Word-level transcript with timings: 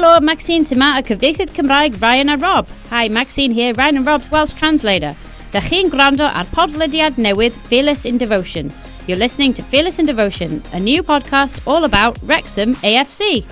Helo, 0.00 0.18
Maxine 0.22 0.64
syma 0.64 0.96
a 0.98 1.02
cyfieithydd 1.02 1.50
Cymraeg 1.52 2.00
Ryan 2.00 2.30
a 2.30 2.36
Rob. 2.38 2.66
Hi, 2.88 3.08
Maxine 3.08 3.50
here, 3.52 3.74
Ryan 3.74 3.98
and 3.98 4.06
Rob's 4.06 4.30
Welsh 4.30 4.54
translator. 4.54 5.14
Da 5.52 5.60
chi'n 5.60 5.90
gwrando 5.92 6.24
ar 6.24 6.46
podlediad 6.54 7.18
newydd 7.20 7.52
Fearless 7.52 8.06
in 8.06 8.16
Devotion. 8.16 8.72
You're 9.06 9.18
listening 9.18 9.52
to 9.52 9.62
Fearless 9.62 9.98
in 9.98 10.06
Devotion, 10.06 10.62
a 10.72 10.80
new 10.80 11.02
podcast 11.02 11.60
all 11.66 11.84
about 11.84 12.16
Wrexham 12.22 12.76
AFC. 12.76 13.44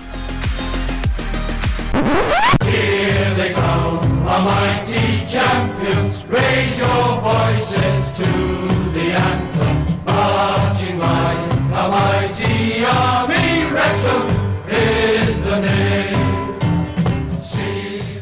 Here 2.65 3.33
they 3.35 3.53
come, 3.53 4.01
a 4.25 4.39
mighty 4.49 5.27
champions. 5.29 6.25
Raise 6.25 6.79
your 6.79 7.21
voices 7.29 8.01
to 8.17 8.31
the 8.97 9.07
anthem. 9.29 10.03
Marching 10.07 10.97
line, 10.97 11.51
a 11.77 11.85
mighty 11.93 12.83
army. 12.85 13.69
Wrexham 13.69 14.25
is 14.65 15.18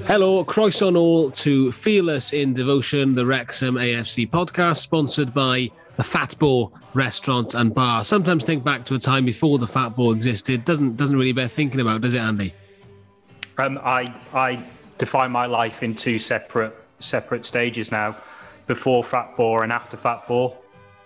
Hello, 0.08 0.40
on 0.40 0.96
all 0.96 1.30
to 1.32 1.70
Fearless 1.74 2.32
in 2.32 2.54
Devotion, 2.54 3.14
the 3.14 3.26
Wrexham 3.26 3.76
AFC 3.76 4.30
podcast, 4.30 4.78
sponsored 4.78 5.34
by 5.34 5.70
the 5.98 6.04
Fat 6.04 6.40
Boar 6.40 6.72
Restaurant 6.94 7.56
and 7.56 7.74
Bar. 7.74 8.06
Sometimes 8.06 8.46
think 8.46 8.64
back 8.64 8.86
to 8.86 8.96
a 8.96 9.00
time 9.00 9.26
before 9.26 9.60
the 9.60 9.68
Fat 9.68 9.98
Boar 9.98 10.14
existed. 10.14 10.64
Doesn't 10.64 10.96
doesn't 10.96 11.18
really 11.18 11.34
bear 11.34 11.50
thinking 11.50 11.82
about, 11.82 12.00
does 12.00 12.14
it, 12.14 12.20
Andy? 12.20 12.54
Um, 13.58 13.78
I 13.84 14.16
I 14.34 14.66
define 14.98 15.30
my 15.32 15.46
life 15.46 15.84
in 15.84 15.94
two 15.94 16.18
separate 16.18 16.74
separate 17.02 17.46
stages 17.46 17.92
now, 17.92 18.16
before 18.66 19.04
Fat 19.04 19.36
Boar 19.36 19.64
and 19.64 19.74
after 19.74 19.98
Fat 19.98 20.26
Boar, 20.26 20.58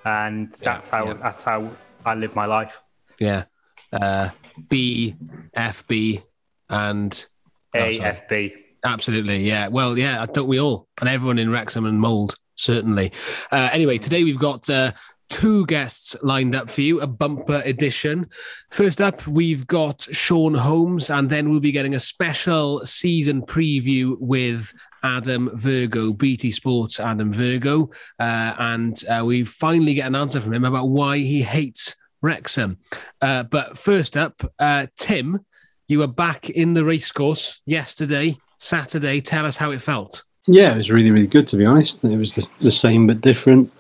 and 0.06 0.54
that's 0.60 0.92
how 0.92 1.08
yeah. 1.08 1.14
that's 1.14 1.44
how 1.44 1.72
I 2.06 2.14
live 2.14 2.36
my 2.36 2.46
life. 2.46 2.78
Yeah. 3.20 3.46
Uh, 3.92 4.30
B, 4.70 5.16
FB, 5.58 6.22
and 6.70 7.26
Oh. 7.74 7.80
AFB. 7.80 8.54
Absolutely, 8.84 9.48
yeah. 9.48 9.68
Well, 9.68 9.98
yeah, 9.98 10.26
don't 10.26 10.48
we 10.48 10.60
all? 10.60 10.88
And 11.00 11.10
everyone 11.10 11.38
in 11.38 11.52
Wrexham 11.52 11.86
and 11.86 12.00
Mold, 12.00 12.36
certainly. 12.56 13.12
Uh, 13.52 13.70
anyway, 13.72 13.98
today 14.00 14.24
we've 14.24 14.40
got 14.40 14.70
uh, 14.70 14.94
two 15.32 15.66
guests 15.68 16.16
lined 16.24 16.56
up 16.56 16.70
for 16.70 16.82
you, 16.82 17.00
a 17.00 17.08
bumper 17.08 17.62
edition. 17.64 18.28
First 18.70 19.02
up, 19.02 19.26
we've 19.28 19.66
got 19.66 20.02
Sean 20.12 20.56
Holmes, 20.56 21.10
and 21.10 21.30
then 21.30 21.50
we'll 21.50 21.60
be 21.60 21.72
getting 21.72 21.96
a 21.96 22.00
special 22.00 22.86
season 22.86 23.44
preview 23.44 24.16
with 24.20 24.74
Adam 25.04 25.50
Virgo, 25.54 26.12
BT 26.12 26.52
Sports 26.52 27.00
Adam 27.00 27.32
Virgo. 27.32 27.92
Uh, 28.20 28.56
and 28.58 29.04
uh, 29.08 29.24
we 29.24 29.44
finally 29.44 29.94
get 29.94 30.08
an 30.08 30.16
answer 30.16 30.42
from 30.42 30.54
him 30.54 30.66
about 30.66 30.90
why 30.90 31.20
he 31.20 31.44
hates 31.44 31.96
Wrexham. 32.22 32.80
Uh, 33.22 33.44
but 33.44 33.78
first 33.78 34.18
up, 34.18 34.44
uh, 34.60 34.88
Tim, 34.98 35.46
you 35.88 36.00
were 36.00 36.08
back 36.08 36.50
in 36.50 36.74
the 36.74 36.84
racecourse 36.84 37.62
yesterday, 37.66 38.38
Saturday. 38.62 39.20
Tell 39.20 39.46
us 39.46 39.58
how 39.58 39.72
it 39.72 39.82
felt. 39.82 40.24
Yeah, 40.46 40.74
it 40.74 40.78
was 40.78 40.92
really, 40.92 41.10
really 41.10 41.28
good 41.28 41.48
to 41.48 41.58
be 41.58 41.66
honest. 41.66 42.04
It 42.04 42.16
was 42.16 42.36
the, 42.36 42.48
the 42.62 42.72
same 42.72 43.08
but 43.08 43.22
different. 43.22 43.72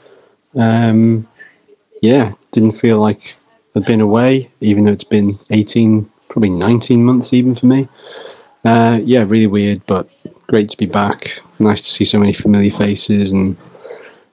Um, 0.55 1.27
yeah, 2.01 2.33
didn't 2.51 2.71
feel 2.71 2.97
like 2.99 3.35
I'd 3.75 3.85
been 3.85 4.01
away, 4.01 4.51
even 4.59 4.83
though 4.83 4.91
it's 4.91 5.03
been 5.03 5.38
18, 5.51 6.09
probably 6.29 6.49
19 6.49 7.05
months 7.05 7.31
even 7.31 7.53
for 7.53 7.67
me. 7.67 7.88
Uh, 8.65 8.99
yeah, 9.03 9.23
really 9.27 9.47
weird, 9.47 9.85
but 9.85 10.09
great 10.47 10.69
to 10.69 10.77
be 10.77 10.88
back. 10.88 11.39
Nice 11.59 11.83
to 11.83 11.89
see 11.89 12.05
so 12.05 12.19
many 12.19 12.33
familiar 12.33 12.71
faces, 12.71 13.31
and 13.31 13.55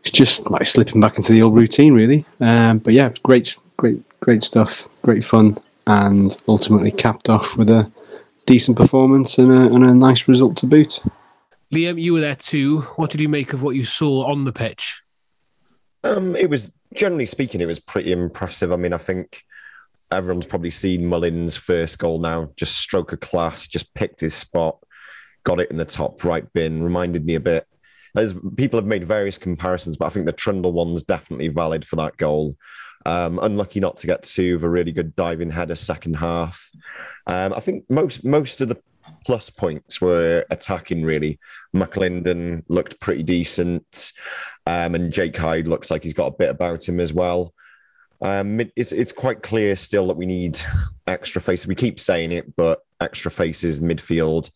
it's 0.01 0.11
just 0.11 0.51
like 0.51 0.67
slipping 0.67 1.01
back 1.01 1.19
into 1.19 1.33
the 1.33 1.43
old 1.43 1.57
routine, 1.57 1.93
really. 1.93 2.25
Um, 2.41 2.79
but 2.79 2.95
yeah, 2.95 3.11
great, 3.23 3.55
great, 3.77 4.03
great 4.21 4.43
stuff, 4.43 4.89
great 5.03 5.25
fun, 5.25 5.59
and 5.87 6.37
ultimately 6.49 6.91
capped 6.91 7.29
off 7.29 7.55
with 7.57 7.69
a 7.69 7.91
decent 8.49 8.79
performance 8.79 9.37
and 9.37 9.55
a, 9.55 9.67
and 9.67 9.85
a 9.85 9.93
nice 9.93 10.27
result 10.27 10.57
to 10.57 10.67
boot. 10.67 11.03
Liam, 11.73 12.01
you 12.01 12.15
were 12.15 12.21
there 12.21 12.35
too. 12.35 12.81
What 12.97 13.11
did 13.11 13.21
you 13.21 13.29
make 13.29 13.53
of 13.53 13.63
what 13.63 13.77
you 13.77 13.85
saw 13.85 14.25
on 14.25 14.45
the 14.45 14.53
pitch? 14.53 15.03
Um, 16.03 16.35
it 16.35 16.49
was 16.49 16.73
generally 16.95 17.27
speaking, 17.27 17.61
it 17.61 17.67
was 17.67 17.79
pretty 17.79 18.11
impressive. 18.11 18.73
I 18.73 18.77
mean, 18.77 18.95
I 18.95 18.99
think 18.99 19.43
everyone's 20.11 20.47
probably 20.47 20.71
seen 20.71 21.07
Mullin's 21.07 21.59
first 21.59 21.99
goal 21.99 22.21
now. 22.21 22.49
Just 22.57 22.79
stroke 22.79 23.13
of 23.13 23.21
class, 23.21 23.69
just 23.69 23.93
picked 23.93 24.21
his 24.21 24.35
spot, 24.35 24.79
got 25.45 25.61
it 25.61 25.71
in 25.71 25.77
the 25.77 25.85
top 25.85 26.25
right 26.25 26.51
bin. 26.55 26.83
Reminded 26.83 27.27
me 27.27 27.35
a 27.35 27.41
bit. 27.41 27.67
As 28.17 28.33
people 28.57 28.79
have 28.79 28.87
made 28.87 29.05
various 29.05 29.37
comparisons, 29.37 29.99
but 29.99 30.07
I 30.07 30.09
think 30.09 30.25
the 30.25 30.33
Trundle 30.33 30.73
one's 30.73 31.03
definitely 31.03 31.49
valid 31.49 31.85
for 31.87 31.97
that 31.97 32.17
goal. 32.17 32.57
Um, 33.05 33.39
unlucky 33.41 33.81
not 33.81 33.97
to 33.99 34.07
get 34.07 34.23
two 34.23 34.57
of 34.57 34.65
a 34.65 34.69
really 34.69 34.93
good 34.93 35.15
diving 35.15 35.51
header 35.51 35.75
second 35.75 36.15
half. 36.17 36.71
Um, 37.29 37.53
I 37.53 37.61
think 37.61 37.85
most 37.91 38.25
most 38.25 38.61
of 38.61 38.69
the 38.69 38.81
plus 39.25 39.51
points 39.51 40.01
were 40.01 40.45
attacking 40.51 41.05
really. 41.05 41.39
McLinden 41.75 42.65
looked 42.69 43.01
pretty 43.01 43.23
decent, 43.23 44.13
um, 44.67 44.95
and 44.95 45.13
Jake 45.13 45.37
Hyde 45.37 45.69
looks 45.69 45.91
like 45.91 46.03
he's 46.03 46.15
got 46.15 46.27
a 46.33 46.37
bit 46.37 46.51
about 46.51 46.89
him 46.89 47.01
as 47.01 47.13
well. 47.13 47.53
Um, 48.23 48.61
it- 48.61 48.73
it's 48.77 48.93
it's 48.93 49.13
quite 49.13 49.43
clear 49.43 49.77
still 49.77 50.07
that 50.09 50.17
we 50.17 50.27
need 50.27 50.59
extra 51.07 51.41
faces. 51.41 51.67
We 51.69 51.75
keep 51.75 52.01
saying 52.01 52.33
it, 52.33 52.57
but 52.57 52.81
extra 53.01 53.31
faces 53.31 53.81
midfield 53.81 54.51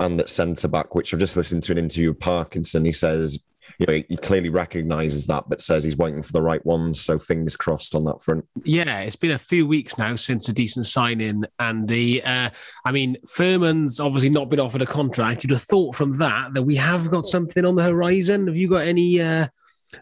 and 0.00 0.20
at 0.20 0.28
centre 0.28 0.68
back. 0.68 0.94
Which 0.94 1.14
I've 1.14 1.20
just 1.20 1.36
listened 1.36 1.62
to 1.64 1.72
an 1.72 1.78
interview 1.78 2.10
with 2.10 2.20
Parkinson. 2.20 2.84
He 2.84 2.92
says, 2.92 3.42
you 3.78 3.86
know, 3.86 4.02
he 4.08 4.16
clearly 4.16 4.48
recognises 4.48 5.26
that, 5.28 5.44
but 5.48 5.60
says 5.60 5.84
he's 5.84 5.96
waiting 5.96 6.22
for 6.22 6.32
the 6.32 6.42
right 6.42 6.64
ones. 6.66 7.00
So 7.00 7.16
fingers 7.18 7.54
crossed 7.54 7.94
on 7.94 8.04
that 8.04 8.20
front. 8.20 8.44
Yeah, 8.64 9.00
it's 9.00 9.14
been 9.14 9.30
a 9.30 9.38
few 9.38 9.68
weeks 9.68 9.96
now 9.96 10.16
since 10.16 10.48
a 10.48 10.52
decent 10.52 10.86
signing, 10.86 11.44
Andy. 11.60 12.22
Uh, 12.22 12.50
I 12.84 12.92
mean, 12.92 13.16
Furman's 13.28 14.00
obviously 14.00 14.30
not 14.30 14.48
been 14.48 14.58
offered 14.58 14.82
a 14.82 14.86
contract. 14.86 15.44
You'd 15.44 15.52
have 15.52 15.62
thought 15.62 15.94
from 15.94 16.18
that 16.18 16.54
that 16.54 16.64
we 16.64 16.74
have 16.74 17.08
got 17.08 17.26
something 17.26 17.64
on 17.64 17.76
the 17.76 17.84
horizon. 17.84 18.48
Have 18.48 18.56
you 18.56 18.68
got 18.68 18.82
any? 18.82 19.20
Uh, 19.20 19.46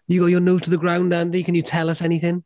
you 0.08 0.20
got 0.20 0.26
your 0.26 0.40
nose 0.40 0.62
to 0.62 0.70
the 0.70 0.78
ground, 0.78 1.12
Andy? 1.12 1.42
Can 1.42 1.54
you 1.54 1.62
tell 1.62 1.90
us 1.90 2.00
anything? 2.00 2.44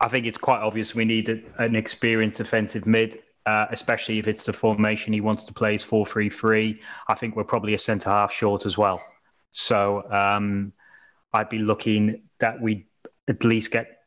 I 0.00 0.08
think 0.08 0.26
it's 0.26 0.36
quite 0.36 0.60
obvious 0.60 0.96
we 0.96 1.04
need 1.04 1.28
a, 1.28 1.40
an 1.62 1.76
experienced 1.76 2.38
defensive 2.38 2.86
mid, 2.86 3.20
uh, 3.46 3.66
especially 3.70 4.18
if 4.18 4.26
it's 4.26 4.44
the 4.44 4.52
formation 4.52 5.12
he 5.12 5.20
wants 5.20 5.44
to 5.44 5.52
play 5.52 5.76
is 5.76 5.82
4 5.84 6.04
3 6.04 6.28
3. 6.28 6.80
I 7.06 7.14
think 7.14 7.36
we're 7.36 7.44
probably 7.44 7.74
a 7.74 7.78
centre 7.78 8.10
half 8.10 8.32
short 8.32 8.66
as 8.66 8.76
well. 8.76 9.00
So 9.52 10.10
um, 10.10 10.72
I'd 11.32 11.48
be 11.48 11.58
looking 11.58 12.22
that 12.40 12.60
we 12.60 12.86
at 13.28 13.44
least 13.44 13.70
get 13.70 13.98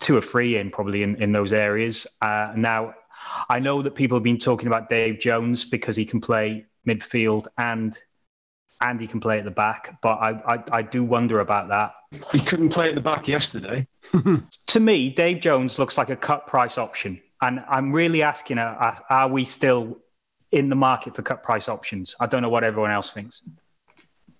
two 0.00 0.16
or 0.16 0.20
three 0.20 0.58
in 0.58 0.70
probably 0.70 1.02
in, 1.02 1.20
in 1.22 1.32
those 1.32 1.52
areas. 1.52 2.06
Uh, 2.20 2.52
now, 2.56 2.94
I 3.48 3.58
know 3.60 3.82
that 3.82 3.94
people 3.94 4.16
have 4.16 4.24
been 4.24 4.38
talking 4.38 4.66
about 4.66 4.88
Dave 4.88 5.20
Jones 5.20 5.64
because 5.64 5.96
he 5.96 6.04
can 6.04 6.20
play 6.20 6.66
midfield 6.86 7.46
and 7.58 7.98
and 8.80 9.00
he 9.00 9.06
can 9.06 9.20
play 9.20 9.38
at 9.38 9.44
the 9.44 9.50
back, 9.50 10.00
but 10.02 10.14
I, 10.14 10.30
I, 10.54 10.64
I 10.72 10.82
do 10.82 11.04
wonder 11.04 11.38
about 11.38 11.68
that. 11.68 11.94
He 12.32 12.40
couldn't 12.40 12.70
play 12.70 12.88
at 12.88 12.96
the 12.96 13.00
back 13.00 13.28
yesterday. 13.28 13.86
to 14.66 14.80
me, 14.80 15.08
Dave 15.10 15.40
Jones 15.40 15.78
looks 15.78 15.96
like 15.96 16.10
a 16.10 16.16
cut 16.16 16.48
price 16.48 16.78
option. 16.78 17.20
And 17.42 17.62
I'm 17.68 17.92
really 17.92 18.24
asking, 18.24 18.58
uh, 18.58 18.98
are 19.08 19.28
we 19.28 19.44
still 19.44 19.98
in 20.50 20.68
the 20.68 20.74
market 20.74 21.14
for 21.14 21.22
cut 21.22 21.44
price 21.44 21.68
options? 21.68 22.16
I 22.18 22.26
don't 22.26 22.42
know 22.42 22.48
what 22.48 22.64
everyone 22.64 22.90
else 22.90 23.10
thinks. 23.10 23.42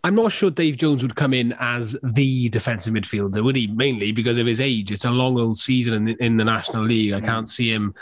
I'm 0.04 0.16
not 0.16 0.32
sure 0.32 0.50
Dave 0.50 0.78
Jones 0.78 1.02
would 1.02 1.14
come 1.14 1.32
in 1.32 1.54
as 1.60 1.96
the 2.02 2.48
defensive 2.48 2.92
midfielder, 2.92 3.42
would 3.44 3.54
he? 3.54 3.68
Mainly 3.68 4.10
because 4.10 4.38
of 4.38 4.46
his 4.46 4.60
age. 4.60 4.90
It's 4.90 5.04
a 5.04 5.10
long 5.10 5.38
old 5.38 5.58
season 5.58 6.08
in, 6.08 6.16
in 6.18 6.36
the 6.38 6.44
National 6.44 6.84
League. 6.84 7.12
I 7.12 7.20
can't 7.20 7.48
see 7.48 7.72
him 7.72 7.94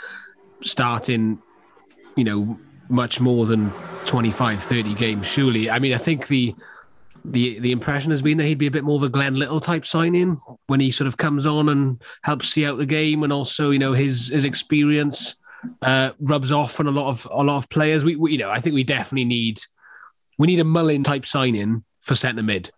starting, 0.61 1.39
you 2.15 2.23
know, 2.23 2.59
much 2.89 3.19
more 3.19 3.45
than 3.45 3.71
25, 4.05 4.63
30 4.63 4.95
games, 4.95 5.27
surely. 5.27 5.69
I 5.69 5.77
mean, 5.77 5.93
I 5.93 5.97
think 5.97 6.27
the 6.27 6.55
the 7.23 7.59
the 7.59 7.71
impression 7.71 8.09
has 8.09 8.23
been 8.23 8.39
that 8.39 8.45
he'd 8.45 8.57
be 8.57 8.65
a 8.65 8.71
bit 8.71 8.83
more 8.83 8.95
of 8.95 9.03
a 9.03 9.09
Glenn 9.09 9.35
Little 9.35 9.59
type 9.59 9.85
signing 9.85 10.41
when 10.65 10.79
he 10.79 10.89
sort 10.89 11.07
of 11.07 11.17
comes 11.17 11.45
on 11.45 11.69
and 11.69 12.01
helps 12.23 12.49
see 12.49 12.65
out 12.65 12.79
the 12.79 12.85
game, 12.87 13.21
and 13.21 13.31
also 13.31 13.69
you 13.69 13.77
know 13.77 13.93
his 13.93 14.29
his 14.29 14.43
experience 14.43 15.35
uh, 15.83 16.11
rubs 16.19 16.51
off 16.51 16.79
on 16.79 16.87
a 16.87 16.91
lot 16.91 17.09
of 17.09 17.27
a 17.29 17.43
lot 17.43 17.57
of 17.57 17.69
players. 17.69 18.03
We, 18.03 18.15
we 18.15 18.31
you 18.31 18.37
know 18.39 18.49
I 18.49 18.59
think 18.59 18.73
we 18.73 18.83
definitely 18.83 19.25
need 19.25 19.61
we 20.39 20.47
need 20.47 20.59
a 20.59 20.63
Mullin 20.63 21.03
type 21.03 21.27
signing 21.27 21.83
for 22.01 22.15
centre 22.15 22.43
mid, 22.43 22.71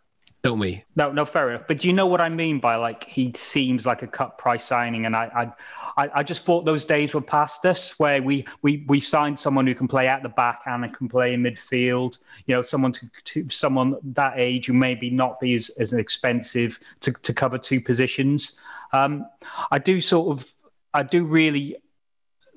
don't 0.44 0.60
we? 0.60 0.84
No, 0.96 1.12
no, 1.12 1.26
fair 1.26 1.50
enough. 1.50 1.64
But 1.68 1.80
do 1.80 1.88
you 1.88 1.94
know 1.94 2.06
what 2.06 2.22
I 2.22 2.30
mean 2.30 2.60
by 2.60 2.76
like 2.76 3.06
he 3.06 3.34
seems 3.36 3.86
like 3.86 4.04
a 4.04 4.08
cut 4.08 4.38
price 4.38 4.64
signing? 4.66 5.06
And 5.06 5.16
I, 5.16 5.52
I, 5.98 6.10
I 6.14 6.24
just 6.24 6.46
thought 6.46 6.66
those 6.66 6.86
days 6.86 7.14
were 7.14 7.22
past 7.22 7.66
us 7.66 7.98
where 8.00 8.22
we 8.22 8.46
we 8.62 8.84
we 8.88 9.00
signed 9.00 9.40
someone 9.40 9.66
who 9.66 9.74
can 9.76 9.88
play 9.88 10.08
at 10.08 10.22
the 10.22 10.30
back 10.30 10.62
and 10.66 10.94
can 10.96 11.08
play 11.08 11.34
in 11.34 11.42
midfield. 11.42 12.20
You 12.46 12.56
know, 12.56 12.62
someone 12.62 12.92
to, 12.92 13.10
to 13.26 13.50
someone 13.50 13.96
that 14.04 14.34
age 14.38 14.68
who 14.68 14.74
maybe 14.74 15.10
not 15.10 15.40
be 15.40 15.54
as, 15.54 15.70
as 15.80 15.94
expensive 15.94 16.80
to, 17.00 17.12
to 17.12 17.34
cover 17.34 17.58
two 17.58 17.82
positions. 17.82 18.60
Um, 18.92 19.26
I 19.72 19.80
do 19.80 20.00
sort 20.00 20.38
of, 20.38 20.54
I 20.94 21.02
do 21.02 21.24
really 21.24 21.78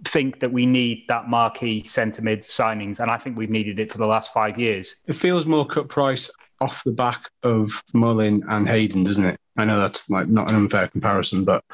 think 0.05 0.41
that 0.41 0.53
we 0.53 0.67
need 0.67 1.07
that 1.09 1.29
marquee 1.29 1.85
centre 1.85 2.21
mid 2.21 2.43
signings, 2.43 3.01
and 3.01 3.11
I 3.11 3.17
think 3.17 3.39
we've 3.39 3.51
needed 3.51 3.79
it 3.79 3.91
for 3.91 3.99
the 3.99 4.07
last 4.07 4.33
five 4.33 4.59
years. 4.59 4.97
It 5.07 5.15
feels 5.15 5.47
more 5.47 5.67
cut 5.67 5.89
price 5.89 6.31
off 6.61 6.83
the 6.85 6.93
back 6.93 7.31
of 7.43 7.83
Mullin 7.95 8.45
and 8.49 8.69
Hayden, 8.69 9.05
doesn't 9.05 9.25
it? 9.25 9.39
I 9.57 9.65
know 9.65 9.79
that's 9.79 10.09
like 10.11 10.29
not 10.29 10.51
an 10.51 10.57
unfair 10.57 10.89
comparison, 10.89 11.45
but 11.45 11.65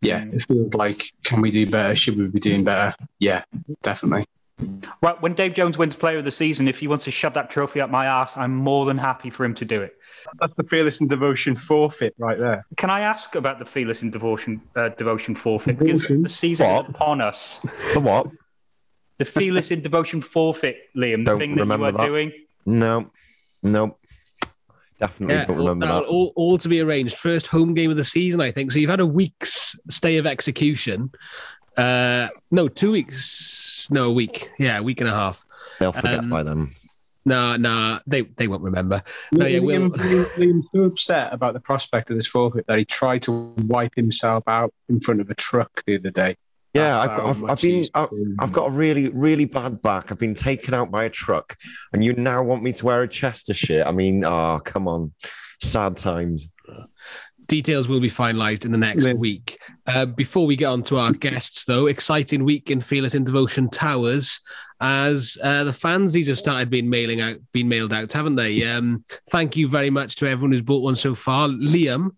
yeah, 0.00 0.24
it 0.32 0.44
feels 0.46 0.72
like 0.74 1.04
can 1.24 1.40
we 1.40 1.50
do 1.50 1.66
better? 1.68 1.94
Should 1.94 2.18
we 2.18 2.28
be 2.28 2.40
doing 2.40 2.64
better? 2.64 2.94
Yeah, 3.18 3.42
definitely. 3.82 4.24
Right, 5.02 5.20
when 5.20 5.34
Dave 5.34 5.54
Jones 5.54 5.76
wins 5.76 5.96
Player 5.96 6.18
of 6.18 6.24
the 6.24 6.30
Season, 6.30 6.68
if 6.68 6.78
he 6.78 6.86
wants 6.86 7.04
to 7.06 7.10
shove 7.10 7.34
that 7.34 7.50
trophy 7.50 7.80
up 7.80 7.90
my 7.90 8.06
ass, 8.06 8.36
I'm 8.36 8.54
more 8.54 8.86
than 8.86 8.96
happy 8.96 9.28
for 9.28 9.44
him 9.44 9.54
to 9.54 9.64
do 9.64 9.82
it. 9.82 9.96
That's 10.38 10.54
the 10.54 10.62
fearless 10.62 11.00
and 11.00 11.10
devotion 11.10 11.56
forfeit 11.56 12.14
right 12.18 12.38
there. 12.38 12.64
Can 12.76 12.88
I 12.88 13.00
ask 13.00 13.34
about 13.34 13.58
the 13.58 13.64
Fearless 13.64 14.02
and 14.02 14.12
Devotion 14.12 14.60
uh, 14.76 14.90
Devotion 14.90 15.34
forfeit? 15.34 15.78
Because 15.78 16.02
the 16.02 16.28
season 16.28 16.66
What? 16.66 16.84
is 16.84 16.90
upon 16.90 17.20
us. 17.20 17.58
The 17.94 18.00
what? 18.00 18.28
The 19.18 19.24
Fearless 19.24 19.70
and 19.70 19.82
Devotion 19.82 20.22
forfeit, 20.22 20.76
Liam, 20.96 21.24
Don't 21.24 21.38
the 21.38 21.44
thing 21.44 21.50
that 21.50 21.56
you 21.56 21.62
remember 21.62 21.86
are 21.86 21.92
that. 21.92 22.06
doing. 22.06 22.32
No, 22.64 23.10
no. 23.62 23.96
Definitely 25.00 25.34
Yeah, 25.34 25.44
don't 25.46 25.60
all, 25.60 25.74
that. 25.74 26.04
all, 26.04 26.32
all 26.36 26.58
to 26.58 26.68
be 26.68 26.80
arranged. 26.80 27.16
First 27.16 27.48
home 27.48 27.74
game 27.74 27.90
of 27.90 27.96
the 27.96 28.04
season, 28.04 28.40
I 28.40 28.52
think. 28.52 28.72
So 28.72 28.78
you've 28.78 28.90
had 28.90 29.00
a 29.00 29.06
week's 29.06 29.78
stay 29.90 30.16
of 30.18 30.26
execution. 30.26 31.10
Uh, 31.76 32.28
no, 32.50 32.68
two 32.68 32.92
weeks. 32.92 33.88
No, 33.90 34.04
a 34.04 34.12
week. 34.12 34.50
Yeah, 34.58 34.78
a 34.78 34.82
week 34.82 35.00
and 35.00 35.10
a 35.10 35.14
half. 35.14 35.44
They'll 35.80 35.92
forget 35.92 36.20
um, 36.20 36.30
by 36.30 36.42
then. 36.42 36.68
Nah, 37.26 37.56
nah, 37.56 38.00
they 38.06 38.22
they 38.22 38.48
won't 38.48 38.62
remember. 38.62 39.02
No, 39.32 39.46
yeah, 39.46 39.58
we'll, 39.58 39.90
Liam, 39.90 40.24
Liam, 40.36 40.62
so 40.72 40.84
upset 40.84 41.32
about 41.32 41.54
the 41.54 41.60
prospect 41.60 42.10
of 42.10 42.16
this 42.16 42.26
forfeit 42.26 42.66
that 42.66 42.78
he 42.78 42.84
tried 42.84 43.22
to 43.22 43.32
wipe 43.64 43.94
himself 43.96 44.44
out 44.46 44.74
in 44.88 45.00
front 45.00 45.20
of 45.22 45.30
a 45.30 45.34
truck 45.34 45.82
the 45.86 45.96
other 45.96 46.10
day. 46.10 46.36
Yeah, 46.74 46.98
I've, 46.98 47.20
I've, 47.20 47.44
I've 47.44 47.60
been, 47.60 47.84
I've, 47.94 48.10
been- 48.10 48.36
I've 48.40 48.52
got 48.52 48.66
a 48.66 48.70
really, 48.70 49.08
really 49.10 49.44
bad 49.44 49.80
back. 49.80 50.10
I've 50.10 50.18
been 50.18 50.34
taken 50.34 50.74
out 50.74 50.90
by 50.90 51.04
a 51.04 51.10
truck, 51.10 51.56
and 51.92 52.02
you 52.02 52.12
now 52.14 52.42
want 52.42 52.62
me 52.64 52.72
to 52.72 52.84
wear 52.84 53.02
a 53.02 53.08
Chester 53.08 53.54
shirt? 53.54 53.86
I 53.86 53.92
mean, 53.92 54.24
oh, 54.24 54.60
come 54.64 54.88
on, 54.88 55.12
sad 55.62 55.96
times. 55.96 56.48
details 57.46 57.86
will 57.88 58.00
be 58.00 58.08
finalised 58.10 58.64
in 58.64 58.72
the 58.72 58.78
next 58.78 59.04
Yeah. 59.06 59.12
week. 59.12 59.60
Uh, 59.86 60.06
before 60.06 60.46
we 60.46 60.56
get 60.56 60.64
on 60.66 60.82
to 60.84 60.98
our 60.98 61.12
guests, 61.12 61.64
though, 61.66 61.86
exciting 61.86 62.42
week 62.42 62.70
in 62.70 62.80
Fearless 62.80 63.14
in 63.14 63.22
Devotion 63.22 63.68
Towers 63.68 64.40
as 64.80 65.36
uh, 65.42 65.62
the 65.64 65.70
fanzines 65.70 66.26
have 66.28 66.38
started 66.38 66.70
being 66.70 66.88
mailing 66.90 67.20
out, 67.20 67.36
being 67.52 67.68
mailed 67.68 67.92
out, 67.92 68.10
haven't 68.12 68.36
they? 68.36 68.64
Um, 68.66 69.04
thank 69.30 69.56
you 69.56 69.68
very 69.68 69.90
much 69.90 70.16
to 70.16 70.26
everyone 70.26 70.52
who's 70.52 70.62
bought 70.62 70.82
one 70.82 70.96
so 70.96 71.14
far. 71.14 71.48
Liam, 71.48 72.16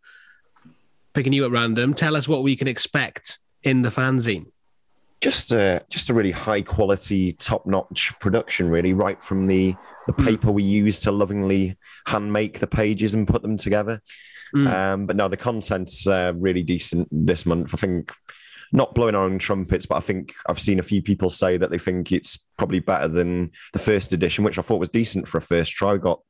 picking 1.13 1.33
you 1.33 1.45
at 1.45 1.51
random, 1.51 1.93
tell 1.93 2.17
us 2.17 2.27
what 2.29 2.43
we 2.43 2.57
can 2.57 2.69
expect 2.69 3.39
in 3.67 3.83
the 3.83 3.91
fanzine. 3.91 4.47
Just 5.21 5.53
a, 5.53 5.83
just 5.91 6.09
a 6.09 6.15
really 6.15 6.31
high 6.31 6.63
quality, 6.63 7.33
top 7.33 7.67
notch 7.67 8.15
production, 8.21 8.71
really, 8.71 8.95
right 8.95 9.23
from 9.23 9.47
the 9.47 9.75
the 10.07 10.13
paper 10.13 10.53
we 10.53 10.63
use 10.63 11.01
to 11.01 11.11
lovingly 11.11 11.77
hand 12.07 12.33
make 12.33 12.61
the 12.61 12.67
pages 12.69 13.13
and 13.13 13.27
put 13.27 13.43
them 13.43 13.57
together. 13.57 14.01
Mm. 14.55 14.69
Um, 14.69 15.07
but 15.07 15.17
no, 15.17 15.27
the 15.27 15.37
content's 15.37 16.07
uh, 16.07 16.33
really 16.37 16.63
decent 16.63 17.09
this 17.11 17.45
month. 17.45 17.75
I 17.75 17.77
think 17.77 18.13
not 18.73 18.95
blowing 18.95 19.17
our 19.17 19.25
own 19.25 19.39
trumpets, 19.41 19.85
but 19.85 19.97
I 19.97 20.01
think 20.01 20.33
I've 20.49 20.61
seen 20.61 20.79
a 20.79 20.85
few 20.85 21.03
people 21.03 21.29
say 21.29 21.57
that 21.57 21.71
they 21.71 21.79
think 21.79 22.13
it's 22.13 22.47
probably 22.57 22.79
better 22.79 23.09
than 23.09 23.51
the 23.73 23.81
first 23.81 24.13
edition, 24.13 24.45
which 24.45 24.61
I 24.61 24.63
thought 24.63 24.79
was 24.79 24.89
decent 24.89 25.27
for 25.27 25.39
a 25.39 25.43
first 25.43 25.73
try. 25.73 25.95
We 25.95 25.99
got 25.99 26.21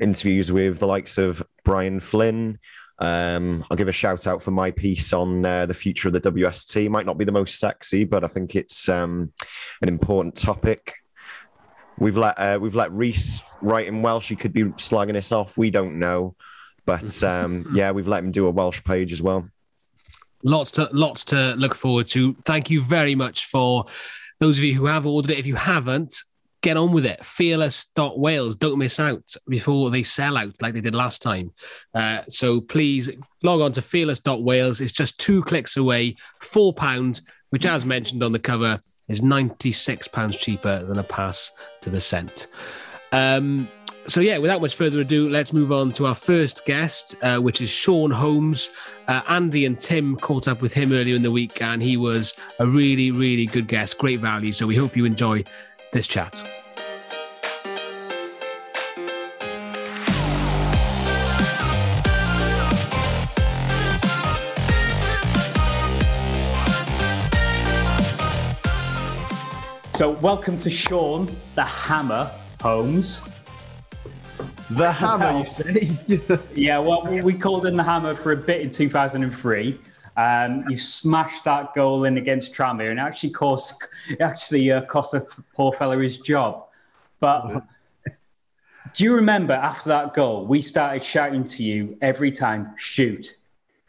interviews 0.00 0.50
with 0.50 0.78
the 0.80 0.88
likes 0.88 1.16
of 1.16 1.40
Brian 1.64 2.00
Flynn. 2.00 2.58
Um, 2.98 3.64
I'll 3.70 3.76
give 3.76 3.88
a 3.88 3.92
shout 3.92 4.26
out 4.26 4.42
for 4.42 4.50
my 4.50 4.70
piece 4.70 5.12
on 5.12 5.44
uh, 5.44 5.66
the 5.66 5.74
future 5.74 6.08
of 6.08 6.14
the 6.14 6.20
WST. 6.20 6.88
Might 6.88 7.06
not 7.06 7.18
be 7.18 7.24
the 7.24 7.32
most 7.32 7.58
sexy, 7.58 8.04
but 8.04 8.24
I 8.24 8.28
think 8.28 8.54
it's 8.54 8.88
um, 8.88 9.32
an 9.82 9.88
important 9.88 10.36
topic. 10.36 10.92
We've 11.98 12.16
let 12.16 12.38
uh, 12.38 12.58
we've 12.60 12.74
let 12.74 12.92
Reese 12.92 13.42
write 13.60 13.86
in 13.86 14.02
Welsh. 14.02 14.28
He 14.28 14.36
could 14.36 14.52
be 14.52 14.64
slagging 14.64 15.16
us 15.16 15.32
off. 15.32 15.56
We 15.56 15.70
don't 15.70 15.98
know, 15.98 16.36
but 16.86 17.22
um, 17.24 17.66
yeah, 17.72 17.90
we've 17.90 18.08
let 18.08 18.22
him 18.24 18.30
do 18.30 18.46
a 18.46 18.50
Welsh 18.50 18.82
page 18.84 19.12
as 19.12 19.22
well. 19.22 19.48
lots 20.42 20.70
to 20.72 20.88
lots 20.92 21.24
to 21.26 21.54
look 21.54 21.74
forward 21.74 22.06
to. 22.08 22.34
Thank 22.44 22.70
you 22.70 22.80
very 22.82 23.14
much 23.14 23.46
for 23.46 23.86
those 24.40 24.58
of 24.58 24.64
you 24.64 24.74
who 24.74 24.86
have 24.86 25.06
ordered 25.06 25.30
it. 25.30 25.38
If 25.38 25.46
you 25.46 25.54
haven't, 25.56 26.16
get 26.64 26.78
on 26.78 26.92
with 26.92 27.04
it. 27.04 27.24
Fearless.wales. 27.24 28.56
Don't 28.56 28.78
miss 28.78 28.98
out 28.98 29.36
before 29.46 29.90
they 29.90 30.02
sell 30.02 30.38
out 30.38 30.54
like 30.62 30.72
they 30.72 30.80
did 30.80 30.94
last 30.94 31.20
time. 31.20 31.52
Uh, 31.94 32.22
so 32.28 32.62
please 32.62 33.10
log 33.42 33.60
on 33.60 33.70
to 33.72 33.82
fearless.wales. 33.82 34.80
It's 34.80 34.90
just 34.90 35.20
two 35.20 35.42
clicks 35.42 35.76
away, 35.76 36.16
four 36.40 36.72
pounds, 36.72 37.20
which 37.50 37.66
as 37.66 37.84
mentioned 37.84 38.22
on 38.22 38.32
the 38.32 38.38
cover 38.38 38.80
is 39.08 39.22
96 39.22 40.08
pounds 40.08 40.36
cheaper 40.38 40.82
than 40.82 40.98
a 40.98 41.04
pass 41.04 41.52
to 41.82 41.90
the 41.90 42.00
cent. 42.00 42.46
Um, 43.12 43.68
so 44.06 44.22
yeah, 44.22 44.38
without 44.38 44.62
much 44.62 44.74
further 44.74 45.00
ado, 45.00 45.28
let's 45.28 45.52
move 45.52 45.70
on 45.70 45.92
to 45.92 46.06
our 46.06 46.14
first 46.14 46.64
guest, 46.64 47.14
uh, 47.22 47.38
which 47.38 47.60
is 47.60 47.68
Sean 47.68 48.10
Holmes. 48.10 48.70
Uh, 49.06 49.20
Andy 49.28 49.66
and 49.66 49.78
Tim 49.78 50.16
caught 50.16 50.48
up 50.48 50.62
with 50.62 50.72
him 50.72 50.92
earlier 50.92 51.14
in 51.14 51.22
the 51.22 51.30
week, 51.30 51.60
and 51.60 51.82
he 51.82 51.98
was 51.98 52.34
a 52.58 52.66
really, 52.66 53.10
really 53.10 53.46
good 53.46 53.68
guest, 53.68 53.98
great 53.98 54.20
value. 54.20 54.52
So 54.52 54.66
we 54.66 54.76
hope 54.76 54.96
you 54.96 55.04
enjoy 55.04 55.44
this 55.94 56.08
chat. 56.08 56.42
So, 69.94 70.10
welcome 70.10 70.58
to 70.58 70.68
Sean, 70.68 71.30
the 71.54 71.62
Hammer 71.62 72.28
Holmes. 72.60 73.22
The 74.70 74.90
hammer, 74.90 75.38
you 75.38 75.46
say? 75.46 76.38
Yeah, 76.56 76.78
well, 76.80 77.06
we 77.06 77.34
called 77.34 77.66
him 77.66 77.76
the 77.76 77.84
Hammer 77.84 78.16
for 78.16 78.32
a 78.32 78.36
bit 78.36 78.62
in 78.62 78.72
2003. 78.72 79.78
Um, 80.16 80.64
you 80.68 80.78
smashed 80.78 81.44
that 81.44 81.74
goal 81.74 82.04
in 82.04 82.18
against 82.18 82.52
Tranmere, 82.52 82.90
and 82.90 83.00
actually 83.00 83.30
cost 83.30 83.88
actually 84.20 84.70
uh, 84.70 84.82
cost 84.82 85.12
the 85.12 85.26
poor 85.54 85.72
fella 85.72 85.98
his 85.98 86.18
job. 86.18 86.66
But 87.20 87.64
do 88.94 89.04
you 89.04 89.14
remember 89.14 89.54
after 89.54 89.88
that 89.88 90.14
goal, 90.14 90.46
we 90.46 90.62
started 90.62 91.02
shouting 91.02 91.44
to 91.44 91.64
you 91.64 91.98
every 92.00 92.30
time, 92.30 92.74
"Shoot, 92.76 93.36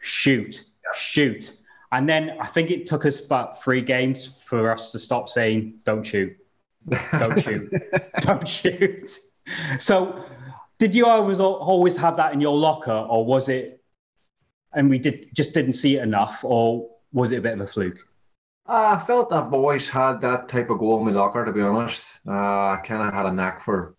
shoot, 0.00 0.64
shoot!" 0.94 1.56
And 1.92 2.08
then 2.08 2.36
I 2.40 2.46
think 2.48 2.70
it 2.70 2.86
took 2.86 3.06
us 3.06 3.24
about 3.24 3.62
three 3.62 3.80
games 3.80 4.42
for 4.46 4.72
us 4.72 4.90
to 4.92 4.98
stop 4.98 5.28
saying, 5.28 5.74
"Don't 5.84 6.02
shoot, 6.02 6.36
don't 7.18 7.40
shoot, 7.46 7.72
don't 8.22 8.48
shoot." 8.48 9.18
So, 9.78 10.24
did 10.78 10.92
you 10.92 11.06
always 11.06 11.38
always 11.38 11.96
have 11.98 12.16
that 12.16 12.32
in 12.32 12.40
your 12.40 12.56
locker, 12.56 13.06
or 13.08 13.24
was 13.24 13.48
it, 13.48 13.80
and 14.76 14.88
we 14.88 14.98
did 14.98 15.28
just 15.34 15.54
didn't 15.54 15.72
see 15.72 15.96
it 15.96 16.02
enough, 16.02 16.44
or 16.44 16.88
was 17.12 17.32
it 17.32 17.38
a 17.38 17.40
bit 17.40 17.54
of 17.54 17.60
a 17.62 17.66
fluke? 17.66 17.98
Uh, 18.68 18.98
I 19.00 19.06
felt 19.06 19.30
that 19.30 19.50
boys 19.50 19.88
had 19.88 20.20
that 20.20 20.48
type 20.48 20.70
of 20.70 20.78
goal 20.78 20.98
in 20.98 21.06
my 21.06 21.12
locker, 21.12 21.44
to 21.44 21.52
be 21.52 21.60
honest. 21.60 22.06
Uh, 22.26 22.30
I 22.30 22.82
kind 22.84 23.08
of 23.08 23.14
had 23.14 23.26
a 23.26 23.32
knack 23.32 23.64
for 23.64 23.96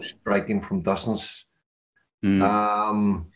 striking 0.00 0.62
from 0.62 0.82
distance. 0.82 1.44
Mm. 2.24 2.42
Um, 2.42 3.26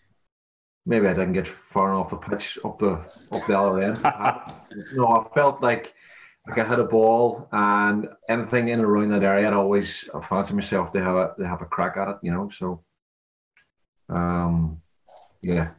maybe 0.86 1.06
I 1.06 1.14
didn't 1.14 1.32
get 1.32 1.48
far 1.48 1.92
enough 1.92 2.10
the 2.10 2.16
pitch 2.16 2.58
up 2.64 2.78
the 2.78 3.00
up 3.32 3.46
the 3.46 3.58
other 3.58 3.82
end. 3.82 4.00
I, 4.04 4.52
no, 4.94 5.06
I 5.08 5.34
felt 5.34 5.62
like 5.62 5.94
like 6.46 6.58
I 6.58 6.62
could 6.62 6.70
hit 6.70 6.78
a 6.78 6.84
ball 6.84 7.48
and 7.52 8.08
anything 8.28 8.68
in 8.68 8.80
and 8.80 8.88
around 8.88 9.08
that 9.10 9.24
area, 9.24 9.48
I'd 9.48 9.54
always 9.54 10.08
I 10.14 10.20
fancy 10.20 10.54
myself 10.54 10.92
to 10.92 11.02
have 11.02 11.16
a 11.16 11.34
to 11.38 11.48
have 11.48 11.62
a 11.62 11.66
crack 11.66 11.96
at 11.96 12.08
it, 12.08 12.16
you 12.22 12.30
know. 12.30 12.50
So, 12.50 12.84
um, 14.10 14.82
yeah. 15.42 15.70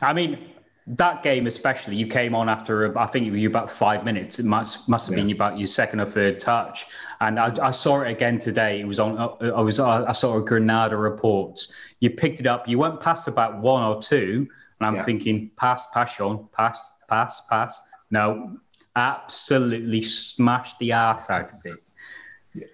I 0.00 0.12
mean, 0.12 0.50
that 0.86 1.22
game 1.22 1.46
especially, 1.46 1.96
you 1.96 2.06
came 2.06 2.34
on 2.34 2.48
after 2.48 2.96
I 2.98 3.06
think 3.06 3.26
it 3.26 3.30
was 3.30 3.40
you 3.40 3.48
about 3.48 3.70
five 3.70 4.04
minutes. 4.04 4.38
It 4.38 4.46
must 4.46 4.88
must 4.88 5.06
have 5.06 5.14
been 5.14 5.30
about 5.30 5.58
your 5.58 5.68
second 5.68 6.00
or 6.00 6.06
third 6.06 6.40
touch, 6.40 6.86
and 7.20 7.38
I, 7.38 7.54
I 7.62 7.70
saw 7.70 8.00
it 8.00 8.10
again 8.10 8.38
today. 8.38 8.80
It 8.80 8.86
was 8.86 8.98
on. 8.98 9.16
I 9.18 9.60
was 9.60 9.78
I 9.78 10.12
saw 10.12 10.36
a 10.38 10.42
Granada 10.42 10.96
reports. 10.96 11.72
You 12.00 12.10
picked 12.10 12.40
it 12.40 12.46
up. 12.46 12.66
You 12.66 12.78
went 12.78 13.00
past 13.00 13.28
about 13.28 13.58
one 13.58 13.82
or 13.84 14.02
two, 14.02 14.48
and 14.80 14.86
I'm 14.88 14.96
Yeah. 14.96 15.02
thinking 15.02 15.50
pass, 15.56 15.84
pass, 15.92 16.14
Sean, 16.14 16.48
pass, 16.52 16.90
pass, 17.08 17.42
pass. 17.48 17.80
No, 18.10 18.56
absolutely 18.96 20.02
smashed 20.02 20.78
the 20.80 20.92
ass 20.92 21.30
out 21.30 21.52
of 21.52 21.60
it. 21.64 21.78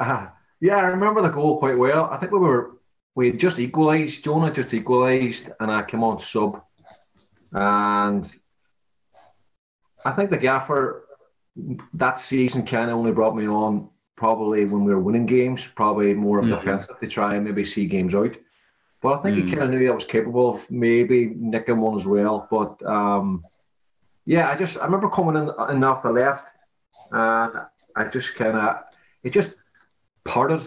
Ah, 0.00 0.33
yeah, 0.61 0.77
I 0.79 0.83
remember 0.87 1.23
the 1.23 1.29
goal 1.29 1.59
quite 1.59 1.77
well. 1.79 2.07
I 2.07 2.17
think 2.17 2.33
we 2.33 2.38
were 2.38 2.79
we 3.15 3.27
had 3.31 3.38
just 3.38 3.59
equalised. 3.59 4.25
Jonah 4.25 4.50
just 4.50 4.73
equalised, 4.73 5.50
and 5.61 5.71
I 5.71 5.83
came 5.83 6.03
on 6.03 6.21
sub, 6.21 6.62
and 7.52 8.31
I 10.05 10.12
think 10.12 10.31
the 10.31 10.37
gaffer 10.38 11.05
that 11.95 12.19
season 12.19 12.64
kind 12.64 12.90
of 12.90 12.97
only 12.97 13.12
brought 13.12 13.37
me 13.37 13.47
on 13.49 13.88
probably 14.17 14.64
when 14.64 14.85
we 14.85 14.95
were 14.95 15.00
winning 15.00 15.26
games, 15.26 15.64
probably 15.67 16.14
more 16.14 16.38
of 16.38 16.45
Mhm. 16.47 16.59
defensive 16.61 16.99
to 16.99 17.07
try 17.07 17.35
and 17.35 17.45
maybe 17.45 17.64
see 17.64 17.87
games 17.87 18.14
out. 18.14 18.35
But 19.00 19.19
I 19.19 19.23
think 19.23 19.37
Mm. 19.37 19.45
he 19.45 19.50
kind 19.50 19.62
of 19.62 19.71
knew 19.71 19.90
I 19.90 19.95
was 19.95 20.05
capable 20.05 20.50
of 20.50 20.71
maybe 20.71 21.35
nicking 21.37 21.81
one 21.81 21.97
as 21.97 22.07
well. 22.07 22.49
But 22.50 22.83
um, 22.85 23.45
yeah, 24.25 24.50
I 24.50 24.57
just 24.57 24.78
I 24.78 24.85
remember 24.85 25.09
coming 25.09 25.37
in, 25.37 25.50
in 25.71 25.85
off 25.85 26.02
the 26.02 26.11
left, 26.12 26.49
and 27.12 27.61
I 27.97 28.05
just 28.05 28.35
kind 28.35 28.57
of 28.57 28.85
it 29.23 29.31
just 29.31 29.55
parted 30.25 30.62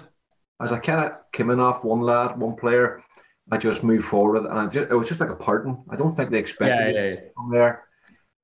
as 0.62 0.72
I 0.72 0.80
kind 0.80 1.06
of 1.06 1.32
came 1.32 1.50
in 1.50 1.60
off 1.60 1.84
one 1.84 2.02
lad, 2.02 2.40
one 2.40 2.56
player. 2.56 3.04
I 3.50 3.58
just 3.58 3.84
moved 3.84 4.06
forward, 4.06 4.46
and 4.46 4.60
I 4.60 4.68
just, 4.68 4.92
it 4.92 4.96
was 4.96 5.08
just 5.08 5.20
like 5.20 5.30
a 5.30 5.36
parting. 5.36 5.84
I 5.90 5.96
don't 5.96 6.16
think 6.16 6.30
they 6.30 6.38
expected 6.38 6.76
Yeah, 6.76 6.86
it 6.88 6.96
yeah, 6.96 7.22
yeah. 7.24 7.30
from 7.36 7.52
there, 7.52 7.84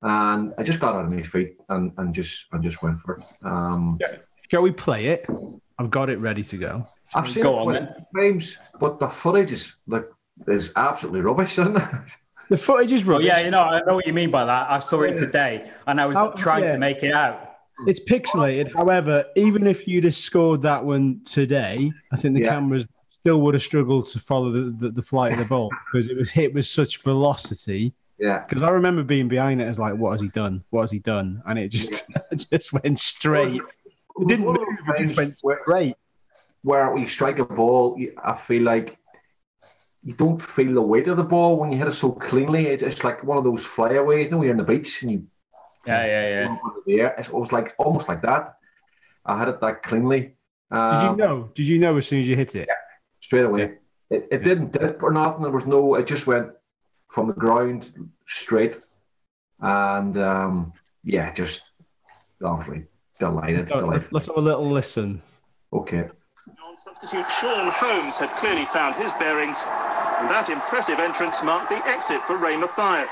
and 0.01 0.53
I 0.57 0.63
just 0.63 0.79
got 0.79 0.95
out 0.95 1.05
of 1.05 1.11
my 1.11 1.21
feet 1.21 1.55
and, 1.69 1.91
and 1.97 2.13
just 2.15 2.45
and 2.51 2.63
just 2.63 2.81
went 2.81 2.99
for 3.01 3.17
it. 3.17 3.23
Um, 3.45 3.99
Shall 4.49 4.61
we 4.61 4.71
play 4.71 5.07
it? 5.07 5.25
I've 5.77 5.91
got 5.91 6.09
it 6.09 6.17
ready 6.19 6.41
to 6.43 6.57
go. 6.57 6.87
I've 7.13 7.29
seen 7.29 7.43
Go 7.43 7.53
it 7.53 7.59
on, 7.59 7.63
quite 7.65 7.81
a 7.83 8.05
times, 8.31 8.57
but 8.79 8.99
the 8.99 9.07
footage 9.09 9.51
is 9.51 9.75
like 9.87 10.05
is 10.47 10.71
absolutely 10.75 11.21
rubbish, 11.21 11.57
isn't 11.59 11.77
it? 11.77 11.83
The 12.49 12.57
footage 12.57 12.91
is 12.93 13.03
Oh 13.07 13.11
rubbish. 13.11 13.27
yeah, 13.27 13.39
you 13.41 13.51
know, 13.51 13.59
I 13.61 13.81
know 13.85 13.95
what 13.95 14.07
you 14.07 14.13
mean 14.13 14.31
by 14.31 14.45
that. 14.45 14.71
I 14.71 14.79
saw 14.79 15.01
it 15.01 15.17
today, 15.17 15.69
and 15.85 15.99
I 16.01 16.05
was 16.05 16.17
Oh, 16.17 16.31
trying 16.35 16.63
yeah. 16.63 16.73
to 16.73 16.79
make 16.79 17.03
it 17.03 17.13
out. 17.13 17.43
It's 17.85 17.99
pixelated. 17.99 18.73
However, 18.73 19.25
even 19.35 19.67
if 19.67 19.87
you'd 19.87 20.05
have 20.05 20.15
scored 20.15 20.61
that 20.63 20.83
one 20.83 21.21
today, 21.25 21.91
I 22.11 22.15
think 22.15 22.33
the 22.35 22.41
Yeah. 22.41 22.49
cameras 22.49 22.87
still 23.27 23.41
would 23.41 23.55
have 23.55 23.61
struggled 23.63 24.05
to 24.07 24.19
follow 24.19 24.51
the, 24.51 24.61
the, 24.79 24.89
the 24.89 25.01
flight 25.01 25.33
of 25.33 25.39
the 25.39 25.43
ball 25.45 25.69
because 25.91 26.07
it 26.07 26.15
was 26.15 26.29
hit 26.31 26.53
with 26.53 26.65
such 26.65 27.01
velocity. 27.03 27.93
Yeah. 28.17 28.45
Because 28.47 28.61
I 28.61 28.69
remember 28.69 29.03
being 29.03 29.27
behind 29.27 29.61
it 29.61 29.65
as 29.65 29.77
like, 29.77 29.95
what 29.95 30.11
has 30.13 30.21
he 30.21 30.29
done? 30.29 30.63
What 30.69 30.81
has 30.81 30.91
he 30.91 30.99
done? 30.99 31.41
And 31.45 31.59
it 31.59 31.69
just 31.69 32.09
just 32.51 32.71
went 32.71 32.97
straight. 32.97 33.55
It 34.19 34.27
didn't 34.29 34.45
move. 34.45 34.55
It 34.61 34.97
just 34.99 35.17
went 35.17 35.31
times 35.31 35.39
where- 35.41 35.59
straight. 35.63 35.95
Where 36.63 36.91
we 36.93 37.05
strike 37.07 37.39
a 37.39 37.45
ball, 37.45 37.99
I 38.23 38.35
feel 38.37 38.63
like 38.63 38.97
you 40.03 40.13
don't 40.13 40.41
feel 40.41 40.73
the 40.73 40.81
weight 40.81 41.07
of 41.09 41.17
the 41.17 41.23
ball 41.23 41.57
when 41.57 41.71
you 41.71 41.77
hit 41.77 41.87
it 41.87 41.93
so 41.93 42.11
cleanly. 42.13 42.67
It's, 42.67 42.81
it's 42.83 43.03
like 43.03 43.23
one 43.25 43.37
of 43.37 43.43
those 43.43 43.63
flyaways, 43.65 44.25
you 44.25 44.31
know, 44.31 44.41
you're 44.41 44.51
on 44.51 44.57
the 44.57 44.63
beach 44.63 45.01
and 45.01 45.11
you 45.11 45.27
Yeah, 45.85 46.05
yeah, 46.05 46.29
yeah. 46.29 46.43
jump 46.45 46.61
into 46.65 46.81
the 46.85 47.01
air. 47.01 47.15
It 47.19 47.31
was 47.31 47.51
like 47.51 47.75
almost 47.77 48.07
like 48.07 48.21
that. 48.21 48.55
I 49.25 49.37
had 49.37 49.49
it 49.49 49.59
that 49.61 49.83
cleanly. 49.83 50.21
Did 50.71 50.77
Um, 50.77 51.11
you 51.19 51.25
know? 51.25 51.49
Did 51.53 51.65
you 51.67 51.77
know 51.77 51.95
as 51.97 52.07
soon 52.07 52.21
as 52.21 52.27
you 52.27 52.35
hit 52.35 52.55
it? 52.55 52.67
Straight 53.27 53.43
away. 53.43 53.73
It, 54.09 54.25
it 54.31 54.43
didn't 54.45 54.71
dip 54.71 55.03
or 55.03 55.11
nothing. 55.11 55.41
There 55.41 55.51
was 55.51 55.65
no. 55.65 55.95
It 55.95 56.07
just 56.07 56.27
went 56.27 56.47
from 57.09 57.27
the 57.27 57.33
ground 57.33 58.09
straight, 58.25 58.79
and 59.59 60.17
um, 60.17 60.71
yeah, 61.03 61.33
just 61.33 61.63
obviously 62.41 62.85
delighted. 63.19 63.67
Delighted. 63.67 63.89
let's, 63.89 64.11
let's 64.13 64.27
have 64.27 64.37
a 64.37 64.39
little 64.39 64.71
listen. 64.71 65.21
Okay. 65.73 66.09
On 66.65 66.77
substitute 66.77 67.29
Sean 67.29 67.69
Holmes 67.69 68.15
had 68.15 68.29
clearly 68.37 68.63
found 68.67 68.95
his 68.95 69.11
bearings, 69.19 69.65
and 69.67 70.29
that 70.29 70.47
impressive 70.49 70.99
entrance 70.99 71.43
marked 71.43 71.67
the 71.67 71.85
exit 71.85 72.21
for 72.21 72.37
Ray 72.37 72.55
Mathias. 72.55 73.11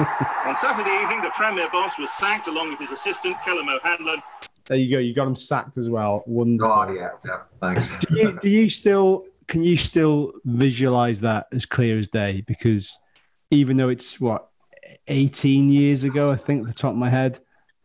On 0.48 0.56
Saturday 0.56 0.96
evening, 1.02 1.20
the 1.20 1.28
Tranmere 1.28 1.70
boss 1.70 1.98
was 1.98 2.10
sacked 2.10 2.48
along 2.48 2.70
with 2.70 2.78
his 2.78 2.90
assistant, 2.90 3.36
Kelham 3.44 3.68
O'Hanlon. 3.68 4.22
There 4.66 4.76
you 4.78 4.94
go. 4.94 4.98
You 4.98 5.14
got 5.14 5.26
him 5.26 5.36
sacked 5.36 5.76
as 5.76 5.88
well. 5.90 6.22
Wonderful. 6.26 6.68
God, 6.74 6.94
yeah, 6.94 7.10
yeah. 7.24 7.40
Thanks. 7.60 8.06
do 8.06 8.16
you, 8.16 8.38
do 8.40 8.48
you 8.48 8.68
still 8.70 9.24
can 9.46 9.62
you 9.62 9.76
still 9.76 10.32
visualize 10.44 11.20
that 11.20 11.46
as 11.52 11.66
clear 11.66 11.98
as 11.98 12.08
day 12.08 12.42
because 12.46 12.98
even 13.50 13.76
though 13.76 13.90
it's 13.90 14.18
what 14.18 14.48
18 15.08 15.68
years 15.68 16.02
ago 16.02 16.30
i 16.30 16.36
think 16.36 16.62
at 16.62 16.66
the 16.66 16.72
top 16.72 16.92
of 16.92 16.96
my 16.96 17.10
head 17.10 17.38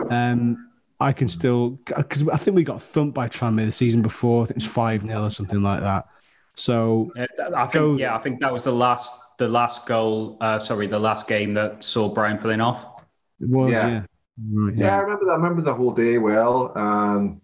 um 0.09 0.69
i 1.01 1.11
can 1.11 1.27
still 1.27 1.71
because 1.97 2.27
i 2.29 2.37
think 2.37 2.55
we 2.55 2.63
got 2.63 2.81
thumped 2.81 3.13
by 3.13 3.27
tranmere 3.27 3.65
the 3.65 3.71
season 3.73 4.01
before 4.01 4.43
i 4.43 4.45
think 4.45 4.51
it 4.57 4.63
was 4.63 4.71
5 4.71 5.01
0 5.01 5.23
or 5.25 5.29
something 5.29 5.61
like 5.61 5.81
that 5.81 6.07
so 6.55 7.11
Yeah, 7.15 7.25
th- 7.37 7.49
I 7.53 7.71
Go- 7.71 7.87
think 7.89 7.99
yeah, 7.99 8.15
I 8.15 8.19
think 8.19 8.39
that 8.39 8.53
was 8.53 8.63
the 8.63 8.71
last 8.71 9.11
the 9.37 9.47
last 9.47 9.85
goal. 9.85 10.37
Uh, 10.41 10.59
sorry, 10.59 10.87
the 10.87 10.99
last 10.99 11.25
game 11.27 11.53
that 11.53 11.81
saw 11.83 12.13
Brian 12.13 12.37
Flynn-off. 12.39 13.03
it 13.39 13.47
was 13.49 13.71
Yeah. 13.71 13.87
yeah, 13.87 14.03
Right, 14.51 14.75
Yeah, 14.75 14.97
I 14.97 15.01
remember. 15.01 15.25
that- 15.25 15.31
I 15.31 15.35
remember 15.35 15.61
the 15.61 15.73
whole 15.73 15.91
day 15.93 16.17
well. 16.17 16.77
Um, 16.77 17.41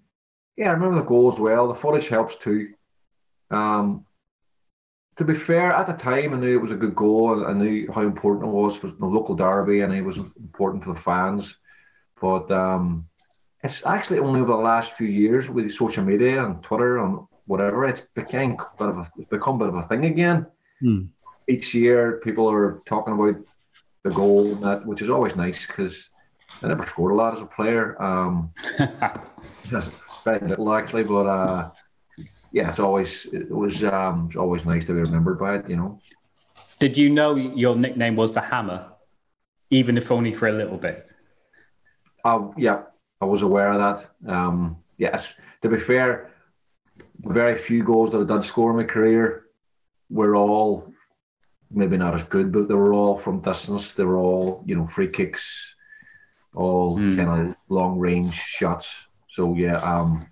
yeah, 0.58 0.70
I 0.70 0.74
remember 0.74 0.96
the 0.98 1.08
goals 1.08 1.40
well. 1.40 1.68
The 1.68 1.76
footage 1.76 2.08
helps 2.08 2.38
too. 2.38 2.74
Um, 3.52 4.06
to 5.18 5.24
be 5.24 5.34
fair, 5.34 5.72
at 5.72 5.88
the 5.88 5.94
time, 5.94 6.34
I 6.34 6.38
knew 6.38 6.58
it 6.58 6.62
was 6.62 6.72
a 6.72 6.76
good 6.76 6.96
goal. 6.96 7.46
I 7.46 7.54
knew 7.54 7.90
how 7.92 8.02
important 8.02 8.48
it 8.48 8.52
was 8.52 8.76
for 8.76 8.88
the 8.88 9.06
local 9.06 9.36
derby, 9.36 9.82
and 9.82 9.94
it 9.94 10.02
was 10.04 10.18
important 10.18 10.84
for 10.84 10.94
the 10.94 11.00
fans. 11.02 11.58
But 12.22 12.50
um, 12.52 13.08
it's 13.64 13.86
actually 13.86 14.20
only 14.20 14.42
over 14.42 14.52
the 14.52 14.58
last 14.58 14.94
few 14.94 15.08
years 15.08 15.50
with 15.50 15.72
social 15.74 16.04
media 16.04 16.46
and 16.46 16.62
Twitter 16.64 17.00
and 17.00 17.20
whatever, 17.48 17.86
it's 17.86 18.02
become 18.14 18.58
a 18.60 18.78
bit 18.78 18.90
of 18.90 18.98
a, 18.98 19.12
it's 19.18 19.30
become 19.30 19.56
a 19.56 19.66
bit 19.66 19.68
of 19.70 19.76
a 19.76 19.88
thing 19.88 20.06
again. 20.06 20.48
Hmm. 20.82 21.04
Each 21.48 21.74
year, 21.74 22.20
people 22.24 22.50
are 22.50 22.82
talking 22.86 23.14
about 23.14 23.36
the 24.04 24.12
goal 24.12 24.54
and 24.54 24.64
that, 24.64 24.86
which 24.86 25.02
is 25.02 25.10
always 25.10 25.36
nice 25.36 25.66
because 25.68 26.10
I 26.64 26.68
never 26.68 26.86
scored 26.86 27.12
a 27.12 27.16
lot 27.16 27.36
as 27.36 27.42
a 27.42 27.46
player. 27.46 28.02
Um, 28.02 28.52
very 30.24 30.40
little 30.48 30.74
actually, 30.74 31.04
but 31.04 31.26
uh, 31.26 31.72
yeah, 32.52 32.70
it's 32.70 32.80
always 32.80 33.26
it 33.32 33.52
was 33.52 33.84
um, 33.84 34.28
it's 34.28 34.38
always 34.38 34.66
nice 34.66 34.86
to 34.86 34.94
be 34.94 35.02
remembered 35.02 35.40
by 35.40 35.58
it. 35.58 35.70
You 35.70 35.76
know. 35.78 36.00
Did 36.80 36.98
you 36.98 37.10
know 37.10 37.36
your 37.36 37.76
nickname 37.76 38.16
was 38.16 38.34
the 38.34 38.42
Hammer, 38.42 38.88
even 39.70 39.98
if 39.98 40.12
only 40.12 40.34
for 40.34 40.48
a 40.48 40.52
little 40.52 40.78
bit? 40.78 41.08
Uh, 42.24 42.50
yeah, 42.58 42.84
I 43.22 43.26
was 43.26 43.42
aware 43.42 43.72
of 43.72 43.80
that. 43.80 44.32
Um, 44.32 44.78
yes, 44.98 45.34
to 45.62 45.70
be 45.70 45.80
fair, 45.80 46.32
very 47.20 47.56
few 47.58 47.84
goals 47.84 48.12
that 48.12 48.22
I 48.22 48.36
did 48.36 48.46
score 48.46 48.72
in 48.72 48.78
my 48.78 48.84
career 48.84 49.46
were 50.10 50.36
all 50.36 50.92
maybe 51.72 51.98
not 51.98 52.16
as 52.16 52.24
good, 52.24 52.52
but 52.52 52.68
they 52.68 52.74
were 52.74 52.94
all 52.94 53.18
from 53.18 53.42
distance. 53.42 53.94
They 53.94 54.04
were 54.04 54.18
all 54.18 54.64
you 54.66 54.76
know 54.76 54.88
free 54.88 55.10
kicks, 55.10 55.75
all 56.56 56.98
Hmm. 56.98 57.18
kind 57.18 57.50
of 57.50 57.56
long 57.70 58.00
range 58.00 58.34
shots. 58.36 58.94
So 59.32 59.54
yeah, 59.56 59.78
um, 59.78 60.28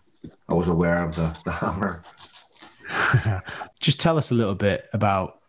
I 0.49 0.53
was 0.53 0.67
aware 0.67 1.03
of 1.03 1.15
the 1.15 1.35
the 1.45 1.51
hammer. 1.61 2.03
just 3.79 3.99
tell 3.99 4.17
us 4.17 4.31
a 4.31 4.33
little 4.33 4.55
bit 4.55 4.85
about 4.93 5.39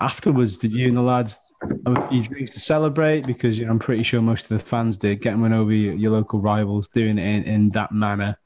afterwards 0.00 0.58
did 0.58 0.72
you 0.72 0.86
and 0.86 0.94
the 0.94 1.02
lads 1.02 1.38
have 1.86 1.96
a 1.96 2.08
few 2.08 2.22
drinks 2.22 2.52
to 2.52 2.60
celebrate 2.60 3.26
because 3.26 3.58
you 3.58 3.64
know, 3.64 3.70
i'm 3.70 3.78
pretty 3.78 4.02
sure 4.02 4.20
most 4.20 4.44
of 4.44 4.48
the 4.48 4.58
fans 4.58 4.98
did 4.98 5.20
getting 5.20 5.40
one 5.40 5.52
over 5.52 5.72
your, 5.72 5.94
your 5.94 6.10
local 6.10 6.40
rivals 6.40 6.88
doing 6.88 7.18
it 7.18 7.22
in, 7.22 7.42
in 7.44 7.68
that 7.70 7.92
manner 7.92 8.36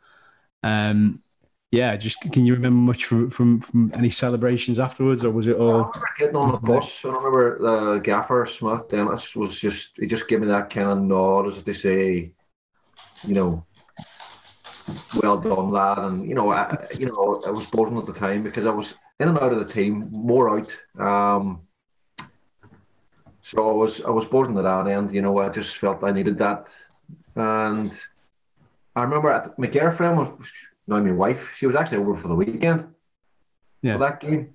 um 0.63 1.19
yeah 1.75 1.97
just 1.97 2.21
can 2.33 2.47
you 2.47 2.55
remember 2.55 2.83
much 2.91 3.05
from, 3.05 3.31
from 3.31 3.61
from 3.61 3.93
any 3.95 4.11
celebrations 4.11 4.79
afterwards 4.79 5.25
or 5.25 5.31
was 5.31 5.47
it 5.47 5.57
I 5.57 5.61
all 5.61 5.73
remember 5.73 6.09
getting 6.19 6.37
on 6.37 6.53
the 6.53 6.61
bus. 6.61 7.05
I 7.05 7.09
remember 7.09 7.59
the 7.59 8.01
gaffer 8.01 8.47
Smith 8.47 8.89
Dennis 8.89 9.35
was 9.35 9.59
just 9.59 9.93
he 9.97 10.07
just 10.07 10.29
gave 10.29 10.41
me 10.41 10.47
that 10.49 10.71
kind 10.71 10.91
of 10.91 10.99
nod 11.03 11.49
as 11.49 11.57
if 11.57 11.65
to 11.65 11.75
say, 11.75 12.33
you 13.27 13.35
know, 13.35 13.65
well 15.23 15.39
done, 15.39 15.71
lad. 15.71 15.99
And 15.99 16.29
you 16.29 16.35
know, 16.35 16.51
I, 16.51 16.87
you 16.99 17.07
know, 17.07 17.43
I 17.47 17.51
was 17.51 17.67
buzzing 17.71 17.99
at 17.99 18.07
the 18.07 18.13
time 18.13 18.43
because 18.43 18.67
I 18.67 18.71
was 18.71 18.95
in 19.21 19.29
and 19.29 19.39
out 19.39 19.53
of 19.53 19.59
the 19.59 19.73
team, 19.73 20.09
more 20.11 20.59
out. 20.59 20.77
Um, 20.99 21.61
so 23.43 23.69
I 23.69 23.73
was 23.73 24.01
I 24.03 24.11
was 24.11 24.27
buzzing 24.27 24.59
at 24.59 24.65
that 24.65 24.87
end. 24.87 25.15
You 25.15 25.23
know, 25.23 25.39
I 25.39 25.49
just 25.49 25.77
felt 25.77 26.05
I 26.05 26.13
needed 26.13 26.39
that, 26.39 26.67
and 27.37 27.93
I 28.97 29.03
remember 29.03 29.31
at, 29.31 29.59
my 29.59 29.67
girlfriend 29.67 30.19
was 30.19 30.29
now 30.87 31.01
my 31.01 31.13
wife. 31.13 31.51
She 31.57 31.67
was 31.67 31.77
actually 31.77 31.99
over 31.99 32.17
for 32.17 32.29
the 32.29 32.35
weekend 32.35 32.87
Yeah. 33.83 33.95
for 33.95 33.99
that 34.01 34.21
game 34.21 34.55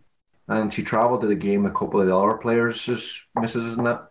and 0.50 0.74
she 0.74 0.83
travelled 0.83 1.21
to 1.21 1.27
the 1.27 1.36
game 1.36 1.63
with 1.63 1.71
a 1.71 1.75
couple 1.75 2.01
of 2.01 2.07
the 2.07 2.15
other 2.15 2.38
players, 2.38 2.81
misses 3.36 3.77
and 3.77 3.86
that, 3.86 4.09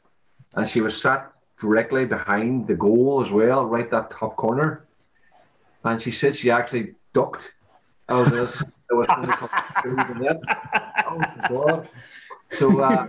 and 0.55 0.69
she 0.69 0.81
was 0.81 1.01
sat 1.01 1.33
directly 1.61 2.05
behind 2.05 2.69
the 2.69 2.75
goal 2.75 3.21
as 3.25 3.33
well, 3.33 3.67
right 3.67 3.91
that 3.91 4.11
top 4.11 4.37
corner, 4.37 4.87
and 5.85 6.01
she 6.01 6.13
said 6.13 6.37
she 6.37 6.51
actually 6.51 6.95
ducked 7.13 7.53
out 8.09 8.27
of 8.29 8.33
this. 8.33 8.63
There 8.89 8.97
was 8.97 9.09
only 9.11 9.29
a 9.29 9.33
couple 9.33 10.01
of 10.01 10.17
in 10.17 10.23
net. 10.23 10.41
Oh 11.07 11.21
god! 11.49 11.89
So 12.53 12.81
uh, 12.81 13.07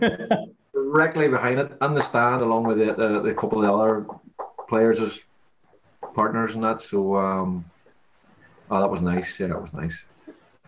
directly 0.73 1.27
behind 1.29 1.59
it, 1.59 1.71
in 1.81 1.93
the 1.93 2.03
stand, 2.03 2.41
along 2.41 2.63
with 2.63 2.79
the, 2.79 2.93
the, 2.95 3.21
the 3.21 3.33
couple 3.33 3.59
of 3.59 3.65
the 3.65 3.71
other 3.73 4.05
players 4.67 4.99
as 4.99 5.19
partners 6.15 6.55
and 6.55 6.63
that. 6.63 6.81
So 6.81 7.15
um, 7.15 7.63
oh, 8.69 8.79
that 8.79 8.89
was 8.89 9.01
nice. 9.01 9.39
Yeah, 9.39 9.47
that 9.47 9.61
was 9.61 9.73
nice. 9.73 9.95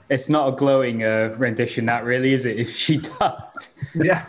It's 0.10 0.28
not 0.28 0.54
a 0.54 0.56
glowing 0.56 1.04
uh, 1.04 1.36
rendition, 1.38 1.86
that 1.86 2.04
really, 2.04 2.34
is 2.34 2.46
it? 2.46 2.58
If 2.60 2.70
she 2.70 2.98
does. 2.98 3.70
Yeah. 3.96 4.26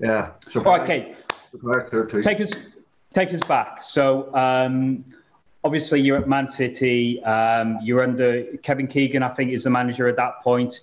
Yeah. 0.00 0.30
So 0.50 0.60
Okay, 0.64 1.14
her 1.62 2.06
too. 2.10 2.22
take 2.22 2.40
us 2.40 2.52
take 3.10 3.32
us 3.34 3.40
back. 3.40 3.82
So 3.82 4.34
um, 4.34 5.04
obviously 5.64 6.00
you're 6.00 6.16
at 6.18 6.28
Man 6.28 6.48
City. 6.48 7.22
Um, 7.24 7.78
you're 7.82 8.02
under 8.02 8.44
Kevin 8.62 8.86
Keegan, 8.86 9.22
I 9.22 9.28
think, 9.34 9.52
is 9.52 9.64
the 9.64 9.70
manager 9.70 10.08
at 10.08 10.16
that 10.16 10.40
point. 10.42 10.80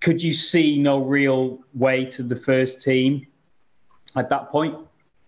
Could 0.00 0.22
you 0.22 0.32
see 0.32 0.78
no 0.80 0.98
real 1.02 1.60
way 1.74 2.04
to 2.06 2.22
the 2.22 2.36
first 2.36 2.82
team 2.82 3.26
at 4.16 4.28
that 4.30 4.50
point? 4.50 4.76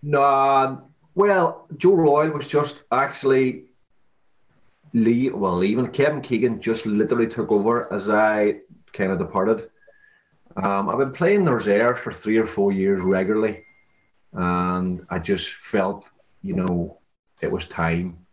No, 0.03 0.81
well, 1.15 1.67
Joe 1.77 1.93
Royle 1.93 2.29
was 2.31 2.47
just 2.47 2.83
actually 2.91 3.63
leave, 4.95 5.35
well, 5.35 5.63
even 5.63 5.87
Kevin 5.91 6.21
Keegan 6.21 6.61
just 6.61 6.85
literally 6.85 7.27
took 7.27 7.51
over 7.51 7.91
as 7.93 8.07
I 8.09 8.61
kind 8.93 9.11
of 9.11 9.19
departed. 9.19 9.69
Um, 10.55 10.89
I've 10.89 10.97
been 10.97 11.11
playing 11.11 11.43
the 11.43 11.51
reserve 11.51 11.99
for 11.99 12.13
three 12.13 12.37
or 12.37 12.47
four 12.47 12.71
years 12.71 13.01
regularly, 13.01 13.65
and 14.31 15.05
I 15.09 15.19
just 15.19 15.49
felt, 15.49 16.05
you 16.41 16.55
know, 16.55 16.97
it 17.41 17.51
was 17.51 17.67
time. 17.67 18.25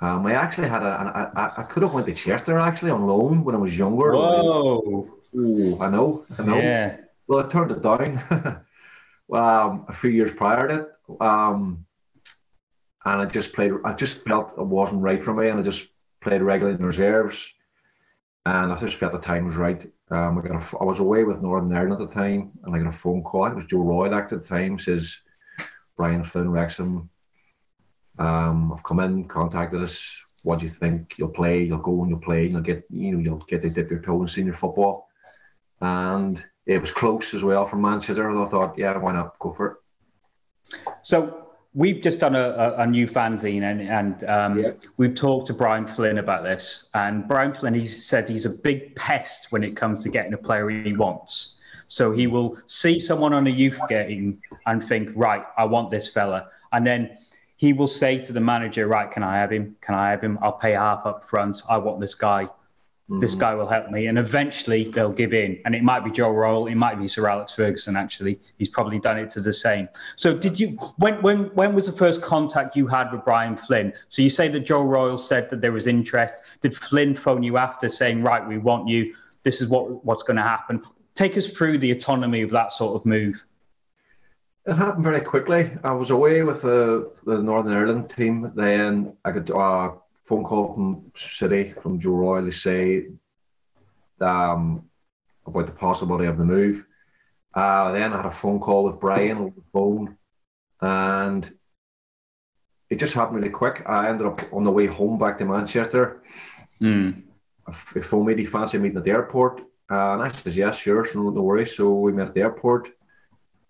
Um, 0.00 0.24
I 0.26 0.32
actually 0.32 0.68
had 0.68 0.82
a, 0.82 1.00
an- 1.00 1.32
I, 1.36 1.52
I 1.58 1.62
could 1.64 1.82
have 1.82 1.92
went 1.92 2.06
to 2.06 2.14
Chester 2.14 2.58
actually 2.58 2.90
on 2.90 3.06
loan 3.06 3.44
when 3.44 3.54
I 3.54 3.58
was 3.58 3.76
younger. 3.76 4.12
Whoa! 4.14 5.14
Ooh, 5.36 5.78
I 5.78 5.90
know, 5.90 6.24
I 6.38 6.42
know. 6.42 6.56
Yeah. 6.56 6.96
Well, 7.26 7.44
I 7.44 7.48
turned 7.48 7.70
it 7.70 7.82
down 7.82 8.22
um, 9.30 9.84
a 9.88 9.92
few 9.92 10.08
years 10.08 10.32
prior 10.32 10.68
to 10.68 10.74
it. 10.74 11.20
Um, 11.20 11.84
and 13.04 13.20
I 13.20 13.26
just 13.26 13.52
played. 13.52 13.72
I 13.84 13.92
just 13.92 14.24
felt 14.24 14.52
it 14.56 14.64
wasn't 14.64 15.02
right 15.02 15.22
for 15.22 15.34
me, 15.34 15.48
and 15.48 15.60
I 15.60 15.62
just 15.62 15.88
played 16.28 16.42
regularly 16.42 16.78
in 16.78 16.84
reserves. 16.84 17.52
And 18.46 18.72
I 18.72 18.76
just 18.76 18.96
felt 18.96 19.12
the 19.12 19.18
time 19.18 19.46
was 19.46 19.56
right. 19.56 19.82
Um, 20.10 20.38
I 20.38 20.42
got 20.42 20.62
a, 20.62 20.78
I 20.78 20.84
was 20.84 21.00
away 21.00 21.24
with 21.24 21.42
Northern 21.42 21.74
Ireland 21.74 22.00
at 22.00 22.08
the 22.08 22.14
time, 22.14 22.52
and 22.64 22.74
I 22.74 22.78
got 22.78 22.94
a 22.94 22.98
phone 22.98 23.22
call. 23.22 23.46
It 23.46 23.54
was 23.54 23.66
Joe 23.66 23.78
Royle 23.78 24.14
at 24.14 24.28
the 24.28 24.38
time. 24.38 24.78
Says 24.78 25.16
Brian 25.96 26.24
Flynn 26.24 26.50
Wrexham. 26.50 27.10
Um, 28.18 28.72
I've 28.72 28.82
come 28.84 29.00
in, 29.00 29.28
contacted 29.28 29.82
us. 29.82 30.02
What 30.44 30.60
do 30.60 30.64
you 30.64 30.70
think? 30.70 31.14
You'll 31.18 31.28
play. 31.28 31.62
You'll 31.62 31.78
go 31.78 32.00
and 32.00 32.10
you'll 32.10 32.20
play. 32.20 32.44
And 32.44 32.52
you'll 32.52 32.62
get 32.62 32.84
you 32.90 33.12
know 33.12 33.18
you'll 33.18 33.44
get 33.48 33.62
to 33.62 33.70
dip 33.70 33.90
your 33.90 34.00
toe 34.00 34.22
in 34.22 34.28
senior 34.28 34.54
football. 34.54 35.08
And 35.80 36.42
it 36.66 36.80
was 36.80 36.90
close 36.90 37.34
as 37.34 37.42
well 37.42 37.66
from 37.66 37.82
Manchester. 37.82 38.30
I 38.30 38.44
thought, 38.46 38.78
yeah, 38.78 38.96
why 38.96 39.12
not 39.12 39.38
go 39.38 39.52
for 39.52 39.66
it? 39.66 40.78
So 41.02 41.47
we've 41.78 42.02
just 42.02 42.18
done 42.18 42.34
a, 42.34 42.48
a, 42.64 42.74
a 42.78 42.86
new 42.86 43.06
fanzine 43.06 43.62
and, 43.62 43.80
and 43.80 44.24
um, 44.24 44.58
Yeah. 44.58 44.72
we've 44.96 45.14
talked 45.14 45.46
to 45.46 45.54
Brian 45.54 45.86
Flynn 45.86 46.18
about 46.18 46.42
this. 46.42 46.90
And 46.94 47.26
Brian 47.28 47.54
Flynn, 47.54 47.72
he 47.72 47.86
said 47.86 48.28
he's 48.28 48.46
a 48.46 48.50
big 48.50 48.96
pest 48.96 49.52
when 49.52 49.62
it 49.62 49.76
comes 49.76 50.02
to 50.02 50.08
getting 50.08 50.34
a 50.34 50.36
player 50.36 50.68
he 50.68 50.92
wants. 50.92 51.54
So 51.86 52.10
he 52.10 52.26
will 52.26 52.58
see 52.66 52.98
someone 52.98 53.32
on 53.32 53.46
a 53.46 53.50
youth 53.50 53.80
game 53.88 54.42
and 54.66 54.82
think, 54.82 55.10
right, 55.14 55.44
I 55.56 55.64
want 55.66 55.88
this 55.88 56.10
fella. 56.10 56.48
And 56.72 56.84
then 56.84 57.16
he 57.56 57.72
will 57.72 57.88
say 57.88 58.18
to 58.24 58.32
the 58.32 58.40
manager, 58.40 58.88
right, 58.88 59.08
can 59.08 59.22
I 59.22 59.36
have 59.38 59.52
him? 59.52 59.76
Can 59.80 59.94
I 59.94 60.10
have 60.10 60.20
him? 60.20 60.36
I'll 60.42 60.58
pay 60.58 60.72
half 60.72 61.06
up 61.06 61.22
front. 61.24 61.62
I 61.70 61.78
want 61.78 62.00
this 62.00 62.16
guy. 62.16 62.48
This 63.08 63.34
mm. 63.34 63.40
guy 63.40 63.54
will 63.54 63.66
help 63.66 63.90
me. 63.90 64.06
And 64.06 64.18
eventually 64.18 64.84
they'll 64.84 65.12
give 65.12 65.32
in. 65.32 65.60
And 65.64 65.74
it 65.74 65.82
might 65.82 66.04
be 66.04 66.10
Joe 66.10 66.30
Royle. 66.30 66.66
It 66.66 66.74
might 66.74 67.00
be 67.00 67.08
Sir 67.08 67.26
Alex 67.26 67.54
Ferguson, 67.54 67.96
actually. 67.96 68.38
He's 68.58 68.68
probably 68.68 68.98
done 68.98 69.18
it 69.18 69.30
to 69.30 69.40
the 69.40 69.52
same. 69.52 69.88
So 70.16 70.36
did 70.36 70.60
you, 70.60 70.76
when, 70.98 71.20
when, 71.22 71.44
when 71.54 71.74
was 71.74 71.86
the 71.86 71.92
first 71.92 72.20
contact 72.20 72.76
you 72.76 72.86
had 72.86 73.10
with 73.10 73.24
Brian 73.24 73.56
Flynn? 73.56 73.94
So 74.10 74.20
you 74.20 74.28
say 74.28 74.48
that 74.48 74.60
Joe 74.60 74.82
Royle 74.82 75.16
said 75.16 75.48
that 75.50 75.62
there 75.62 75.72
was 75.72 75.86
interest. 75.86 76.42
Did 76.60 76.76
Flynn 76.76 77.14
phone 77.14 77.42
you 77.42 77.56
after 77.56 77.88
saying, 77.88 78.22
right, 78.22 78.46
we 78.46 78.58
want 78.58 78.88
you. 78.88 79.14
This 79.42 79.62
is 79.62 79.68
what, 79.68 80.04
what's 80.04 80.22
going 80.22 80.36
to 80.36 80.42
happen. 80.42 80.82
Take 81.14 81.36
us 81.38 81.48
through 81.48 81.78
the 81.78 81.90
autonomy 81.90 82.42
of 82.42 82.50
that 82.50 82.72
sort 82.72 82.94
of 82.94 83.06
move. 83.06 83.42
It 84.66 84.74
happened 84.74 85.04
very 85.04 85.22
quickly. 85.22 85.72
I 85.82 85.92
was 85.92 86.10
away 86.10 86.42
with 86.42 86.60
the, 86.60 87.10
the 87.24 87.38
Northern 87.38 87.72
Ireland 87.72 88.12
team. 88.14 88.52
Then 88.54 89.16
I 89.24 89.32
could 89.32 89.48
a 89.48 89.94
phone 90.28 90.44
call 90.44 90.74
from 90.74 91.10
City, 91.16 91.74
from 91.82 91.98
Joe 91.98 92.10
Royle. 92.10 92.44
They 92.44 92.50
say 92.50 93.06
um, 94.20 94.84
about 95.46 95.66
the 95.66 95.72
possibility 95.72 96.26
of 96.26 96.36
the 96.36 96.44
move. 96.44 96.84
Uh, 97.54 97.92
then 97.92 98.12
I 98.12 98.18
had 98.18 98.26
a 98.26 98.30
phone 98.30 98.60
call 98.60 98.84
with 98.84 99.00
Brian 99.00 99.38
over 99.38 99.54
the 99.56 99.64
phone, 99.72 100.16
and 100.82 101.50
it 102.90 102.96
just 102.96 103.14
happened 103.14 103.38
really 103.38 103.50
quick. 103.50 103.82
I 103.86 104.08
ended 104.08 104.26
up 104.26 104.40
on 104.52 104.64
the 104.64 104.70
way 104.70 104.86
home 104.86 105.18
back 105.18 105.38
to 105.38 105.46
Manchester. 105.46 106.22
Mm. 106.80 107.22
He 107.94 108.00
phoned 108.00 108.26
me, 108.26 108.34
"Do 108.34 108.42
you 108.42 108.48
fancy 108.48 108.78
meeting 108.78 108.98
at 108.98 109.04
the 109.04 109.10
airport?" 109.10 109.60
Uh, 109.90 110.12
and 110.12 110.22
I 110.22 110.32
said, 110.32 110.54
"Yes, 110.54 110.76
sure, 110.78 111.04
so 111.04 111.22
no, 111.22 111.30
no 111.30 111.42
worries." 111.42 111.74
So 111.74 111.90
we 111.94 112.12
met 112.12 112.28
at 112.28 112.34
the 112.34 112.42
airport. 112.42 112.90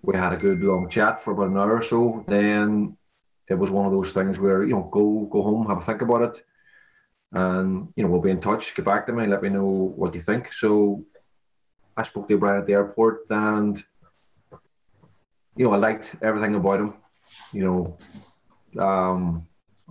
We 0.03 0.17
had 0.17 0.33
a 0.33 0.37
good 0.37 0.61
long 0.61 0.89
chat 0.89 1.23
for 1.23 1.33
about 1.33 1.49
an 1.49 1.57
hour 1.57 1.77
or 1.77 1.83
so. 1.83 2.25
Then 2.27 2.97
it 3.49 3.55
was 3.55 3.71
one 3.71 3.87
of 3.87 3.93
those 3.93 4.13
things 4.13 4.39
where 4.39 4.65
you 4.65 4.75
know, 4.75 4.89
go 4.93 5.29
go 5.33 5.43
home, 5.43 5.67
have 5.67 5.79
a 5.79 5.83
think 5.83 6.03
about 6.03 6.23
it, 6.23 6.45
and 7.33 7.89
you 7.97 8.03
know, 8.05 8.11
we'll 8.11 8.21
be 8.21 8.31
in 8.31 8.41
touch. 8.41 8.75
Get 8.75 8.85
back 8.85 9.07
to 9.07 9.13
me, 9.13 9.27
let 9.27 9.43
me 9.43 9.49
know 9.49 9.65
what 9.97 10.15
you 10.15 10.21
think. 10.21 10.53
So 10.53 11.05
I 11.97 12.03
spoke 12.03 12.29
to 12.29 12.39
Brian 12.39 12.61
at 12.61 12.67
the 12.67 12.73
airport, 12.75 13.27
and 13.31 13.83
you 15.57 15.65
know, 15.65 15.73
I 15.73 15.77
liked 15.77 16.15
everything 16.23 16.55
about 16.55 16.81
him. 16.81 16.95
You 17.53 17.97
know, 18.77 18.83
um, 18.83 19.47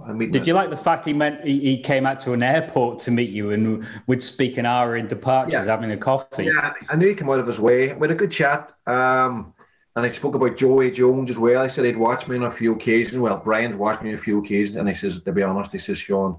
I 0.05 0.13
mean, 0.13 0.31
Did 0.31 0.45
you 0.47 0.53
like 0.53 0.69
the 0.69 0.77
fact 0.77 1.05
he 1.05 1.13
meant 1.13 1.43
he, 1.43 1.59
he 1.59 1.81
came 1.81 2.05
out 2.05 2.19
to 2.21 2.33
an 2.33 2.43
airport 2.43 2.99
to 2.99 3.11
meet 3.11 3.31
you 3.31 3.51
and 3.51 3.85
would 4.07 4.21
speak 4.21 4.57
an 4.57 4.65
hour 4.65 4.95
in 4.95 5.07
departures 5.07 5.53
Yeah. 5.53 5.71
having 5.71 5.91
a 5.91 5.97
coffee? 5.97 6.45
Yeah, 6.45 6.73
I 6.89 6.95
knew 6.95 7.07
he 7.07 7.15
came 7.15 7.29
out 7.29 7.39
of 7.39 7.47
his 7.47 7.59
way. 7.59 7.93
We 7.93 8.07
had 8.07 8.11
a 8.11 8.19
good 8.19 8.31
chat. 8.31 8.71
Um, 8.85 9.53
and 9.95 10.05
I 10.05 10.11
spoke 10.11 10.35
about 10.35 10.55
Joey 10.57 10.91
Jones 10.91 11.31
as 11.31 11.39
well. 11.39 11.61
I 11.63 11.67
said 11.67 11.83
he'd 11.85 11.97
watched 11.97 12.27
me 12.27 12.37
on 12.37 12.43
a 12.43 12.51
few 12.51 12.73
occasions. 12.73 13.17
Well, 13.17 13.37
Brian's 13.43 13.75
watched 13.75 14.03
me 14.03 14.09
on 14.09 14.15
a 14.15 14.19
few 14.21 14.37
occasions. 14.37 14.75
And 14.75 14.87
he 14.87 14.93
says, 14.93 15.23
to 15.23 15.31
be 15.31 15.41
honest, 15.41 15.71
he 15.71 15.79
says, 15.79 15.97
Sean, 15.97 16.37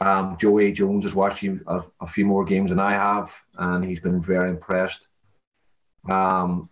um, 0.00 0.36
Joey 0.38 0.72
Jones 0.72 1.04
has 1.04 1.14
watched 1.14 1.42
a, 1.42 1.84
a 2.00 2.06
few 2.06 2.24
more 2.24 2.44
games 2.44 2.70
than 2.70 2.80
I 2.80 2.92
have. 2.92 3.32
And 3.56 3.84
he's 3.84 4.00
been 4.00 4.22
very 4.22 4.50
impressed. 4.50 5.06
Um, 6.08 6.68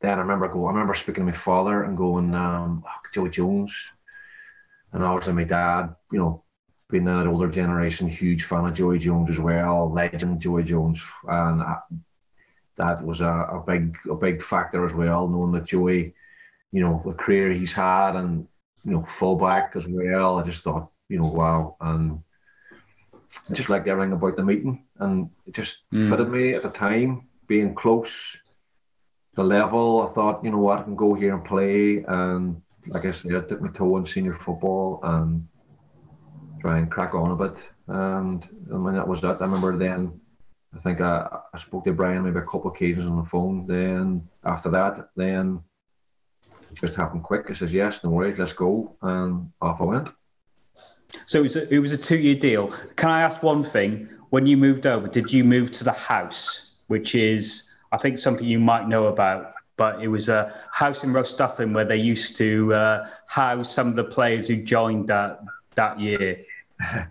then 0.00 0.18
I 0.18 0.22
remember 0.22 0.48
go. 0.48 0.66
I 0.66 0.70
remember 0.70 0.94
speaking 0.94 1.26
to 1.26 1.32
my 1.32 1.36
father 1.36 1.82
and 1.82 1.96
going, 1.96 2.34
um, 2.34 2.84
oh, 2.86 3.08
Joey 3.12 3.30
Jones. 3.30 3.74
And 4.92 5.04
obviously 5.04 5.34
my 5.34 5.44
dad, 5.44 5.94
you 6.10 6.18
know, 6.18 6.44
being 6.90 7.04
that 7.04 7.26
older 7.26 7.48
generation, 7.48 8.08
huge 8.08 8.44
fan 8.44 8.66
of 8.66 8.74
Joey 8.74 8.98
Jones 8.98 9.30
as 9.30 9.38
well, 9.38 9.92
legend 9.92 10.40
Joey 10.40 10.64
Jones, 10.64 11.00
and 11.28 11.62
I, 11.62 11.78
that 12.76 13.04
was 13.04 13.20
a, 13.20 13.26
a 13.28 13.62
big 13.66 13.96
a 14.10 14.14
big 14.14 14.42
factor 14.42 14.84
as 14.84 14.92
well, 14.92 15.28
knowing 15.28 15.52
that 15.52 15.66
Joey, 15.66 16.14
you 16.72 16.80
know, 16.82 17.02
the 17.04 17.12
career 17.12 17.52
he's 17.52 17.72
had 17.72 18.16
and 18.16 18.46
you 18.84 18.92
know 18.92 19.06
fullback 19.18 19.72
as 19.76 19.86
well. 19.86 20.38
I 20.38 20.42
just 20.42 20.64
thought, 20.64 20.90
you 21.10 21.18
know, 21.18 21.28
wow, 21.28 21.76
and 21.80 22.22
I 23.50 23.52
just 23.52 23.68
liked 23.68 23.88
everything 23.88 24.12
about 24.12 24.36
the 24.36 24.44
meeting, 24.44 24.84
and 24.98 25.28
it 25.46 25.54
just 25.54 25.84
Mm. 25.92 26.08
fitted 26.08 26.28
me 26.28 26.54
at 26.54 26.62
the 26.62 26.70
time, 26.70 27.28
being 27.46 27.74
close. 27.74 28.38
The 29.34 29.44
level, 29.44 30.06
I 30.06 30.12
thought, 30.14 30.44
you 30.44 30.50
know 30.50 30.58
what, 30.58 30.78
I 30.78 30.82
can 30.82 30.96
go 30.96 31.14
here 31.14 31.34
and 31.34 31.44
play, 31.44 32.04
and 32.04 32.62
like 32.86 33.04
I 33.04 33.10
said, 33.12 33.34
I 33.34 33.40
dipped 33.40 33.62
my 33.62 33.68
toe 33.70 33.96
in 33.98 34.06
senior 34.06 34.34
football 34.34 35.00
and 35.02 35.46
try 36.60 36.78
and 36.78 36.90
crack 36.90 37.14
on 37.14 37.30
a 37.32 37.36
bit. 37.36 37.58
And 37.88 38.48
I 38.72 38.76
mean, 38.76 38.94
that 38.94 39.08
was 39.08 39.20
that. 39.20 39.40
I 39.40 39.44
remember 39.44 39.76
then, 39.76 40.20
I 40.74 40.78
think 40.78 41.00
I, 41.00 41.40
I 41.52 41.58
spoke 41.58 41.84
to 41.84 41.92
Brian 41.92 42.22
maybe 42.22 42.38
a 42.38 42.42
couple 42.42 42.70
of 42.70 42.74
occasions 42.76 43.06
on 43.06 43.16
the 43.16 43.28
phone. 43.28 43.66
Then 43.66 44.28
after 44.44 44.70
that, 44.70 45.10
then 45.16 45.62
it 46.70 46.78
just 46.78 46.96
happened 46.96 47.24
quick. 47.24 47.48
He 47.48 47.54
says, 47.54 47.72
yes, 47.72 48.04
no 48.04 48.10
worries, 48.10 48.38
let's 48.38 48.52
go. 48.52 48.96
And 49.02 49.50
off 49.60 49.80
I 49.80 49.84
went. 49.84 50.08
So 51.26 51.40
it 51.40 51.42
was 51.42 51.56
a, 51.56 51.74
it 51.74 51.78
was 51.78 51.92
a 51.92 51.98
two 51.98 52.18
year 52.18 52.34
deal. 52.34 52.68
Can 52.96 53.10
I 53.10 53.22
ask 53.22 53.42
one 53.42 53.64
thing? 53.64 54.08
When 54.30 54.46
you 54.46 54.56
moved 54.56 54.86
over, 54.86 55.08
did 55.08 55.32
you 55.32 55.42
move 55.42 55.72
to 55.72 55.84
the 55.84 55.92
house, 55.92 56.72
which 56.86 57.14
is 57.14 57.72
I 57.92 57.96
think 57.98 58.18
something 58.18 58.46
you 58.46 58.60
might 58.60 58.88
know 58.88 59.06
about? 59.06 59.54
But 59.76 60.02
it 60.02 60.08
was 60.08 60.28
a 60.28 60.54
house 60.72 61.02
in 61.04 61.12
Rhostyllen 61.12 61.74
where 61.74 61.84
they 61.84 61.96
used 61.96 62.36
to 62.36 62.72
uh, 62.74 63.08
house 63.26 63.74
some 63.74 63.88
of 63.88 63.96
the 63.96 64.04
players 64.04 64.46
who 64.48 64.62
joined 64.62 65.08
that 65.08 65.40
that 65.74 65.98
year. 66.00 66.44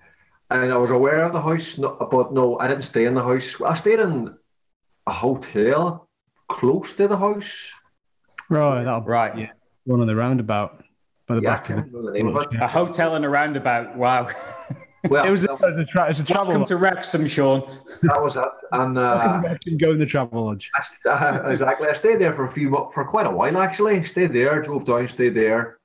And 0.52 0.74
I 0.74 0.78
was 0.78 0.90
aware 0.90 1.24
of 1.26 1.34
the 1.34 1.42
house, 1.42 1.76
but 1.76 2.34
no, 2.34 2.58
I 2.58 2.68
didn't 2.68 2.82
stay 2.82 3.06
in 3.06 3.14
the 3.14 3.22
house. 3.22 3.62
I 3.62 3.76
stayed 3.76 4.00
in 4.00 4.36
a 5.06 5.12
hotel 5.14 6.10
close 6.48 6.94
to 6.94 7.08
the 7.08 7.18
house. 7.18 7.70
Right, 8.50 8.84
Right. 9.06 9.38
Yeah. 9.38 9.52
one 9.86 10.02
on 10.02 10.08
the 10.08 10.16
roundabout 10.16 10.84
by 11.30 11.36
the 11.36 11.42
Yeah, 11.42 11.54
back 11.56 11.62
of 11.62 11.68
can't 11.68 11.80
it. 11.80 11.86
remember 11.94 12.12
the 12.12 12.18
name 12.18 12.36
of 12.36 12.42
it. 12.52 12.60
A 12.62 12.68
hotel 12.68 13.16
and 13.16 13.24
a 13.24 13.30
roundabout. 13.30 13.96
Wow. 13.96 14.28
Well, 15.10 15.24
It 15.26 15.30
was 15.30 15.46
a, 15.46 15.52
it 15.54 15.62
was 15.62 15.78
a, 15.78 15.86
tra- 15.86 16.10
it's 16.10 16.20
a 16.20 16.26
travel 16.26 16.48
Welcome 16.48 16.62
lodge. 16.62 16.68
to 16.70 16.76
Wrexham, 16.78 17.28
Sean. 17.28 17.62
that 18.02 18.22
was 18.22 18.36
it. 18.36 18.44
And 18.74 18.96
Welcome 18.98 19.46
uh, 19.46 19.56
to 19.62 19.72
go 19.78 19.92
in 19.92 20.00
the 20.00 20.06
travel 20.06 20.48
lodge. 20.48 20.70
Uh, 21.06 21.42
exactly. 21.46 21.88
I 21.88 21.94
stayed 21.94 22.20
there 22.20 22.34
for 22.36 22.46
a 22.46 22.52
few 22.52 22.70
for 22.94 23.06
quite 23.06 23.26
a 23.28 23.30
while 23.32 23.58
actually. 23.60 24.04
Stayed 24.04 24.34
there, 24.34 24.62
drove 24.62 24.84
down, 24.86 25.08
stayed 25.08 25.36
there 25.36 25.78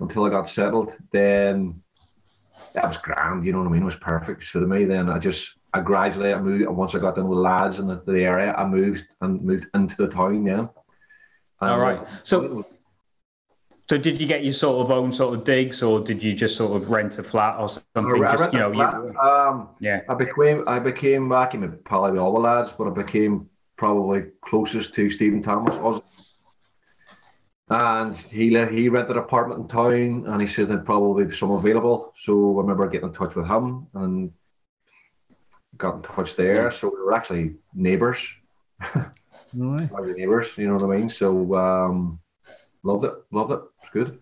until 0.00 0.24
I 0.24 0.30
got 0.30 0.50
settled. 0.50 0.94
Then 1.12 1.80
that 2.74 2.86
was 2.88 2.98
grand. 2.98 3.46
You 3.46 3.52
know 3.52 3.60
what 3.60 3.68
I 3.68 3.70
mean? 3.70 3.82
It 3.82 3.86
was 3.86 3.96
perfect 3.96 4.44
for 4.44 4.58
me. 4.58 4.84
Then 4.84 5.08
I 5.08 5.18
just 5.18 5.56
I 5.72 5.80
gradually 5.80 6.34
I 6.34 6.38
moved. 6.40 6.68
Once 6.68 6.94
I 6.94 6.98
got 6.98 7.16
in 7.16 7.26
with 7.28 7.36
the 7.38 7.42
lads 7.42 7.78
in 7.78 7.86
the, 7.86 8.02
the 8.06 8.24
area, 8.24 8.52
I 8.52 8.66
moved 8.66 9.06
and 9.22 9.40
moved 9.40 9.68
into 9.74 9.96
the 9.96 10.08
town. 10.08 10.44
Yeah. 10.44 10.66
And, 11.62 11.70
All 11.70 11.78
right. 11.80 12.00
uh, 12.00 12.06
So 12.24 12.66
so 13.88 13.98
did 13.98 14.20
you 14.20 14.26
get 14.26 14.42
your 14.44 14.52
sort 14.52 14.84
of 14.84 14.90
own 14.90 15.12
sort 15.12 15.34
of 15.38 15.44
digs, 15.44 15.82
or 15.82 16.00
did 16.00 16.22
you 16.22 16.32
just 16.32 16.56
sort 16.56 16.80
of 16.80 16.88
rent 16.90 17.18
a 17.18 17.22
flat 17.22 17.58
or 17.58 17.68
something? 17.68 18.24
I 18.24 18.36
Just 18.36 18.52
you 18.52 18.58
know, 18.58 18.72
flat. 18.72 18.94
you, 18.94 19.18
um, 19.18 19.68
yeah. 19.80 20.00
I 20.08 20.14
became 20.14 20.64
I 20.66 20.78
became 20.78 21.28
back 21.28 21.54
in 21.54 21.78
probably 21.84 22.12
with 22.12 22.20
all 22.20 22.32
the 22.34 22.40
lads, 22.40 22.72
but 22.76 22.86
I 22.86 22.90
became 22.90 23.48
probably 23.76 24.24
closest 24.42 24.94
to 24.94 25.10
Stephen 25.10 25.42
Thomas 25.42 25.76
was. 25.76 26.00
And 27.70 28.14
he 28.16 28.48
he 28.66 28.88
rented 28.88 29.16
an 29.16 29.22
apartment 29.22 29.60
in 29.62 29.68
town, 29.68 30.24
and 30.26 30.40
he 30.40 30.46
said 30.46 30.68
there'd 30.68 30.84
probably 30.84 31.24
be 31.24 31.34
some 31.34 31.50
available. 31.50 32.12
So 32.22 32.56
I 32.58 32.60
remember 32.60 32.88
getting 32.88 33.08
in 33.08 33.14
touch 33.14 33.34
with 33.34 33.46
him 33.46 33.86
and 33.94 34.32
got 35.78 35.96
in 35.96 36.02
touch 36.02 36.36
there. 36.36 36.70
So 36.70 36.88
we 36.88 37.02
were 37.02 37.14
actually 37.14 37.54
neighbours, 37.74 38.18
Right. 39.54 39.90
we 39.90 40.00
were 40.00 40.12
neighbours. 40.12 40.48
You 40.56 40.68
know 40.68 40.74
what 40.74 40.84
I 40.84 40.96
mean? 40.98 41.08
So 41.08 41.54
um, 41.54 42.20
loved 42.82 43.04
it, 43.04 43.14
loved 43.30 43.52
it. 43.52 43.60
Good. 43.94 44.18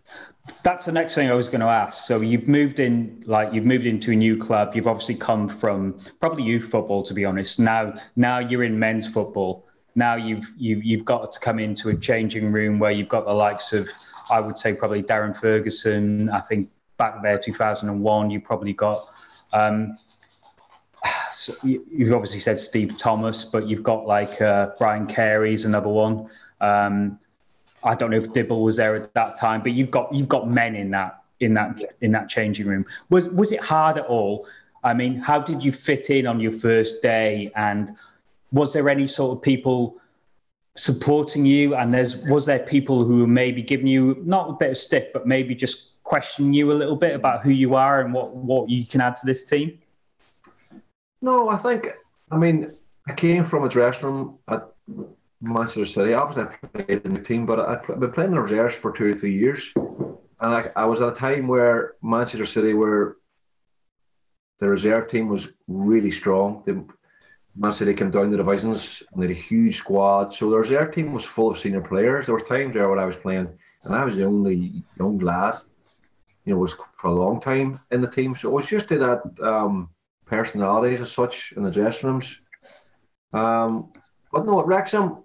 That's 0.63 0.85
the 0.85 0.93
next 0.93 1.15
thing 1.15 1.31
I 1.31 1.35
was 1.35 1.49
going 1.49 1.63
to 1.63 1.67
ask. 1.67 2.05
So 2.05 2.21
you've 2.21 2.47
moved 2.47 2.79
in, 2.79 3.23
like 3.25 3.55
you've 3.55 3.65
moved 3.65 3.87
into 3.87 4.13
a 4.13 4.15
new 4.15 4.37
club. 4.37 4.77
You've 4.77 4.87
obviously 4.87 5.15
come 5.15 5.49
from 5.49 5.99
probably 6.21 6.43
youth 6.43 6.71
football, 6.71 7.03
to 7.05 7.15
be 7.15 7.25
honest. 7.25 7.59
Now, 7.59 7.95
now 8.15 8.39
you're 8.39 8.65
in 8.65 8.79
men's 8.79 9.09
football. 9.09 9.67
Now 9.95 10.17
you've 10.17 10.45
you, 10.59 10.77
you've 10.85 11.07
got 11.07 11.33
to 11.33 11.41
come 11.41 11.59
into 11.59 11.89
a 11.89 11.97
changing 11.97 12.53
room 12.53 12.79
where 12.79 12.91
you've 12.91 13.09
got 13.09 13.25
the 13.25 13.33
likes 13.33 13.73
of 13.73 13.89
I 14.31 14.41
would 14.41 14.59
say 14.59 14.75
probably 14.75 15.03
Darren 15.03 15.35
Ferguson. 15.35 16.29
I 16.29 16.41
think 16.41 16.71
back 16.99 17.23
there, 17.23 17.39
2001, 17.39 18.31
you 18.31 18.41
probably 18.43 18.75
got. 18.75 19.07
Um, 19.55 19.97
so 21.33 21.55
you- 21.63 21.87
you've 21.91 22.13
obviously 22.13 22.41
said 22.41 22.61
Steve 22.61 22.99
Thomas, 22.99 23.45
but 23.47 23.69
you've 23.69 23.83
got 23.83 24.07
like 24.07 24.39
uh, 24.43 24.73
Brian 24.77 25.07
Carey's 25.07 25.65
another 25.65 25.89
one. 25.89 26.29
Um, 26.61 27.19
I 27.85 27.95
don't 27.95 28.11
know 28.11 28.17
if 28.17 28.33
Dibble 28.33 28.63
was 28.63 28.77
there 28.77 28.95
at 28.97 29.13
that 29.15 29.37
time, 29.37 29.63
but 29.63 29.73
you've 29.73 29.91
got 29.91 30.13
you've 30.15 30.29
got 30.29 30.51
men 30.51 30.75
in 30.77 30.91
that 30.91 31.23
in 31.41 31.55
that 31.55 31.97
in 32.01 32.13
that 32.13 32.29
changing 32.29 32.67
room. 32.67 32.87
Was 33.11 33.29
was 33.29 33.53
it 33.53 33.61
hard 33.61 33.99
at 33.99 34.07
all? 34.07 34.47
I 34.85 34.95
mean, 34.95 35.17
how 35.17 35.41
did 35.41 35.63
you 35.63 35.73
fit 35.73 36.11
in 36.11 36.27
on 36.27 36.41
your 36.41 36.53
first 36.53 37.03
day? 37.03 37.53
And 37.55 37.93
was 38.53 38.73
there 38.73 38.89
any 38.89 39.07
sort 39.07 39.37
of 39.37 39.43
people 39.43 40.01
supporting 40.77 41.47
you? 41.47 41.75
And 41.75 41.93
there's 41.93 42.17
was 42.17 42.47
there 42.47 42.61
people 42.61 43.05
who 43.05 43.19
were 43.19 43.27
maybe 43.27 43.63
giving 43.63 43.87
you 43.87 44.21
not 44.25 44.51
a 44.51 44.53
bit 44.55 44.71
of 44.71 44.77
stick, 44.77 45.13
but 45.13 45.27
maybe 45.27 45.55
just 45.55 45.91
questioning 46.05 46.53
you 46.53 46.73
a 46.73 46.75
little 46.75 46.97
bit 46.97 47.15
about 47.15 47.43
who 47.43 47.51
you 47.51 47.75
are 47.75 48.01
and 48.01 48.13
what 48.13 48.35
what 48.35 48.69
you 48.69 48.87
can 48.87 49.01
add 49.01 49.17
to 49.17 49.27
this 49.27 49.45
team? 49.45 49.79
No, 51.21 51.49
I 51.49 51.57
think, 51.57 51.87
I 52.33 52.37
mean, 52.37 52.73
I 53.07 53.13
came 53.13 53.45
from 53.45 53.63
a 53.65 53.69
dressing 53.69 54.09
room 54.09 54.39
at 54.49 54.69
Manchester 55.43 55.85
City. 55.85 56.15
Obviously, 56.15 56.45
I 56.45 56.67
played 56.83 57.05
in 57.05 57.15
the 57.15 57.23
team, 57.23 57.45
but 57.45 57.61
I'd 57.61 57.83
pl- 57.83 57.97
been 57.97 58.13
playing 58.13 58.31
in 58.31 58.37
the 58.37 58.41
reserves 58.41 58.77
for 58.77 58.93
two 58.93 59.11
or 59.11 59.15
three 59.15 59.35
years. 59.35 59.73
And 59.77 60.55
I, 60.55 60.71
I 60.77 60.85
was 60.87 61.01
at 61.01 61.13
a 61.13 61.17
time 61.17 61.49
where 61.49 61.95
Manchester 62.03 62.47
City 62.47 62.75
were, 62.75 63.19
the 64.61 64.69
reserve 64.69 65.09
team 65.09 65.29
was 65.29 65.49
really 65.67 66.11
strong. 66.11 66.63
The, 66.65 66.85
Man 67.55 67.73
City 67.73 67.93
came 67.93 68.11
down 68.11 68.31
the 68.31 68.39
divisions 68.39 69.03
and 69.13 69.23
they 69.23 69.27
had 69.27 69.37
a 69.37 69.39
huge 69.39 69.77
squad. 69.77 70.35
So 70.35 70.49
the 70.49 70.57
reserve 70.57 70.95
team 70.95 71.13
was 71.13 71.25
full 71.25 71.51
of 71.51 71.59
senior 71.59 71.83
players. 71.83 72.27
There 72.27 72.35
were 72.35 72.41
times 72.41 72.73
there 72.73 72.89
when 72.89 72.99
I 72.99 73.05
was 73.05 73.17
playing 73.17 73.49
and 73.85 73.95
I 73.95 74.05
was 74.05 74.17
the 74.17 74.25
only 74.25 74.83
young 74.99 75.19
lad, 75.19 75.61
you 76.45 76.55
know, 76.55 76.61
was 76.61 76.75
for 76.97 77.09
a 77.09 77.13
long 77.13 77.41
time 77.41 77.79
in 77.91 78.01
the 78.01 78.11
team. 78.11 78.37
So 78.37 78.49
it 78.49 78.53
was 78.53 78.67
just 78.67 78.89
to 78.89 78.99
that 78.99 79.47
um, 79.47 79.91
personalities 80.25 81.03
as 81.03 81.13
such 81.13 81.53
in 81.57 81.63
the 81.63 81.71
dressing 81.71 82.09
rooms. 82.09 82.41
Um, 83.35 83.93
but 84.33 84.47
no, 84.47 84.61
at 84.61 84.67
Wrexham, 84.67 85.25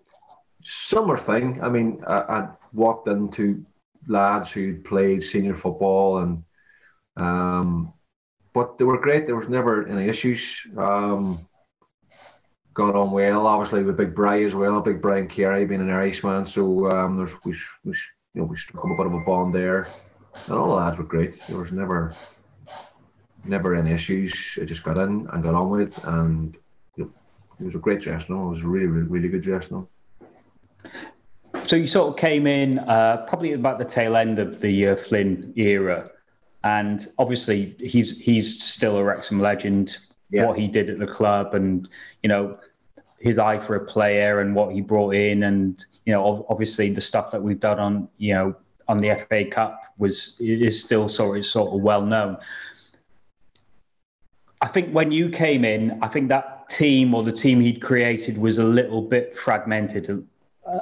similar 0.67 1.17
thing. 1.17 1.61
I 1.63 1.69
mean, 1.69 2.03
I, 2.05 2.15
I 2.15 2.49
walked 2.73 3.07
into 3.07 3.63
lads 4.07 4.51
who 4.51 4.81
played 4.81 5.23
senior 5.23 5.55
football 5.55 6.19
and 6.19 6.43
um, 7.15 7.93
but 8.53 8.77
they 8.77 8.85
were 8.85 8.99
great. 8.99 9.25
There 9.25 9.35
was 9.35 9.49
never 9.49 9.87
any 9.87 10.07
issues. 10.07 10.65
Um, 10.77 11.47
got 12.73 12.95
on 12.95 13.11
well, 13.11 13.47
obviously 13.47 13.83
with 13.83 13.97
Big 13.97 14.13
Bry 14.13 14.43
as 14.43 14.53
well. 14.53 14.81
Big 14.81 15.01
Brian 15.01 15.27
Carey 15.27 15.65
being 15.65 15.81
an 15.81 15.89
Irishman, 15.89 16.45
so 16.45 16.89
um, 16.91 17.15
there's 17.15 17.33
we, 17.43 17.55
we 17.83 17.95
you 18.33 18.41
know 18.41 18.43
we 18.43 18.57
struck 18.57 18.85
up 18.85 18.91
a 18.91 18.97
bit 18.97 19.07
of 19.07 19.13
a 19.13 19.25
bond 19.25 19.53
there, 19.53 19.87
and 20.45 20.55
all 20.55 20.69
the 20.69 20.73
lads 20.75 20.97
were 20.97 21.03
great. 21.03 21.41
There 21.47 21.57
was 21.57 21.71
never 21.71 22.15
never 23.43 23.75
any 23.75 23.91
issues. 23.91 24.59
I 24.61 24.65
just 24.65 24.83
got 24.83 24.99
in 24.99 25.27
and 25.31 25.43
got 25.43 25.55
on 25.55 25.69
with 25.69 25.81
it, 25.81 26.03
and 26.03 26.55
you 26.95 27.05
know, 27.05 27.11
it 27.59 27.65
was 27.65 27.75
a 27.75 27.79
great 27.79 28.01
dressing 28.01 28.35
room. 28.35 28.47
It 28.47 28.55
was 28.55 28.63
a 28.63 28.67
really, 28.67 28.87
really, 28.87 29.07
really 29.07 29.29
good 29.29 29.43
dressing 29.43 29.77
room. 29.77 29.87
So 31.67 31.75
you 31.75 31.85
sort 31.85 32.07
of 32.07 32.15
came 32.15 32.47
in 32.47 32.79
uh, 32.79 33.25
probably 33.27 33.51
about 33.51 33.77
the 33.77 33.83
tail 33.83 34.15
end 34.15 34.39
of 34.39 34.61
the 34.61 34.87
uh, 34.87 34.95
Flynn 34.95 35.51
era, 35.57 36.09
and 36.63 37.05
obviously 37.17 37.75
he's 37.81 38.17
he's 38.17 38.63
still 38.63 38.97
a 38.97 39.03
Wrexham 39.03 39.41
legend. 39.41 39.97
Yeah. 40.29 40.45
What 40.45 40.57
he 40.57 40.69
did 40.69 40.89
at 40.89 40.97
the 40.97 41.07
club, 41.07 41.55
and 41.55 41.89
you 42.23 42.29
know 42.29 42.57
his 43.19 43.37
eye 43.37 43.59
for 43.59 43.75
a 43.75 43.85
player, 43.85 44.39
and 44.39 44.55
what 44.55 44.73
he 44.73 44.79
brought 44.79 45.13
in, 45.13 45.43
and 45.43 45.85
you 46.05 46.13
know 46.13 46.25
ob- 46.25 46.45
obviously 46.47 46.93
the 46.93 47.01
stuff 47.01 47.31
that 47.31 47.43
we've 47.43 47.59
done 47.59 47.79
on 47.79 48.07
you 48.17 48.33
know 48.33 48.55
on 48.87 48.99
the 48.99 49.25
FA 49.27 49.43
Cup 49.43 49.81
was 49.97 50.37
is 50.39 50.81
still 50.81 51.09
sort 51.09 51.37
of 51.37 51.45
sort 51.45 51.73
of 51.73 51.81
well 51.81 52.01
known. 52.01 52.37
I 54.61 54.67
think 54.69 54.93
when 54.93 55.11
you 55.11 55.29
came 55.29 55.65
in, 55.65 55.99
I 56.01 56.07
think 56.07 56.29
that 56.29 56.69
team 56.69 57.13
or 57.13 57.23
the 57.23 57.33
team 57.33 57.59
he'd 57.59 57.81
created 57.81 58.37
was 58.37 58.57
a 58.57 58.63
little 58.63 59.01
bit 59.01 59.35
fragmented, 59.35 60.25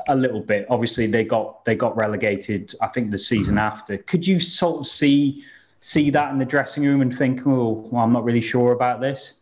a, 0.07 0.15
little 0.15 0.41
bit. 0.41 0.65
Obviously, 0.69 1.07
they 1.07 1.23
got 1.23 1.63
they 1.65 1.75
got 1.75 1.95
relegated. 1.95 2.73
I 2.81 2.87
think 2.87 3.11
the 3.11 3.17
season 3.17 3.57
after. 3.57 3.97
Could 3.97 4.25
you 4.25 4.39
sort 4.39 4.81
of 4.81 4.87
see 4.87 5.43
see 5.79 6.09
that 6.09 6.31
in 6.31 6.39
the 6.39 6.45
dressing 6.45 6.83
room 6.83 7.01
and 7.01 7.15
think, 7.15 7.41
oh, 7.45 7.87
well, 7.91 8.03
I'm 8.03 8.13
not 8.13 8.23
really 8.23 8.41
sure 8.41 8.71
about 8.71 9.01
this? 9.01 9.41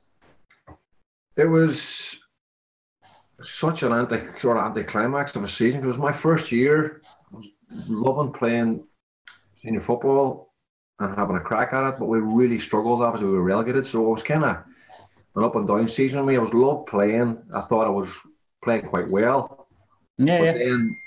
It 1.36 1.46
was 1.46 2.20
such 3.42 3.84
an 3.84 3.92
anti 3.92 4.20
sort 4.40 4.58
of 4.58 4.66
anticlimax 4.66 5.36
of 5.36 5.44
a 5.44 5.48
season. 5.48 5.84
It 5.84 5.88
was 5.88 5.98
my 5.98 6.12
first 6.12 6.52
year. 6.52 7.02
I 7.32 7.38
was 7.38 7.50
loving 7.88 8.34
playing 8.34 8.84
senior 9.62 9.82
football 9.82 10.54
and 11.00 11.16
having 11.18 11.38
a 11.38 11.40
crack 11.40 11.74
at 11.74 11.88
it, 11.90 12.00
but 12.00 12.06
we 12.06 12.20
really 12.20 12.60
struggled. 12.60 13.02
Obviously, 13.02 13.28
we 13.28 13.34
were 13.34 13.44
relegated, 13.44 13.88
so 13.88 14.06
it 14.06 14.14
was 14.14 14.24
kind 14.24 14.44
of 14.44 14.58
an 15.36 15.44
up 15.44 15.56
and 15.56 15.68
down 15.68 15.88
season. 15.88 16.20
I 16.20 16.22
mean, 16.22 16.38
I 16.38 16.42
was 16.42 16.54
loved 16.54 16.88
playing. 16.88 17.42
I 17.54 17.62
thought 17.62 17.88
I 17.88 17.90
was 17.90 18.10
playing 18.64 18.88
quite 18.88 19.10
well, 19.10 19.63
Yeah, 20.18 20.40
but 20.40 20.46
yeah. 20.46 20.52
then 20.54 20.98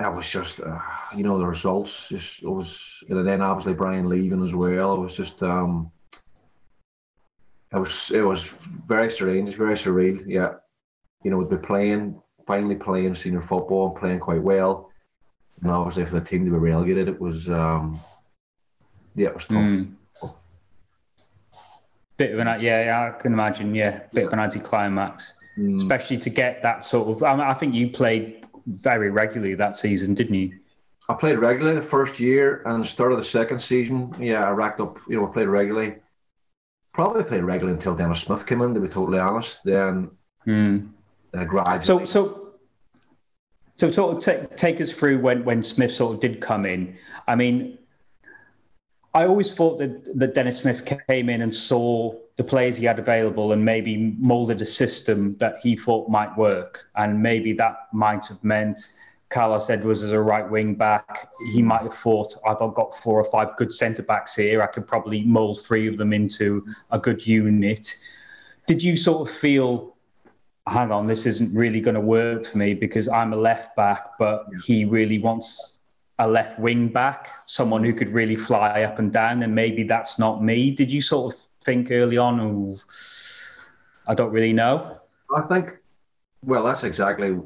it 0.00 0.14
was 0.14 0.30
just, 0.30 0.60
uh, 0.60 0.78
you 1.16 1.24
know, 1.24 1.38
the 1.38 1.46
results. 1.46 2.08
Just 2.08 2.42
it 2.42 2.48
was, 2.48 3.02
and 3.08 3.26
then 3.26 3.40
obviously 3.40 3.74
Brian 3.74 4.08
leaving 4.08 4.44
as 4.44 4.54
well. 4.54 4.94
It 4.94 5.00
was 5.00 5.16
just, 5.16 5.42
um, 5.42 5.90
it 7.72 7.78
was, 7.78 8.10
it 8.12 8.22
was 8.22 8.44
very 8.86 9.10
strange, 9.10 9.54
very 9.54 9.74
surreal. 9.74 10.22
Yeah, 10.26 10.54
you 11.24 11.30
know, 11.30 11.42
to 11.42 11.56
be 11.56 11.66
playing, 11.66 12.20
finally 12.46 12.76
playing 12.76 13.16
senior 13.16 13.42
football, 13.42 13.88
and 13.90 13.96
playing 13.96 14.20
quite 14.20 14.42
well, 14.42 14.90
and 15.62 15.70
obviously 15.70 16.04
for 16.04 16.20
the 16.20 16.26
team 16.26 16.44
to 16.44 16.50
be 16.50 16.58
relegated, 16.58 17.08
it 17.08 17.20
was, 17.20 17.48
um, 17.48 18.00
yeah, 19.14 19.28
it 19.28 19.34
was 19.34 19.44
tough. 19.46 19.56
Mm. 19.56 19.94
Bit 22.16 22.32
of 22.32 22.40
an 22.40 22.60
yeah, 22.60 22.84
yeah, 22.84 23.12
I 23.14 23.22
can 23.22 23.32
imagine. 23.32 23.74
Yeah, 23.74 24.00
bit 24.12 24.26
of 24.26 24.32
an 24.32 24.40
anticlimax, 24.40 25.34
Mm. 25.58 25.76
especially 25.76 26.18
to 26.18 26.30
get 26.30 26.62
that 26.62 26.84
sort 26.84 27.08
of. 27.08 27.22
I, 27.22 27.32
mean, 27.32 27.40
I 27.40 27.54
think 27.54 27.74
you 27.74 27.90
played 27.90 28.46
very 28.66 29.10
regularly 29.10 29.54
that 29.56 29.76
season, 29.76 30.14
didn't 30.14 30.34
you? 30.34 30.58
I 31.08 31.14
played 31.14 31.38
regularly 31.38 31.80
the 31.80 31.86
first 31.86 32.20
year 32.20 32.62
and 32.66 32.84
the 32.84 32.88
start 32.88 33.12
of 33.12 33.18
the 33.18 33.24
second 33.24 33.60
season. 33.60 34.14
Yeah, 34.20 34.44
I 34.44 34.50
racked 34.50 34.78
up, 34.78 34.98
you 35.08 35.16
know, 35.16 35.26
I 35.26 35.32
played 35.32 35.48
regularly. 35.48 35.96
Probably 36.92 37.24
played 37.24 37.44
regularly 37.44 37.76
until 37.76 37.94
Dennis 37.96 38.20
Smith 38.20 38.46
came 38.46 38.60
in, 38.60 38.74
to 38.74 38.80
be 38.80 38.88
totally 38.88 39.18
honest. 39.18 39.64
Then 39.64 40.10
Mm. 40.46 40.90
uh, 41.34 41.44
gradually. 41.44 41.84
So, 41.84 42.04
so, 42.04 42.52
so, 43.72 43.90
sort 43.90 44.16
of 44.16 44.22
take 44.22 44.56
take 44.56 44.80
us 44.80 44.92
through 44.92 45.18
when 45.18 45.44
when 45.44 45.62
Smith 45.62 45.92
sort 45.92 46.14
of 46.14 46.20
did 46.20 46.40
come 46.40 46.64
in. 46.66 46.96
I 47.26 47.34
mean, 47.34 47.78
I 49.14 49.26
always 49.26 49.52
thought 49.52 49.78
that 49.78 50.18
that 50.18 50.34
Dennis 50.34 50.58
Smith 50.58 50.84
came 51.08 51.28
in 51.28 51.42
and 51.42 51.54
saw 51.54 52.14
the 52.38 52.44
players 52.44 52.76
he 52.76 52.86
had 52.86 53.00
available 53.00 53.52
and 53.52 53.62
maybe 53.64 54.14
molded 54.18 54.62
a 54.62 54.64
system 54.64 55.36
that 55.38 55.58
he 55.60 55.76
thought 55.76 56.08
might 56.08 56.34
work, 56.38 56.86
and 56.94 57.20
maybe 57.20 57.52
that 57.52 57.88
might 57.92 58.24
have 58.26 58.42
meant. 58.42 58.78
Carlos 59.28 59.68
Edwards 59.68 60.02
as 60.02 60.12
a 60.12 60.20
right 60.20 60.48
wing 60.48 60.74
back, 60.74 61.28
he 61.52 61.60
might 61.60 61.82
have 61.82 61.94
thought, 61.94 62.34
I've 62.46 62.58
got 62.74 62.96
four 62.96 63.20
or 63.20 63.24
five 63.24 63.56
good 63.58 63.70
centre 63.70 64.02
backs 64.02 64.34
here. 64.34 64.62
I 64.62 64.66
could 64.66 64.86
probably 64.86 65.22
mould 65.24 65.60
three 65.66 65.86
of 65.86 65.98
them 65.98 66.14
into 66.14 66.64
a 66.92 66.98
good 66.98 67.26
unit. 67.26 67.94
Did 68.66 68.82
you 68.82 68.96
sort 68.96 69.28
of 69.28 69.34
feel 69.34 69.94
hang 70.68 70.92
on, 70.92 71.06
this 71.06 71.26
isn't 71.26 71.54
really 71.54 71.80
going 71.80 71.94
to 71.94 72.00
work 72.00 72.46
for 72.46 72.58
me 72.58 72.74
because 72.74 73.08
I'm 73.08 73.32
a 73.32 73.36
left 73.36 73.74
back, 73.74 74.18
but 74.18 74.46
he 74.64 74.84
really 74.84 75.18
wants 75.18 75.78
a 76.18 76.28
left 76.28 76.58
wing 76.58 76.88
back, 76.88 77.28
someone 77.46 77.84
who 77.84 77.94
could 77.94 78.10
really 78.10 78.36
fly 78.36 78.82
up 78.82 78.98
and 78.98 79.12
down, 79.12 79.42
and 79.42 79.54
maybe 79.54 79.82
that's 79.84 80.18
not 80.18 80.42
me. 80.42 80.70
Did 80.70 80.90
you 80.90 81.00
sort 81.00 81.34
of 81.34 81.40
think 81.68 81.90
early 81.90 82.16
on, 82.16 82.40
oh, 82.40 82.78
I 84.06 84.14
don't 84.14 84.32
really 84.32 84.54
know? 84.54 84.96
I 85.36 85.42
think, 85.42 85.76
well, 86.42 86.64
that's 86.64 86.82
exactly, 86.82 87.38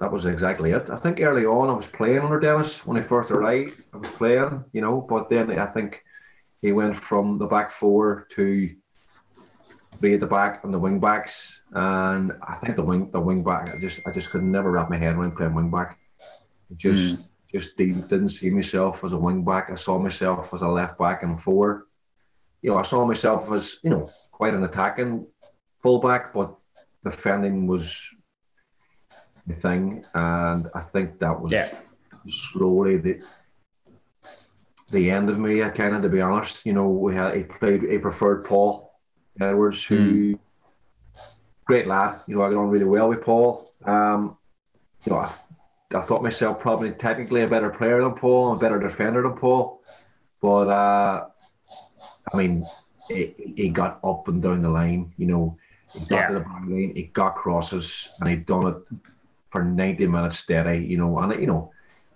that 0.00 0.10
was 0.10 0.26
exactly 0.26 0.72
it. 0.72 0.90
I 0.90 0.96
think 0.96 1.20
early 1.20 1.46
on 1.46 1.70
I 1.70 1.74
was 1.74 1.86
playing 1.86 2.18
under 2.18 2.40
Dennis 2.40 2.84
when 2.84 2.96
I 2.96 3.02
first 3.02 3.30
arrived. 3.30 3.80
I 3.92 3.98
was 3.98 4.10
playing, 4.10 4.64
you 4.72 4.80
know, 4.80 5.00
but 5.00 5.30
then 5.30 5.56
I 5.56 5.66
think 5.66 6.02
he 6.62 6.72
went 6.72 6.96
from 6.96 7.38
the 7.38 7.46
back 7.46 7.70
four 7.70 8.26
to 8.30 8.74
be 10.00 10.14
at 10.14 10.20
the 10.20 10.26
back 10.26 10.64
and 10.64 10.74
the 10.74 10.78
wing 10.78 10.98
backs, 10.98 11.60
and 11.72 12.32
I 12.42 12.56
think 12.56 12.74
the 12.74 12.82
wing 12.82 13.12
the 13.12 13.20
wing 13.20 13.44
back 13.44 13.72
I 13.72 13.78
just 13.78 14.00
I 14.04 14.10
just 14.10 14.30
could 14.30 14.42
never 14.42 14.72
wrap 14.72 14.90
my 14.90 14.96
head 14.96 15.14
around 15.14 15.36
playing 15.36 15.54
wing 15.54 15.70
back. 15.70 15.98
Just 16.76 17.14
hmm. 17.14 17.22
just 17.52 17.76
didn't, 17.76 18.08
didn't 18.08 18.30
see 18.30 18.50
myself 18.50 19.04
as 19.04 19.12
a 19.12 19.16
wing 19.16 19.44
back. 19.44 19.70
I 19.70 19.76
saw 19.76 20.00
myself 20.00 20.52
as 20.52 20.62
a 20.62 20.68
left 20.68 20.98
back 20.98 21.22
and 21.22 21.40
four. 21.40 21.86
You 22.64 22.70
know, 22.70 22.78
I 22.78 22.82
saw 22.82 23.04
myself 23.04 23.52
as 23.52 23.78
you 23.82 23.90
know 23.90 24.10
quite 24.32 24.54
an 24.54 24.64
attacking 24.64 25.26
fullback, 25.82 26.32
but 26.32 26.54
defending 27.04 27.66
was 27.66 28.02
the 29.46 29.54
thing, 29.54 30.02
and 30.14 30.70
I 30.74 30.80
think 30.80 31.18
that 31.18 31.38
was 31.38 31.52
Yeah. 31.52 31.68
slowly 32.26 32.96
the 32.96 33.20
the 34.88 35.10
end 35.10 35.28
of 35.28 35.38
me. 35.38 35.60
Kind 35.60 35.94
of, 35.94 36.00
to 36.02 36.08
be 36.08 36.22
honest, 36.22 36.64
you 36.64 36.72
know, 36.72 36.88
we 36.88 37.14
had 37.14 37.36
he 37.36 37.42
played 37.42 37.82
he 37.82 37.98
preferred 37.98 38.46
Paul 38.46 38.98
Edwards, 39.38 39.84
who 39.84 40.38
great 41.66 41.86
lad. 41.86 42.22
You 42.26 42.36
know, 42.36 42.44
I 42.44 42.48
got 42.48 42.60
on 42.60 42.70
really 42.70 42.86
well 42.86 43.10
with 43.10 43.20
Paul. 43.20 43.74
Um, 43.84 44.38
you 45.04 45.12
know, 45.12 45.18
I, 45.18 45.34
I 45.94 46.00
thought 46.00 46.22
myself 46.22 46.60
probably 46.60 46.92
technically 46.92 47.42
a 47.42 47.48
better 47.48 47.68
player 47.68 48.00
than 48.00 48.14
Paul, 48.14 48.54
a 48.54 48.58
better 48.58 48.80
defender 48.80 49.20
than 49.20 49.34
Paul, 49.34 49.82
but 50.40 50.68
uh, 50.68 51.26
I 52.32 52.36
mean, 52.36 52.64
he, 53.08 53.34
he 53.56 53.68
got 53.68 54.00
up 54.04 54.28
and 54.28 54.42
down 54.42 54.62
the 54.62 54.68
line. 54.68 55.12
You 55.16 55.26
know, 55.26 55.58
he 55.92 56.00
got 56.00 56.16
Yeah. 56.16 56.28
to 56.28 56.34
the 56.34 56.40
back 56.40 56.62
line, 56.62 56.92
he 56.94 57.10
got 57.12 57.36
crosses, 57.36 58.08
and 58.20 58.30
he 58.30 58.36
done 58.36 58.66
it 58.68 58.76
for 59.50 59.62
90 59.62 60.06
minutes 60.06 60.38
steady. 60.38 60.84
You 60.84 60.98
know, 60.98 61.18
and 61.18 61.40
you 61.40 61.46
know, 61.46 61.70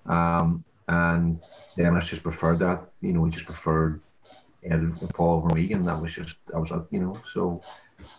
um, 0.07 0.65
and 0.89 1.39
Dennis 1.77 2.09
just 2.09 2.23
preferred 2.23 2.59
that. 2.61 2.81
You 3.01 3.13
know, 3.13 3.25
he 3.25 3.31
just 3.31 3.47
preferred 3.47 4.01
Ed 4.65 4.81
and 4.81 5.11
Paul 5.15 5.37
over 5.45 5.55
me, 5.55 5.73
and 5.73 5.87
that 5.87 6.01
was 6.01 6.13
just 6.13 6.37
I 6.55 6.59
was 6.59 6.71
you 6.91 7.01
know 7.01 7.21
so. 7.33 7.63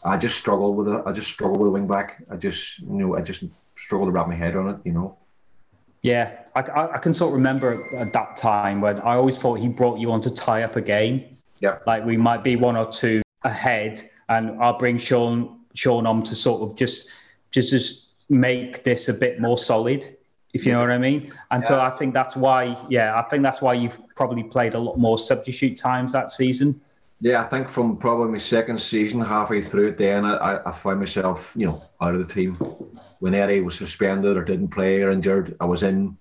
I 0.03 0.17
just 0.17 0.37
struggled 0.37 0.75
with 0.75 0.89
it. 0.89 1.03
I 1.05 1.13
just 1.13 1.29
struggled 1.29 1.59
with 1.61 1.67
the 1.67 1.71
wing 1.71 1.87
back. 1.87 2.21
I 2.29 2.35
just, 2.35 2.79
you 2.79 2.97
know, 2.97 3.15
I 3.15 3.21
just 3.21 3.45
struggled 3.77 4.09
to 4.09 4.11
wrap 4.11 4.27
my 4.27 4.35
head 4.35 4.55
on 4.57 4.67
it. 4.69 4.77
You 4.83 4.91
know. 4.91 5.17
Yeah, 6.01 6.39
I, 6.55 6.61
I, 6.61 6.93
I 6.95 6.97
can 6.97 7.13
sort 7.13 7.29
of 7.29 7.35
remember 7.35 7.81
at 7.97 8.13
that 8.13 8.37
time 8.37 8.81
when 8.81 8.99
I 8.99 9.15
always 9.15 9.37
thought 9.37 9.55
he 9.55 9.67
brought 9.67 9.99
you 9.99 10.11
on 10.11 10.21
to 10.21 10.33
tie 10.33 10.63
up 10.63 10.75
a 10.75 10.81
game. 10.81 11.38
Yeah. 11.59 11.79
Like 11.85 12.05
we 12.05 12.17
might 12.17 12.43
be 12.43 12.55
one 12.55 12.75
or 12.77 12.91
two 12.91 13.21
ahead, 13.43 14.09
and 14.29 14.61
I'll 14.61 14.77
bring 14.77 14.97
Sean 14.97 15.59
Sean 15.75 16.05
on 16.07 16.23
to 16.23 16.35
sort 16.35 16.61
of 16.61 16.75
just 16.77 17.09
just 17.51 17.69
just 17.69 18.07
make 18.29 18.83
this 18.83 19.09
a 19.09 19.13
bit 19.13 19.39
more 19.41 19.57
solid, 19.57 20.05
if 20.53 20.65
you 20.65 20.71
know 20.71 20.79
what 20.79 20.91
I 20.91 20.97
mean. 20.97 21.33
And 21.51 21.65
so 21.65 21.81
I 21.81 21.89
think 21.89 22.13
that's 22.13 22.35
why, 22.35 22.77
yeah, 22.89 23.17
I 23.17 23.23
think 23.23 23.41
that's 23.41 23.59
why 23.61 23.73
you've 23.73 23.99
probably 24.15 24.43
played 24.43 24.75
a 24.75 24.79
lot 24.79 24.97
more 24.97 25.17
substitute 25.17 25.75
times 25.77 26.11
that 26.11 26.29
season. 26.29 26.79
Yeah, 27.21 27.43
I 27.43 27.47
think 27.49 27.69
from 27.69 27.97
probably 27.97 28.31
my 28.31 28.37
second 28.37 28.79
season, 28.79 29.19
halfway 29.19 29.61
through 29.63 29.89
it, 29.89 29.97
then 29.97 30.25
I, 30.25 30.35
I- 30.37 30.69
I 30.69 30.71
found 30.71 30.99
myself, 30.99 31.51
you 31.55 31.65
know, 31.65 31.83
out 31.99 32.13
of 32.15 32.25
the 32.25 32.33
team. 32.33 32.53
When 33.19 33.33
Eddie 33.33 33.61
was 33.61 33.75
suspended 33.75 34.37
or 34.37 34.43
didn't 34.45 34.69
play 34.69 35.01
or 35.01 35.11
injured, 35.11 35.55
I 35.59 35.65
was 35.65 35.83
in. 35.83 36.15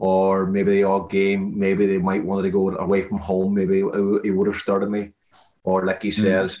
Or 0.00 0.46
maybe 0.46 0.76
the 0.76 0.84
odd 0.84 1.10
game, 1.10 1.58
maybe 1.58 1.84
they 1.86 1.98
might 1.98 2.24
wanted 2.24 2.44
to 2.44 2.50
go 2.50 2.70
away 2.70 3.02
from 3.02 3.18
home. 3.18 3.52
Maybe 3.54 3.76
he 4.24 4.30
would 4.30 4.46
have 4.46 4.56
started 4.56 4.88
me. 4.90 5.12
Or 5.62 5.84
like 5.84 6.02
he 6.02 6.10
says, 6.10 6.58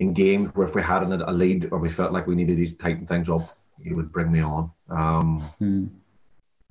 in 0.00 0.12
games 0.12 0.50
where 0.54 0.68
if 0.68 0.74
we 0.74 0.82
had 0.82 1.02
a 1.02 1.30
a 1.30 1.32
lead 1.32 1.70
or 1.72 1.78
we 1.78 1.88
felt 1.90 2.12
like 2.12 2.26
we 2.26 2.34
needed 2.34 2.58
to 2.58 2.74
tighten 2.76 3.06
things 3.06 3.28
up, 3.30 3.56
he 3.82 3.94
would 3.94 4.12
bring 4.12 4.30
me 4.30 4.40
on. 4.40 4.70
Um, 4.90 5.28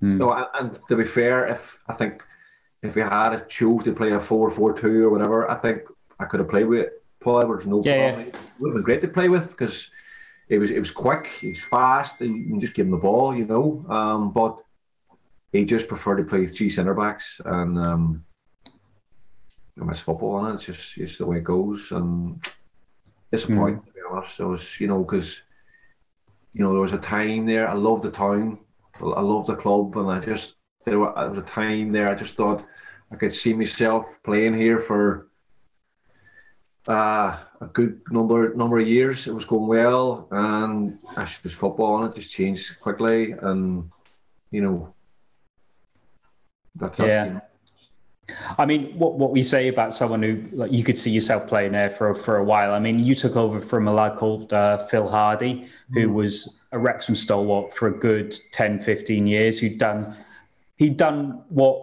No, 0.02 0.28
and- 0.32 0.48
and 0.60 0.80
to 0.90 0.96
be 0.96 1.04
fair, 1.04 1.48
if 1.48 1.62
I 1.88 1.94
think 1.94 2.14
if 2.84 2.94
we 2.94 3.02
had 3.02 3.34
a 3.34 3.40
chose 3.58 3.84
to 3.86 3.92
play 4.00 4.12
a 4.12 4.20
four-four-two 4.20 4.98
or 5.06 5.10
whatever, 5.10 5.50
I 5.50 5.56
think 5.56 5.78
I 6.20 6.26
could 6.26 6.40
have 6.40 6.50
played 6.56 6.68
with 6.68 6.90
Paul 7.22 7.42
Edwards. 7.42 7.66
No 7.66 7.82
Yeah, 7.84 8.12
problem. 8.12 8.28
It 8.28 8.36
would 8.60 8.68
have 8.70 8.76
been 8.76 8.84
great 8.90 9.02
to 9.02 9.08
play 9.08 9.30
with 9.36 9.46
because 9.50 9.90
it 10.54 10.60
was 10.60 10.70
it 10.70 10.80
was 10.86 10.92
quick, 10.92 11.26
he 11.42 11.48
was 11.54 11.64
fast, 11.76 12.22
and 12.22 12.38
you 12.38 12.46
can 12.52 12.60
just 12.62 12.76
give 12.76 12.86
him 12.86 12.92
the 12.92 13.04
ball, 13.10 13.36
you 13.36 13.46
know. 13.54 13.84
Um, 13.90 14.32
but 14.32 14.54
he 15.52 15.66
just 15.66 15.88
preferred 15.88 16.18
to 16.18 16.24
play 16.24 16.46
G 16.46 16.70
centre 16.70 16.94
backs, 16.94 17.40
and 17.46 17.78
um, 17.78 18.26
I 19.80 19.86
miss 19.86 20.00
football, 20.00 20.46
and 20.46 20.56
it's 20.56 20.66
just 20.66 20.98
it's 20.98 21.18
the 21.18 21.26
way 21.26 21.38
it 21.38 21.44
goes, 21.44 21.92
and 21.92 22.44
disappointing 23.32 23.82
to 23.82 23.94
be 23.94 24.00
honest. 24.10 24.36
So 24.36 24.54
it's 24.54 24.80
you 24.80 24.88
know 24.88 25.04
because 25.04 25.42
you 26.54 26.64
know 26.64 26.72
there 26.72 26.82
was 26.82 26.94
a 26.94 26.98
time 26.98 27.46
there. 27.46 27.70
I 27.70 27.74
loved 27.74 28.04
the 28.04 28.12
town, 28.12 28.60
I 29.02 29.22
loved 29.22 29.48
the 29.48 29.56
club, 29.56 29.96
and 29.98 30.10
I 30.10 30.20
just 30.20 30.56
there 30.86 31.00
was 31.00 31.38
a 31.38 31.42
time 31.42 31.92
there. 31.92 32.10
I 32.10 32.16
just 32.16 32.36
thought 32.36 32.66
I 33.12 33.16
could 33.16 33.34
see 33.34 33.54
myself 33.54 34.06
playing 34.24 34.54
here 34.54 34.82
for 34.82 35.28
uh, 36.88 37.38
a 37.62 37.66
good 37.74 38.02
number 38.10 38.54
number 38.54 38.80
of 38.80 38.88
years. 38.88 39.28
It 39.28 39.34
was 39.34 39.46
going 39.46 39.68
well, 39.68 40.28
and 40.32 40.98
actually, 41.16 41.40
there's 41.44 41.56
football, 41.56 42.04
and 42.04 42.12
it 42.12 42.18
just 42.18 42.32
changed 42.32 42.80
quickly, 42.80 43.32
and 43.32 43.90
you 44.52 44.62
know. 44.62 44.94
That's 46.80 47.00
Yeah. 47.00 47.26
you 47.26 47.34
know. 47.34 47.42
I 48.58 48.66
mean, 48.66 48.92
what 49.00 49.14
what 49.18 49.32
we 49.32 49.42
say 49.42 49.70
about 49.70 49.94
someone 49.94 50.22
who 50.22 50.44
like 50.52 50.72
you 50.72 50.84
could 50.84 50.98
see 50.98 51.12
yourself 51.12 51.48
playing 51.48 51.72
there 51.72 51.90
for 51.90 52.14
for 52.14 52.38
a 52.38 52.44
while. 52.44 52.74
I 52.74 52.80
mean, 52.80 53.00
you 53.00 53.16
took 53.16 53.38
over 53.38 53.62
from 53.62 53.88
a 53.88 53.94
lad 53.94 54.18
called 54.18 54.52
uh, 54.52 54.86
Phil 54.88 55.08
Hardy, 55.08 55.68
who 55.94 56.12
was 56.12 56.60
a 56.74 56.78
Wrexham 56.80 57.16
stalwart 57.16 57.74
for 57.74 57.88
a 57.88 57.98
good 57.98 58.38
10, 58.52 58.82
15 58.82 59.28
years. 59.28 59.60
Who'd 59.60 59.78
done 59.78 60.14
he'd 60.76 60.98
done 60.98 61.42
what 61.50 61.82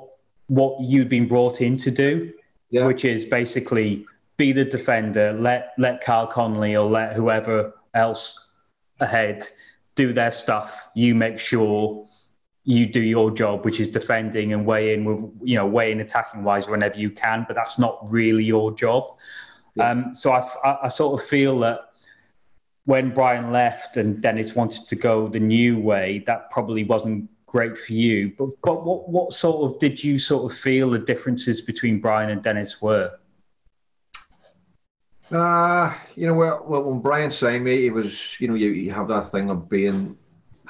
what 0.48 0.78
you'd 0.82 1.08
been 1.08 1.26
brought 1.26 1.62
in 1.62 1.78
to 1.78 1.90
do, 1.90 2.30
Yeah. 2.68 2.84
which 2.86 3.06
is 3.06 3.24
basically 3.24 4.04
be 4.36 4.52
the 4.52 4.66
defender, 4.66 5.32
let 5.32 5.72
let 5.78 6.02
Karl 6.04 6.26
Connolly 6.26 6.76
or 6.76 6.88
let 6.90 7.14
whoever 7.14 7.72
else 7.94 8.52
ahead 9.00 9.48
do 9.94 10.12
their 10.12 10.32
stuff. 10.32 10.90
You 10.94 11.14
make 11.14 11.38
sure 11.38 12.06
you 12.64 12.86
do 12.86 13.00
your 13.00 13.30
job, 13.30 13.64
which 13.64 13.78
is 13.78 13.88
defending 13.88 14.52
and 14.52 14.64
weigh 14.64 14.94
in 14.94 15.04
with, 15.04 15.30
you 15.42 15.56
know, 15.56 15.66
weigh 15.66 15.92
in 15.92 16.00
attacking 16.00 16.42
wise 16.42 16.66
whenever 16.66 16.98
you 16.98 17.10
can, 17.10 17.44
but 17.46 17.54
that's 17.54 17.78
not 17.78 17.98
really 18.10 18.42
your 18.42 18.72
job. 18.72 19.16
Um, 19.78 20.14
so 20.14 20.32
I, 20.32 20.48
I, 20.64 20.78
I 20.84 20.88
sort 20.88 21.20
of 21.20 21.28
feel 21.28 21.58
that 21.60 21.90
when 22.86 23.10
Brian 23.10 23.50
left 23.52 23.96
and 23.96 24.20
Dennis 24.20 24.54
wanted 24.54 24.84
to 24.86 24.96
go 24.96 25.28
the 25.28 25.40
new 25.40 25.78
way, 25.78 26.22
that 26.26 26.50
probably 26.50 26.84
wasn't 26.84 27.28
great 27.46 27.76
for 27.76 27.92
you. 27.92 28.32
But 28.36 28.50
but 28.62 28.84
what 28.84 29.08
what 29.08 29.32
sort 29.32 29.70
of 29.70 29.78
did 29.78 30.02
you 30.02 30.18
sort 30.18 30.50
of 30.50 30.58
feel 30.58 30.90
the 30.90 30.98
differences 30.98 31.60
between 31.60 32.00
Brian 32.00 32.30
and 32.30 32.42
Dennis 32.42 32.82
were? 32.82 33.12
Uh, 35.30 35.94
you 36.14 36.26
know, 36.26 36.34
well, 36.34 36.64
well, 36.66 36.82
when 36.82 37.00
Brian 37.00 37.30
signed 37.30 37.64
me, 37.64 37.86
it 37.86 37.92
was, 37.92 38.38
you 38.40 38.46
know, 38.46 38.54
you, 38.54 38.68
you 38.68 38.92
have 38.92 39.08
that 39.08 39.30
thing 39.30 39.48
of 39.50 39.68
being 39.68 40.16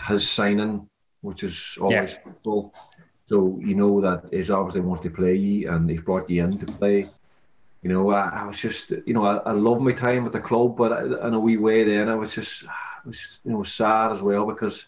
his 0.06 0.28
signing, 0.28 0.88
which 1.24 1.42
is 1.42 1.56
always 1.80 2.14
cool. 2.44 2.72
So 3.30 3.58
you 3.68 3.74
know 3.74 4.00
that 4.02 4.20
he's 4.30 4.50
obviously 4.50 4.82
wants 4.82 5.02
to 5.04 5.10
play 5.10 5.34
you 5.36 5.70
and 5.72 5.88
he's 5.88 6.02
brought 6.08 6.28
you 6.28 6.44
in 6.44 6.58
to 6.58 6.66
play. 6.66 7.08
You 7.82 7.90
know, 7.92 8.10
I, 8.10 8.28
I 8.40 8.46
was 8.46 8.58
just, 8.58 8.90
you 9.06 9.14
know, 9.14 9.24
I, 9.24 9.36
I 9.50 9.52
love 9.52 9.80
my 9.80 9.92
time 9.92 10.26
at 10.26 10.32
the 10.32 10.40
club, 10.40 10.76
but 10.76 10.92
I- 10.92 11.26
in 11.28 11.34
a 11.34 11.40
wee 11.40 11.56
way 11.56 11.84
then 11.84 12.08
I 12.08 12.14
was 12.14 12.32
just, 12.34 12.64
I 12.66 13.08
was, 13.08 13.18
you 13.44 13.52
know, 13.52 13.62
sad 13.62 14.12
as 14.12 14.22
well 14.22 14.44
because 14.46 14.86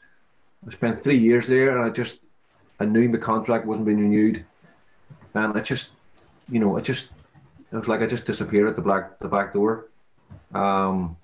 I 0.67 0.73
spent 0.73 1.03
three 1.03 1.19
years 1.19 1.47
there 1.47 1.77
and 1.77 1.85
I 1.85 1.91
just, 1.91 2.21
I 2.81 2.85
knew 2.85 3.09
my 3.09 3.19
contract 3.19 3.65
wasn't 3.67 3.87
being 3.87 4.01
renewed. 4.01 4.45
And 5.35 5.57
I 5.57 5.61
just, 5.61 5.91
you 6.51 6.61
know, 6.61 6.77
I 6.79 6.81
just, 6.81 7.11
it 7.73 7.77
was 7.77 7.89
like 7.89 8.01
I 8.03 8.07
just 8.07 8.27
disappeared 8.27 8.69
at 8.69 8.77
the 8.77 8.83
black 8.83 9.19
the 9.19 9.29
back 9.29 9.53
door, 9.53 9.89
um, 10.55 11.17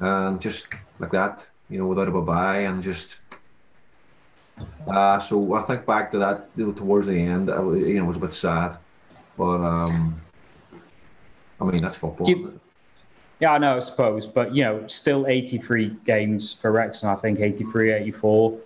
and 0.00 0.40
just 0.40 0.68
like 1.00 1.12
that, 1.12 1.44
you 1.70 1.78
know, 1.78 1.86
without 1.86 2.08
a 2.08 2.20
bye, 2.20 2.60
and 2.60 2.82
just. 2.82 3.16
Uh, 4.86 5.20
so 5.20 5.54
I 5.54 5.62
think 5.62 5.84
back 5.86 6.10
to 6.12 6.18
that 6.18 6.48
you 6.56 6.66
know, 6.66 6.72
towards 6.72 7.06
the 7.06 7.14
end, 7.18 7.50
I, 7.50 7.56
you 7.60 7.94
know, 7.94 8.04
it 8.04 8.06
was 8.06 8.16
a 8.16 8.20
bit 8.20 8.32
sad, 8.32 8.76
but 9.36 9.60
um, 9.60 10.16
I 11.60 11.64
mean 11.64 11.80
that's 11.82 11.98
football. 11.98 12.28
You- 12.28 12.58
Yeah, 13.40 13.52
I 13.52 13.58
know, 13.58 13.76
I 13.76 13.80
suppose, 13.80 14.26
but 14.26 14.54
you 14.54 14.64
know, 14.64 14.86
still 14.88 15.26
83 15.26 15.90
games 16.04 16.52
for 16.54 16.72
Wrexham. 16.72 17.10
I 17.10 17.14
think 17.16 17.38
83, 17.40 17.92
84. 17.92 18.58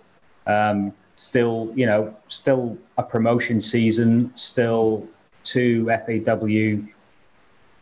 Um, 0.47 0.93
still, 1.15 1.71
you 1.75 1.85
know, 1.85 2.15
still 2.27 2.77
a 2.97 3.03
promotion 3.03 3.61
season. 3.61 4.31
Still 4.35 5.07
two 5.43 5.85
FAW 5.89 6.87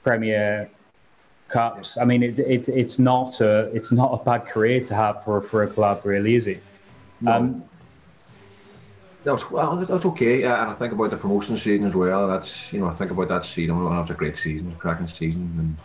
Premier 0.04 0.70
Cups. 1.48 1.98
I 1.98 2.06
mean, 2.06 2.24
it, 2.24 2.40
it, 2.40 2.68
it's 2.70 2.98
not 3.00 3.40
a 3.42 3.66
it's 3.76 3.92
not 3.92 4.20
a 4.20 4.24
bad 4.24 4.48
career 4.48 4.84
to 4.86 4.96
have 4.96 5.24
for 5.24 5.42
for 5.42 5.64
a 5.64 5.68
club, 5.68 6.02
really, 6.06 6.36
is 6.36 6.48
it? 6.48 6.62
Um, 7.28 7.64
That 9.24 9.34
was 9.34 9.52
well, 9.52 9.86
that's 9.88 10.06
okay. 10.06 10.44
Uh, 10.44 10.56
and 10.64 10.72
I 10.72 10.74
think 10.74 10.94
about 10.94 11.12
the 11.12 11.18
promotion 11.18 11.56
season 11.56 11.86
as 11.86 11.96
well. 11.96 12.28
That's 12.28 12.74
you 12.74 12.80
know, 12.80 12.88
I 12.88 12.94
think 12.96 13.12
about 13.12 13.28
that 13.28 13.46
season. 13.46 13.78
Well, 13.78 13.94
that 13.94 14.02
was 14.02 14.10
a 14.10 14.16
great 14.16 14.38
season, 14.38 14.76
cracking 14.80 15.08
season, 15.08 15.54
and 15.60 15.78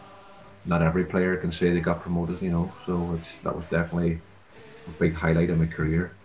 not 0.64 0.80
every 0.80 1.04
player 1.04 1.36
can 1.36 1.52
say 1.52 1.70
they 1.70 1.80
got 1.80 2.00
promoted. 2.00 2.40
You 2.40 2.50
know, 2.50 2.72
so 2.86 3.18
it's 3.20 3.28
that 3.44 3.54
was 3.54 3.66
definitely 3.70 4.22
a 4.86 4.90
big 4.98 5.12
highlight 5.12 5.50
of 5.50 5.58
my 5.58 5.66
career. 5.66 6.16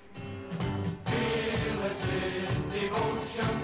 Fearless 1.06 2.06
in 2.06 2.70
devotion, 2.72 3.62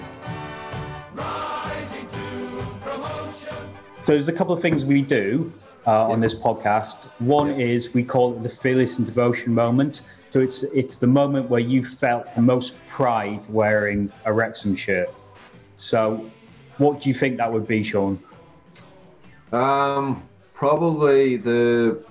rising 1.14 2.06
to 2.06 2.78
promotion. 2.82 3.56
So 4.04 4.12
there's 4.12 4.28
a 4.28 4.32
couple 4.34 4.52
of 4.52 4.60
things 4.60 4.84
we 4.84 5.00
do 5.00 5.50
uh, 5.86 6.06
on 6.06 6.20
this 6.20 6.34
podcast. 6.34 7.04
One 7.18 7.50
is 7.58 7.94
we 7.94 8.04
call 8.04 8.36
it 8.36 8.42
the 8.42 8.50
fearless 8.50 8.98
and 8.98 9.06
devotion 9.06 9.54
moment. 9.54 10.02
So 10.30 10.40
it's 10.40 10.62
it's 10.62 10.96
the 10.96 11.06
moment 11.06 11.48
where 11.48 11.60
you 11.60 11.82
felt 11.82 12.34
the 12.34 12.42
most 12.42 12.74
pride 12.86 13.46
wearing 13.48 14.12
a 14.24 14.32
Wrexham 14.32 14.76
shirt. 14.76 15.12
So 15.76 16.30
what 16.76 17.00
do 17.00 17.08
you 17.08 17.14
think 17.14 17.38
that 17.38 17.50
would 17.52 17.66
be, 17.66 17.82
Sean? 17.82 18.22
Um, 19.52 20.22
probably 20.52 21.36
the 21.36 22.02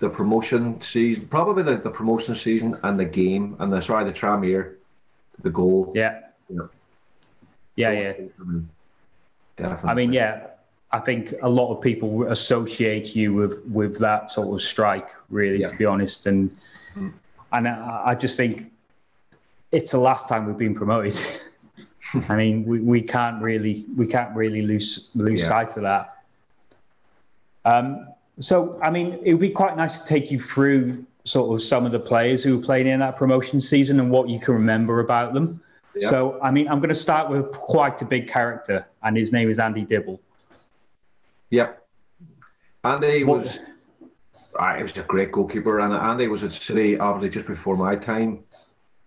the 0.00 0.08
promotion 0.08 0.80
season, 0.82 1.26
probably 1.28 1.62
the, 1.62 1.76
the 1.76 1.90
promotion 1.90 2.34
season 2.34 2.76
and 2.82 2.98
the 2.98 3.04
game 3.04 3.56
and 3.58 3.72
the 3.72 3.80
sorry 3.80 4.04
the 4.04 4.12
Tranmere, 4.12 4.74
the 5.42 5.50
goal. 5.50 5.92
Yeah. 5.94 6.20
Yeah. 6.48 6.60
Yeah, 7.76 7.92
yeah. 7.92 8.12
Definitely. 9.56 9.90
I 9.90 9.94
mean, 9.94 10.12
yeah. 10.12 10.48
I 10.92 10.98
think 10.98 11.34
a 11.42 11.48
lot 11.48 11.72
of 11.74 11.80
people 11.80 12.24
associate 12.30 13.14
you 13.14 13.32
with 13.32 13.64
with 13.66 13.98
that 13.98 14.32
sort 14.32 14.48
of 14.54 14.60
strike, 14.62 15.08
really, 15.28 15.60
Yeah. 15.60 15.68
to 15.68 15.76
be 15.76 15.84
honest. 15.84 16.26
And 16.26 16.50
and 17.52 17.68
I, 17.68 18.02
I 18.06 18.14
just 18.14 18.36
think 18.36 18.70
it's 19.72 19.92
the 19.92 19.98
last 20.00 20.28
time 20.28 20.46
we've 20.46 20.58
been 20.58 20.74
promoted. 20.74 21.18
I 22.28 22.34
mean, 22.34 22.64
we, 22.64 22.80
we 22.80 23.00
can't 23.02 23.40
really 23.40 23.86
we 23.96 24.06
can't 24.06 24.34
really 24.34 24.62
lose 24.62 25.10
lose 25.14 25.42
Yeah. 25.42 25.48
sight 25.48 25.76
of 25.76 25.82
that. 25.84 26.16
Um, 27.64 28.06
so, 28.40 28.78
I 28.82 28.90
mean, 28.90 29.18
it 29.22 29.32
would 29.34 29.40
be 29.40 29.50
quite 29.50 29.76
nice 29.76 30.00
to 30.00 30.06
take 30.06 30.30
you 30.30 30.40
through 30.40 31.04
sort 31.24 31.54
of 31.54 31.62
some 31.62 31.84
of 31.84 31.92
the 31.92 31.98
players 32.00 32.42
who 32.42 32.56
were 32.56 32.62
playing 32.64 32.86
in 32.88 33.00
that 33.00 33.16
promotion 33.16 33.60
season 33.60 34.00
and 34.00 34.10
what 34.10 34.28
you 34.30 34.40
can 34.40 34.54
remember 34.54 35.00
about 35.00 35.34
them. 35.34 35.60
Yeah. 35.94 36.08
So, 36.08 36.40
I 36.42 36.50
mean, 36.50 36.66
I'm 36.68 36.78
going 36.78 36.88
to 36.88 36.94
start 36.94 37.28
with 37.30 37.52
quite 37.52 38.00
a 38.00 38.04
big 38.06 38.28
character, 38.28 38.86
and 39.02 39.16
his 39.16 39.30
name 39.30 39.50
is 39.50 39.58
Andy 39.58 39.82
Dibble. 39.82 40.18
Yep. 41.50 41.86
Andy 42.84 43.24
What- 43.24 43.38
was, 43.38 43.58
ah, 44.58 44.76
he 44.76 44.82
was 44.82 44.96
a 44.96 45.02
great 45.02 45.32
goalkeeper, 45.32 45.80
and 45.80 45.92
Andy 45.92 46.28
was 46.28 46.44
at 46.44 46.52
City 46.52 46.98
obviously 46.98 47.30
just 47.30 47.46
before 47.46 47.76
my 47.76 47.96
time. 47.96 48.40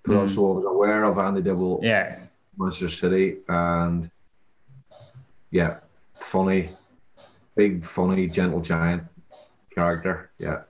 But 0.06 0.14
Mm. 0.14 0.20
also, 0.20 0.52
I 0.52 0.56
was 0.58 0.66
aware 0.66 1.04
of 1.06 1.18
Andy 1.18 1.42
Dibble, 1.42 1.80
Yeah, 1.82 2.20
Manchester 2.58 2.90
City, 2.90 3.38
and 3.48 4.12
yeah, 5.52 5.78
funny, 6.20 6.72
big, 7.56 7.86
funny, 7.86 8.28
gentle 8.28 8.60
giant 8.60 9.04
character. 9.74 10.30
Yeah, 10.38 10.64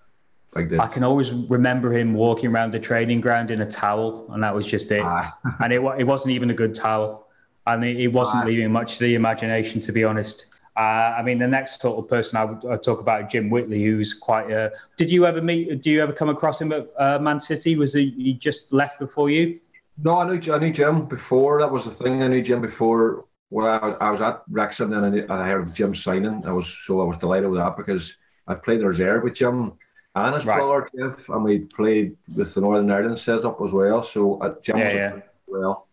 like 0.55 0.69
this. 0.69 0.79
I 0.79 0.87
can 0.87 1.03
always 1.03 1.31
remember 1.31 1.91
him 1.91 2.13
walking 2.13 2.51
around 2.53 2.71
the 2.73 2.79
training 2.79 3.21
ground 3.21 3.49
in 3.49 3.61
a 3.61 3.65
towel, 3.69 4.27
and 4.31 4.43
that 4.43 4.53
was 4.53 4.67
just 4.67 4.91
it. 4.91 5.01
Ah, 5.03 5.35
and 5.61 5.73
it, 5.73 5.81
it 5.97 6.03
wasn't 6.05 6.31
even 6.35 6.51
a 6.51 6.53
good 6.53 6.75
towel, 6.75 7.27
and 7.65 7.83
it, 7.83 7.97
it 7.99 8.13
wasn't 8.13 8.43
Ah. 8.43 8.47
leaving 8.47 8.71
much 8.71 8.97
to 8.99 9.03
the 9.03 9.15
imagination, 9.15 9.81
to 9.81 9.91
be 9.91 10.03
honest. 10.03 10.45
Uh, 10.75 11.15
I 11.19 11.21
mean, 11.21 11.37
the 11.37 11.47
next 11.47 11.81
sort 11.81 11.99
of 11.99 12.09
person 12.09 12.37
I 12.37 12.45
would 12.45 12.65
I'd 12.65 12.81
talk 12.83 12.99
about, 12.99 13.29
Jim 13.29 13.49
Whitley, 13.49 13.83
who's 13.83 14.13
quite 14.13 14.49
a. 14.51 14.71
Did 14.97 15.11
you 15.11 15.25
ever 15.25 15.41
meet? 15.41 15.81
Do 15.81 15.91
you 15.91 16.01
ever 16.01 16.13
come 16.13 16.29
across 16.29 16.59
him 16.59 16.71
at 16.71 16.87
uh, 16.97 17.19
Man 17.19 17.39
City? 17.39 17.75
Was 17.75 17.93
he, 17.93 18.09
he 18.11 18.33
just 18.33 18.73
left 18.73 18.99
before 18.99 19.29
you? 19.29 19.59
No, 20.03 20.17
I 20.17 20.25
knew 20.27 20.53
I 20.53 20.57
knew 20.57 20.71
Jim 20.73 21.05
before. 21.05 21.59
That 21.61 21.71
was 21.71 21.85
the 21.85 21.91
thing. 21.91 22.23
I 22.23 22.27
knew 22.27 22.41
Jim 22.41 22.61
before. 22.61 23.25
Well, 23.51 23.67
I, 23.67 24.07
I 24.07 24.09
was 24.09 24.19
at 24.21 24.41
Wrexham 24.49 24.91
and 24.93 25.05
I, 25.05 25.09
knew, 25.09 25.25
I 25.29 25.45
heard 25.47 25.67
of 25.67 25.73
Jim 25.75 25.93
signing. 25.93 26.43
I 26.47 26.51
was 26.51 26.67
so 26.67 27.01
I 27.01 27.03
was 27.05 27.17
delighted 27.19 27.49
with 27.51 27.59
that 27.59 27.77
because 27.77 28.17
I 28.47 28.55
played 28.55 28.79
the 28.81 28.87
reserve 28.87 29.21
with 29.23 29.35
Jim 29.35 29.73
and 30.15 30.35
his 30.35 30.45
Right. 30.45 30.57
brother 30.57 30.89
Jeff, 30.97 31.29
and 31.29 31.43
we 31.43 31.59
played 31.59 32.17
with 32.35 32.53
the 32.55 32.61
Northern 32.61 32.89
Ireland 32.89 33.19
setup 33.19 33.61
as 33.61 33.71
well. 33.71 34.03
So 34.03 34.39
uh, 34.41 34.55
Jim 34.63 34.77
Yeah, 34.77 34.85
was 34.85 34.93
yeah. 34.95 35.19
well. 35.45 35.87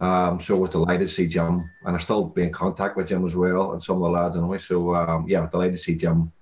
Um, 0.00 0.40
so 0.42 0.56
I 0.56 0.58
was 0.60 0.70
delighted 0.70 1.08
to 1.08 1.14
see 1.14 1.26
Jim, 1.26 1.70
and 1.84 1.96
I 1.96 1.98
still 1.98 2.24
be 2.24 2.42
in 2.42 2.52
contact 2.52 2.96
with 2.96 3.08
Jim 3.08 3.24
as 3.26 3.34
well, 3.34 3.72
and 3.72 3.84
some 3.84 3.96
of 3.96 4.02
the 4.02 4.08
lads 4.08 4.34
anyway. 4.36 4.58
So 4.58 4.94
um, 4.94 5.28
yeah, 5.28 5.46
delighted 5.50 5.76
to 5.76 5.82
see 5.82 5.94
Jim 5.94 6.32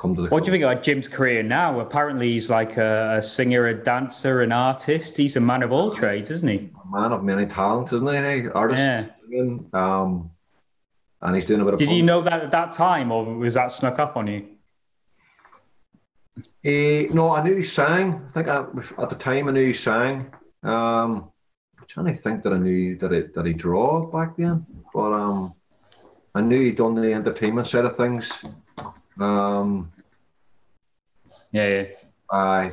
come 0.00 0.14
to 0.14 0.22
the. 0.22 0.28
What 0.28 0.44
do 0.44 0.46
you 0.46 0.52
think 0.52 0.62
about 0.62 0.84
Jim's 0.84 1.08
career 1.08 1.42
now? 1.42 1.80
Apparently, 1.80 2.30
he's 2.30 2.48
like 2.48 2.76
a, 2.76 3.16
a 3.18 3.22
singer, 3.22 3.66
a 3.66 3.74
dancer, 3.74 4.42
an 4.42 4.52
artist. 4.52 5.16
He's 5.16 5.36
a 5.36 5.40
man 5.40 5.64
of 5.64 5.72
all 5.72 5.92
trades, 5.92 6.30
isn't 6.30 6.48
he? 6.48 6.70
A 6.84 6.96
man 7.00 7.12
of 7.12 7.24
many 7.24 7.46
talents, 7.46 7.92
isn't 7.92 8.06
he? 8.06 8.48
Artist, 8.50 8.78
Yeah. 8.78 9.06
singing, 9.28 9.68
um, 9.72 10.30
and 11.20 11.34
he's 11.34 11.44
doing 11.44 11.60
a 11.60 11.64
bit 11.64 11.74
of. 11.74 11.80
Did 11.80 11.90
you 11.90 12.04
know 12.04 12.20
that 12.20 12.40
at 12.44 12.52
that 12.52 12.70
time, 12.70 13.10
or 13.10 13.24
was 13.24 13.54
that 13.54 13.72
snuck 13.72 13.98
up 13.98 14.16
on 14.16 14.28
you? 14.28 14.46
Eh, 16.64 17.08
no, 17.12 17.32
I 17.32 17.42
knew 17.42 17.56
he 17.56 17.64
sang. 17.64 18.28
I 18.28 18.32
think 18.32 18.46
I, 18.46 18.64
at 19.02 19.10
the 19.10 19.16
time 19.16 19.48
I 19.48 19.50
knew 19.50 19.66
he 19.66 19.74
sang. 19.74 20.32
Um, 20.62 21.32
trying 21.88 22.06
to 22.06 22.14
think 22.14 22.42
that 22.42 22.52
I 22.52 22.58
knew 22.58 22.96
that 22.98 23.12
it 23.12 23.34
that 23.34 23.46
he 23.46 23.52
draw 23.52 24.06
back 24.06 24.36
then, 24.36 24.66
but 24.92 25.12
um, 25.12 25.54
I 26.34 26.40
knew 26.40 26.60
he'd 26.64 26.76
done 26.76 26.94
the 26.94 27.12
entertainment 27.12 27.66
side 27.68 27.84
of 27.84 27.96
things. 27.96 28.30
Um, 29.18 29.90
Yeah, 31.52 31.68
yeah, 31.68 31.84
I 32.30 32.72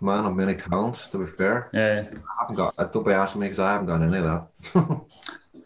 man 0.00 0.24
of 0.26 0.34
many 0.34 0.54
talents. 0.56 1.08
To 1.10 1.18
be 1.24 1.30
fair, 1.36 1.70
yeah. 1.72 2.04
I 2.12 2.42
haven't 2.42 2.56
got. 2.56 2.74
uh, 2.78 2.84
Don't 2.84 3.06
be 3.06 3.12
asking 3.12 3.42
me 3.42 3.48
because 3.48 3.60
I 3.60 3.72
haven't 3.72 3.86
got 3.86 4.02
any 4.02 4.18
of 4.18 4.24
that. 4.24 5.00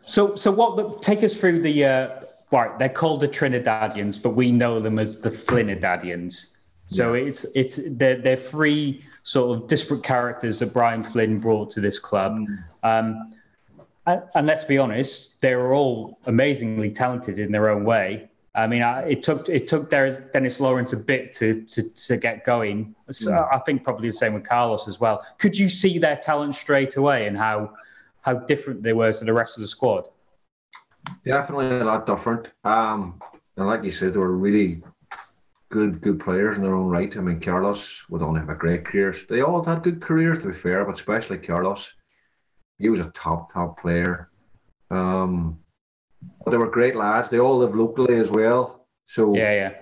So, 0.07 0.37
so 0.37 0.51
what? 0.53 0.77
the- 0.77 0.99
Take 0.99 1.23
us 1.23 1.35
through 1.35 1.63
the. 1.63 1.83
Uh, 1.83 2.21
right, 2.51 2.79
they're 2.79 2.91
called 2.91 3.23
the 3.23 3.29
Trinidadians, 3.29 4.23
but 4.23 4.31
we 4.37 4.53
know 4.53 4.79
them 4.79 4.99
as 4.99 5.17
the 5.23 5.31
Flinnidadians. 5.31 6.54
So 6.87 7.15
it's 7.15 7.45
it's 7.55 7.81
they're 7.87 8.21
they're 8.21 8.37
three 8.37 9.03
sort 9.23 9.59
of 9.59 9.69
disparate 9.69 10.03
characters 10.03 10.59
that 10.59 10.73
Brian 10.73 11.03
Flynn 11.03 11.39
brought 11.39 11.71
to 11.71 11.81
this 11.81 11.99
club. 11.99 12.47
Um, 12.83 13.33
and, 14.07 14.23
and 14.35 14.47
let's 14.47 14.65
be 14.65 14.77
honest, 14.77 15.41
they 15.41 15.55
were 15.55 15.73
all 15.73 16.19
amazingly 16.27 16.91
talented 16.91 17.39
in 17.39 17.51
their 17.51 17.71
own 17.71 17.85
way. 17.85 18.29
I 18.55 18.67
mean, 18.67 18.83
I, 18.83 19.03
it 19.09 19.23
took 19.23 19.49
it 19.49 19.67
took 19.67 19.91
Dennis 19.91 20.61
Lawrence 20.61 20.93
a 20.93 20.97
bit 20.97 21.33
to 21.35 21.63
to, 21.63 21.95
to 22.07 22.17
get 22.17 22.45
going. 22.45 22.95
So 23.11 23.49
I 23.53 23.59
think 23.61 23.83
probably 23.83 24.11
the 24.11 24.17
same 24.17 24.35
with 24.35 24.45
Carlos 24.45 24.87
as 24.87 25.01
well. 25.01 25.27
Could 25.39 25.59
you 25.59 25.69
see 25.69 25.99
their 25.99 26.17
talent 26.17 26.55
straight 26.55 26.97
away 26.97 27.27
and 27.27 27.37
how 27.37 27.73
how 28.21 28.35
different 28.35 28.83
they 28.83 28.93
were 28.93 29.13
to 29.13 29.25
the 29.25 29.33
rest 29.33 29.57
of 29.57 29.63
the 29.63 29.67
squad? 29.67 30.05
Definitely 31.25 31.81
a 31.81 31.85
lot 31.85 32.07
different. 32.07 32.49
Um, 32.65 33.21
and 33.57 33.67
like 33.67 33.83
you 33.85 33.93
said, 33.93 34.15
they 34.15 34.19
were 34.19 34.37
really 34.37 34.83
good, 35.71 36.01
good 36.01 36.21
players 36.21 36.57
in 36.57 36.63
their 36.63 36.75
own 36.75 36.89
right. 36.89 37.17
I 37.17 37.21
mean, 37.21 37.41
Carlos 37.41 38.05
would 38.09 38.23
only 38.23 38.41
have 38.41 38.51
a 38.51 38.55
great 38.55 38.85
career. 38.85 39.15
They 39.29 39.41
all 39.41 39.63
had 39.65 39.83
good 39.83 40.01
careers, 40.01 40.41
to 40.41 40.49
be 40.49 40.55
fair, 40.55 40.85
but 40.85 40.95
especially 40.95 41.39
Carlos. 41.39 41.93
He 42.79 42.89
was 42.89 43.01
a 43.01 43.13
top, 43.15 43.53
top 43.53 43.81
player. 43.81 44.31
Um, 44.91 45.59
but 46.45 46.51
they 46.51 46.57
were 46.57 46.71
great 46.71 46.97
lads. 46.97 47.31
They 47.31 47.39
all 47.39 47.59
lived 47.59 47.77
locally 47.77 48.17
as 48.17 48.31
well. 48.31 48.87
So 49.07 49.35
Yeah, 49.35 49.53
yeah. 49.53 49.73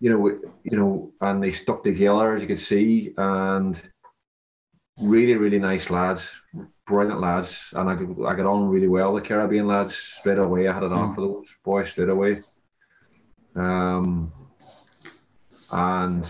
you 0.00 0.10
know, 0.10 0.26
you 0.64 0.76
know, 0.78 1.12
and 1.20 1.42
they 1.42 1.52
stuck 1.52 1.84
together 1.84 2.36
as 2.36 2.42
you 2.42 2.48
could 2.48 2.60
see, 2.60 3.14
and 3.16 3.80
really, 5.00 5.34
really 5.34 5.58
nice 5.58 5.90
lads, 5.90 6.28
brilliant 6.86 7.20
lads, 7.20 7.72
and 7.72 7.88
I 7.88 7.96
could- 7.96 8.24
I 8.26 8.34
got 8.34 8.46
on 8.46 8.68
really 8.68 8.88
well 8.88 9.12
with 9.12 9.22
the 9.22 9.28
Caribbean 9.28 9.66
lads 9.66 9.96
straight 9.96 10.38
away. 10.38 10.68
I 10.68 10.72
had 10.72 10.82
it 10.82 10.92
on 10.92 11.14
for 11.14 11.20
those 11.20 11.48
boys 11.64 11.90
straight 11.90 12.08
away, 12.08 12.42
um, 13.54 14.32
and 15.70 16.26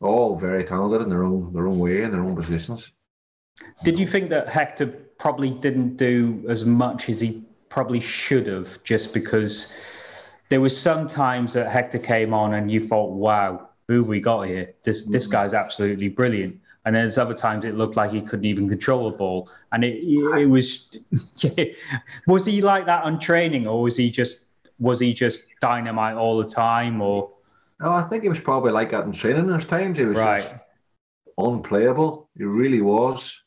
all 0.00 0.36
very 0.38 0.64
talented 0.64 1.02
in 1.02 1.08
their 1.08 1.24
own 1.24 1.52
their 1.52 1.66
own 1.66 1.78
way 1.78 2.02
in 2.02 2.12
their 2.12 2.22
own 2.22 2.36
positions. 2.36 2.92
Did 3.84 3.98
you 3.98 4.06
think 4.06 4.30
that 4.30 4.48
Hector 4.48 4.86
probably 5.18 5.50
didn't 5.50 5.96
do 5.96 6.44
as 6.48 6.64
much 6.64 7.08
as 7.08 7.20
he 7.20 7.42
probably 7.68 8.00
should 8.00 8.46
have, 8.46 8.82
just 8.84 9.14
because 9.14 9.72
there 10.48 10.60
was 10.60 10.78
some 10.78 11.08
times 11.08 11.52
that 11.54 11.70
Hector 11.70 11.98
came 11.98 12.32
on 12.34 12.54
and 12.54 12.70
you 12.70 12.86
thought, 12.86 13.12
"Wow, 13.12 13.70
who 13.88 14.04
we 14.04 14.20
got 14.20 14.42
here? 14.42 14.74
This 14.84 15.04
this 15.06 15.28
mm. 15.28 15.32
guy's 15.32 15.54
absolutely 15.54 16.08
brilliant." 16.08 16.60
And 16.84 16.94
then 16.94 17.02
there's 17.02 17.18
other 17.18 17.34
times 17.34 17.64
it 17.64 17.74
looked 17.74 17.96
like 17.96 18.12
he 18.12 18.22
couldn't 18.22 18.44
even 18.44 18.68
control 18.68 19.10
the 19.10 19.16
ball, 19.16 19.50
and 19.72 19.84
it 19.84 19.96
it 20.38 20.46
was 20.46 20.96
was 22.26 22.46
he 22.46 22.62
like 22.62 22.86
that 22.86 23.04
on 23.04 23.18
training, 23.18 23.66
or 23.66 23.82
was 23.82 23.96
he 23.96 24.10
just 24.10 24.40
was 24.78 25.00
he 25.00 25.12
just 25.14 25.40
dynamite 25.60 26.16
all 26.16 26.38
the 26.38 26.48
time, 26.48 27.00
or 27.00 27.30
No, 27.80 27.92
I 27.92 28.02
think 28.02 28.22
he 28.22 28.28
was 28.28 28.40
probably 28.40 28.72
like 28.72 28.90
that 28.92 29.04
in 29.04 29.12
training. 29.12 29.46
There's 29.46 29.66
times 29.66 29.98
he 29.98 30.04
was 30.04 30.16
right? 30.16 30.42
just 30.42 30.54
unplayable. 31.38 32.30
He 32.36 32.44
really 32.44 32.80
was. 32.80 33.42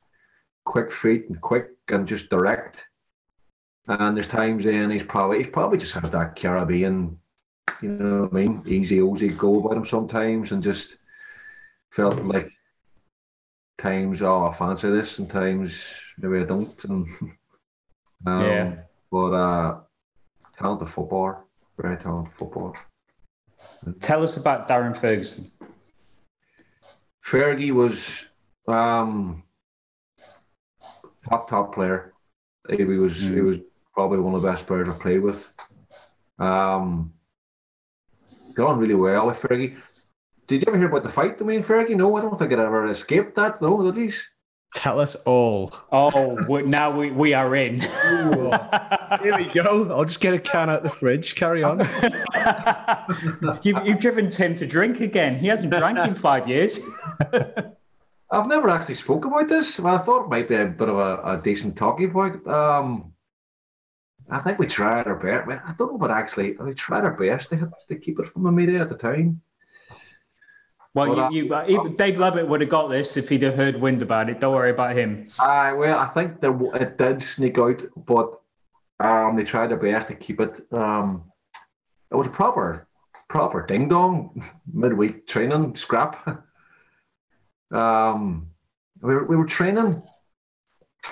Quick 0.65 0.91
feet 0.91 1.25
and 1.29 1.41
quick 1.41 1.69
and 1.87 2.07
just 2.07 2.29
direct. 2.29 2.77
And 3.87 4.15
there's 4.15 4.27
times 4.27 4.65
then 4.65 4.91
he's 4.91 5.03
probably 5.03 5.39
he 5.43 5.49
probably 5.49 5.79
just 5.79 5.93
has 5.93 6.11
that 6.11 6.35
Caribbean, 6.35 7.17
you 7.81 7.89
know 7.89 8.21
what 8.23 8.33
I 8.33 8.35
mean, 8.35 8.61
easy 8.67 8.99
ozy 8.99 9.35
go 9.35 9.59
about 9.59 9.77
him 9.77 9.85
sometimes 9.85 10.51
and 10.51 10.61
just 10.63 10.97
felt 11.91 12.23
like 12.23 12.51
times 13.81 14.21
oh 14.21 14.45
I 14.45 14.53
fancy 14.53 14.91
this 14.91 15.17
and 15.17 15.29
times 15.29 15.73
maybe 16.19 16.43
I 16.43 16.45
don't 16.45 16.83
and 16.83 17.07
um, 18.27 18.41
Yeah. 18.45 18.75
but 19.11 19.31
uh 19.33 19.79
talented 20.59 20.89
footballer, 20.89 21.39
very 21.81 21.97
talented 21.97 22.33
footballer. 22.37 22.73
Tell 23.99 24.23
us 24.23 24.37
about 24.37 24.67
Darren 24.67 24.97
Ferguson. 24.97 25.51
Fergie 27.25 27.71
was 27.71 28.25
um, 28.67 29.43
top 31.27 31.49
top 31.49 31.73
player. 31.73 32.13
He 32.69 32.83
was 32.83 33.19
he 33.19 33.41
was 33.41 33.59
probably 33.93 34.19
one 34.19 34.35
of 34.35 34.41
the 34.41 34.47
best 34.49 34.67
players 34.67 34.89
I've 34.89 34.99
played 34.99 35.21
with. 35.21 35.51
Um, 36.39 37.13
got 38.53 38.71
on 38.71 38.79
really 38.79 38.95
well 38.95 39.27
with 39.27 39.39
Fergie. 39.39 39.77
Did 40.47 40.61
you 40.61 40.65
ever 40.67 40.77
hear 40.77 40.87
about 40.87 41.03
the 41.03 41.09
fight 41.09 41.39
and 41.39 41.63
Fergie? 41.63 41.95
No, 41.95 42.15
I 42.15 42.21
don't 42.21 42.37
think 42.37 42.51
it 42.51 42.59
ever 42.59 42.89
escaped 42.89 43.35
that. 43.35 43.61
No, 43.61 43.91
did 43.91 44.11
he? 44.11 44.17
Tell 44.73 44.99
us 44.99 45.15
all. 45.25 45.73
Oh, 45.91 46.37
we- 46.47 46.61
now 46.61 46.95
we, 46.95 47.09
we 47.11 47.33
are 47.33 47.55
in. 47.55 47.81
Here 47.81 49.35
we 49.35 49.45
go. 49.45 49.91
I'll 49.91 50.05
just 50.05 50.19
get 50.19 50.33
a 50.33 50.39
can 50.39 50.69
out 50.69 50.83
the 50.83 50.89
fridge. 50.89 51.33
Carry 51.35 51.63
on. 51.63 51.79
you, 53.63 53.75
you've 53.83 53.99
driven 53.99 54.29
Tim 54.29 54.55
to 54.55 54.67
drink 54.67 54.99
again. 54.99 55.37
He 55.39 55.47
hasn't 55.47 55.71
drank 55.71 55.97
in 55.97 56.15
five 56.15 56.47
years. 56.47 56.79
I've 58.31 58.45
never 58.47 58.69
actually 58.69 58.95
spoke 58.95 59.25
about 59.25 59.49
this. 59.49 59.79
Well, 59.79 59.95
I 59.95 59.97
thought 59.99 60.25
it 60.25 60.29
might 60.29 60.47
be 60.47 60.55
a 60.55 60.65
bit 60.67 60.87
of 60.87 60.97
a, 60.97 61.37
a 61.37 61.41
decent 61.43 61.75
talking 61.75 62.11
point. 62.11 62.45
Um, 62.47 63.11
I 64.29 64.39
think 64.39 64.59
we 64.59 64.67
tried 64.67 65.07
our 65.07 65.15
best. 65.15 65.49
I 65.65 65.73
don't 65.79 65.93
know, 65.93 65.97
but 65.97 66.11
actually, 66.11 66.55
we 66.57 66.75
tried 66.75 67.03
our 67.05 67.15
best 67.15 67.49
to, 67.49 67.71
to 67.87 67.95
keep 67.95 68.19
it 68.19 68.31
from 68.31 68.43
the 68.43 68.51
media 68.51 68.81
at 68.81 68.89
the 68.89 68.95
time. 68.95 69.41
Well, 70.95 71.15
Well, 71.15 71.31
you, 71.31 71.45
you, 71.45 71.53
uh, 71.53 71.65
even 71.67 71.95
Dave 71.95 72.17
Lovett 72.17 72.47
would 72.47 72.61
have 72.61 72.69
got 72.69 72.87
this 72.87 73.15
if 73.15 73.29
he'd 73.29 73.43
have 73.43 73.55
heard 73.55 73.79
wind 73.79 74.01
about 74.01 74.29
it. 74.29 74.39
Don't 74.39 74.55
worry 74.55 74.71
about 74.71 74.97
him. 74.97 75.27
Aye, 75.39 75.73
well, 75.73 75.99
I 75.99 76.07
think 76.07 76.41
there, 76.41 76.57
it 76.75 76.97
did 76.97 77.21
sneak 77.21 77.59
out, 77.59 77.83
but 77.95 78.39
um, 78.99 79.35
they 79.35 79.43
tried 79.43 79.67
their 79.67 79.77
best 79.77 80.07
to 80.07 80.15
keep 80.15 80.39
it. 80.39 80.65
Um, 80.71 81.31
it 82.11 82.15
was 82.15 82.25
a 82.25 82.31
proper, 82.31 82.87
proper 83.29 83.65
ding 83.65 83.87
dong 83.87 84.43
midweek 84.73 85.27
training 85.27 85.75
scrap. 85.75 86.27
um, 87.71 88.47
we 89.01 89.13
were, 89.13 89.25
we 89.25 89.35
were 89.35 89.45
training, 89.45 90.01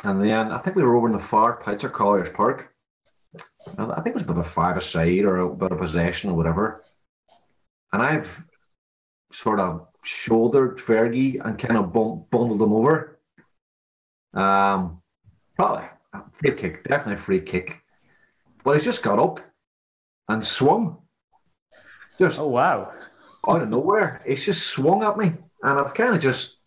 and 0.04 0.24
then 0.24 0.52
I 0.52 0.58
think 0.58 0.76
we 0.76 0.84
were 0.84 0.96
over 0.96 1.08
in 1.08 1.14
the 1.14 1.20
far 1.20 1.62
pitch 1.64 1.84
of 1.84 1.94
Colliers 1.94 2.30
Park. 2.34 2.74
I 3.78 4.02
think 4.02 4.08
it 4.08 4.14
was 4.16 4.24
a 4.24 4.32
of 4.32 4.38
a 4.38 4.44
five 4.44 4.78
aside 4.78 5.24
or 5.24 5.38
a 5.38 5.56
bit 5.56 5.72
of 5.72 5.78
possession 5.78 6.32
or 6.32 6.36
whatever. 6.36 6.84
And 7.94 8.02
I've 8.02 8.30
sort 9.32 9.60
of 9.60 9.88
shouldered 10.04 10.78
Fergie 10.78 11.40
and 11.44 11.60
kind 11.60 11.78
of 11.78 11.94
bun- 11.94 12.26
bundled 12.32 12.62
him 12.62 12.74
over. 12.74 13.20
Um, 14.34 15.02
probably 15.56 15.86
a 16.14 16.22
free 16.40 16.56
kick, 16.56 16.84
definitely 16.84 17.22
a 17.22 17.26
free 17.26 17.42
kick. 17.42 17.76
But 18.64 18.76
he's 18.76 18.86
just 18.86 19.04
got 19.04 19.20
up 19.20 19.40
and 20.28 20.44
swung. 20.44 20.98
Just 22.20 22.40
Oh 22.40 22.48
wow! 22.48 22.94
out 23.48 23.62
of 23.62 23.70
nowhere. 23.70 24.22
He's 24.26 24.46
just 24.46 24.68
swung 24.68 25.04
at 25.04 25.18
me. 25.18 25.34
And 25.64 25.80
I've 25.80 25.94
kind 25.94 26.16
of 26.16 26.22
just, 26.22 26.58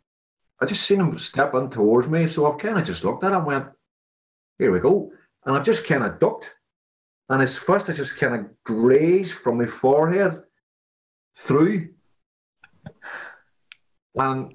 I 0.60 0.66
just 0.66 0.84
seen 0.84 1.00
him 1.00 1.18
step 1.18 1.54
in 1.54 1.70
towards 1.70 2.08
me. 2.08 2.28
So 2.28 2.50
I've 2.50 2.58
kind 2.58 2.78
of 2.78 2.84
just 2.84 3.04
looked 3.04 3.24
at 3.24 3.32
him 3.32 3.38
and 3.38 3.46
went, 3.46 3.66
here 4.58 4.72
we 4.72 4.80
go. 4.80 5.12
And 5.44 5.56
I've 5.56 5.64
just 5.64 5.86
kind 5.86 6.04
of 6.04 6.18
ducked. 6.18 6.50
And 7.28 7.40
his 7.40 7.56
fist 7.56 7.86
has 7.86 7.96
just 7.96 8.16
kind 8.18 8.34
of 8.34 8.46
grazed 8.64 9.34
from 9.34 9.58
my 9.58 9.66
forehead 9.66 10.42
through. 11.36 11.90
And 14.14 14.54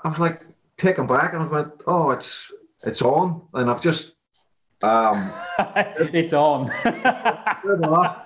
I 0.00 0.08
was 0.08 0.18
like 0.18 0.42
taken 0.78 1.06
back 1.06 1.32
and 1.32 1.42
I 1.42 1.46
went, 1.46 1.68
oh, 1.86 2.10
it's 2.10 2.50
it's 2.82 3.02
on. 3.02 3.42
And 3.54 3.70
I've 3.70 3.80
just 3.82 4.14
um 4.82 5.32
it's 5.58 6.32
on. 6.32 6.66
bib 6.84 7.84
off. 7.84 8.18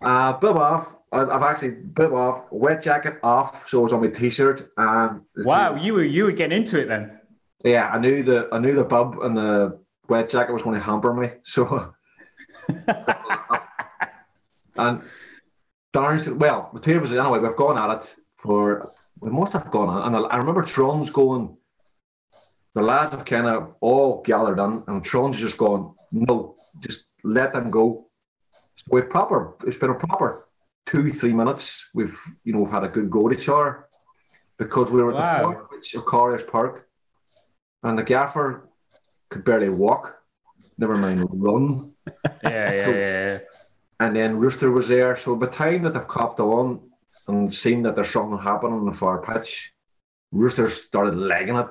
Uh, 0.00 0.32
bib 0.34 0.56
off. 0.56 0.88
I've 1.10 1.42
actually 1.42 1.70
bib 1.70 2.12
off, 2.12 2.44
wet 2.50 2.82
jacket 2.82 3.18
off, 3.22 3.66
so 3.68 3.80
it 3.80 3.82
was 3.84 3.92
on 3.94 4.02
my 4.02 4.08
t-shirt. 4.08 4.70
And 4.76 5.22
wow, 5.38 5.74
you 5.74 5.94
were 5.94 6.04
you 6.04 6.24
were 6.24 6.32
getting 6.32 6.58
into 6.58 6.78
it 6.80 6.86
then. 6.88 7.18
yeah, 7.64 7.88
I 7.88 7.98
knew 7.98 8.22
the 8.22 8.48
I 8.52 8.58
knew 8.58 8.74
the 8.74 8.84
bib 8.84 9.18
and 9.22 9.34
the 9.36 9.78
wet 10.08 10.28
jacket 10.30 10.52
was 10.52 10.62
going 10.62 10.74
to 10.78 10.84
hamper 10.84 11.14
me. 11.14 11.30
So, 11.44 11.94
and 14.76 15.02
Darren 15.94 16.22
said, 16.22 16.38
"Well, 16.40 16.70
the 16.74 16.80
two 16.80 16.96
of 16.98 17.04
us 17.04 17.10
anyway. 17.10 17.38
We've 17.38 17.56
gone 17.56 17.78
at 17.78 18.02
it 18.02 18.14
for 18.36 18.92
we 19.20 19.30
must 19.30 19.52
have 19.52 19.70
gone 19.70 19.88
on." 19.88 20.06
And 20.06 20.16
I, 20.16 20.20
I 20.20 20.36
remember 20.38 20.62
Tron's 20.62 21.10
going. 21.10 21.56
The 22.74 22.82
lads 22.82 23.12
have 23.12 23.24
kind 23.24 23.46
of 23.46 23.74
all 23.80 24.22
gathered 24.22 24.58
in, 24.58 24.82
and 24.86 25.04
Tron's 25.04 25.38
just 25.38 25.56
going, 25.56 25.94
"No, 26.12 26.56
just 26.80 27.06
let 27.24 27.52
them 27.52 27.70
go." 27.70 28.08
So 28.76 28.84
we've 28.90 29.08
proper. 29.10 29.54
It's 29.66 29.78
been 29.78 29.90
a 29.90 29.94
proper 29.94 30.46
two 30.86 31.12
three 31.12 31.32
minutes. 31.32 31.86
We've 31.94 32.18
you 32.44 32.52
know 32.52 32.60
we've 32.60 32.72
had 32.72 32.84
a 32.84 32.88
good 32.88 33.10
go 33.10 33.28
to 33.28 33.34
each 33.36 33.48
other 33.48 33.86
because 34.58 34.90
we 34.90 35.02
were 35.02 35.14
at 35.16 35.42
the 35.42 35.76
pitch 35.76 35.94
of 35.94 36.04
Colliers 36.06 36.42
Park, 36.42 36.88
and 37.82 37.98
the 37.98 38.02
gaffer 38.02 38.68
could 39.30 39.44
barely 39.44 39.68
walk. 39.68 40.16
Never 40.78 40.96
mind 40.96 41.24
run. 41.32 41.92
Yeah, 42.42 42.72
yeah, 42.72 42.90
yeah. 42.90 43.38
And 44.00 44.16
then 44.16 44.38
Rooster 44.38 44.70
was 44.70 44.88
there. 44.88 45.14
So 45.16 45.36
by 45.36 45.46
the 45.46 45.52
time 45.52 45.82
that 45.82 45.92
they've 45.92 46.08
copped 46.08 46.40
on 46.40 46.87
and 47.28 47.54
seeing 47.54 47.82
that 47.82 47.94
there's 47.94 48.10
something 48.10 48.38
happening 48.38 48.72
on 48.72 48.86
the 48.86 48.92
far 48.92 49.22
pitch, 49.22 49.72
Rooster 50.32 50.68
started 50.70 51.16
legging 51.16 51.56
it 51.56 51.66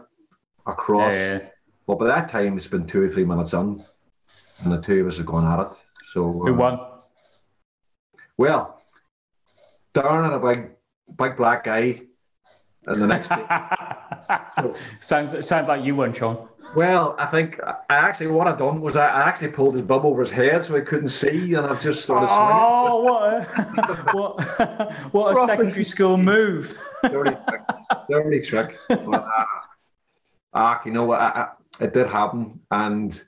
across. 0.65 1.13
yeah. 1.13 1.39
But 1.85 1.99
by 1.99 2.07
that 2.07 2.29
time, 2.29 2.57
it's 2.57 2.67
been 2.67 2.85
two 2.85 3.01
or 3.01 3.09
three 3.09 3.25
minutes 3.25 3.53
in, 3.53 3.83
and 4.59 4.71
the 4.71 4.81
two 4.81 5.01
of 5.01 5.07
us 5.07 5.17
have 5.17 5.25
gone 5.25 5.45
at 5.45 5.67
it. 5.67 5.77
So 6.13 6.31
Who 6.31 6.53
uh, 6.53 6.57
won? 6.57 6.79
Well, 8.37 8.81
Darren 9.93 10.23
had 10.23 10.33
a 10.33 10.39
big, 10.39 10.71
big 11.17 11.37
black 11.37 11.63
guy, 11.63 12.01
and 12.85 13.01
the 13.01 13.07
next 13.07 13.29
day. 14.67 14.73
sounds 14.99 15.47
sounds 15.47 15.67
like 15.67 15.83
you 15.83 15.95
won, 15.95 16.13
Sean. 16.13 16.47
Well, 16.76 17.15
I 17.18 17.26
think 17.28 17.59
I 17.63 17.76
actually 17.89 18.28
what 18.28 18.47
I've 18.47 18.57
done 18.59 18.82
was 18.82 18.95
I 18.95 19.07
I 19.07 19.22
actually 19.22 19.49
pulled 19.49 19.76
his 19.76 19.84
bub 19.86 20.05
over 20.05 20.22
his 20.22 20.32
head 20.32 20.65
so 20.65 20.76
he 20.76 20.82
couldn't 20.82 21.09
see, 21.09 21.53
and 21.53 21.65
I've 21.65 21.82
just 21.82 22.03
started 22.03 22.28
Oh, 22.30 23.01
what 23.03 23.34
a 23.34 23.43
what 24.13 25.13
what 25.13 25.32
a 25.38 25.45
secondary 25.47 25.84
school 25.84 26.18
move. 26.18 26.78
swinging. 26.99 27.24
Dirty 27.24 27.38
trick. 27.47 27.61
Dirty 28.09 28.41
trick. 28.41 28.78
But, 28.89 29.13
uh, 29.13 29.45
ah, 30.53 30.82
you 30.86 30.91
know 30.91 31.05
what? 31.05 31.20
I, 31.22 31.28
I, 31.80 31.84
it 31.84 31.93
did 31.93 32.07
happen, 32.07 32.59
and 32.72 33.20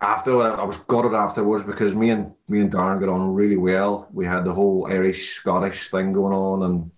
after 0.00 0.42
I 0.42 0.64
was 0.64 0.76
gutted 0.88 1.14
afterwards 1.14 1.64
because 1.64 1.94
me 1.94 2.10
and 2.10 2.32
me 2.48 2.60
and 2.60 2.72
Darren 2.72 3.00
got 3.00 3.08
on 3.08 3.34
really 3.34 3.56
well. 3.56 4.08
We 4.12 4.26
had 4.26 4.44
the 4.44 4.52
whole 4.52 4.86
Irish 4.90 5.36
Scottish 5.36 5.90
thing 5.90 6.12
going 6.12 6.32
on, 6.34 6.62
and 6.64 6.90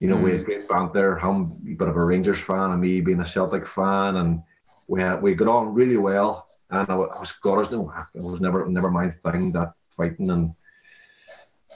you 0.00 0.08
know 0.08 0.16
we 0.16 0.30
had 0.30 0.40
mm. 0.40 0.42
a 0.42 0.44
great 0.44 0.68
banter. 0.68 1.18
Him, 1.18 1.52
a 1.66 1.74
bit 1.74 1.88
of 1.88 1.96
a 1.96 2.04
Rangers 2.04 2.40
fan, 2.40 2.70
and 2.70 2.80
me 2.80 3.00
being 3.00 3.20
a 3.20 3.26
Celtic 3.26 3.66
fan, 3.66 4.16
and 4.16 4.42
we 4.88 5.00
had 5.00 5.22
we 5.22 5.34
got 5.34 5.48
on 5.48 5.74
really 5.74 5.98
well. 5.98 6.48
And 6.70 6.88
I, 6.88 6.94
I 6.94 7.20
was 7.20 7.32
gutted. 7.32 7.72
No, 7.72 7.92
it 8.14 8.22
was 8.22 8.40
never 8.40 8.66
never 8.66 8.90
my 8.90 9.10
thing 9.10 9.52
that 9.52 9.74
fighting. 9.96 10.30
And 10.30 10.54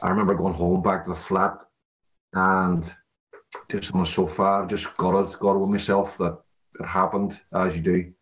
I 0.02 0.08
remember 0.08 0.34
going 0.34 0.54
home 0.54 0.82
back 0.82 1.04
to 1.04 1.10
the 1.10 1.16
flat, 1.16 1.58
and 2.32 2.84
just 3.70 3.92
on 3.92 4.00
the 4.00 4.06
sofa, 4.06 4.66
just 4.68 4.96
gutted, 4.96 5.38
gutted 5.38 5.60
with 5.60 5.70
myself 5.70 6.16
that 6.18 6.38
it 6.80 6.86
happened 6.86 7.38
as 7.52 7.76
you 7.76 7.82
do. 7.82 8.12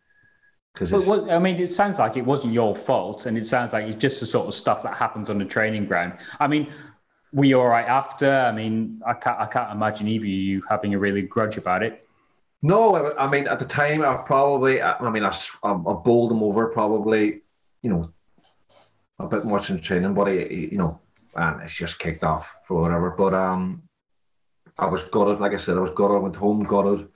But 0.79 1.05
what, 1.05 1.29
I 1.29 1.37
mean, 1.37 1.57
it 1.57 1.71
sounds 1.71 1.99
like 1.99 2.17
it 2.17 2.25
wasn't 2.25 2.53
your 2.53 2.75
fault, 2.75 3.27
and 3.27 3.37
it 3.37 3.45
sounds 3.45 3.73
like 3.73 3.85
it's 3.85 4.01
just 4.01 4.19
the 4.19 4.25
sort 4.25 4.47
of 4.47 4.55
stuff 4.55 4.81
that 4.83 4.95
happens 4.95 5.29
on 5.29 5.37
the 5.37 5.45
training 5.45 5.85
ground. 5.85 6.13
I 6.39 6.47
mean, 6.47 6.73
were 7.33 7.45
you 7.45 7.59
all 7.59 7.67
right 7.67 7.87
after? 7.87 8.31
I 8.31 8.51
mean, 8.51 9.01
I 9.05 9.13
can't, 9.13 9.39
I 9.39 9.45
can't 9.47 9.71
imagine 9.71 10.07
either 10.07 10.23
of 10.25 10.29
you 10.29 10.63
having 10.69 10.93
a 10.93 10.99
really 10.99 11.23
grudge 11.23 11.57
about 11.57 11.83
it. 11.83 12.07
No, 12.61 12.95
I, 13.17 13.29
mean 13.29 13.47
at 13.47 13.59
the 13.59 13.65
time 13.65 14.03
I 14.03 14.15
probably, 14.15 14.81
I, 14.81 15.09
mean 15.09 15.25
I, 15.25 15.35
I- 15.63 15.73
bowled 15.73 16.31
him 16.31 16.43
over 16.43 16.67
probably, 16.67 17.41
you 17.81 17.89
know, 17.89 18.13
a 19.19 19.27
bit 19.27 19.45
much 19.45 19.69
in 19.69 19.79
training, 19.79 20.13
but 20.13 20.27
he, 20.27 20.45
he- 20.47 20.69
you 20.71 20.77
know, 20.77 21.01
and 21.35 21.61
it's 21.63 21.75
just 21.75 21.99
kicked 21.99 22.23
off 22.23 22.47
for 22.65 22.81
whatever. 22.81 23.09
But 23.09 23.33
um, 23.33 23.83
I 24.77 24.85
was 24.85 25.03
gutted, 25.05 25.39
like 25.39 25.53
I 25.53 25.57
said, 25.57 25.77
I 25.77 25.81
was 25.81 25.91
gutted. 25.91 26.15
I 26.15 26.19
went 26.19 26.35
home 26.35 26.63
gutted. 26.63 27.07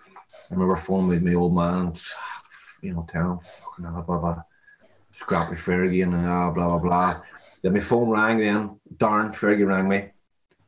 I 0.50 0.54
remember 0.54 0.76
phoning 0.78 1.10
with 1.10 1.24
my 1.24 1.34
old 1.34 1.54
man, 1.56 1.94
you 2.82 2.94
know, 2.94 3.08
telling 3.12 3.32
him, 3.32 3.40
fucking 3.64 3.86
hell, 3.86 4.04
blah 4.06 4.18
blah, 4.18 4.42
scrappy 5.20 5.56
Fergie 5.56 6.04
and 6.04 6.14
uh, 6.16 6.52
blah 6.52 6.70
blah 6.70 6.80
blah. 6.80 7.22
Then 7.68 7.74
my 7.74 7.82
phone 7.82 8.10
rang. 8.10 8.38
Then 8.40 8.80
Darren 8.96 9.36
Fergie 9.36 9.68
rang 9.68 9.90
me. 9.90 10.10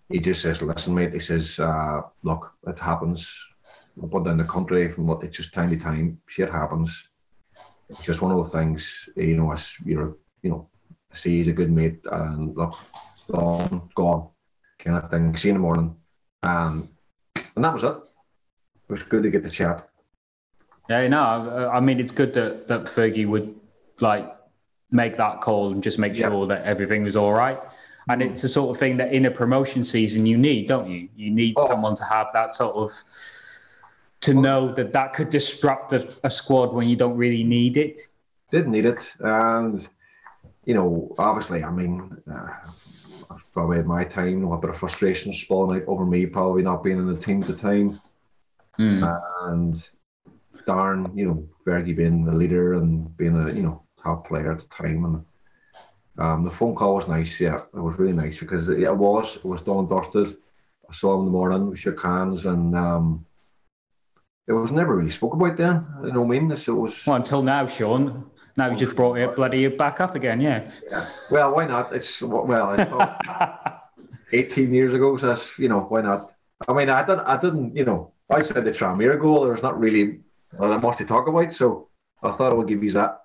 He 0.10 0.20
just 0.20 0.41
says, 0.41 0.62
"Listen, 0.62 0.95
mate," 0.95 1.14
he 1.14 1.20
says, 1.22 1.58
uh, 1.58 2.02
"Look, 2.24 2.52
it 2.68 2.78
happens." 2.78 3.34
up 4.04 4.14
and 4.14 4.26
down 4.26 4.38
the 4.38 4.43
country 4.43 4.91
from 4.91 5.08
what 5.08 5.24
it's 5.24 5.38
just 5.38 5.54
time 5.54 5.70
to 5.70 5.78
time. 5.78 6.20
Shit 6.28 6.52
happens. 6.52 6.91
It's 7.88 8.02
just 8.02 8.22
one 8.22 8.34
of 8.34 8.43
the 8.43 8.58
things, 8.58 9.08
you 9.16 9.38
know, 9.38 9.52
as 9.54 9.72
you're, 9.86 10.18
you 10.41 10.50
know, 10.50 10.70
I 11.14 11.16
see 11.16 11.38
he's 11.38 11.47
a 11.47 11.54
good 11.54 11.72
mate 11.72 12.02
and 12.12 12.56
look, 12.56 12.76
gone, 13.32 13.89
gone, 13.95 14.28
kind 14.80 14.97
of 14.97 15.10
thing. 15.10 15.38
See 15.38 15.47
you 15.47 15.56
in 15.56 15.62
the 15.62 15.68
morning. 15.68 15.95
Um, 16.43 16.89
and 17.56 17.64
that 17.64 17.74
was 17.74 17.84
it. 17.84 17.95
It 18.89 18.91
was 18.91 19.04
good 19.04 19.24
to 19.24 19.30
get 19.30 19.43
the 19.43 19.50
chat. 19.50 19.88
Yeah, 20.89 21.08
no, 21.08 21.70
I 21.74 21.80
mean, 21.80 22.00
it's 22.00 22.12
good 22.12 22.34
that, 22.34 22.68
that 22.68 22.86
Fergie 22.86 23.28
would 23.28 23.56
like 24.02 24.30
make 24.92 25.18
that 25.18 25.42
call 25.42 25.72
and 25.72 25.84
just 25.84 26.00
make 26.00 26.16
Yeah. 26.18 26.30
sure 26.30 26.48
that 26.48 26.64
everything 26.64 27.04
was 27.04 27.16
all 27.16 27.34
right. 27.34 27.60
And 28.10 28.22
it's 28.24 28.42
the 28.42 28.50
sort 28.50 28.76
of 28.76 28.80
thing 28.80 28.98
that 28.98 29.14
in 29.14 29.26
a 29.28 29.32
promotion 29.32 29.84
season 29.84 30.26
you 30.26 30.38
need, 30.38 30.68
don't 30.68 30.90
you? 30.90 31.10
You 31.16 31.30
need 31.30 31.56
Oh. 31.58 31.68
someone 31.68 31.96
to 31.96 32.04
have 32.06 32.28
that 32.34 32.56
sort 32.56 32.76
of 32.76 32.92
to 34.22 34.34
know 34.34 34.74
that 34.74 34.92
that 34.94 35.14
could 35.14 35.30
disrupt 35.30 35.94
a, 35.94 36.08
a 36.24 36.30
squad 36.30 36.74
when 36.74 36.90
you 36.90 36.96
don't 36.96 37.16
really 37.16 37.44
need 37.44 37.78
it. 37.78 38.00
Didn't 38.52 38.72
need 38.72 38.86
it. 38.86 39.08
And, 39.20 39.88
you 40.66 40.74
know, 40.74 41.14
obviously, 41.20 41.64
I 41.64 41.70
mean, 41.72 42.18
uh, 42.30 42.48
probably 43.54 43.82
my 43.84 44.04
time, 44.04 44.30
you 44.30 44.40
know, 44.40 44.54
a 44.54 44.58
bit 44.58 44.72
of 44.72 44.78
frustration 44.78 45.32
spawning 45.34 45.82
out 45.82 45.88
over 45.88 46.06
me, 46.06 46.26
probably 46.26 46.64
not 46.64 46.84
being 46.84 46.98
in 46.98 47.08
the 47.08 47.16
team 47.22 47.42
at 47.42 47.48
the 47.48 47.56
time. 47.56 48.00
and 48.78 49.84
darn, 50.66 51.12
you 51.16 51.26
know, 51.28 51.48
Fergie 51.66 51.96
being 51.96 52.26
the 52.26 52.34
leader 52.34 52.74
and 52.74 53.16
being 53.18 53.36
a 53.36 53.52
you 53.52 53.64
know 53.64 53.82
top 54.04 54.28
player 54.28 54.52
at 54.52 54.60
the 54.60 54.66
time, 54.76 55.06
and 55.06 55.26
um, 56.18 56.43
the 56.43 56.52
phone 56.52 56.76
call 56.76 56.95
was 56.95 57.08
nice. 57.08 57.39
Yeah, 57.39 57.56
it 57.56 57.80
was 57.80 57.97
really 57.97 58.14
nice 58.14 58.39
because 58.39 58.70
it, 58.70 58.80
it 58.82 58.95
was 58.95 59.38
it 59.38 59.45
was 59.45 59.62
done 59.62 59.80
and 59.80 59.89
dusted. 59.89 60.38
I 60.89 60.93
saw 60.93 61.14
him 61.14 61.22
in 61.22 61.26
the 61.26 61.32
morning, 61.32 61.70
we 61.70 61.78
shook 61.78 62.02
hands, 62.02 62.45
and 62.45 62.76
um, 62.76 63.26
it 64.47 64.54
was 64.54 64.72
never 64.72 64.95
really 64.95 65.12
spoke 65.12 65.34
about 65.34 65.58
then. 65.58 65.86
You 66.04 66.12
know 66.12 66.22
what 66.22 66.36
I 66.36 66.39
mean? 66.39 66.58
So 66.58 66.76
it 66.76 66.80
was 66.80 67.06
Well, 67.06 67.18
until 67.18 67.43
now, 67.43 67.68
Sean. 67.68 68.30
Now 68.58 68.72
you 68.72 68.76
just 68.76 68.95
brought 68.95 69.18
it 69.18 69.36
bloody 69.36 69.68
back 69.68 70.02
up 70.02 70.16
again, 70.16 70.41
yeah. 70.41 70.70
yeah. 70.89 71.08
Well, 71.32 71.56
why 71.56 71.66
not? 71.66 71.93
It's 71.93 72.22
well, 72.22 72.74
it's 72.74 72.91
18 74.34 74.74
years 74.74 74.93
ago. 74.93 75.16
So 75.18 75.28
that's, 75.28 75.58
you 75.58 75.70
know, 75.70 75.82
why 75.82 76.02
not? 76.02 76.34
I 76.68 76.74
mean, 76.74 76.89
I 76.89 77.06
didn't, 77.06 77.26
I 77.26 77.39
didn't, 77.39 77.76
you 77.76 77.86
know, 77.86 78.12
outside 78.30 78.66
the 78.66 78.72
Tranmere 78.72 79.20
goal, 79.20 79.45
there's 79.45 79.64
not 79.64 79.80
really 79.80 80.20
uh, 80.58 80.78
much 80.80 80.97
to 80.97 81.06
talk 81.06 81.28
about. 81.28 81.54
So 81.54 81.88
I 82.22 82.32
thought 82.32 82.52
I 82.52 82.56
would 82.56 82.68
give 82.68 82.84
you 82.84 82.91
that. 82.93 83.19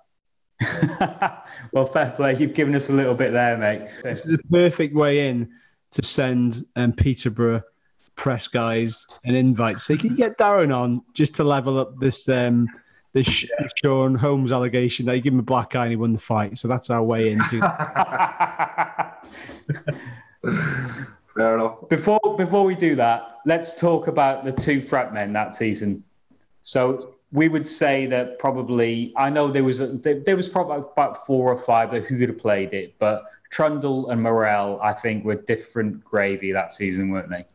well, 1.71 1.85
fair 1.85 2.11
play. 2.11 2.35
You've 2.35 2.53
given 2.53 2.75
us 2.75 2.89
a 2.89 2.93
little 2.93 3.13
bit 3.13 3.33
there, 3.33 3.57
mate. 3.57 3.87
This 4.03 4.25
is 4.25 4.33
a 4.33 4.37
perfect 4.49 4.95
way 4.95 5.27
in 5.27 5.51
to 5.91 6.03
send 6.03 6.63
um, 6.75 6.93
Peterborough 6.93 7.61
press 8.15 8.47
guys 8.47 9.05
an 9.25 9.35
invite. 9.35 9.79
So 9.79 9.97
can 9.97 10.11
you 10.11 10.17
get 10.17 10.37
Darren 10.37 10.75
on 10.75 11.01
just 11.13 11.35
to 11.35 11.43
level 11.43 11.77
up 11.77 11.99
this 11.99 12.29
um, 12.29 12.67
this 13.13 13.45
Sean 13.77 14.15
Holmes 14.15 14.51
allegation 14.51 15.05
that 15.05 15.15
he 15.15 15.21
gave 15.21 15.33
him 15.33 15.39
a 15.39 15.43
black 15.43 15.75
eye 15.75 15.83
and 15.83 15.91
he 15.91 15.95
won 15.95 16.13
the 16.13 16.19
fight? 16.19 16.57
So 16.57 16.67
that's 16.67 16.89
our 16.89 17.03
way 17.03 17.31
into. 17.31 17.59
Fair 21.35 21.55
enough. 21.55 21.89
Before 21.89 22.19
before 22.37 22.63
we 22.63 22.75
do 22.75 22.95
that, 22.95 23.39
let's 23.45 23.79
talk 23.79 24.07
about 24.07 24.45
the 24.45 24.51
two 24.51 24.81
front 24.81 25.13
men 25.13 25.33
that 25.33 25.53
season. 25.53 26.03
So 26.63 27.14
we 27.35 27.49
would 27.49 27.67
say 27.67 28.05
that 28.07 28.39
probably 28.39 29.13
I 29.17 29.29
know 29.29 29.51
there 29.51 29.63
was 29.63 29.81
a, 29.81 29.87
there, 29.87 30.19
there 30.21 30.37
was 30.37 30.47
probably 30.47 30.77
about 30.77 31.25
four 31.25 31.51
or 31.51 31.57
five 31.57 31.91
that 31.91 32.05
who 32.05 32.17
could 32.17 32.29
have 32.29 32.39
played 32.39 32.73
it, 32.73 32.95
but 32.97 33.25
Trundle 33.51 34.09
and 34.09 34.23
Morrell 34.23 34.79
I 34.81 34.93
think 34.93 35.25
were 35.25 35.35
different 35.35 36.03
gravy 36.03 36.53
that 36.53 36.73
season, 36.73 37.09
weren't 37.09 37.29
they? 37.29 37.45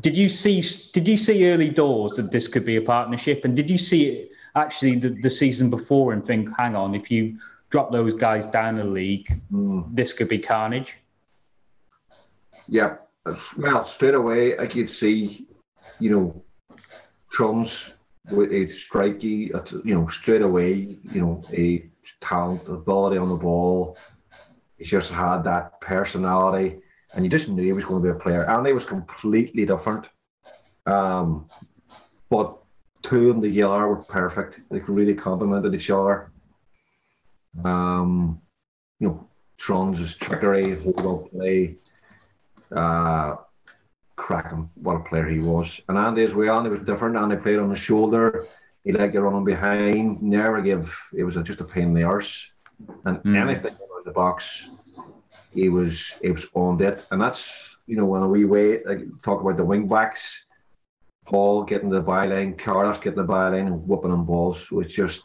Did 0.00 0.16
you 0.16 0.28
see 0.28 0.60
did 0.92 1.06
you 1.06 1.16
see 1.16 1.48
early 1.50 1.68
doors 1.68 2.16
that 2.16 2.32
this 2.32 2.48
could 2.48 2.66
be 2.66 2.76
a 2.76 2.82
partnership, 2.82 3.44
and 3.44 3.54
did 3.54 3.70
you 3.70 3.78
see 3.78 4.08
it 4.08 4.32
actually 4.56 4.96
the, 4.96 5.10
the 5.22 5.30
season 5.30 5.70
before 5.70 6.12
and 6.12 6.26
think, 6.26 6.48
hang 6.58 6.74
on, 6.74 6.94
if 6.94 7.10
you 7.10 7.38
drop 7.70 7.92
those 7.92 8.14
guys 8.14 8.44
down 8.46 8.74
the 8.74 8.84
league, 8.84 9.32
mm. 9.52 9.84
this 9.94 10.12
could 10.12 10.28
be 10.28 10.38
carnage? 10.38 10.98
Yeah. 12.68 12.96
Well, 13.56 13.84
straight 13.84 14.14
away, 14.14 14.58
I 14.58 14.66
could 14.66 14.90
see, 14.90 15.46
you 16.00 16.10
know, 16.10 16.42
Trum's 17.30 17.92
with 18.30 18.52
a 18.52 18.66
strikey, 18.66 19.52
uh, 19.54 19.80
you 19.84 19.94
know, 19.94 20.06
straight 20.08 20.42
away, 20.42 20.96
you 21.02 21.20
know, 21.20 21.42
a 21.52 21.88
talent, 22.20 22.62
ability 22.68 23.18
on 23.18 23.28
the 23.28 23.36
ball. 23.36 23.96
He 24.78 24.84
just 24.84 25.10
had 25.10 25.42
that 25.44 25.80
personality, 25.80 26.80
and 27.14 27.24
you 27.24 27.30
just 27.30 27.48
knew 27.48 27.62
he 27.62 27.72
was 27.72 27.84
going 27.84 28.02
to 28.02 28.12
be 28.12 28.16
a 28.16 28.20
player. 28.20 28.42
And 28.42 28.66
he 28.66 28.72
was 28.72 28.84
completely 28.84 29.66
different. 29.66 30.06
Um, 30.86 31.48
but 32.30 32.58
two 33.02 33.30
of 33.30 33.34
them 33.34 33.42
together 33.42 33.86
were 33.88 33.96
perfect. 33.96 34.60
They 34.70 34.78
really 34.80 35.14
complemented 35.14 35.74
each 35.74 35.90
other. 35.90 36.30
Um, 37.64 38.40
you 38.98 39.08
know, 39.08 39.28
Tron's 39.58 40.14
trickery, 40.16 40.74
hold 40.82 41.06
up 41.06 41.30
play, 41.30 41.76
uh, 42.74 43.36
cracking. 44.32 44.70
What 44.74 44.96
a 44.96 45.00
player 45.00 45.28
he 45.28 45.40
was. 45.40 45.80
And 45.88 45.98
Andy 45.98 46.22
as 46.24 46.34
well. 46.34 46.56
Andy 46.56 46.70
was 46.70 46.86
different. 46.86 47.16
Andy 47.16 47.36
played 47.36 47.58
on 47.58 47.68
the 47.68 47.76
shoulder. 47.76 48.46
He 48.84 48.92
liked 48.92 49.12
to 49.12 49.22
run 49.22 49.34
on 49.34 49.44
behind. 49.44 50.22
Never 50.22 50.62
give. 50.62 50.94
It 51.12 51.24
was 51.24 51.36
just 51.44 51.60
a 51.60 51.64
pain 51.64 51.88
in 51.88 51.94
the 51.94 52.04
arse. 52.04 52.50
And 53.04 53.20
anything 53.36 53.74
around 53.74 54.04
the 54.06 54.12
box, 54.12 54.68
he 55.52 55.68
was 55.68 56.14
he 56.22 56.30
was 56.30 56.46
on 56.54 56.82
it. 56.82 57.04
And 57.10 57.20
that's 57.20 57.76
you 57.86 57.96
know 57.96 58.06
when 58.06 58.28
we 58.30 58.44
wait 58.44 58.86
like, 58.86 59.00
talk 59.22 59.40
about 59.40 59.56
the 59.56 59.64
wing 59.64 59.86
backs. 59.86 60.46
Paul 61.24 61.62
getting 61.62 61.88
the 61.88 62.02
byline, 62.02 62.58
Carlos 62.58 62.98
getting 62.98 63.24
the 63.24 63.32
byline 63.32 63.66
and 63.68 63.86
whooping 63.86 64.10
on 64.10 64.24
balls. 64.24 64.66
So 64.66 64.80
it's 64.80 64.92
just 64.92 65.22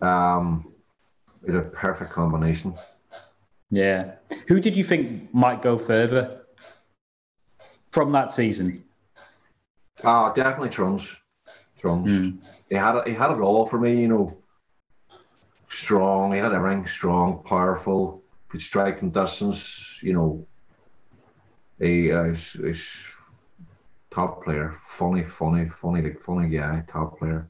um, 0.00 0.72
it's 1.44 1.56
a 1.56 1.62
perfect 1.62 2.12
combination. 2.12 2.74
Yeah. 3.70 4.12
Who 4.46 4.60
did 4.60 4.76
you 4.76 4.84
think 4.84 5.34
might 5.34 5.62
go 5.62 5.76
further 5.78 6.41
from 7.92 8.10
that 8.10 8.32
season? 8.32 8.84
Ah, 10.02 10.32
definitely 10.32 10.70
Trums. 10.70 11.14
Trums. 11.80 12.10
Mm. 12.10 12.38
He 12.68 12.74
had 12.74 12.96
it, 12.96 13.08
he 13.08 13.14
had 13.14 13.30
it 13.30 13.40
all 13.40 13.66
for 13.66 13.78
me, 13.78 14.00
you 14.00 14.08
know. 14.08 14.38
Strong, 15.68 16.32
he 16.32 16.38
had 16.38 16.52
everything 16.52 16.86
strong, 16.86 17.42
powerful, 17.44 18.22
could 18.48 18.60
strike 18.60 18.98
from 18.98 19.10
distance, 19.10 19.98
you 20.02 20.12
know. 20.12 20.46
He 21.78 22.12
uh, 22.12 22.24
he's, 22.24 22.52
he's 22.52 22.84
top 24.10 24.44
player. 24.44 24.78
Funny, 24.86 25.24
funny, 25.24 25.70
funny, 25.80 26.02
like 26.02 26.22
funny 26.22 26.48
guy, 26.48 26.84
top 26.88 27.18
player. 27.18 27.48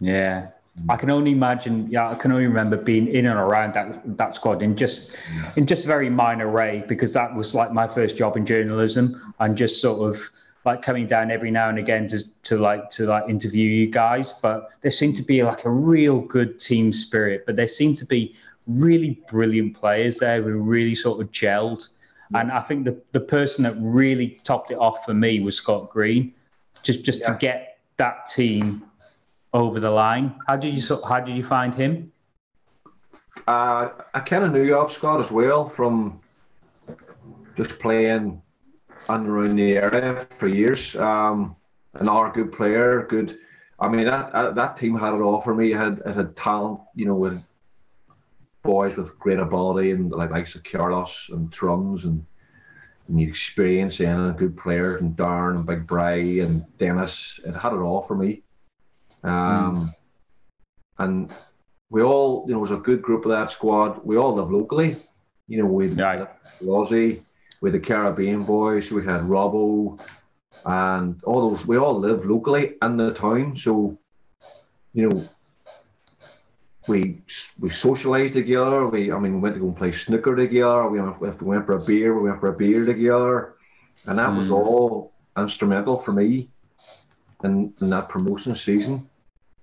Yeah. 0.00 0.50
I 0.88 0.96
can 0.96 1.10
only 1.10 1.30
imagine. 1.30 1.88
Yeah, 1.88 2.10
I 2.10 2.14
can 2.14 2.32
only 2.32 2.46
remember 2.46 2.76
being 2.76 3.06
in 3.06 3.26
and 3.26 3.38
around 3.38 3.74
that 3.74 4.02
that 4.18 4.34
squad 4.34 4.62
in 4.62 4.76
just 4.76 5.16
in 5.56 5.66
just 5.66 5.84
a 5.84 5.86
very 5.86 6.10
minor 6.10 6.50
way 6.50 6.84
because 6.88 7.12
that 7.12 7.34
was 7.34 7.54
like 7.54 7.72
my 7.72 7.86
first 7.86 8.16
job 8.16 8.36
in 8.36 8.44
journalism 8.44 9.34
and 9.38 9.56
just 9.56 9.80
sort 9.80 10.00
of 10.12 10.20
like 10.64 10.82
coming 10.82 11.06
down 11.06 11.30
every 11.30 11.50
now 11.50 11.68
and 11.68 11.78
again 11.78 12.08
to 12.08 12.18
to 12.42 12.56
like 12.56 12.90
to 12.90 13.06
like 13.06 13.28
interview 13.28 13.70
you 13.70 13.86
guys. 13.86 14.32
But 14.32 14.68
there 14.80 14.90
seemed 14.90 15.16
to 15.16 15.22
be 15.22 15.44
like 15.44 15.64
a 15.64 15.70
real 15.70 16.20
good 16.20 16.58
team 16.58 16.92
spirit. 16.92 17.44
But 17.46 17.54
there 17.54 17.68
seemed 17.68 17.96
to 17.98 18.06
be 18.06 18.34
really 18.66 19.22
brilliant 19.30 19.76
players 19.76 20.18
there 20.18 20.42
who 20.42 20.58
really 20.58 20.96
sort 20.96 21.20
of 21.20 21.30
gelled. 21.30 21.88
Mm. 22.32 22.40
And 22.40 22.52
I 22.52 22.60
think 22.60 22.84
the 22.84 23.00
the 23.12 23.20
person 23.20 23.62
that 23.62 23.76
really 23.78 24.40
topped 24.42 24.72
it 24.72 24.78
off 24.78 25.04
for 25.04 25.14
me 25.14 25.38
was 25.38 25.56
Scott 25.56 25.90
Green, 25.90 26.34
just 26.82 27.04
just 27.04 27.24
to 27.24 27.36
get 27.38 27.78
that 27.96 28.26
team 28.26 28.82
over 29.54 29.80
the 29.80 29.90
line. 29.90 30.34
How 30.46 30.56
did 30.56 30.74
you 30.74 31.02
how 31.08 31.20
did 31.20 31.36
you 31.36 31.44
find 31.44 31.72
him? 31.74 32.12
Uh, 33.46 33.90
I 34.12 34.20
kind 34.20 34.44
of 34.44 34.52
knew 34.52 34.76
of 34.76 34.92
Scott 34.92 35.20
as 35.20 35.30
well 35.30 35.68
from 35.68 36.20
just 37.56 37.78
playing 37.78 38.42
and 39.08 39.28
around 39.28 39.56
the 39.56 39.76
area 39.76 40.26
for 40.38 40.48
years. 40.48 40.96
Um, 40.96 41.56
another 41.94 42.30
good 42.30 42.52
player, 42.52 43.06
good. 43.08 43.38
I 43.78 43.88
mean 43.88 44.06
that 44.06 44.32
uh, 44.32 44.50
that 44.52 44.76
team 44.76 44.98
had 44.98 45.14
it 45.14 45.20
all 45.20 45.40
for 45.40 45.54
me. 45.54 45.72
It 45.72 45.78
had 45.78 46.02
it 46.04 46.16
had 46.16 46.36
talent, 46.36 46.80
you 46.94 47.06
know, 47.06 47.14
with 47.14 47.40
boys 48.62 48.96
with 48.96 49.18
great 49.18 49.38
ability 49.38 49.92
and 49.92 50.10
like 50.10 50.30
likes 50.30 50.54
of 50.54 50.64
Carlos 50.64 51.28
and 51.32 51.52
Trums 51.52 52.04
and, 52.04 52.24
and 53.06 53.18
the 53.18 53.22
experience 53.22 54.00
and 54.00 54.30
a 54.30 54.32
good 54.32 54.56
player 54.56 54.96
and 54.96 55.14
Darn 55.14 55.56
and 55.56 55.66
Big 55.66 55.86
Bry 55.86 56.16
and 56.16 56.64
Dennis. 56.78 57.38
It 57.44 57.54
had 57.54 57.72
it 57.74 57.78
all 57.78 58.02
for 58.02 58.16
me. 58.16 58.42
Um, 59.24 59.94
and 60.98 61.32
we 61.90 62.02
all, 62.02 62.44
you 62.46 62.52
know, 62.52 62.58
it 62.58 62.62
was 62.62 62.70
a 62.70 62.76
good 62.76 63.02
group 63.02 63.24
of 63.24 63.30
that 63.32 63.50
squad. 63.50 64.04
We 64.04 64.16
all 64.16 64.34
live 64.34 64.50
locally. 64.50 64.96
You 65.48 65.58
know, 65.62 65.66
we 65.66 65.94
had 65.94 66.28
Lozzie, 66.60 67.22
we 67.60 67.70
the 67.70 67.80
Caribbean 67.80 68.44
boys, 68.44 68.90
we 68.90 69.04
had 69.04 69.22
Robbo, 69.22 70.00
and 70.64 71.20
all 71.24 71.50
those. 71.50 71.66
We 71.66 71.76
all 71.76 71.98
live 71.98 72.24
locally 72.24 72.74
in 72.82 72.96
the 72.96 73.12
town, 73.14 73.56
so 73.56 73.98
you 74.94 75.08
know, 75.08 75.28
we 76.86 77.20
we 77.58 77.68
socialised 77.70 78.32
together. 78.32 78.86
We, 78.86 79.12
I 79.12 79.18
mean, 79.18 79.34
we 79.34 79.40
went 79.40 79.54
to 79.56 79.60
go 79.60 79.68
and 79.68 79.76
play 79.76 79.92
snooker 79.92 80.36
together. 80.36 80.88
We 80.88 81.00
went, 81.00 81.16
if 81.22 81.42
we 81.42 81.48
went 81.48 81.66
for 81.66 81.74
a 81.74 81.80
beer, 81.84 82.18
we 82.18 82.28
went 82.28 82.40
for 82.40 82.48
a 82.48 82.56
beer 82.56 82.84
together, 82.84 83.54
and 84.06 84.18
that 84.18 84.34
was 84.34 84.48
Mm. 84.48 84.56
all 84.56 85.12
instrumental 85.36 85.98
for 85.98 86.12
me 86.12 86.48
in, 87.42 87.74
in 87.80 87.90
that 87.90 88.08
promotion 88.08 88.54
season. 88.54 89.08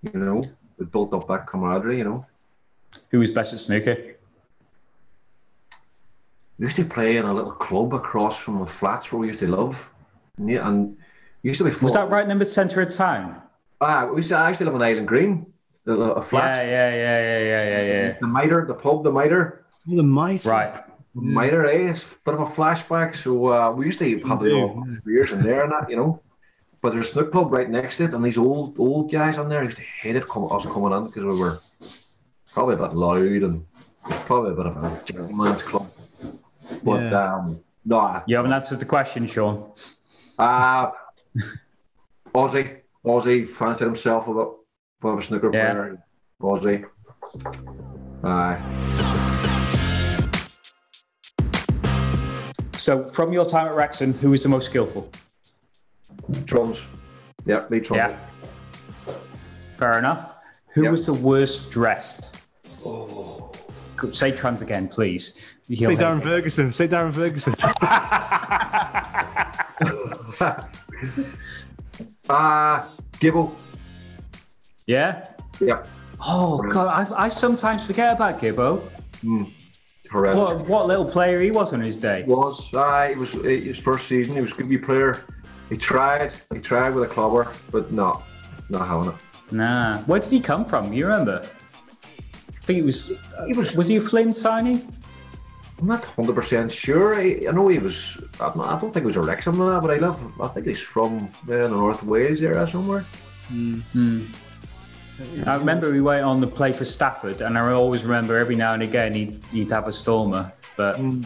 You 0.03 0.19
know, 0.19 0.43
we 0.77 0.85
built 0.85 1.13
up 1.13 1.27
that 1.27 1.47
camaraderie. 1.47 1.97
You 1.97 2.03
know, 2.05 2.25
Who 3.09 3.19
was 3.19 3.31
best 3.31 3.53
at 3.53 3.59
snooker? 3.59 4.15
we 6.61 6.65
used 6.65 6.75
to 6.75 6.85
play 6.85 7.17
in 7.17 7.25
a 7.25 7.33
little 7.33 7.51
club 7.51 7.91
across 7.95 8.37
from 8.37 8.59
the 8.59 8.67
flats 8.67 9.11
where 9.11 9.19
we 9.19 9.25
used 9.25 9.39
to 9.39 9.47
live. 9.47 9.83
And, 10.37 10.47
yeah, 10.47 10.67
and 10.67 10.95
used 11.41 11.57
to 11.57 11.63
be. 11.63 11.71
Was 11.81 11.95
that 11.95 12.11
right 12.11 12.29
in 12.29 12.37
the 12.37 12.45
centre 12.45 12.81
of 12.81 12.93
town? 12.93 13.41
Ah, 13.81 14.05
we 14.05 14.17
used 14.17 14.29
to 14.29 14.37
actually 14.37 14.67
live 14.67 14.75
in 14.75 14.81
Island 14.83 15.07
Green. 15.07 15.51
The, 15.85 15.95
the 15.95 16.11
a 16.13 16.23
flat. 16.23 16.67
Yeah, 16.67 16.71
yeah, 16.71 16.95
yeah, 16.95 17.19
yeah, 17.19 17.39
yeah, 17.39 17.63
yeah, 17.63 18.03
yeah. 18.03 18.17
The 18.21 18.27
Mitre, 18.27 18.67
the 18.67 18.75
pub, 18.75 19.03
the 19.03 19.11
Mitre. 19.11 19.65
The 19.87 20.03
mice. 20.03 20.45
Right. 20.45 20.83
The 21.15 21.21
Mitre, 21.21 21.65
eh? 21.65 21.89
It's 21.89 22.03
a 22.03 22.07
bit 22.25 22.35
of 22.35 22.41
a 22.41 22.51
flashback. 22.51 23.15
So 23.15 23.47
uh, 23.47 23.71
we 23.71 23.87
used 23.87 23.97
to 23.97 24.19
have 24.19 24.45
it 24.45 24.53
all 24.53 24.85
beers 25.03 25.31
in 25.31 25.41
there 25.41 25.63
and 25.63 25.71
that, 25.71 25.89
you 25.89 25.95
know. 25.95 26.21
But 26.81 26.93
there's 26.93 27.09
a 27.09 27.11
snook 27.11 27.31
club 27.31 27.51
right 27.51 27.69
next 27.69 27.97
to 27.97 28.05
it, 28.05 28.13
and 28.13 28.23
these 28.25 28.37
old 28.39 28.79
old 28.79 29.11
guys 29.11 29.37
on 29.37 29.49
there 29.49 29.63
used 29.63 29.77
to 29.77 29.83
hate 30.01 30.15
it 30.15 30.27
com- 30.27 30.51
us 30.51 30.65
coming 30.65 30.91
in 30.93 31.05
because 31.05 31.23
we 31.23 31.39
were 31.39 31.59
probably 32.53 32.73
a 32.75 32.77
bit 32.77 32.93
loud 32.95 33.21
and 33.43 33.65
probably 34.25 34.51
a 34.51 34.55
bit 34.55 34.65
of 34.65 34.77
a 34.77 35.01
gentleman's 35.05 35.61
club. 35.61 35.91
But 36.83 37.01
Yeah. 37.03 37.33
um, 37.35 37.59
no, 37.85 37.99
I- 37.99 38.23
You 38.25 38.35
haven't 38.35 38.53
answered 38.53 38.79
the 38.79 38.85
question, 38.85 39.27
Sean. 39.27 39.71
uh, 40.39 40.89
Ozzy, 42.33 42.77
Ozzy 43.05 43.47
fancied 43.47 43.85
himself 43.85 44.27
a 44.27 44.33
bit 44.33 45.11
of 45.11 45.19
a 45.19 45.21
snooker 45.23 45.51
Yeah. 45.53 45.73
player. 45.73 46.03
Ozzy. 46.41 46.85
Aye. 48.23 48.57
So, 52.77 53.03
from 53.03 53.31
your 53.31 53.45
time 53.45 53.67
at 53.67 53.75
Wrexham, 53.75 54.13
who 54.13 54.31
was 54.31 54.41
the 54.41 54.49
most 54.49 54.65
skillful? 54.65 55.11
Drums. 56.45 56.81
Yeah, 57.45 57.65
Lee 57.69 57.79
Trump. 57.79 58.17
Yeah. 59.07 59.13
Fair 59.77 59.97
enough. 59.97 60.35
Who 60.73 60.89
was 60.89 61.05
the 61.05 61.13
worst 61.13 61.71
dressed? 61.71 62.27
say 64.13 64.31
trans 64.31 64.63
again, 64.63 64.87
please. 64.87 65.37
He'll 65.67 65.91
Say 65.91 65.95
Darren. 65.95 66.23
Ferguson. 66.23 66.71
Say 66.71 66.87
Darren 66.87 67.13
Ferguson. 67.13 67.53
Uh, 72.29 72.87
Gibble. 73.19 73.55
Yeah. 74.85 75.29
Yeah. 75.59 75.83
Oh 76.25 76.59
God, 76.69 76.87
I, 76.87 77.25
I 77.25 77.29
sometimes 77.29 77.85
forget 77.85 78.13
about 78.13 78.39
Gibbo. 78.39 78.81
Horrendous. 80.11 80.37
What 80.37 80.67
what 80.67 80.87
little 80.87 81.05
player 81.05 81.41
he 81.41 81.51
was 81.51 81.73
on 81.73 81.81
his 81.81 81.95
day. 81.95 82.23
was 82.27 82.73
uh, 82.73 83.09
it 83.11 83.17
was 83.17 83.31
his 83.33 83.79
first 83.79 84.07
season. 84.07 84.35
He 84.35 84.41
was 84.41 84.51
a 84.53 84.63
good 84.63 84.83
player. 84.83 85.25
He 85.71 85.77
tried. 85.77 86.33
He 86.53 86.59
tried 86.59 86.93
with 86.93 87.09
a 87.09 87.13
clobber, 87.13 87.47
but 87.71 87.93
not 87.93 88.23
not 88.69 88.87
having 88.87 89.09
it. 89.13 89.15
Nah. 89.51 89.99
Where 89.99 90.19
did 90.19 90.29
he 90.29 90.41
come 90.41 90.65
from? 90.65 90.91
You 90.91 91.07
remember? 91.07 91.41
I 91.43 92.65
think 92.65 92.79
it 92.79 92.85
was. 92.85 93.11
He 93.47 93.53
was- 93.53 93.73
Was 93.75 93.87
he 93.87 93.95
a 93.95 94.01
Flynn 94.01 94.33
signing? 94.33 94.93
I'm 95.79 95.87
not 95.87 96.03
hundred 96.03 96.35
percent 96.35 96.71
sure. 96.71 97.15
I, 97.15 97.45
I 97.47 97.51
know 97.51 97.69
he 97.69 97.79
was. 97.79 98.17
I'm 98.39 98.57
not, 98.57 98.67
I 98.67 98.79
don't 98.79 98.93
think 98.93 99.05
it 99.05 99.07
was 99.07 99.15
a 99.15 99.21
Wrexham 99.21 99.59
or 99.61 99.71
that, 99.71 99.81
but 99.81 99.91
I 99.91 99.97
love. 99.97 100.19
I 100.41 100.49
think 100.49 100.67
he's 100.67 100.81
from 100.81 101.31
there 101.47 101.61
in 101.63 101.71
the 101.71 101.77
North 101.77 102.03
Wales 102.03 102.41
area 102.41 102.69
somewhere. 102.69 103.05
Mm-hmm. 103.49 104.25
I 105.47 105.55
remember 105.55 105.93
he 105.93 106.01
went 106.01 106.25
on 106.25 106.41
the 106.41 106.47
play 106.47 106.73
for 106.73 106.85
Stafford, 106.85 107.41
and 107.41 107.57
I 107.57 107.71
always 107.71 108.03
remember 108.03 108.37
every 108.37 108.55
now 108.55 108.73
and 108.73 108.83
again 108.83 109.13
he'd, 109.13 109.43
he'd 109.51 109.71
have 109.71 109.87
a 109.87 109.93
stormer. 109.93 110.51
But 110.75 110.97
mm. 110.97 111.25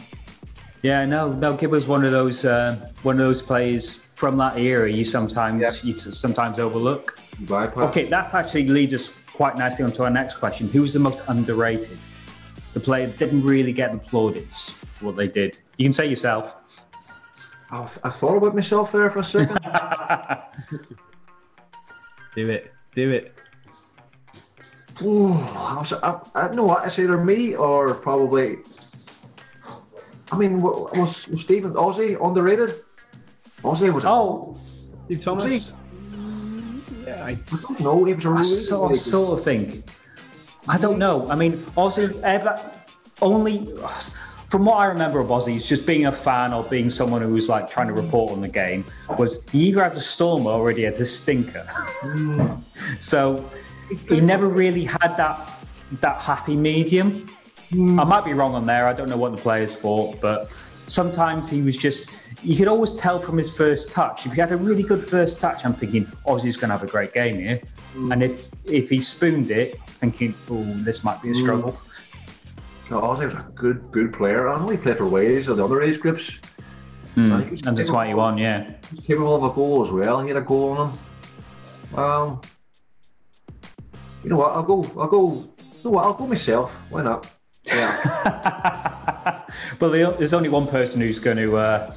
yeah, 0.83 1.05
no, 1.05 1.31
no, 1.33 1.55
Gibber's 1.55 1.87
one 1.87 2.05
of 2.05 2.11
those 2.11 2.45
uh, 2.45 2.91
one 3.03 3.19
of 3.19 3.25
those 3.25 3.41
players 3.41 4.04
from 4.15 4.37
that 4.37 4.57
era. 4.57 4.91
You 4.91 5.03
sometimes 5.05 5.61
Yeah. 5.61 5.71
you 5.83 5.99
sometimes 5.99 6.59
overlook. 6.59 7.19
Bypass. 7.41 7.89
Okay, 7.89 8.05
that 8.05 8.33
actually 8.33 8.67
leads 8.67 8.93
us 8.93 9.11
quite 9.33 9.57
nicely 9.57 9.83
onto 9.83 10.03
our 10.03 10.09
next 10.09 10.35
question. 10.35 10.69
Who's 10.69 10.93
the 10.93 10.99
most 10.99 11.19
underrated? 11.27 11.97
The 12.73 12.79
player 12.79 13.07
didn't 13.07 13.43
really 13.43 13.71
get 13.73 13.91
the 13.91 13.97
plaudits 13.97 14.69
for 14.97 15.07
what 15.07 15.15
they 15.17 15.27
did. 15.27 15.57
You 15.77 15.85
can 15.85 15.93
say 15.93 16.07
yourself. 16.07 16.55
I, 17.71 17.87
I 18.03 18.09
thought 18.09 18.37
about 18.37 18.55
myself 18.55 18.91
there 18.91 19.09
for 19.11 19.19
a 19.19 19.23
second. 19.23 19.59
do 22.35 22.49
it. 22.49 22.71
Do 22.93 23.11
it. 23.11 23.33
Ooh, 25.01 25.33
I 25.33 25.75
was, 25.79 25.91
I, 25.91 26.19
I 26.35 26.53
know 26.53 26.63
what 26.63 26.87
it's 26.87 26.97
either 26.99 27.17
me 27.17 27.55
or 27.55 27.93
probably. 27.95 28.59
I 30.31 30.37
mean, 30.37 30.61
was, 30.61 31.27
was 31.27 31.41
Stephen 31.41 31.73
Ozzy 31.73 32.15
underrated? 32.25 32.84
Ozzy 33.65 33.93
was. 33.93 34.05
Oh, 34.05 34.57
Steve 35.05 35.23
Thomas. 35.23 35.73
Yeah, 37.05 37.23
I, 37.23 37.37
no, 37.79 38.03
he 38.05 38.13
was 38.13 38.25
a 38.25 38.29
I 38.29 38.31
really 38.31 38.43
sort, 38.43 38.91
of, 38.91 38.97
sort 38.99 39.39
of 39.39 39.45
think. 39.45 39.83
I 40.67 40.77
don't 40.77 40.97
know. 40.97 41.29
I 41.29 41.35
mean, 41.35 41.57
Ozzy 41.77 42.21
ever 42.23 42.59
only 43.21 43.71
from 44.49 44.65
what 44.65 44.75
I 44.75 44.85
remember 44.85 45.19
of 45.19 45.27
Ozzy, 45.27 45.57
is 45.57 45.67
just 45.67 45.85
being 45.85 46.05
a 46.05 46.11
fan 46.11 46.53
or 46.53 46.63
being 46.63 46.89
someone 46.89 47.21
who 47.21 47.33
was 47.33 47.49
like 47.49 47.69
trying 47.69 47.87
to 47.87 47.93
report 47.93 48.31
on 48.31 48.41
the 48.41 48.47
game. 48.47 48.85
Was 49.17 49.43
he 49.49 49.67
either 49.67 49.83
had 49.83 49.95
the 49.95 49.99
storm 50.01 50.45
or 50.45 50.71
he 50.71 50.83
had 50.83 50.95
the 50.95 51.05
stinker. 51.05 51.67
so 52.99 53.49
he 54.07 54.21
never 54.21 54.47
really 54.47 54.85
had 54.85 55.15
that 55.17 55.51
that 56.01 56.21
happy 56.21 56.55
medium. 56.55 57.29
I 57.73 58.03
might 58.03 58.23
be 58.23 58.33
wrong 58.33 58.53
on 58.55 58.65
there. 58.65 58.87
I 58.87 58.93
don't 58.93 59.09
know 59.09 59.17
what 59.17 59.31
the 59.35 59.41
players 59.41 59.75
thought, 59.75 60.21
but 60.21 60.49
sometimes 60.87 61.49
he 61.49 61.61
was 61.61 61.75
just. 61.75 62.15
You 62.45 62.55
could 62.55 62.67
always 62.67 62.93
tell 62.95 63.19
from 63.19 63.37
his 63.37 63.55
first 63.55 63.91
touch. 63.91 64.25
If 64.25 64.33
he 64.33 64.39
had 64.39 64.51
a 64.51 64.57
really 64.57 64.83
good 64.83 65.03
first 65.03 65.39
touch, 65.41 65.65
I'm 65.65 65.73
thinking 65.73 66.05
Ozzy's 66.27 66.57
going 66.57 66.69
to 66.69 66.77
have 66.77 66.83
a 66.83 66.91
great 66.91 67.11
game 67.13 67.37
here. 67.39 67.59
And 67.95 68.21
if 68.21 68.51
if 68.65 68.89
he 68.89 69.01
spooned 69.01 69.49
it, 69.51 69.79
thinking, 70.01 70.35
oh, 70.51 70.63
this 70.83 71.03
might 71.03 71.21
be 71.21 71.31
a 71.31 71.35
struggle. 71.35 71.77
No, 72.91 73.01
Ozzy 73.01 73.23
was 73.25 73.33
a 73.33 73.45
good, 73.55 73.91
good 73.91 74.13
player. 74.13 74.47
I 74.49 74.59
know 74.59 74.69
he 74.69 74.77
played 74.77 74.97
for 74.97 75.07
Wales 75.07 75.47
or 75.49 75.55
the 75.55 75.63
other 75.65 75.81
age 75.81 75.99
groups. 75.99 76.37
And 77.15 77.65
Under 77.65 77.83
21, 77.85 78.37
yeah. 78.37 78.73
He's 78.91 78.99
capable 78.99 79.33
of 79.35 79.43
a 79.43 79.49
goal 79.55 79.83
as 79.85 79.91
well. 79.91 80.21
He 80.21 80.27
had 80.27 80.37
a 80.37 80.41
goal 80.41 80.71
on 80.71 80.89
him. 80.91 81.97
Um, 81.97 82.41
you 84.23 84.29
know 84.29 84.37
what? 84.37 84.51
I'll 84.51 84.63
go. 84.63 84.83
I'll 84.99 85.07
go. 85.07 85.31
You 85.33 85.81
know 85.85 85.91
what? 85.91 86.03
I'll 86.05 86.13
go 86.13 86.27
myself. 86.27 86.71
Why 86.89 87.01
not? 87.03 87.27
Yeah. 87.67 89.41
But 89.79 89.89
the- 89.89 90.15
there's 90.19 90.33
only 90.33 90.49
one 90.49 90.67
person 90.67 91.01
who's 91.01 91.17
going 91.17 91.37
to 91.37 91.57
uh, 91.57 91.95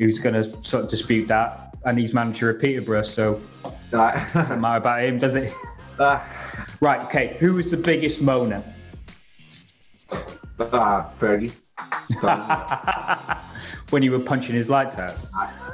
who's 0.00 0.18
going 0.18 0.34
to 0.34 0.44
sort 0.64 0.84
of 0.84 0.90
dispute 0.90 1.28
that, 1.28 1.76
and 1.84 1.98
he's 1.98 2.12
manager 2.12 2.50
of 2.50 2.60
Peterborough. 2.60 3.02
So 3.02 3.40
uh, 3.92 4.26
doesn't 4.32 4.60
matter 4.60 4.78
about 4.78 5.04
him, 5.04 5.18
does 5.18 5.36
it? 5.36 5.52
uh, 6.00 6.20
Right. 6.80 7.02
Okay. 7.02 7.36
Who 7.38 7.58
is 7.58 7.70
the 7.70 7.76
biggest 7.76 8.20
moaner? 8.20 8.64
uh, 10.58 11.04
Fergie. 11.18 11.52
when 13.90 14.02
you 14.02 14.10
were 14.12 14.20
punching 14.20 14.54
his 14.54 14.70
lights 14.70 14.96
out. 14.96 15.16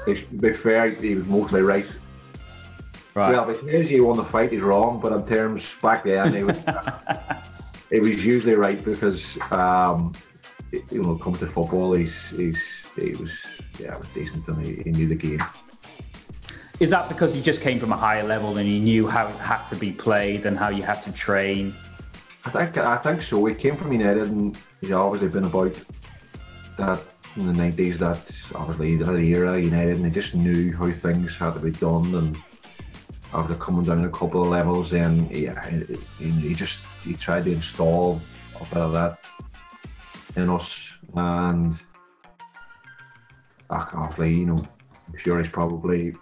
to 0.07 0.15
be 0.41 0.53
fair, 0.53 0.91
he 0.91 1.15
was 1.15 1.27
mostly 1.27 1.63
right. 1.63 1.87
Right. 3.15 3.33
Well, 3.33 3.47
because 3.47 3.89
he 3.89 4.01
won 4.01 4.17
the 4.17 4.25
fight, 4.25 4.53
he's 4.53 4.61
wrong. 4.61 5.01
But 5.01 5.13
in 5.13 5.25
terms 5.27 5.65
back 5.81 6.03
then, 6.05 6.35
he 6.35 6.43
was, 6.43 6.59
he 7.91 8.01
was 8.01 8.25
usually 8.25 8.57
right 8.57 8.85
because, 8.85 9.39
um, 9.51 10.13
you 10.73 11.03
know, 11.03 11.17
comes 11.17 11.39
to 11.41 11.47
football, 11.47 11.95
he's 11.95 12.15
he's 12.29 12.59
he 12.97 13.11
was 13.11 13.31
yeah, 13.79 13.95
it 13.95 14.01
was 14.01 14.09
decent 14.15 14.47
and 14.49 14.65
he, 14.65 14.83
he 14.83 14.91
knew 14.91 15.09
the 15.09 15.15
game. 15.15 15.43
Is 16.79 16.91
that 16.91 17.09
because 17.09 17.33
he 17.33 17.41
just 17.41 17.63
came 17.63 17.81
from 17.81 17.93
a 17.93 17.97
higher 17.97 18.23
level 18.23 18.59
and 18.59 18.67
he 18.67 18.79
knew 18.79 19.09
how 19.09 19.29
it 19.29 19.37
had 19.37 19.67
to 19.69 19.77
be 19.77 19.93
played 19.93 20.45
and 20.45 20.59
how 20.59 20.69
you 20.69 20.83
had 20.83 21.03
to 21.03 21.13
train? 21.13 21.75
I 22.45 22.51
think 22.51 22.77
I 22.77 22.97
think 22.99 23.23
so. 23.23 23.45
He 23.47 23.55
came 23.55 23.77
from 23.77 23.93
United 23.93 24.29
and 24.29 24.57
he's 24.81 24.93
obviously 24.93 25.29
been 25.29 25.45
about 25.45 25.75
that 26.79 27.01
in 27.37 27.47
the 27.47 27.53
nineties. 27.53 27.99
That 27.99 28.21
obviously 28.55 28.97
that 28.97 29.15
era 29.15 29.61
United, 29.61 29.97
and 29.97 30.07
he 30.07 30.13
just 30.13 30.35
knew 30.35 30.77
how 30.77 30.93
things 30.93 31.35
had 31.35 31.55
to 31.55 31.61
be 31.61 31.71
done. 31.71 32.15
And 32.15 32.37
after 33.33 33.55
coming 33.55 33.85
down 33.85 34.05
a 34.05 34.11
couple 34.11 34.43
of 34.43 34.49
levels, 34.49 34.91
then 34.91 35.29
yeah, 35.31 35.69
he, 35.69 35.99
he, 36.19 36.31
he 36.31 36.55
just 36.55 36.81
he 37.03 37.15
tried 37.15 37.45
to 37.45 37.53
install 37.53 38.21
a 38.61 38.65
bit 38.65 38.77
of 38.77 38.93
that 38.93 39.19
in 40.37 40.51
us. 40.51 40.93
And 41.15 41.77
ah, 43.71 43.89
obviously, 43.95 44.35
you 44.35 44.47
know, 44.47 44.67
I'm 45.09 45.19
sure 45.19 45.39
he's 45.39 45.51
probably 45.51 46.15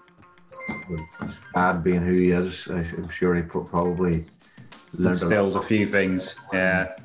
bad 1.53 1.85
being 1.85 2.03
who 2.03 2.15
he 2.15 2.31
is. 2.31 2.67
I'm 2.69 3.09
sure 3.11 3.35
he 3.35 3.43
pro- 3.43 3.65
probably 3.65 4.27
learned 4.95 5.23
a 5.23 5.59
a 5.59 5.63
few 5.63 5.87
things. 5.87 6.37
Yeah. 6.53 6.97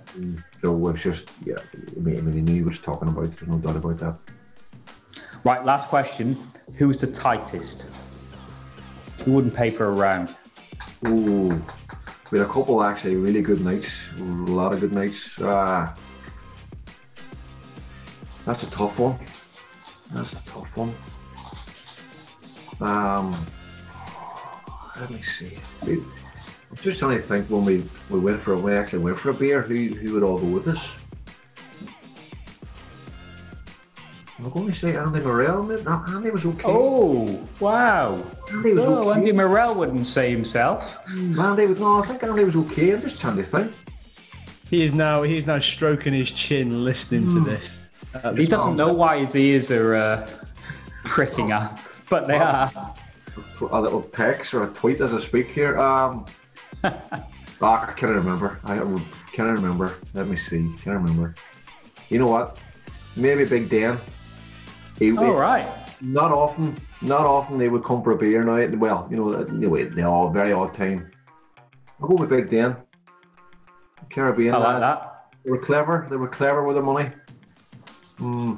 so 0.61 0.87
it's 0.87 1.01
just, 1.01 1.31
yeah, 1.45 1.55
I 1.95 1.99
mean, 1.99 2.17
I 2.17 2.21
mean, 2.21 2.33
he 2.33 2.41
knew 2.41 2.65
what 2.65 2.73
he 2.73 2.77
was 2.77 2.79
talking 2.79 3.07
about. 3.07 3.35
There's 3.35 3.47
no 3.47 3.57
doubt 3.57 3.75
about 3.75 3.97
that. 3.99 4.17
Right. 5.43 5.63
Last 5.63 5.87
question. 5.87 6.37
Who's 6.75 7.01
the 7.01 7.07
tightest? 7.07 7.85
Who 9.23 9.33
wouldn't 9.33 9.55
pay 9.55 9.71
for 9.71 9.85
a 9.85 9.91
round? 9.91 10.35
Ooh, 11.07 11.49
we 12.31 12.39
had 12.39 12.47
a 12.47 12.51
couple 12.51 12.83
actually 12.83 13.15
really 13.15 13.41
good 13.41 13.61
nights. 13.61 14.01
A 14.17 14.21
lot 14.21 14.73
of 14.73 14.81
good 14.81 14.93
nights. 14.93 15.39
Uh, 15.39 15.93
that's 18.49 18.63
a 18.63 18.69
tough 18.71 18.97
one. 18.97 19.15
That's 20.11 20.33
a 20.33 20.43
tough 20.43 20.75
one. 20.75 20.95
Um, 22.81 23.45
let 24.99 25.11
me 25.11 25.21
see. 25.21 25.59
I'm 25.83 26.03
just 26.81 26.99
trying 26.99 27.17
to 27.17 27.21
think 27.21 27.47
when 27.47 27.63
we, 27.63 27.85
we 28.09 28.19
went 28.19 28.41
for 28.41 28.53
a 28.53 28.57
walk 28.57 28.65
and 28.65 28.73
we 28.73 28.75
actually 28.75 28.99
went 28.99 29.19
for 29.19 29.29
a 29.29 29.33
beer. 29.35 29.61
Who 29.61 29.75
who 29.89 30.13
would 30.13 30.23
all 30.23 30.39
go 30.39 30.47
with 30.47 30.67
us? 30.67 30.83
I'm 34.39 34.49
going 34.49 34.71
to 34.71 34.75
say 34.75 34.95
Andy 34.95 35.19
Morrell. 35.19 35.61
maybe? 35.61 35.83
No, 35.83 36.03
Andy 36.07 36.31
was 36.31 36.45
okay. 36.45 36.63
Oh, 36.65 37.45
wow. 37.59 38.23
Andy 38.51 38.73
was 38.73 38.83
Oh, 38.83 39.09
okay. 39.09 39.19
Andy 39.19 39.31
Morrell 39.33 39.75
wouldn't 39.75 40.07
say 40.07 40.31
himself. 40.31 40.97
Andy 41.11 41.67
was 41.67 41.77
no. 41.79 42.01
I 42.01 42.07
think 42.07 42.23
Andy 42.23 42.45
was 42.45 42.55
okay. 42.55 42.93
I'm 42.93 43.01
just 43.01 43.21
trying 43.21 43.37
to 43.37 43.43
think. 43.43 43.73
He 44.71 44.83
is 44.83 44.91
now 44.91 45.21
he 45.21 45.37
is 45.37 45.45
now 45.45 45.59
stroking 45.59 46.13
his 46.13 46.31
chin, 46.31 46.83
listening 46.83 47.27
to 47.27 47.41
this. 47.41 47.78
At 48.13 48.37
He 48.37 48.47
doesn't 48.47 48.75
know 48.75 48.93
why 48.93 49.19
his 49.19 49.35
ears 49.35 49.71
are 49.71 49.95
uh, 49.95 50.29
pricking 51.03 51.51
up, 51.51 51.79
but 52.09 52.27
they 52.27 52.37
are. 52.37 52.71
a 53.71 53.81
little 53.81 54.03
text 54.03 54.53
or 54.53 54.63
a 54.63 54.67
tweet 54.67 55.01
as 55.01 55.13
I 55.13 55.19
speak 55.19 55.47
here. 55.47 55.79
Um, 55.79 56.25
ah, 56.83 57.89
I 57.89 57.93
can't 57.93 58.13
remember. 58.13 58.59
I 58.63 58.77
can't 59.31 59.49
remember. 59.49 59.95
Let 60.13 60.27
me 60.27 60.37
see. 60.37 60.71
Can't 60.81 60.97
remember. 60.97 61.35
You 62.09 62.19
know 62.19 62.27
what? 62.27 62.57
Maybe 63.15 63.45
Big 63.45 63.69
Dan. 63.69 63.97
He, 64.97 65.15
All 65.17 65.35
right. 65.35 65.67
Not 66.01 66.31
often. 66.31 66.77
Not 67.01 67.21
often 67.21 67.57
they 67.57 67.69
would 67.69 67.83
come 67.83 68.03
for 68.03 68.11
a 68.11 68.17
beer 68.17 68.43
now. 68.43 68.77
Well, 68.77 69.07
you 69.09 69.17
know, 69.17 69.33
anyway, 69.33 69.85
they 69.85 70.03
all 70.03 70.29
very 70.29 70.51
odd 70.51 70.73
time. 70.73 71.11
I'll 72.01 72.07
go 72.07 72.15
with 72.15 72.29
Big 72.29 72.49
Dan. 72.49 72.75
Caribbean. 74.09 74.55
I 74.55 74.57
like 74.57 74.67
lad. 74.67 74.81
that. 74.81 75.25
They 75.43 75.51
were 75.51 75.59
clever. 75.59 76.07
They 76.09 76.15
were 76.15 76.27
clever 76.27 76.63
with 76.63 76.75
their 76.75 76.83
money. 76.83 77.11
Hmm. 78.19 78.55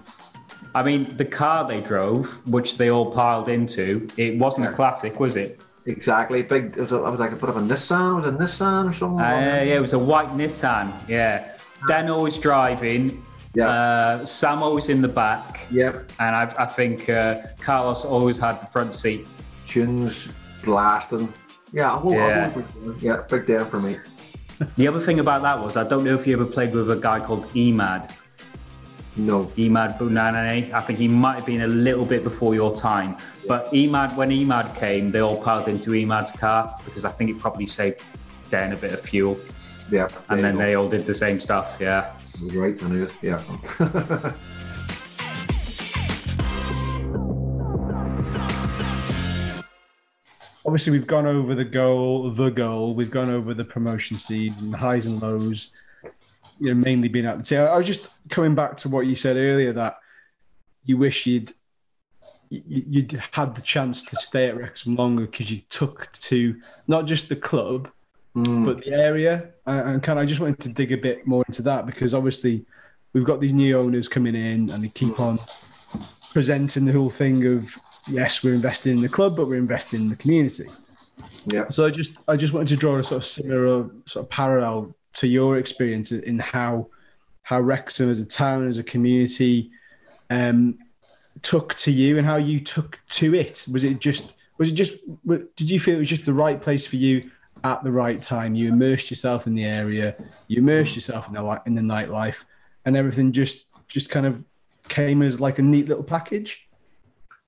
I 0.73 0.83
mean, 0.83 1.15
the 1.17 1.25
car 1.25 1.67
they 1.67 1.81
drove, 1.81 2.25
which 2.47 2.77
they 2.77 2.89
all 2.89 3.11
piled 3.11 3.49
into, 3.49 4.07
it 4.17 4.37
wasn't 4.37 4.67
a 4.67 4.71
classic, 4.71 5.19
was 5.19 5.35
it? 5.35 5.61
Exactly. 5.85 6.41
Big. 6.43 6.77
It 6.77 6.77
was, 6.77 6.91
a, 6.91 6.97
it 6.97 7.01
was 7.01 7.19
like 7.19 7.31
a 7.31 7.35
bit 7.35 7.49
of 7.49 7.57
a 7.57 7.61
Nissan. 7.61 8.11
It 8.11 8.15
was 8.15 8.25
a 8.25 8.31
Nissan 8.31 8.89
or 8.89 8.93
something. 8.93 9.19
Uh, 9.19 9.63
yeah, 9.65 9.75
it 9.75 9.81
was 9.81 9.93
a 9.93 9.99
white 9.99 10.29
Nissan. 10.29 10.93
Yeah. 11.07 11.57
Dan 11.87 12.09
always 12.09 12.37
driving. 12.37 13.23
Yeah. 13.53 13.67
Uh, 13.67 14.25
Sam 14.25 14.63
always 14.63 14.87
in 14.87 15.01
the 15.01 15.09
back, 15.09 15.67
yeah, 15.69 16.03
and 16.19 16.35
I, 16.35 16.53
I 16.57 16.65
think 16.65 17.09
uh, 17.09 17.41
Carlos 17.59 18.05
always 18.05 18.39
had 18.39 18.61
the 18.61 18.67
front 18.67 18.93
seat. 18.93 19.27
tunes 19.67 20.29
blasting. 20.63 21.33
Yeah, 21.73 21.93
I 21.93 22.01
will, 22.01 22.13
Yeah. 22.13 22.53
Yeah, 23.01 23.23
big 23.29 23.47
day 23.47 23.63
for 23.65 23.79
me. 23.81 23.97
The 24.77 24.87
other 24.87 25.01
thing 25.01 25.19
about 25.19 25.41
that 25.41 25.61
was 25.61 25.75
I 25.75 25.83
don't 25.87 26.03
know 26.03 26.13
if 26.13 26.25
you 26.27 26.33
ever 26.33 26.45
played 26.45 26.73
with 26.73 26.91
a 26.91 26.95
guy 26.95 27.19
called 27.19 27.49
Emad. 27.49 28.13
No. 29.17 29.45
Emad 29.57 29.97
Bouanane. 29.97 30.71
I 30.71 30.81
think 30.81 30.99
he 30.99 31.07
might 31.07 31.35
have 31.35 31.45
been 31.45 31.61
a 31.61 31.67
little 31.67 32.05
bit 32.05 32.23
before 32.23 32.55
your 32.55 32.73
time. 32.75 33.17
But 33.47 33.71
Emad, 33.73 34.15
when 34.15 34.29
Emad 34.29 34.75
came, 34.75 35.11
they 35.11 35.19
all 35.19 35.41
piled 35.41 35.67
into 35.67 35.91
Emad's 35.91 36.31
car 36.31 36.77
because 36.85 37.05
I 37.05 37.11
think 37.11 37.29
it 37.29 37.39
probably 37.39 37.67
saved 37.67 38.01
Dan 38.49 38.73
a 38.73 38.77
bit 38.77 38.93
of 38.93 39.01
fuel. 39.01 39.39
Yeah, 39.89 40.07
And 40.29 40.41
then 40.41 40.55
they 40.55 40.75
all 40.75 40.87
did 40.87 41.05
the 41.05 41.13
same 41.13 41.39
stuff. 41.39 41.75
Yeah. 41.79 42.13
was 42.41 42.55
right, 42.55 42.81
I 42.81 42.87
knew 42.87 43.03
it. 43.03 43.11
Yeah. 43.21 44.33
obviously 50.65 50.91
we've 50.93 51.07
gone 51.07 51.25
over 51.25 51.55
the 51.55 51.65
goal, 51.65 52.29
the 52.31 52.49
goal. 52.49 52.95
We've 52.95 53.11
gone 53.11 53.29
over 53.29 53.53
the 53.53 53.65
promotion 53.65 54.17
season, 54.17 54.71
highs 54.71 55.05
and 55.05 55.21
lows. 55.21 55.73
You 56.61 56.73
know, 56.75 56.81
mainly 56.81 57.07
being 57.09 57.25
at 57.25 57.37
the 57.37 57.43
team. 57.43 57.59
I 57.59 57.75
was 57.75 57.87
just 57.87 58.07
coming 58.29 58.53
back 58.55 58.77
to 58.77 58.89
what 58.89 59.07
you 59.07 59.15
said 59.15 59.35
earlier 59.35 59.73
that 59.73 59.97
you 60.85 60.95
wish 60.97 61.25
you'd 61.25 61.51
you- 62.49 62.85
you'd 62.87 63.11
had 63.31 63.55
the 63.55 63.61
chance 63.61 64.03
to 64.03 64.15
stay 64.17 64.47
at 64.49 64.57
Wrexham 64.57 64.95
longer 64.95 65.25
because 65.25 65.49
you 65.49 65.61
took 65.69 66.11
to 66.13 66.55
not 66.87 67.05
just 67.07 67.29
the 67.29 67.35
club 67.35 67.89
Mm. 68.35 68.63
but 68.65 68.77
the 68.85 68.93
area. 68.93 69.49
And, 69.65 69.89
and 69.89 70.03
kind 70.03 70.17
of, 70.17 70.23
I 70.23 70.25
just 70.25 70.39
wanted 70.39 70.59
to 70.61 70.69
dig 70.69 70.91
a 70.93 70.97
bit 70.97 71.27
more 71.27 71.43
into 71.49 71.61
that 71.63 71.85
because 71.85 72.13
obviously 72.13 72.65
we've 73.13 73.25
got 73.25 73.41
these 73.41 73.53
new 73.53 73.77
owners 73.77 74.07
coming 74.07 74.35
in 74.35 74.69
and 74.69 74.83
they 74.83 74.89
keep 74.89 75.19
on 75.19 75.37
presenting 76.31 76.85
the 76.85 76.93
whole 76.93 77.09
thing 77.09 77.45
of 77.47 77.75
yes, 78.07 78.43
we're 78.43 78.53
investing 78.53 78.93
in 78.97 79.01
the 79.01 79.09
club, 79.09 79.35
but 79.35 79.47
we're 79.47 79.55
investing 79.57 80.01
in 80.01 80.09
the 80.09 80.15
community. 80.15 80.67
Yeah. 81.47 81.67
So 81.69 81.85
I 81.85 81.89
just 81.89 82.17
I 82.27 82.35
just 82.37 82.53
wanted 82.53 82.69
to 82.69 82.77
draw 82.77 82.97
a 82.97 83.03
sort 83.03 83.21
of 83.23 83.25
similar 83.25 83.89
sort 84.05 84.25
of 84.25 84.29
parallel 84.29 84.93
to 85.13 85.27
your 85.27 85.57
experience 85.57 86.11
in 86.11 86.39
how 86.39 86.87
how 87.43 87.59
Wrexham 87.59 88.09
as 88.09 88.19
a 88.19 88.25
town, 88.25 88.67
as 88.67 88.77
a 88.77 88.83
community, 88.83 89.71
um, 90.29 90.77
took 91.41 91.73
to 91.75 91.91
you 91.91 92.17
and 92.17 92.25
how 92.25 92.37
you 92.37 92.59
took 92.59 92.99
to 93.09 93.33
it. 93.35 93.65
Was 93.71 93.83
it 93.83 93.99
just 93.99 94.35
was 94.57 94.69
it 94.69 94.75
just 94.75 94.99
did 95.55 95.69
you 95.69 95.79
feel 95.79 95.95
it 95.95 95.99
was 95.99 96.09
just 96.09 96.25
the 96.25 96.33
right 96.33 96.61
place 96.61 96.85
for 96.85 96.95
you 96.95 97.29
at 97.63 97.83
the 97.83 97.91
right 97.91 98.21
time? 98.21 98.55
You 98.55 98.69
immersed 98.69 99.09
yourself 99.09 99.47
in 99.47 99.55
the 99.55 99.65
area, 99.65 100.15
you 100.47 100.59
immersed 100.59 100.95
yourself 100.95 101.27
in 101.27 101.33
the 101.33 101.61
in 101.65 101.75
the 101.75 101.81
nightlife, 101.81 102.45
and 102.85 102.95
everything 102.95 103.31
just 103.31 103.67
just 103.87 104.09
kind 104.09 104.25
of 104.25 104.43
came 104.87 105.21
as 105.21 105.39
like 105.39 105.59
a 105.59 105.61
neat 105.61 105.87
little 105.87 106.03
package. 106.03 106.67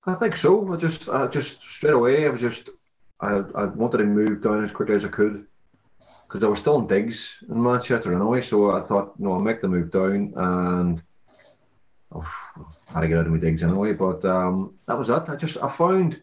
I 0.06 0.16
think 0.16 0.36
so. 0.36 0.74
I 0.74 0.78
just, 0.78 1.08
I 1.08 1.28
just 1.28 1.62
straight 1.62 1.94
away, 1.94 2.26
I 2.26 2.30
was 2.30 2.42
just, 2.42 2.70
I, 3.22 3.42
I 3.56 3.66
wanted 3.66 4.00
to 4.00 4.04
move 4.04 4.42
down 4.42 4.66
as 4.66 4.72
quickly 4.72 4.96
as 4.96 5.06
I 5.06 5.08
could 5.08 5.46
because 6.34 6.44
I 6.44 6.50
was 6.50 6.58
still 6.58 6.80
in 6.80 6.88
digs 6.88 7.44
in 7.48 7.62
Manchester 7.62 8.12
anyway. 8.12 8.42
So 8.42 8.72
I 8.72 8.82
thought, 8.82 9.20
no, 9.20 9.34
I'll 9.34 9.40
make 9.40 9.62
the 9.62 9.68
move 9.68 9.92
down 9.92 10.34
and 10.36 11.04
oh, 12.12 12.28
I 12.90 12.94
had 12.94 13.02
to 13.02 13.08
get 13.08 13.20
out 13.20 13.28
of 13.28 13.32
my 13.32 13.38
digs 13.38 13.62
anyway. 13.62 13.94
But 13.94 14.26
um, 14.26 14.74
that 14.88 14.98
was 14.98 15.10
it. 15.10 15.30
I 15.30 15.36
just, 15.36 15.58
I 15.62 15.70
found 15.70 16.20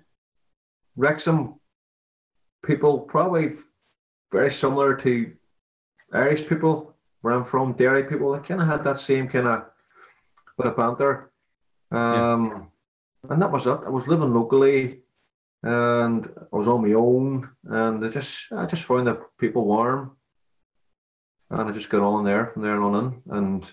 Wrexham 0.96 1.61
people 2.64 2.98
probably 2.98 3.52
very 4.32 4.52
similar 4.52 4.96
to 4.96 5.32
Irish 6.12 6.48
people 6.48 6.96
where 7.20 7.34
I'm 7.34 7.44
from, 7.44 7.74
Derry 7.74 8.02
people. 8.02 8.32
They 8.32 8.40
kind 8.40 8.61
of 8.61 8.66
had 8.66 8.82
that 8.82 8.98
same 8.98 9.28
kind 9.28 9.46
of 9.46 9.66
bit 10.58 10.66
of 10.66 10.76
banter. 10.76 11.30
Um, 11.92 12.66
and 13.28 13.40
that 13.40 13.52
was 13.52 13.64
it. 13.64 13.78
I 13.86 13.90
was 13.90 14.08
living 14.08 14.34
locally, 14.34 15.02
and 15.62 16.30
I 16.52 16.56
was 16.56 16.68
on 16.68 16.86
my 16.86 16.94
own, 16.94 17.50
and 17.64 18.04
I 18.04 18.08
just 18.08 18.52
I 18.52 18.66
just 18.66 18.84
found 18.84 19.06
that 19.06 19.20
people 19.38 19.64
warm, 19.64 20.16
and 21.50 21.68
I 21.68 21.72
just 21.72 21.90
got 21.90 22.02
on 22.02 22.24
there 22.24 22.46
from 22.46 22.62
there 22.62 22.80
on 22.80 23.04
in. 23.04 23.36
And 23.36 23.70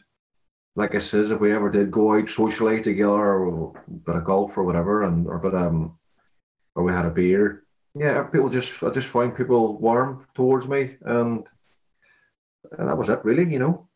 like 0.76 0.96
I 0.96 1.00
says, 1.00 1.32
if 1.32 1.40
we 1.40 1.54
ever 1.54 1.72
did 1.72 1.92
go 1.92 2.14
out 2.16 2.30
socially 2.30 2.82
together, 2.82 3.12
or 3.12 3.76
a 3.76 3.92
bit 3.92 4.16
of 4.16 4.26
golf 4.26 4.58
or 4.58 4.64
whatever, 4.64 5.04
and 5.04 5.28
or 5.28 5.38
but 5.40 5.56
um, 5.56 5.98
or 6.76 6.84
we 6.84 6.92
had 6.92 7.06
a 7.06 7.10
beer, 7.10 7.64
yeah, 7.96 8.24
people 8.24 8.50
just 8.50 8.84
I 8.84 8.90
just 8.90 9.08
find 9.08 9.36
people 9.36 9.78
warm 9.78 10.28
towards 10.36 10.68
me, 10.68 10.98
and 11.02 11.46
and 12.78 12.90
that 12.90 12.98
was 12.98 13.10
it, 13.10 13.24
really, 13.24 13.52
you 13.52 13.60
know. 13.60 13.88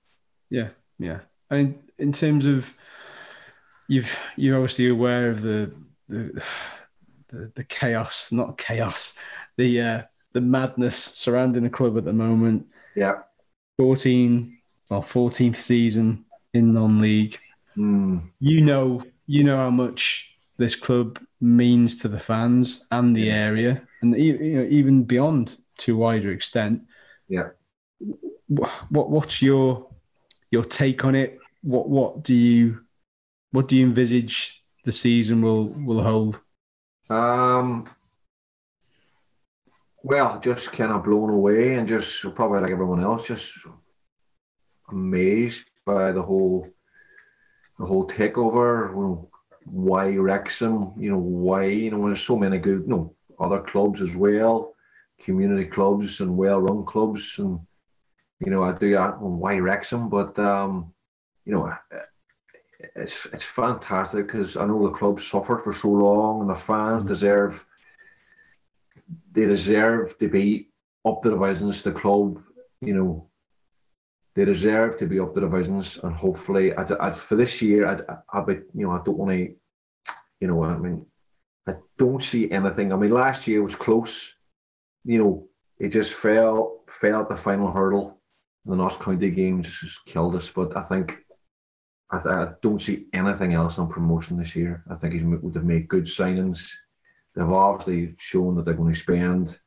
Yeah, 0.49 0.69
yeah. 0.97 1.19
I 1.49 1.57
mean, 1.57 1.79
in 1.97 2.11
terms 2.13 2.45
of 2.45 2.73
you've 3.87 4.17
you're 4.37 4.55
obviously 4.55 4.87
aware 4.87 5.29
of 5.29 5.41
the 5.41 5.73
the 6.07 6.41
the, 7.32 7.51
the 7.55 7.63
chaos, 7.63 8.32
not 8.32 8.57
chaos, 8.57 9.17
the 9.57 9.82
uh, 9.82 10.01
the 10.34 10.41
madness 10.41 10.95
surrounding 10.97 11.63
the 11.63 11.69
club 11.69 11.97
at 11.97 12.05
the 12.05 12.13
moment. 12.13 12.67
Yeah. 12.95 13.19
14 13.77 14.57
or 14.89 15.01
14th 15.01 15.55
season 15.55 16.25
in 16.53 16.73
non-league. 16.73 17.39
Mm. 17.77 18.29
You 18.39 18.61
know, 18.61 19.01
you 19.25 19.43
know 19.43 19.57
how 19.57 19.69
much 19.69 20.38
this 20.57 20.75
club 20.75 21.19
means 21.39 21.97
to 21.99 22.07
the 22.07 22.19
fans 22.19 22.86
and 22.91 23.15
the 23.15 23.32
area, 23.32 23.82
and 24.01 24.15
you 24.15 24.38
know 24.57 24.67
even 24.69 25.03
beyond 25.03 25.57
to 25.79 25.95
a 25.95 25.97
wider 25.97 26.32
extent. 26.32 26.82
Yeah. 27.27 27.49
Wh- 27.99 28.91
What 28.91 29.09
what's 29.09 29.41
your 29.41 29.88
your 30.51 30.65
take 30.65 31.03
on 31.05 31.15
it? 31.15 31.39
What 31.61 31.89
what 31.89 32.23
do 32.23 32.34
you 32.34 32.82
what 33.51 33.67
do 33.67 33.75
you 33.77 33.86
envisage 33.86 34.63
the 34.84 34.91
season 34.91 35.41
will 35.41 35.69
will 35.69 36.03
hold? 36.03 36.41
Um, 37.12 37.89
well, 40.01 40.39
just 40.39 40.72
kind 40.72 40.93
of 40.93 41.03
blown 41.03 41.30
away 41.30 41.76
and 41.76 41.88
just 41.88 42.22
probably 42.36 42.62
like 42.62 42.72
everyone 42.72 43.03
else, 43.03 43.28
just 43.28 43.51
amazed 44.89 45.66
by 45.86 46.14
the 46.14 46.22
whole 46.22 46.70
the 47.78 47.86
whole 47.86 48.07
takeover. 48.07 48.91
You 48.91 49.01
know, 49.01 49.30
why 49.66 50.16
Wrexham? 50.16 50.93
You 50.97 51.12
know 51.12 51.18
why? 51.18 51.66
You 51.66 51.91
know, 51.91 51.97
when 51.99 52.12
there's 52.12 52.22
so 52.22 52.38
many 52.38 52.57
good, 52.59 52.84
you 52.84 52.88
know, 52.88 53.16
other 53.39 53.59
clubs 53.59 54.01
as 54.01 54.16
well, 54.16 54.74
community 55.20 55.66
clubs 55.66 56.22
and 56.22 56.38
well-run 56.38 56.86
clubs, 56.86 57.36
and 57.39 57.59
you 58.39 58.51
know, 58.51 58.64
I 58.64 58.72
do 58.72 58.91
that. 58.91 59.22
Well, 59.22 59.32
why 59.32 59.59
Wrexham? 59.59 60.07
But 60.07 60.39
um, 60.39 60.93
you 61.43 61.51
know, 61.53 61.74
it's 62.95 63.27
it's 63.34 63.43
fantastic 63.43 64.27
because 64.27 64.57
I 64.57 64.65
know 64.65 64.84
the 64.84 64.97
club 64.97 65.21
suffered 65.21 65.63
for 65.63 65.73
so 65.73 65.89
long, 65.89 66.41
and 66.41 66.49
the 66.49 66.55
fans 66.55 67.03
mm. 67.03 67.07
deserve 67.07 67.63
they 69.32 69.45
deserve 69.45 70.17
to 70.19 70.27
be 70.27 70.69
up 71.05 71.21
the 71.21 71.32
divisions. 71.32 71.82
The 71.82 71.91
club, 71.91 72.41
you 72.82 72.93
know, 72.93 73.29
they 74.36 74.45
deserve 74.45 74.97
to 74.97 75.05
be 75.05 75.19
up 75.19 75.34
the 75.34 75.41
divisions, 75.41 75.99
and 76.03 76.13
hopefully, 76.13 76.73
I, 76.73 76.86
I, 76.99 77.11
for 77.11 77.36
this 77.36 77.61
year, 77.61 77.88
I, 77.88 78.38
I, 78.38 78.43
be, 78.43 78.53
you 78.73 78.86
know, 78.86 78.91
I 78.91 79.01
don't 79.03 79.17
want 79.17 79.32
to, 79.32 79.53
you 80.39 80.47
know, 80.47 80.63
I 80.63 80.77
mean, 80.77 81.05
I 81.67 81.75
don't 81.97 82.23
see 82.23 82.49
anything. 82.51 82.91
I 82.91 82.95
mean, 82.95 83.11
last 83.11 83.47
year 83.47 83.61
was 83.63 83.75
close, 83.75 84.36
you 85.05 85.19
know, 85.19 85.47
it 85.79 85.89
just 85.89 86.13
fell 86.13 86.84
fell 86.99 87.21
at 87.21 87.29
the 87.29 87.36
final 87.36 87.71
hurdle. 87.71 88.17
The 88.65 88.75
Notts 88.75 88.97
County 88.97 89.32
game 89.32 89.63
just 89.63 90.05
killed 90.05 90.36
us, 90.36 90.49
but 90.49 90.77
I 90.77 90.84
think 90.84 91.17
I, 92.12 92.18
I 92.18 92.47
don't 92.62 92.82
see 92.82 93.07
anything 93.14 93.53
else 93.53 93.80
on 93.80 93.89
promotion 93.89 94.38
this 94.38 94.55
year. 94.55 94.84
I 94.89 94.95
think 94.95 95.14
he's 95.14 95.24
would 95.24 95.55
have 95.55 95.66
made 95.66 95.88
good 95.88 96.05
signings. 96.05 96.68
They've 97.36 97.49
obviously 97.49 98.16
shown 98.18 98.55
that 98.55 98.66
they're 98.66 98.74
going 98.74 98.93
to 98.93 98.99
spend 98.99 99.57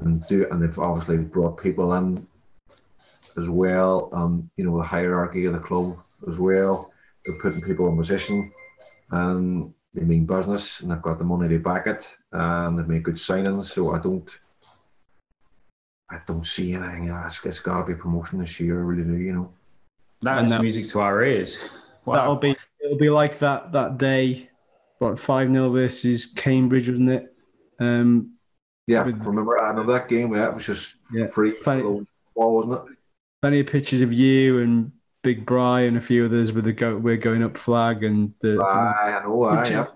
and 0.00 0.26
do, 0.28 0.46
and 0.50 0.62
they've 0.62 0.78
obviously 0.78 1.18
brought 1.18 1.62
people 1.62 1.94
in 1.94 2.26
as 3.36 3.48
well. 3.48 4.10
Um, 4.12 4.50
you 4.56 4.64
know 4.64 4.76
the 4.76 4.82
hierarchy 4.82 5.44
of 5.46 5.52
the 5.52 5.60
club 5.60 5.98
as 6.28 6.38
well. 6.38 6.92
They're 7.24 7.38
putting 7.40 7.62
people 7.62 7.88
in 7.88 7.96
position, 7.96 8.52
and 9.10 9.72
they 9.94 10.02
mean 10.02 10.26
business, 10.26 10.80
and 10.80 10.90
they've 10.90 11.02
got 11.02 11.18
the 11.18 11.24
money 11.24 11.48
to 11.48 11.58
back 11.58 11.86
it, 11.86 12.06
and 12.32 12.78
they've 12.78 12.88
made 12.88 13.04
good 13.04 13.16
signings. 13.16 13.66
So 13.66 13.94
I 13.94 14.00
don't, 14.00 14.28
I 16.10 16.20
don't 16.26 16.46
see 16.46 16.74
anything 16.74 17.08
else. 17.08 17.40
It's 17.44 17.60
got 17.60 17.86
to 17.86 17.94
be 17.94 18.00
promotion 18.00 18.40
this 18.40 18.58
year. 18.58 18.82
Really 18.82 19.04
do. 19.04 19.16
You 19.16 19.32
know. 19.32 19.50
That 20.22 20.38
And 20.38 20.46
is 20.46 20.52
that- 20.52 20.62
music 20.62 20.88
to 20.88 21.00
our 21.00 21.22
ears. 21.24 21.68
That'll 22.06 22.36
be 22.36 22.56
it'll 22.84 22.98
be 22.98 23.10
like 23.10 23.38
that 23.40 23.72
that 23.72 23.98
day, 23.98 24.48
what 24.98 25.18
five 25.20 25.50
0 25.50 25.70
versus 25.70 26.26
Cambridge, 26.26 26.88
wasn't 26.88 27.10
it? 27.10 27.34
Um, 27.78 28.32
Yeah, 28.86 29.04
With- 29.04 29.22
remember 29.22 29.62
I 29.62 29.68
remember 29.68 29.92
that 29.92 30.08
game. 30.08 30.34
Yeah, 30.34 30.48
it 30.48 30.54
was 30.54 30.64
just 30.64 30.96
Yeah, 31.12 31.26
free 31.26 31.52
plenty- 31.52 31.82
ball, 31.82 32.56
wasn't 32.66 32.88
it? 32.90 32.96
plenty 33.42 33.60
of 33.60 33.66
pictures 33.66 34.00
of 34.00 34.12
you 34.14 34.60
and 34.60 34.92
Big 35.22 35.44
Bry 35.44 35.82
and 35.82 35.94
a 35.96 36.00
few 36.00 36.24
others 36.24 36.52
with 36.54 36.64
the 36.64 36.72
go, 36.72 36.96
we're 36.96 37.18
going 37.18 37.42
up 37.42 37.58
flag 37.58 38.02
and 38.02 38.32
the 38.40 38.58
Aye, 38.62 39.18
I 39.20 39.22
know. 39.26 39.44
Aye, 39.44 39.68
yeah. 39.68 39.86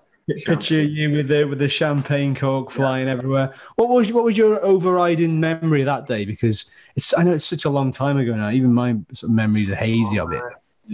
Picture 0.45 0.81
you 0.81 1.11
with 1.11 1.27
the 1.27 1.43
with 1.43 1.59
the 1.59 1.67
champagne 1.67 2.33
cork 2.33 2.71
flying 2.71 3.09
everywhere. 3.09 3.53
What 3.75 3.89
was 3.89 4.13
what 4.13 4.23
was 4.23 4.37
your 4.37 4.63
overriding 4.63 5.39
memory 5.39 5.81
of 5.81 5.87
that 5.87 6.07
day? 6.07 6.23
Because 6.23 6.71
it's 6.95 7.17
I 7.17 7.23
know 7.23 7.33
it's 7.33 7.43
such 7.43 7.65
a 7.65 7.69
long 7.69 7.91
time 7.91 8.17
ago 8.17 8.33
now. 8.33 8.49
Even 8.49 8.73
my 8.73 8.95
sort 9.11 9.31
of 9.31 9.35
memories 9.35 9.69
are 9.69 9.75
hazy 9.75 10.19
of 10.19 10.31
it. 10.31 10.41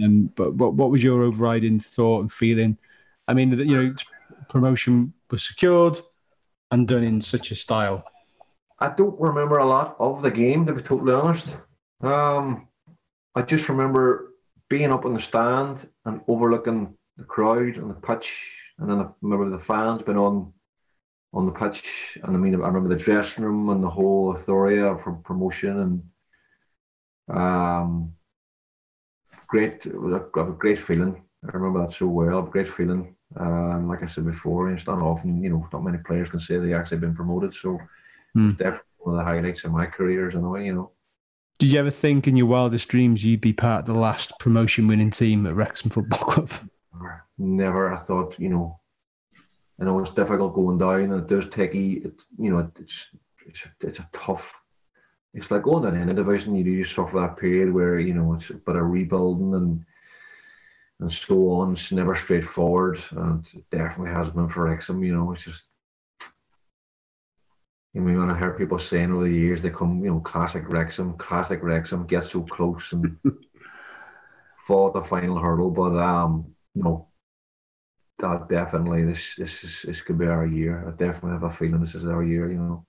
Um, 0.02 0.32
but 0.34 0.54
what 0.54 0.74
what 0.74 0.90
was 0.90 1.04
your 1.04 1.22
overriding 1.22 1.78
thought 1.78 2.22
and 2.22 2.32
feeling? 2.32 2.76
I 3.28 3.34
mean, 3.34 3.52
you 3.52 3.80
know, 3.80 3.94
promotion 4.48 5.12
was 5.30 5.44
secured 5.44 6.00
and 6.72 6.88
done 6.88 7.04
in 7.04 7.20
such 7.20 7.52
a 7.52 7.54
style. 7.54 8.04
I 8.80 8.88
don't 8.88 9.20
remember 9.20 9.58
a 9.58 9.66
lot 9.66 9.94
of 10.00 10.22
the 10.22 10.30
game, 10.30 10.66
to 10.66 10.72
be 10.72 10.82
totally 10.82 11.12
honest. 11.12 11.54
Um, 12.00 12.66
I 13.34 13.42
just 13.42 13.68
remember 13.68 14.32
being 14.68 14.90
up 14.90 15.04
in 15.04 15.14
the 15.14 15.20
stand 15.20 15.88
and 16.04 16.20
overlooking 16.26 16.94
the 17.16 17.24
crowd 17.24 17.76
and 17.76 17.90
the 17.90 17.94
pitch, 17.94 18.60
and 18.80 18.90
then 18.90 19.00
I 19.00 19.08
remember 19.22 19.50
the 19.50 19.62
fans 19.64 20.02
being 20.02 20.18
on 20.18 20.52
on 21.32 21.46
the 21.46 21.52
pitch, 21.52 22.18
and 22.22 22.36
I 22.36 22.38
mean, 22.38 22.54
I 22.54 22.58
remember 22.66 22.88
the 22.88 23.02
dressing 23.04 23.44
room 23.44 23.68
and 23.70 23.82
the 23.84 23.90
whole 23.90 24.32
euphoria 24.36 24.98
from 25.04 25.22
promotion, 25.22 26.02
and 27.28 27.38
um, 27.38 28.14
great, 29.46 29.86
it 29.86 30.00
was 30.00 30.14
a, 30.14 30.40
a 30.40 30.52
great 30.52 30.78
feeling. 30.78 31.22
I 31.44 31.52
remember 31.52 31.86
that 31.86 31.94
so 31.94 32.06
well, 32.06 32.40
a 32.40 32.50
great 32.50 32.68
feeling. 32.68 33.14
And 33.36 33.88
like 33.88 34.02
I 34.02 34.06
said 34.06 34.26
before, 34.26 34.70
it's 34.72 34.86
not 34.86 35.00
often, 35.00 35.42
you 35.42 35.50
know, 35.50 35.66
not 35.72 35.84
many 35.84 35.98
players 35.98 36.30
can 36.30 36.40
say 36.40 36.58
they 36.58 36.74
actually 36.74 36.98
been 36.98 37.14
promoted. 37.14 37.54
So 37.54 37.78
Hmm. 38.34 38.50
it's 38.50 38.58
definitely 38.58 38.84
one 38.98 39.18
of 39.18 39.24
the 39.24 39.30
highlights 39.30 39.64
of 39.64 39.72
my 39.72 39.86
career 39.86 40.30
in 40.30 40.44
a 40.44 40.48
way, 40.48 40.66
you 40.66 40.74
know. 40.74 40.92
Did 41.58 41.72
you 41.72 41.78
ever 41.78 41.90
think 41.90 42.26
in 42.26 42.36
your 42.36 42.46
wildest 42.46 42.88
dreams 42.88 43.24
you'd 43.24 43.40
be 43.40 43.52
part 43.52 43.80
of 43.80 43.86
the 43.86 44.00
last 44.00 44.38
promotion 44.38 44.86
winning 44.86 45.10
team 45.10 45.46
at 45.46 45.54
Wrexham 45.54 45.90
Football 45.90 46.18
Club? 46.30 46.50
Never, 47.00 47.24
never. 47.38 47.92
I 47.92 47.96
thought, 47.96 48.38
you 48.38 48.48
know, 48.50 48.78
I 49.80 49.84
know 49.84 49.98
it's 50.00 50.10
difficult 50.10 50.54
going 50.54 50.78
down, 50.78 51.00
and 51.00 51.14
it 51.14 51.26
does 51.26 51.48
take 51.48 51.74
you. 51.74 52.02
It, 52.04 52.22
you 52.38 52.50
know, 52.50 52.70
it's 52.78 53.10
it's 53.46 53.60
it's 53.80 53.98
a 53.98 54.08
tough. 54.12 54.52
It's 55.32 55.50
like 55.50 55.62
going 55.62 55.84
down 55.84 55.96
in 55.96 56.08
a 56.10 56.14
division. 56.14 56.56
You 56.56 56.64
do 56.64 56.84
suffer 56.84 57.20
that 57.20 57.38
period 57.38 57.72
where 57.72 57.98
you 57.98 58.14
know 58.14 58.34
it's 58.34 58.50
a 58.50 58.54
bit 58.54 58.76
of 58.76 58.84
rebuilding 58.84 59.54
and 59.54 59.84
and 61.00 61.12
so 61.12 61.52
on. 61.52 61.72
It's 61.72 61.92
never 61.92 62.14
straightforward, 62.14 63.00
and 63.12 63.46
it 63.54 63.64
definitely 63.70 64.12
has 64.12 64.28
been 64.30 64.50
for 64.50 64.64
Wrexham. 64.64 65.02
You 65.02 65.14
know, 65.14 65.32
it's 65.32 65.44
just. 65.44 65.62
I 67.96 67.98
mean, 67.98 68.20
when 68.20 68.30
I 68.30 68.34
heard 68.34 68.56
people 68.56 68.78
saying 68.78 69.10
over 69.10 69.24
the 69.24 69.30
years, 69.30 69.62
they 69.62 69.70
come, 69.70 70.04
you 70.04 70.12
know, 70.12 70.20
classic 70.20 70.62
Wrexham, 70.68 71.14
classic 71.14 71.60
Wrexham, 71.60 72.06
get 72.06 72.24
so 72.24 72.42
close 72.42 72.92
and 72.92 73.16
fought 74.68 74.94
the 74.94 75.02
final 75.02 75.40
hurdle, 75.40 75.70
but 75.72 75.96
um, 75.96 76.54
no, 76.74 77.08
that 78.18 78.48
definitely 78.48 79.04
this 79.04 79.34
this 79.36 79.64
is 79.64 79.82
this 79.84 80.02
could 80.02 80.18
be 80.18 80.26
our 80.26 80.46
year. 80.46 80.86
I 80.86 80.90
definitely 80.90 81.32
have 81.32 81.42
a 81.42 81.50
feeling 81.50 81.80
this 81.80 81.94
is 81.94 82.04
our 82.04 82.22
year. 82.22 82.50
You 82.50 82.58
know. 82.58 82.86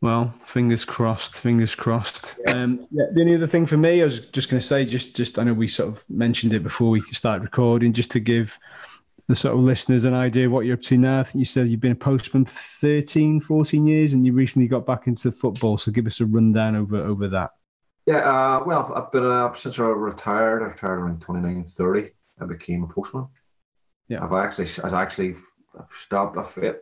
Well, 0.00 0.32
fingers 0.44 0.84
crossed. 0.84 1.34
Fingers 1.34 1.74
crossed. 1.74 2.38
Um, 2.48 2.86
yeah, 2.90 3.06
the 3.12 3.20
only 3.20 3.34
other 3.34 3.48
thing 3.48 3.66
for 3.66 3.76
me, 3.76 4.00
I 4.00 4.04
was 4.04 4.26
just 4.28 4.48
going 4.48 4.60
to 4.60 4.66
say, 4.66 4.84
just 4.84 5.16
just 5.16 5.38
I 5.38 5.44
know 5.44 5.54
we 5.54 5.68
sort 5.68 5.88
of 5.88 6.04
mentioned 6.08 6.52
it 6.52 6.62
before 6.62 6.90
we 6.90 7.00
started 7.00 7.42
recording, 7.42 7.92
just 7.92 8.10
to 8.12 8.20
give 8.20 8.58
the 9.26 9.34
sort 9.34 9.54
of 9.54 9.60
listeners 9.60 10.04
an 10.04 10.14
idea 10.14 10.46
of 10.46 10.52
what 10.52 10.64
you're 10.64 10.74
up 10.74 10.82
to 10.82 10.96
now. 10.96 11.20
I 11.20 11.22
think 11.24 11.40
you 11.40 11.44
said 11.44 11.68
you've 11.68 11.80
been 11.80 11.92
a 11.92 11.96
postman 11.96 12.44
for 12.44 12.58
13, 12.80 13.40
14 13.40 13.86
years, 13.86 14.12
and 14.12 14.24
you 14.24 14.32
recently 14.32 14.68
got 14.68 14.86
back 14.86 15.06
into 15.06 15.32
football. 15.32 15.76
So 15.78 15.90
give 15.90 16.06
us 16.06 16.20
a 16.20 16.26
rundown 16.26 16.76
over 16.76 16.98
over 16.98 17.28
that. 17.28 17.50
Yeah. 18.06 18.18
Uh, 18.18 18.62
well, 18.64 18.92
I've 18.94 19.10
been 19.10 19.26
uh, 19.26 19.52
since 19.54 19.78
I 19.78 19.82
retired. 19.82 20.62
I 20.62 20.66
retired 20.66 21.00
around 21.00 21.20
29, 21.22 21.72
30. 21.76 22.10
I 22.40 22.46
became 22.46 22.84
a 22.84 22.88
postman. 22.88 23.28
Yeah. 24.08 24.24
I've 24.24 24.32
actually 24.32 24.68
I've 24.84 24.94
actually 24.94 25.36
stopped. 26.04 26.38
I 26.38 26.44
fell 26.44 26.74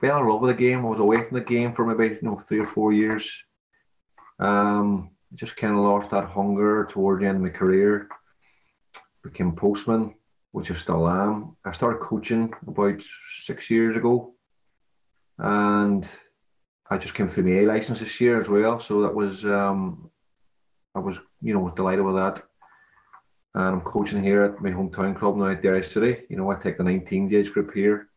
fell 0.00 0.18
in 0.18 0.28
love 0.28 0.40
with 0.40 0.56
the 0.56 0.62
game. 0.62 0.80
I 0.80 0.88
was 0.88 1.00
away 1.00 1.16
from 1.16 1.38
the 1.38 1.44
game 1.44 1.74
for 1.74 1.86
maybe 1.86 2.14
you 2.14 2.22
know 2.22 2.38
three 2.38 2.60
or 2.60 2.66
four 2.66 2.92
years. 2.92 3.44
Um, 4.38 5.10
just 5.34 5.56
kind 5.56 5.74
of 5.74 5.80
lost 5.80 6.10
that 6.10 6.28
hunger 6.30 6.86
towards 6.90 7.22
the 7.22 7.28
end 7.28 7.36
of 7.36 7.42
my 7.42 7.50
career. 7.50 8.08
Became 9.22 9.48
a 9.48 9.52
postman, 9.52 10.14
which 10.52 10.70
I 10.70 10.74
still 10.74 11.08
am. 11.08 11.56
I 11.64 11.72
started 11.72 12.00
coaching 12.00 12.52
about 12.66 13.02
six 13.44 13.70
years 13.70 13.96
ago, 13.96 14.34
and 15.38 16.06
I 16.90 16.98
just 16.98 17.14
came 17.14 17.28
through 17.28 17.44
my 17.44 17.60
A 17.60 17.66
license 17.66 18.00
this 18.00 18.20
year 18.20 18.38
as 18.38 18.48
well. 18.48 18.80
So 18.80 19.02
that 19.02 19.14
was 19.14 19.44
um, 19.44 20.10
I 20.94 20.98
was 20.98 21.18
you 21.40 21.54
know 21.54 21.70
delighted 21.70 22.04
with 22.04 22.16
that. 22.16 22.42
And 23.54 23.62
I'm 23.62 23.80
coaching 23.82 24.22
here 24.22 24.42
at 24.42 24.60
my 24.60 24.70
hometown 24.70 25.16
club 25.16 25.36
now 25.36 25.48
at 25.48 25.62
Derry 25.62 25.84
City. 25.84 26.24
You 26.28 26.36
know, 26.36 26.50
I 26.50 26.56
take 26.56 26.76
the 26.76 26.84
19 26.84 27.32
age 27.32 27.52
group 27.52 27.72
here. 27.72 28.08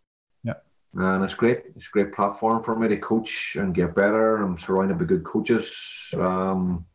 Yeah. 0.44 0.56
And 0.96 1.24
it's 1.24 1.36
great. 1.36 1.64
It's 1.76 1.88
a 1.88 1.92
great 1.92 2.14
platform 2.14 2.64
for 2.64 2.76
me 2.76 2.88
to 2.88 2.98
coach 2.98 3.56
and 3.60 3.76
get 3.76 3.96
better. 3.96 4.38
I'm 4.38 4.58
surrounded 4.58 4.98
by 4.98 5.06
good 5.06 5.24
coaches. 5.24 6.10
Um, 6.14 6.86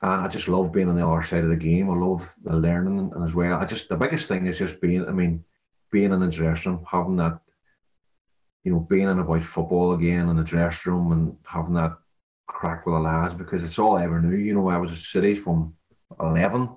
and 0.00 0.20
I 0.22 0.28
just 0.28 0.48
love 0.48 0.72
being 0.72 0.88
on 0.88 0.96
the 0.96 1.06
other 1.06 1.22
side 1.22 1.44
of 1.44 1.50
the 1.50 1.56
game. 1.56 1.90
I 1.90 1.94
love 1.94 2.26
the 2.44 2.56
learning 2.56 3.10
and 3.14 3.24
as 3.24 3.34
well. 3.34 3.58
I 3.58 3.64
just 3.64 3.88
the 3.88 3.96
biggest 3.96 4.28
thing 4.28 4.46
is 4.46 4.58
just 4.58 4.80
being. 4.80 5.06
I 5.06 5.12
mean, 5.12 5.44
being 5.90 6.12
in 6.12 6.20
the 6.20 6.26
dressing 6.26 6.72
room, 6.72 6.86
having 6.90 7.16
that, 7.16 7.40
you 8.64 8.72
know, 8.72 8.80
being 8.80 9.08
in 9.08 9.18
about 9.18 9.42
football 9.42 9.92
again 9.92 10.28
in 10.28 10.36
the 10.36 10.44
dressing 10.44 10.92
room 10.92 11.12
and 11.12 11.36
having 11.44 11.74
that 11.74 11.96
crack 12.48 12.84
with 12.84 12.94
the 12.96 13.00
lads 13.00 13.32
because 13.32 13.62
it's 13.62 13.78
all 13.78 13.96
I 13.96 14.04
ever 14.04 14.20
knew. 14.20 14.36
You 14.36 14.54
know, 14.54 14.68
I 14.68 14.76
was 14.76 14.92
at 14.92 14.98
City 14.98 15.34
from 15.34 15.74
eleven. 16.20 16.68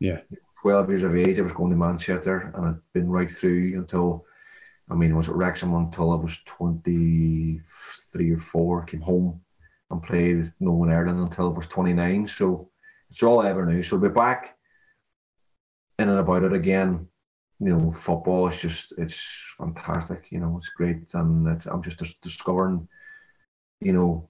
Yeah. 0.00 0.20
12 0.62 0.88
years 0.88 1.02
of 1.04 1.16
age, 1.16 1.38
I 1.38 1.42
was 1.42 1.52
going 1.52 1.70
to 1.70 1.76
Manchester 1.76 2.52
and 2.54 2.66
I'd 2.66 2.92
been 2.92 3.08
right 3.08 3.30
through 3.30 3.78
until, 3.78 4.24
I 4.90 4.94
mean, 4.94 5.12
I 5.12 5.16
was 5.16 5.28
at 5.28 5.36
Wrexham 5.36 5.74
until 5.74 6.10
I 6.10 6.16
was 6.16 6.38
23 6.46 8.32
or 8.32 8.40
4, 8.40 8.84
came 8.84 9.00
home 9.00 9.40
and 9.90 10.02
played 10.02 10.52
Northern 10.58 10.94
Ireland 10.94 11.20
until 11.20 11.46
I 11.46 11.56
was 11.56 11.68
29. 11.68 12.26
So 12.26 12.70
it's 13.10 13.22
all 13.22 13.40
I 13.40 13.50
ever 13.50 13.64
knew. 13.66 13.82
So 13.82 13.98
to 13.98 14.08
be 14.08 14.12
back 14.12 14.56
in 15.98 16.08
and 16.08 16.18
about 16.18 16.42
it 16.44 16.52
again, 16.52 17.06
you 17.60 17.76
know, 17.76 17.92
football 17.92 18.48
is 18.48 18.58
just, 18.58 18.92
it's 18.98 19.24
fantastic. 19.56 20.26
You 20.30 20.40
know, 20.40 20.56
it's 20.58 20.70
great. 20.70 21.14
And 21.14 21.46
it's, 21.48 21.66
I'm 21.66 21.82
just 21.82 22.20
discovering, 22.20 22.88
you 23.80 23.92
know, 23.92 24.28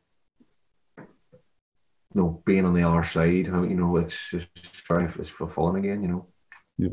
you 2.14 2.20
know, 2.20 2.42
being 2.46 2.64
on 2.64 2.74
the 2.74 2.82
other 2.82 3.04
side, 3.04 3.48
how 3.48 3.62
you 3.62 3.74
know, 3.74 3.96
it's 3.96 4.30
just 4.30 4.48
very 4.86 5.10
it's 5.18 5.28
fulfilling 5.28 5.84
again, 5.84 6.02
you 6.02 6.08
know. 6.08 6.26
Yeah. 6.78 6.88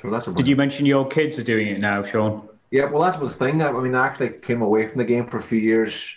So 0.00 0.10
that's 0.10 0.26
Did 0.26 0.48
you 0.48 0.56
mention 0.56 0.84
your 0.84 1.06
kids 1.06 1.38
are 1.38 1.44
doing 1.44 1.68
it 1.68 1.78
now, 1.78 2.02
Sean? 2.02 2.48
Yeah, 2.72 2.86
well, 2.86 3.02
that 3.02 3.20
was 3.20 3.36
the 3.36 3.38
thing. 3.38 3.62
I 3.62 3.70
mean, 3.70 3.94
I 3.94 4.06
actually 4.06 4.30
came 4.30 4.62
away 4.62 4.88
from 4.88 4.98
the 4.98 5.04
game 5.04 5.28
for 5.28 5.38
a 5.38 5.42
few 5.42 5.58
years. 5.58 6.16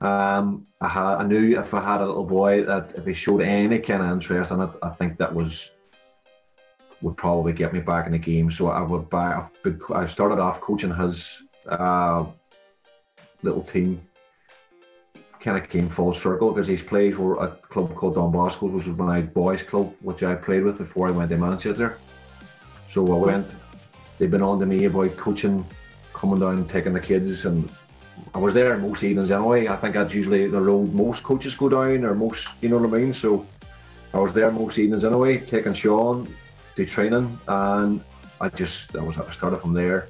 Um, 0.00 0.66
I 0.80 0.88
had, 0.88 1.16
I 1.16 1.24
knew 1.24 1.58
if 1.58 1.74
I 1.74 1.84
had 1.84 2.00
a 2.00 2.06
little 2.06 2.24
boy 2.24 2.64
that 2.64 2.92
if 2.96 3.04
he 3.04 3.12
showed 3.12 3.42
any 3.42 3.78
kind 3.80 4.02
of 4.02 4.10
interest 4.10 4.52
in 4.52 4.60
it, 4.60 4.70
I 4.82 4.90
think 4.90 5.18
that 5.18 5.34
was 5.34 5.70
would 7.02 7.16
probably 7.16 7.52
get 7.52 7.72
me 7.72 7.80
back 7.80 8.06
in 8.06 8.12
the 8.12 8.18
game. 8.18 8.50
So 8.50 8.68
I 8.68 8.80
would 8.80 9.10
buy. 9.10 9.32
A 9.32 9.44
big, 9.62 9.82
I 9.94 10.06
started 10.06 10.38
off 10.38 10.60
coaching 10.60 10.94
his 10.94 11.42
uh, 11.68 12.24
little 13.42 13.62
team. 13.62 14.00
Kind 15.46 15.62
of 15.62 15.70
came 15.70 15.88
full 15.88 16.12
circle 16.12 16.50
because 16.50 16.66
his 16.66 16.82
plays 16.82 17.16
were 17.16 17.40
at 17.40 17.50
a 17.50 17.66
club 17.68 17.94
called 17.94 18.16
Don 18.16 18.32
Bosco's, 18.32 18.72
which 18.72 18.86
was 18.86 18.98
my 18.98 19.20
boys' 19.20 19.62
club, 19.62 19.94
which 20.00 20.24
I 20.24 20.34
played 20.34 20.64
with 20.64 20.78
before 20.78 21.06
I 21.06 21.12
went 21.12 21.30
to 21.30 21.38
Manchester. 21.38 21.98
So 22.90 23.14
I 23.14 23.24
went. 23.24 23.46
They've 24.18 24.28
been 24.28 24.42
on 24.42 24.58
to 24.58 24.66
me 24.66 24.86
about 24.86 25.16
coaching, 25.16 25.64
coming 26.12 26.40
down 26.40 26.56
and 26.56 26.68
taking 26.68 26.94
the 26.94 26.98
kids, 26.98 27.44
and 27.44 27.70
I 28.34 28.38
was 28.38 28.54
there 28.54 28.76
most 28.76 29.04
evenings 29.04 29.30
anyway. 29.30 29.68
I 29.68 29.76
think 29.76 29.94
that's 29.94 30.12
usually 30.12 30.48
the 30.48 30.60
road 30.60 30.92
most 30.92 31.22
coaches 31.22 31.54
go 31.54 31.68
down, 31.68 32.04
or 32.04 32.16
most, 32.16 32.48
you 32.60 32.68
know 32.68 32.78
what 32.78 32.92
I 32.92 33.00
mean. 33.00 33.14
So 33.14 33.46
I 34.12 34.18
was 34.18 34.32
there 34.32 34.50
most 34.50 34.78
evenings 34.78 35.04
anyway, 35.04 35.38
taking 35.38 35.74
Sean 35.74 36.26
to 36.74 36.84
training, 36.84 37.38
and 37.46 38.00
I 38.40 38.48
just 38.48 38.96
I 38.96 39.02
was 39.04 39.16
I 39.16 39.30
started 39.30 39.60
from 39.60 39.74
there. 39.74 40.08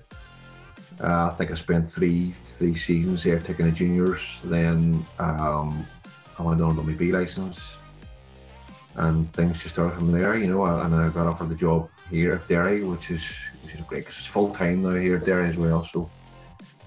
Uh, 0.99 1.29
I 1.31 1.35
think 1.37 1.51
I 1.51 1.55
spent 1.57 1.93
three 1.93 2.33
three 2.57 2.77
seasons 2.77 3.23
there 3.23 3.39
taking 3.39 3.67
the 3.67 3.73
juniors. 3.73 4.39
Then 4.45 5.05
um, 5.19 5.87
I 6.39 6.43
went 6.43 6.61
on 6.61 6.77
to 6.77 6.83
my 6.83 6.93
B 6.93 7.13
license, 7.13 7.61
and 8.97 9.33
things 9.33 9.59
just 9.59 9.75
started 9.75 9.97
from 9.97 10.13
there. 10.13 10.37
You 10.37 10.47
know, 10.47 10.65
and 10.65 10.95
I 10.95 11.09
got 11.11 11.27
offered 11.27 11.51
the 11.51 11.55
job 11.55 11.89
here 12.11 12.35
at 12.35 12.49
Derry, 12.49 12.83
which 12.83 13.11
is 13.11 13.25
which 13.63 13.75
is 13.75 13.81
great 13.83 14.05
because 14.05 14.17
it's 14.19 14.27
full 14.27 14.55
time 14.55 14.83
now 14.83 14.95
here 14.95 15.17
at 15.17 15.27
Derry 15.27 15.49
as 15.49 15.57
well. 15.57 15.85
So, 15.85 16.11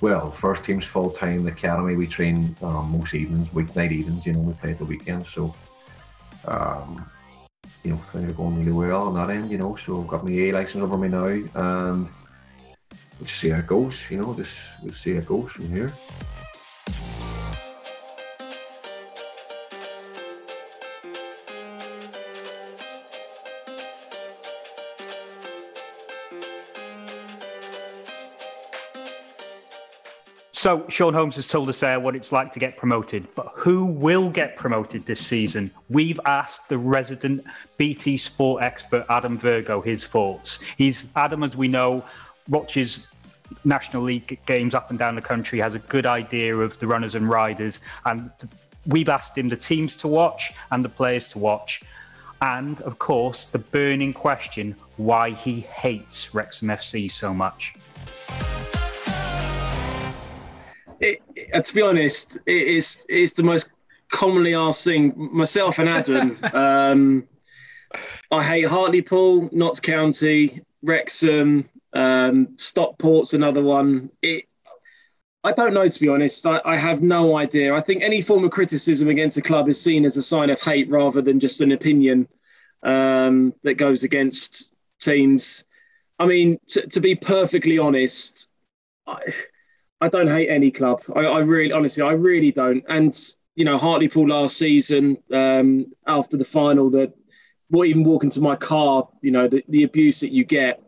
well, 0.02 0.32
first 0.32 0.64
team's 0.64 0.86
full 0.86 1.12
time. 1.12 1.44
The 1.44 1.52
academy 1.52 1.96
we 1.96 2.08
train 2.08 2.56
um, 2.62 2.92
most 2.92 3.14
evenings, 3.14 3.50
weeknight 3.50 3.92
evenings. 3.92 4.26
You 4.26 4.34
know, 4.34 4.40
we 4.40 4.54
play 4.54 4.72
at 4.72 4.80
the 4.80 4.86
weekend. 4.86 5.28
So, 5.28 5.54
um, 6.46 7.10
you 7.84 7.92
know, 7.92 7.98
things 7.98 8.30
are 8.30 8.34
going 8.34 8.60
really 8.60 8.72
well 8.72 9.04
on 9.04 9.14
that 9.16 9.30
end. 9.30 9.52
You 9.52 9.58
know, 9.58 9.76
so 9.76 10.02
I've 10.02 10.08
got 10.08 10.26
my 10.26 10.32
A 10.32 10.52
license 10.52 10.84
over 10.84 10.98
me 10.98 11.08
now, 11.10 11.26
and 11.26 12.08
we'll 13.20 13.28
see 13.30 13.50
how 13.50 13.60
it 13.60 13.68
goes. 13.68 14.10
You 14.10 14.18
know, 14.18 14.34
this 14.34 14.56
we'll 14.82 14.94
see 14.94 15.14
how 15.14 15.20
it 15.20 15.26
goes 15.26 15.52
from 15.52 15.70
here. 15.70 15.92
So 30.52 30.86
Sean 30.90 31.14
Holmes 31.14 31.38
has 31.38 31.48
told 31.48 31.70
us 31.70 31.80
there 31.80 32.02
what 32.02 32.18
it's 32.18 32.34
like 32.34 32.52
to 32.52 32.60
get 32.60 32.76
promoted, 32.76 33.26
but 33.34 33.54
who 33.56 33.86
will 33.86 34.30
get 34.30 34.58
promoted 34.58 35.06
this 35.06 35.26
season? 35.26 35.72
We've 35.90 36.20
asked 36.26 36.68
the 36.68 36.78
resident 36.78 37.46
BT 37.78 38.18
Sport 38.18 38.62
expert 38.62 39.06
Adam 39.10 39.38
Virgo 39.38 39.80
his 39.80 40.06
thoughts. 40.06 40.60
He's 40.78 41.06
Adam, 41.16 41.44
as 41.44 41.56
we 41.56 41.70
know, 41.70 42.04
watches 42.50 43.08
National 43.64 44.04
League 44.04 44.40
games 44.46 44.74
up 44.76 44.90
and 44.90 44.98
down 45.00 45.16
the 45.16 45.22
country, 45.22 45.60
has 45.60 45.76
a 45.76 45.80
good 45.80 46.06
idea 46.06 46.56
of 46.56 46.78
the 46.80 46.88
runners 46.88 47.16
and 47.16 47.30
riders, 47.30 47.82
and 48.06 48.30
we've 48.88 49.10
asked 49.10 49.38
him 49.38 49.50
the 49.50 49.58
teams 49.58 49.96
to 49.98 50.08
watch 50.08 50.52
and 50.72 50.84
the 50.84 50.90
players 50.90 51.28
to 51.30 51.40
watch. 51.40 51.82
And 52.42 52.80
of 52.82 53.00
course, 53.00 53.46
the 53.46 53.60
burning 53.60 54.14
question 54.14 54.76
why 54.98 55.32
he 55.32 55.60
hates 55.62 56.34
Wrexham 56.34 56.70
FC 56.70 57.12
so 57.12 57.34
much. 57.34 57.74
it, 61.02 61.22
it- 61.36 61.64
to 61.66 61.76
be 61.76 61.82
honest, 61.82 62.38
it 62.46 62.68
is 62.68 63.06
it's 63.10 63.34
the 63.34 63.44
most 63.44 63.72
commonly 64.10 64.54
asked 64.56 64.84
thing. 64.84 65.14
Myself 65.16 65.80
and 65.80 65.90
Adam, 65.90 66.38
um, 66.54 67.28
I 68.32 68.44
hate 68.44 68.66
Hartlepool, 68.68 69.50
Notts 69.52 69.80
County, 69.80 70.62
Wrexham, 70.84 71.68
um, 71.94 72.56
Stockport's 72.58 73.34
another 73.34 73.64
one. 73.64 74.10
It, 74.22 74.46
I 75.44 75.52
don't 75.54 75.74
know 75.74 75.88
to 75.88 76.00
be 76.00 76.10
honest. 76.10 76.46
I, 76.46 76.62
I 76.66 76.76
have 76.76 77.02
no 77.02 77.38
idea. 77.38 77.74
I 77.74 77.82
think 77.82 78.04
any 78.04 78.22
form 78.22 78.44
of 78.44 78.52
criticism 78.52 79.08
against 79.08 79.38
a 79.38 79.42
club 79.42 79.70
is 79.70 79.82
seen 79.82 80.06
as 80.06 80.18
a 80.18 80.22
sign 80.22 80.50
of 80.50 80.62
hate 80.62 80.90
rather 80.90 81.22
than 81.22 81.40
just 81.40 81.62
an 81.62 81.72
opinion 81.72 82.28
um, 82.84 83.54
that 83.64 83.76
goes 83.76 84.04
against 84.04 84.74
teams. 85.00 85.64
I 86.18 86.26
mean, 86.26 86.60
t- 86.68 86.82
to 86.82 87.00
be 87.00 87.16
perfectly 87.16 87.78
honest, 87.78 88.52
I, 89.08 89.22
I 90.02 90.10
don't 90.10 90.28
hate 90.28 90.50
any 90.50 90.72
club. 90.72 91.02
I, 91.16 91.22
I 91.22 91.40
really, 91.40 91.72
honestly, 91.72 92.04
I 92.04 92.12
really 92.12 92.52
don't. 92.52 92.84
And 92.90 93.18
you 93.56 93.66
know, 93.66 93.78
Hartlepool 93.78 94.30
last 94.30 94.58
season, 94.58 95.18
um, 95.34 95.88
after 96.08 96.38
the 96.38 96.46
final, 96.46 96.90
that 96.92 97.14
well, 97.70 97.86
even 97.86 98.04
walking 98.04 98.30
to 98.32 98.42
my 98.42 98.56
car, 98.56 99.08
you 99.22 99.32
know, 99.32 99.48
the, 99.48 99.64
the 99.68 99.84
abuse 99.84 100.22
that 100.22 100.32
you 100.32 100.44
get, 100.44 100.82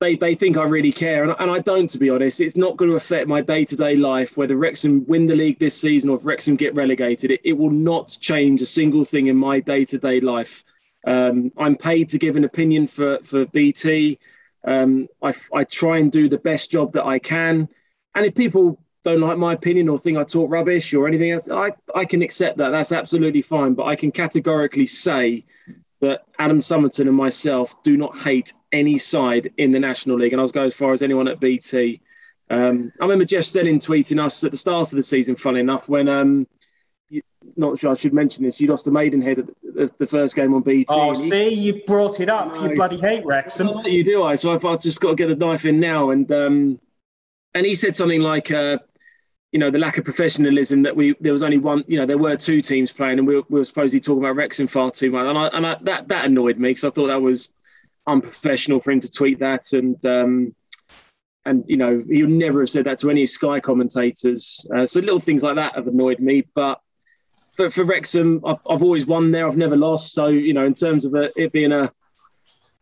they 0.00 0.16
they 0.16 0.34
think 0.34 0.56
I 0.56 0.64
really 0.64 0.92
care, 0.92 1.22
and, 1.22 1.34
and 1.38 1.50
I 1.50 1.58
don't. 1.58 1.88
To 1.90 1.98
be 1.98 2.08
honest, 2.08 2.40
it's 2.40 2.56
not 2.56 2.76
going 2.78 2.90
to 2.90 2.96
affect 2.96 3.28
my 3.28 3.42
day 3.42 3.64
to 3.66 3.76
day 3.76 3.96
life 3.96 4.36
whether 4.36 4.56
Wrexham 4.56 5.04
win 5.06 5.26
the 5.26 5.36
league 5.36 5.58
this 5.58 5.78
season 5.78 6.08
or 6.08 6.16
if 6.16 6.24
Wrexham 6.24 6.56
get 6.56 6.74
relegated. 6.74 7.30
It, 7.30 7.40
it 7.44 7.52
will 7.52 7.70
not 7.70 8.16
change 8.20 8.62
a 8.62 8.66
single 8.66 9.04
thing 9.04 9.26
in 9.26 9.36
my 9.36 9.60
day 9.60 9.84
to 9.84 9.98
day 9.98 10.20
life. 10.20 10.64
Um, 11.06 11.52
I'm 11.58 11.76
paid 11.76 12.08
to 12.10 12.18
give 12.18 12.36
an 12.36 12.44
opinion 12.44 12.86
for 12.86 13.18
for 13.24 13.44
BT. 13.46 14.18
Um, 14.64 15.08
I, 15.22 15.34
I 15.52 15.64
try 15.64 15.98
and 15.98 16.10
do 16.10 16.28
the 16.28 16.38
best 16.38 16.70
job 16.70 16.92
that 16.94 17.04
I 17.04 17.18
can. 17.18 17.68
And 18.14 18.26
if 18.26 18.34
people 18.34 18.82
don't 19.04 19.20
like 19.20 19.38
my 19.38 19.54
opinion 19.54 19.88
or 19.88 19.98
think 19.98 20.18
I 20.18 20.24
talk 20.24 20.50
rubbish 20.50 20.92
or 20.92 21.06
anything 21.06 21.30
else, 21.30 21.48
I, 21.48 21.72
I 21.94 22.04
can 22.04 22.20
accept 22.20 22.58
that. 22.58 22.70
That's 22.70 22.92
absolutely 22.92 23.40
fine. 23.40 23.72
But 23.72 23.84
I 23.86 23.96
can 23.96 24.12
categorically 24.12 24.84
say 24.84 25.44
that 26.00 26.22
Adam 26.38 26.60
Summerton 26.60 27.06
and 27.08 27.16
myself 27.16 27.82
do 27.82 27.96
not 27.96 28.18
hate 28.18 28.52
any 28.72 28.98
side 28.98 29.52
in 29.56 29.72
the 29.72 29.80
National 29.80 30.18
League. 30.18 30.32
And 30.32 30.40
I'll 30.40 30.48
go 30.48 30.64
as 30.64 30.74
far 30.74 30.92
as 30.92 31.02
anyone 31.02 31.28
at 31.28 31.40
BT. 31.40 32.00
Um, 32.48 32.92
I 33.00 33.04
remember 33.04 33.24
Jeff 33.24 33.44
Stelling 33.44 33.78
tweeting 33.78 34.22
us 34.22 34.42
at 34.42 34.50
the 34.50 34.56
start 34.56 34.92
of 34.92 34.96
the 34.96 35.02
season, 35.02 35.36
funny 35.36 35.60
enough, 35.60 35.88
when, 35.88 36.08
um, 36.08 36.46
you, 37.08 37.22
not 37.56 37.78
sure 37.78 37.92
I 37.92 37.94
should 37.94 38.12
mention 38.12 38.44
this, 38.44 38.60
you 38.60 38.68
lost 38.68 38.84
to 38.84 38.90
Maidenhead 38.90 39.38
at 39.38 39.46
the, 39.62 39.90
the, 39.98 40.06
first 40.06 40.34
game 40.34 40.54
on 40.54 40.62
BT. 40.62 40.86
Oh, 40.90 41.14
see, 41.14 41.48
you 41.48 41.82
brought 41.86 42.20
it 42.20 42.28
up. 42.28 42.54
No. 42.54 42.68
You 42.68 42.74
bloody 42.74 42.98
hate 42.98 43.24
Wrexham. 43.24 43.68
You 43.84 44.02
do, 44.02 44.24
I. 44.24 44.34
So 44.34 44.52
I've, 44.52 44.64
I've 44.64 44.80
just 44.80 45.00
got 45.00 45.10
to 45.10 45.14
get 45.16 45.28
the 45.28 45.36
knife 45.36 45.64
in 45.64 45.78
now. 45.78 46.10
And 46.10 46.30
um, 46.32 46.80
and 47.54 47.66
he 47.66 47.74
said 47.74 47.96
something 47.96 48.20
like, 48.20 48.50
uh, 48.50 48.78
you 49.52 49.58
know, 49.58 49.70
the 49.70 49.78
lack 49.78 49.98
of 49.98 50.04
professionalism 50.04 50.82
that 50.82 50.94
we 50.94 51.16
there 51.20 51.32
was 51.32 51.42
only 51.42 51.58
one. 51.58 51.84
You 51.86 51.98
know, 51.98 52.06
there 52.06 52.18
were 52.18 52.36
two 52.36 52.60
teams 52.60 52.92
playing, 52.92 53.18
and 53.18 53.26
we 53.26 53.36
were, 53.36 53.42
we 53.48 53.60
were 53.60 53.64
supposedly 53.64 54.00
talking 54.00 54.22
about 54.22 54.36
Wrexham 54.36 54.66
far 54.66 54.90
too 54.90 55.10
much. 55.10 55.26
And 55.26 55.38
I, 55.38 55.46
and 55.48 55.66
I, 55.66 55.76
that 55.82 56.08
that 56.08 56.24
annoyed 56.24 56.58
me 56.58 56.70
because 56.70 56.84
I 56.84 56.90
thought 56.90 57.08
that 57.08 57.20
was 57.20 57.50
unprofessional 58.10 58.80
for 58.80 58.90
him 58.90 59.00
to 59.00 59.10
tweet 59.10 59.38
that. 59.40 59.72
And 59.72 60.04
um, 60.06 60.54
and 61.44 61.64
you 61.66 61.76
know, 61.76 62.04
he 62.08 62.22
would 62.22 62.30
never 62.30 62.60
have 62.60 62.70
said 62.70 62.84
that 62.84 62.98
to 62.98 63.10
any 63.10 63.26
Sky 63.26 63.60
commentators. 63.60 64.66
Uh, 64.74 64.86
so 64.86 65.00
little 65.00 65.20
things 65.20 65.42
like 65.42 65.56
that 65.56 65.74
have 65.74 65.86
annoyed 65.86 66.20
me, 66.20 66.46
but. 66.54 66.80
For, 67.56 67.68
for 67.68 67.84
Wrexham, 67.84 68.40
I've, 68.46 68.60
I've 68.70 68.82
always 68.82 69.06
won 69.06 69.32
there. 69.32 69.46
I've 69.46 69.56
never 69.56 69.76
lost. 69.76 70.14
So 70.14 70.28
you 70.28 70.54
know, 70.54 70.64
in 70.64 70.72
terms 70.72 71.04
of 71.04 71.14
a, 71.14 71.30
it 71.36 71.52
being 71.52 71.72
a 71.72 71.92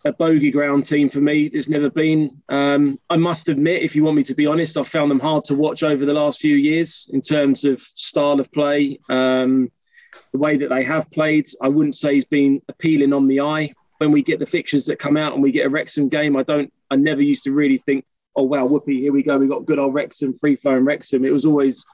a 0.04 0.12
bogey 0.12 0.50
ground 0.50 0.84
team 0.84 1.08
for 1.08 1.20
me. 1.20 1.44
It's 1.44 1.68
never 1.68 1.90
been. 1.90 2.42
Um, 2.48 2.98
I 3.10 3.16
must 3.16 3.48
admit, 3.48 3.82
if 3.82 3.96
you 3.96 4.04
want 4.04 4.16
me 4.16 4.22
to 4.24 4.34
be 4.34 4.46
honest, 4.46 4.76
I've 4.76 4.88
found 4.88 5.10
them 5.10 5.20
hard 5.20 5.44
to 5.44 5.54
watch 5.54 5.82
over 5.82 6.04
the 6.04 6.14
last 6.14 6.40
few 6.40 6.56
years 6.56 7.08
in 7.12 7.20
terms 7.20 7.64
of 7.64 7.80
style 7.80 8.40
of 8.40 8.50
play, 8.52 8.98
um, 9.08 9.70
the 10.32 10.38
way 10.38 10.56
that 10.56 10.68
they 10.68 10.84
have 10.84 11.10
played. 11.10 11.48
I 11.60 11.68
wouldn't 11.68 11.96
say 11.96 12.14
has 12.14 12.24
been 12.24 12.62
appealing 12.68 13.12
on 13.12 13.26
the 13.26 13.40
eye. 13.40 13.74
When 13.98 14.12
we 14.12 14.22
get 14.22 14.38
the 14.38 14.46
fixtures 14.46 14.86
that 14.86 14.98
come 14.98 15.16
out 15.16 15.34
and 15.34 15.42
we 15.42 15.52
get 15.52 15.66
a 15.66 15.70
Wrexham 15.70 16.08
game, 16.08 16.36
I 16.36 16.42
don't. 16.42 16.72
I 16.90 16.96
never 16.96 17.22
used 17.22 17.44
to 17.44 17.52
really 17.52 17.78
think, 17.78 18.04
oh 18.36 18.44
wow, 18.44 18.64
whoopee, 18.64 19.00
here 19.00 19.12
we 19.12 19.22
go. 19.22 19.38
we've 19.38 19.48
got 19.48 19.66
good 19.66 19.78
old 19.78 19.94
Wrexham, 19.94 20.36
free 20.38 20.56
flowing 20.56 20.84
Wrexham. 20.84 21.24
It 21.24 21.32
was 21.32 21.44
always 21.44 21.84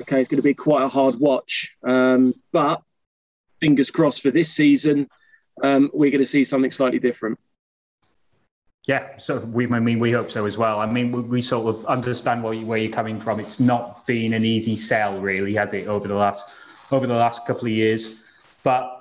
okay. 0.00 0.20
It's 0.20 0.28
going 0.28 0.38
to 0.38 0.42
be 0.42 0.54
quite 0.54 0.82
a 0.82 0.88
hard 0.88 1.16
watch, 1.16 1.74
um, 1.86 2.34
but 2.52 2.82
fingers 3.60 3.90
crossed 3.90 4.22
for 4.22 4.30
this 4.30 4.52
season 4.52 5.08
um, 5.62 5.90
we're 5.92 6.10
going 6.10 6.22
to 6.22 6.26
see 6.26 6.44
something 6.44 6.70
slightly 6.70 6.98
different. 6.98 7.38
Yeah, 8.84 9.18
so 9.18 9.40
we, 9.40 9.70
I 9.70 9.80
mean, 9.80 9.98
we 9.98 10.12
hope 10.12 10.30
so 10.30 10.46
as 10.46 10.56
well. 10.56 10.80
I 10.80 10.86
mean, 10.86 11.12
we, 11.12 11.20
we 11.20 11.42
sort 11.42 11.74
of 11.74 11.84
understand 11.86 12.42
where, 12.42 12.54
you, 12.54 12.64
where 12.64 12.78
you're 12.78 12.92
coming 12.92 13.20
from. 13.20 13.38
It's 13.38 13.60
not 13.60 14.06
been 14.06 14.32
an 14.32 14.44
easy 14.44 14.76
sell, 14.76 15.20
really, 15.20 15.54
has 15.54 15.74
it, 15.74 15.88
over 15.88 16.08
the 16.08 16.14
last 16.14 16.52
over 16.90 17.06
the 17.06 17.14
last 17.14 17.46
couple 17.46 17.66
of 17.66 17.72
years? 17.72 18.20
But 18.62 18.97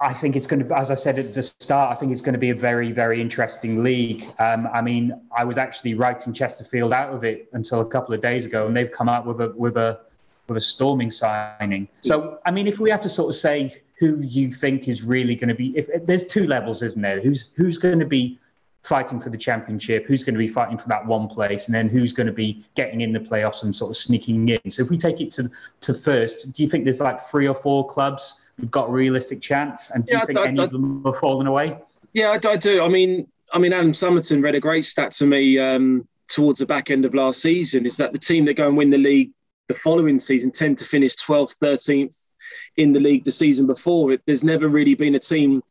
I 0.00 0.12
think 0.12 0.36
it's 0.36 0.46
going 0.46 0.66
to, 0.66 0.78
as 0.78 0.90
I 0.90 0.94
said 0.94 1.18
at 1.18 1.34
the 1.34 1.42
start, 1.42 1.90
I 1.90 1.98
think 1.98 2.12
it's 2.12 2.20
going 2.20 2.34
to 2.34 2.38
be 2.38 2.50
a 2.50 2.54
very, 2.54 2.92
very 2.92 3.20
interesting 3.20 3.82
league. 3.82 4.24
Um, 4.38 4.68
I 4.72 4.80
mean, 4.80 5.20
I 5.36 5.44
was 5.44 5.58
actually 5.58 5.94
writing 5.94 6.32
Chesterfield 6.32 6.92
out 6.92 7.12
of 7.12 7.24
it 7.24 7.48
until 7.52 7.80
a 7.80 7.86
couple 7.86 8.14
of 8.14 8.20
days 8.20 8.46
ago, 8.46 8.66
and 8.66 8.76
they've 8.76 8.90
come 8.90 9.08
out 9.08 9.26
with 9.26 9.40
a 9.40 9.52
with 9.56 9.76
a 9.76 10.00
with 10.46 10.56
a 10.56 10.60
storming 10.60 11.10
signing. 11.10 11.88
So, 12.02 12.38
I 12.46 12.50
mean, 12.52 12.66
if 12.66 12.78
we 12.78 12.90
had 12.90 13.02
to 13.02 13.08
sort 13.08 13.28
of 13.28 13.34
say 13.34 13.82
who 13.98 14.18
you 14.20 14.52
think 14.52 14.86
is 14.86 15.02
really 15.02 15.34
going 15.34 15.48
to 15.48 15.54
be, 15.54 15.76
if, 15.76 15.88
if 15.88 16.06
there's 16.06 16.24
two 16.24 16.46
levels, 16.46 16.82
isn't 16.82 17.02
there? 17.02 17.20
Who's 17.20 17.52
who's 17.56 17.76
going 17.76 17.98
to 17.98 18.06
be 18.06 18.38
fighting 18.82 19.20
for 19.20 19.30
the 19.30 19.38
championship? 19.38 20.06
Who's 20.06 20.22
going 20.24 20.34
to 20.34 20.38
be 20.38 20.48
fighting 20.48 20.78
for 20.78 20.88
that 20.88 21.04
one 21.06 21.28
place? 21.28 21.66
And 21.66 21.74
then 21.74 21.88
who's 21.88 22.12
going 22.12 22.26
to 22.26 22.32
be 22.32 22.64
getting 22.74 23.00
in 23.02 23.12
the 23.12 23.20
playoffs 23.20 23.62
and 23.62 23.74
sort 23.74 23.90
of 23.90 23.96
sneaking 23.96 24.48
in? 24.48 24.70
So, 24.70 24.82
if 24.82 24.90
we 24.90 24.96
take 24.96 25.20
it 25.20 25.30
to 25.32 25.48
to 25.82 25.94
first, 25.94 26.52
do 26.52 26.62
you 26.62 26.68
think 26.68 26.84
there's 26.84 27.00
like 27.00 27.20
three 27.28 27.46
or 27.48 27.54
four 27.54 27.86
clubs 27.88 28.48
who've 28.58 28.70
got 28.70 28.88
a 28.88 28.92
realistic 28.92 29.40
chance? 29.40 29.90
And 29.90 30.06
do 30.06 30.14
Yeah, 30.14 30.20
you 30.20 30.26
think 30.26 30.38
I- 30.38 30.46
any 30.48 30.60
I- 30.60 30.64
of 30.64 30.72
them 30.72 31.06
are 31.06 31.14
falling 31.14 31.46
away? 31.46 31.76
Yeah, 32.14 32.30
I, 32.30 32.48
I 32.48 32.56
do. 32.56 32.82
I 32.82 32.88
mean, 32.88 33.26
I 33.52 33.58
mean, 33.58 33.72
Adam 33.72 33.92
Summerton 33.92 34.42
read 34.42 34.54
a 34.54 34.60
great 34.60 34.84
stat 34.84 35.12
to 35.12 35.26
me 35.26 35.58
um, 35.58 36.06
towards 36.28 36.58
the 36.60 36.66
back 36.66 36.90
end 36.90 37.04
of 37.04 37.14
last 37.14 37.42
season. 37.42 37.84
Is 37.86 37.96
that 37.98 38.12
the 38.12 38.18
team 38.18 38.44
that 38.46 38.54
go 38.54 38.66
and 38.68 38.76
win 38.76 38.90
the 38.90 38.98
league 38.98 39.30
the 39.68 39.74
following 39.74 40.18
season 40.18 40.50
tend 40.50 40.78
to 40.78 40.84
finish 40.86 41.14
12th, 41.16 41.56
13th 41.58 42.30
in 42.78 42.92
the 42.94 43.00
league 43.00 43.24
the 43.24 43.30
season 43.30 43.66
before. 43.66 44.12
It, 44.12 44.22
there's 44.26 44.42
never 44.42 44.68
really 44.68 44.94
been 44.94 45.14
a 45.14 45.18
team 45.20 45.62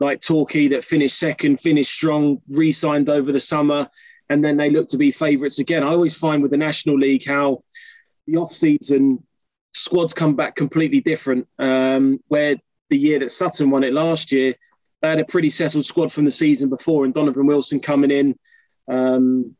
like 0.00 0.20
Torquay 0.20 0.68
that 0.68 0.84
finished 0.84 1.18
second, 1.18 1.60
finished 1.60 1.92
strong, 1.92 2.40
re-signed 2.48 3.08
over 3.08 3.32
the 3.32 3.40
summer, 3.40 3.88
and 4.28 4.44
then 4.44 4.56
they 4.56 4.70
look 4.70 4.88
to 4.88 4.96
be 4.96 5.10
favourites 5.10 5.58
again. 5.58 5.82
I 5.82 5.88
always 5.88 6.14
find 6.14 6.42
with 6.42 6.50
the 6.50 6.56
National 6.56 6.98
League 6.98 7.26
how 7.26 7.62
the 8.26 8.36
off-season 8.36 9.22
squads 9.72 10.14
come 10.14 10.34
back 10.34 10.56
completely 10.56 11.00
different. 11.00 11.46
Um, 11.58 12.20
where 12.28 12.56
the 12.90 12.98
year 12.98 13.18
that 13.18 13.30
Sutton 13.30 13.70
won 13.70 13.84
it 13.84 13.92
last 13.92 14.32
year, 14.32 14.54
they 15.02 15.08
had 15.08 15.20
a 15.20 15.24
pretty 15.24 15.50
settled 15.50 15.84
squad 15.84 16.12
from 16.12 16.24
the 16.24 16.30
season 16.30 16.68
before, 16.68 17.04
and 17.04 17.12
Donovan 17.12 17.46
Wilson 17.46 17.80
coming 17.80 18.10
in, 18.10 18.38
um, 18.88 19.54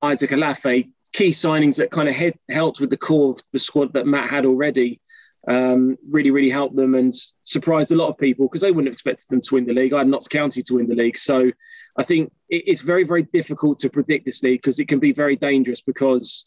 Isaac 0.00 0.30
Olaofe, 0.30 0.90
key 1.12 1.28
signings 1.28 1.76
that 1.76 1.90
kind 1.90 2.08
of 2.08 2.16
helped 2.50 2.80
with 2.80 2.90
the 2.90 2.96
core 2.96 3.32
of 3.32 3.40
the 3.52 3.58
squad 3.58 3.92
that 3.92 4.06
Matt 4.06 4.30
had 4.30 4.46
already. 4.46 5.00
Um, 5.48 5.96
really, 6.08 6.30
really 6.30 6.50
helped 6.50 6.76
them 6.76 6.94
and 6.94 7.12
surprised 7.42 7.90
a 7.90 7.96
lot 7.96 8.08
of 8.08 8.16
people 8.16 8.46
because 8.46 8.60
they 8.60 8.70
wouldn't 8.70 8.86
have 8.86 8.92
expected 8.92 9.26
them 9.28 9.40
to 9.40 9.54
win 9.54 9.66
the 9.66 9.72
league. 9.72 9.92
I 9.92 9.98
had 9.98 10.06
Notts 10.06 10.28
County 10.28 10.62
to 10.62 10.74
win 10.74 10.86
the 10.86 10.94
league, 10.94 11.18
so 11.18 11.50
I 11.96 12.02
think 12.04 12.32
it's 12.48 12.80
very, 12.80 13.02
very 13.02 13.24
difficult 13.24 13.80
to 13.80 13.90
predict 13.90 14.24
this 14.24 14.42
league 14.42 14.62
because 14.62 14.78
it 14.78 14.86
can 14.86 15.00
be 15.00 15.12
very 15.12 15.34
dangerous 15.34 15.80
because 15.80 16.44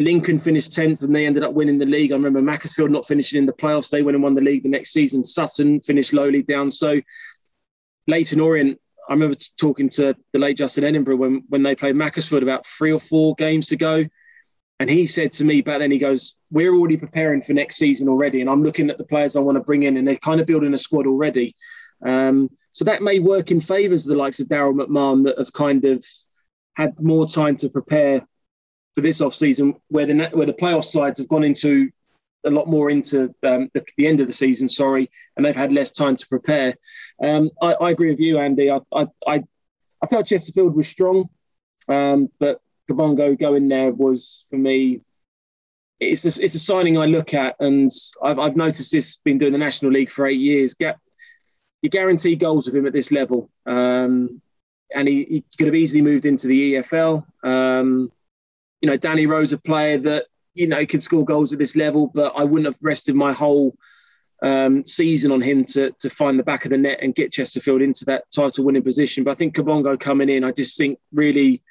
Lincoln 0.00 0.38
finished 0.38 0.72
10th 0.72 1.02
and 1.04 1.14
they 1.14 1.26
ended 1.26 1.42
up 1.42 1.52
winning 1.52 1.78
the 1.78 1.84
league. 1.84 2.10
I 2.10 2.14
remember 2.14 2.40
Macclesfield 2.40 2.90
not 2.90 3.06
finishing 3.06 3.38
in 3.38 3.44
the 3.44 3.52
playoffs. 3.52 3.90
They 3.90 4.02
went 4.02 4.14
and 4.14 4.24
won 4.24 4.32
the 4.32 4.40
league 4.40 4.62
the 4.62 4.70
next 4.70 4.92
season. 4.92 5.22
Sutton 5.22 5.80
finished 5.82 6.14
lowly 6.14 6.42
down. 6.42 6.70
So 6.70 7.00
Leyton 8.08 8.40
Orient, 8.40 8.80
I 9.10 9.12
remember 9.12 9.36
talking 9.58 9.90
to 9.90 10.16
the 10.32 10.38
late 10.38 10.56
Justin 10.56 10.84
Edinburgh 10.84 11.16
when, 11.16 11.44
when 11.48 11.62
they 11.62 11.74
played 11.74 11.96
Macclesfield 11.96 12.42
about 12.42 12.66
three 12.66 12.92
or 12.92 12.98
four 12.98 13.34
games 13.34 13.66
to 13.68 13.76
go. 13.76 14.04
And 14.80 14.88
he 14.88 15.04
said 15.04 15.30
to 15.34 15.44
me 15.44 15.60
back 15.60 15.80
then, 15.80 15.90
he 15.90 15.98
goes, 15.98 16.38
We're 16.50 16.74
already 16.74 16.96
preparing 16.96 17.42
for 17.42 17.52
next 17.52 17.76
season 17.76 18.08
already. 18.08 18.40
And 18.40 18.48
I'm 18.48 18.64
looking 18.64 18.88
at 18.88 18.96
the 18.96 19.04
players 19.04 19.36
I 19.36 19.40
want 19.40 19.56
to 19.56 19.62
bring 19.62 19.82
in, 19.82 19.98
and 19.98 20.08
they're 20.08 20.16
kind 20.16 20.40
of 20.40 20.46
building 20.46 20.72
a 20.72 20.78
squad 20.78 21.06
already. 21.06 21.54
Um, 22.04 22.48
so 22.72 22.86
that 22.86 23.02
may 23.02 23.18
work 23.18 23.50
in 23.50 23.60
favours 23.60 24.06
of 24.06 24.10
the 24.10 24.18
likes 24.18 24.40
of 24.40 24.48
Daryl 24.48 24.74
McMahon 24.74 25.22
that 25.24 25.36
have 25.36 25.52
kind 25.52 25.84
of 25.84 26.02
had 26.76 26.98
more 26.98 27.28
time 27.28 27.56
to 27.56 27.68
prepare 27.68 28.26
for 28.94 29.02
this 29.02 29.20
off 29.20 29.34
season, 29.34 29.74
where 29.88 30.06
the 30.06 30.30
where 30.32 30.46
the 30.46 30.54
playoff 30.54 30.84
sides 30.84 31.20
have 31.20 31.28
gone 31.28 31.44
into 31.44 31.90
a 32.46 32.50
lot 32.50 32.66
more 32.66 32.88
into 32.88 33.34
um, 33.42 33.68
the, 33.74 33.84
the, 33.98 34.06
end 34.06 34.20
of 34.20 34.26
the 34.26 34.32
season. 34.32 34.66
Sorry, 34.66 35.10
and 35.36 35.44
they've 35.44 35.54
had 35.54 35.74
less 35.74 35.92
time 35.92 36.16
to 36.16 36.26
prepare. 36.26 36.74
Um, 37.22 37.50
I, 37.60 37.74
I, 37.74 37.90
agree 37.90 38.08
with 38.08 38.18
you, 38.18 38.38
Andy. 38.38 38.70
I, 38.70 38.80
I, 38.94 39.06
I, 39.26 39.42
I 40.02 40.06
felt 40.06 40.26
Chesterfield 40.26 40.74
was 40.74 40.88
strong, 40.88 41.28
um, 41.86 42.28
but 42.38 42.62
Kabongo 42.90 43.38
going 43.38 43.68
there 43.68 43.92
was 43.92 44.44
for 44.50 44.56
me. 44.56 45.00
It's 46.00 46.24
a, 46.24 46.42
it's 46.42 46.54
a 46.54 46.58
signing 46.58 46.96
I 46.96 47.06
look 47.06 47.34
at, 47.34 47.56
and 47.60 47.90
I've, 48.22 48.38
I've 48.38 48.56
noticed 48.56 48.90
this. 48.90 49.16
Been 49.16 49.38
doing 49.38 49.52
the 49.52 49.58
National 49.58 49.92
League 49.92 50.10
for 50.10 50.26
eight 50.26 50.40
years. 50.40 50.74
Get 50.74 50.98
you 51.82 51.90
guarantee 51.90 52.36
goals 52.36 52.66
with 52.66 52.76
him 52.76 52.86
at 52.86 52.92
this 52.92 53.12
level, 53.12 53.50
um, 53.66 54.40
and 54.94 55.08
he, 55.08 55.24
he, 55.24 55.44
could 55.56 55.66
have 55.66 55.74
easily 55.74 56.02
moved 56.02 56.26
into 56.26 56.46
the 56.46 56.74
EFL. 56.74 57.24
Um, 57.42 58.10
you 58.80 58.90
know, 58.90 58.96
Danny 58.96 59.26
Rose, 59.26 59.52
a 59.52 59.58
player 59.58 59.98
that 59.98 60.26
you 60.54 60.66
know 60.66 60.84
could 60.86 61.02
score 61.02 61.24
goals 61.24 61.52
at 61.52 61.58
this 61.58 61.76
level, 61.76 62.06
but 62.06 62.32
I 62.36 62.44
wouldn't 62.44 62.72
have 62.72 62.82
rested 62.82 63.14
my 63.14 63.32
whole 63.32 63.76
um, 64.42 64.84
season 64.84 65.32
on 65.32 65.42
him 65.42 65.64
to 65.66 65.90
to 66.00 66.10
find 66.10 66.38
the 66.38 66.44
back 66.44 66.64
of 66.64 66.70
the 66.70 66.78
net 66.78 67.00
and 67.02 67.14
get 67.14 67.32
Chesterfield 67.32 67.82
into 67.82 68.04
that 68.06 68.24
title 68.34 68.64
winning 68.64 68.82
position. 68.82 69.22
But 69.22 69.32
I 69.32 69.34
think 69.34 69.54
Kabongo 69.54 69.98
coming 70.00 70.28
in, 70.28 70.44
I 70.44 70.52
just 70.52 70.78
think 70.78 70.98
really 71.12 71.62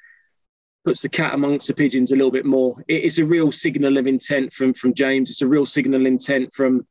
puts 0.84 1.02
the 1.02 1.08
cat 1.08 1.34
amongst 1.34 1.66
the 1.68 1.74
pigeons 1.74 2.12
a 2.12 2.16
little 2.16 2.30
bit 2.30 2.46
more. 2.46 2.82
it's 2.88 3.18
a 3.18 3.24
real 3.24 3.52
signal 3.52 3.98
of 3.98 4.06
intent 4.06 4.52
from 4.52 4.72
from 4.72 4.94
James. 4.94 5.30
It's 5.30 5.42
a 5.42 5.46
real 5.46 5.66
signal 5.66 6.00
of 6.00 6.06
intent 6.06 6.52
from 6.54 6.86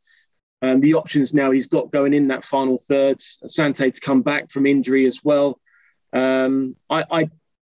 um, 0.62 0.82
the 0.82 0.94
options 0.94 1.34
now 1.34 1.52
he's 1.52 1.68
got 1.68 1.92
going 1.92 2.14
in 2.14 2.28
that 2.28 2.44
final 2.44 2.78
third. 2.78 3.22
Sante 3.22 3.92
to 3.92 4.02
come 4.02 4.22
back 4.22 4.52
from 4.52 4.68
injury 4.68 5.06
as 5.06 5.24
well. 5.24 5.60
Um, 6.14 6.76
I, 6.90 7.06
I 7.12 7.30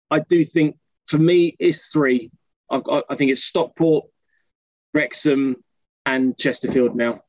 I 0.09 0.19
do 0.19 0.43
think 0.43 0.77
for 1.05 1.17
me 1.17 1.55
it's 1.59 1.89
three. 1.89 2.31
Got, 2.71 3.05
I 3.09 3.15
think 3.15 3.31
it's 3.31 3.43
Stockport, 3.43 4.05
Wrexham, 4.93 5.57
and 6.05 6.37
Chesterfield 6.37 6.95
now. 6.95 7.21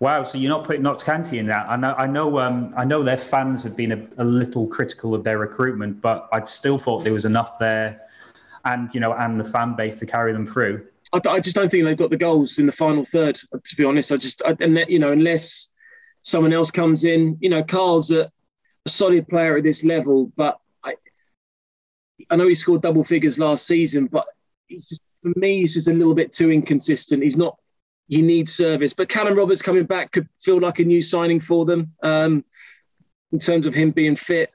Wow, 0.00 0.24
so 0.24 0.38
you're 0.38 0.50
not 0.50 0.64
putting 0.64 0.82
Notts 0.82 1.02
County 1.02 1.38
in 1.38 1.46
that? 1.46 1.66
I 1.68 1.76
know, 1.76 1.94
I 1.96 2.06
know, 2.06 2.38
um, 2.38 2.74
I 2.76 2.84
know 2.84 3.02
their 3.02 3.16
fans 3.16 3.62
have 3.62 3.76
been 3.76 3.92
a, 3.92 4.06
a, 4.18 4.24
little 4.24 4.66
critical 4.66 5.14
of 5.14 5.22
their 5.24 5.38
recruitment, 5.38 6.00
but 6.00 6.28
I 6.32 6.42
still 6.44 6.78
thought 6.78 7.04
there 7.04 7.12
was 7.12 7.24
enough 7.24 7.58
there, 7.58 8.00
and 8.64 8.92
you 8.92 9.00
know, 9.00 9.12
and 9.12 9.38
the 9.38 9.44
fan 9.44 9.76
base 9.76 9.98
to 10.00 10.06
carry 10.06 10.32
them 10.32 10.44
through. 10.44 10.86
I, 11.12 11.20
I 11.28 11.40
just 11.40 11.54
don't 11.56 11.70
think 11.70 11.84
they've 11.84 11.96
got 11.96 12.10
the 12.10 12.16
goals 12.16 12.58
in 12.58 12.66
the 12.66 12.72
final 12.72 13.04
third. 13.04 13.36
To 13.36 13.76
be 13.76 13.84
honest, 13.84 14.10
I 14.10 14.16
just, 14.16 14.42
I, 14.44 14.56
you 14.88 14.98
know, 14.98 15.12
unless 15.12 15.68
someone 16.22 16.52
else 16.52 16.70
comes 16.70 17.04
in, 17.04 17.38
you 17.40 17.48
know, 17.48 17.62
Carl's 17.62 18.10
a, 18.10 18.30
a 18.86 18.88
solid 18.88 19.28
player 19.28 19.56
at 19.56 19.62
this 19.62 19.84
level, 19.84 20.32
but 20.36 20.58
I 22.30 22.36
know 22.36 22.48
he 22.48 22.54
scored 22.54 22.82
double 22.82 23.04
figures 23.04 23.38
last 23.38 23.66
season, 23.66 24.06
but 24.06 24.26
he's 24.66 24.88
just, 24.88 25.02
for 25.22 25.32
me, 25.36 25.60
he's 25.60 25.74
just 25.74 25.88
a 25.88 25.92
little 25.92 26.14
bit 26.14 26.32
too 26.32 26.50
inconsistent. 26.50 27.22
He's 27.22 27.36
not. 27.36 27.58
He 28.08 28.22
need 28.22 28.48
service, 28.48 28.92
but 28.92 29.08
Callum 29.08 29.36
Roberts 29.36 29.62
coming 29.62 29.84
back 29.84 30.12
could 30.12 30.28
feel 30.40 30.58
like 30.58 30.78
a 30.78 30.84
new 30.84 31.00
signing 31.00 31.40
for 31.40 31.64
them 31.64 31.92
um, 32.02 32.44
in 33.32 33.38
terms 33.38 33.66
of 33.66 33.74
him 33.74 33.90
being 33.90 34.16
fit. 34.16 34.50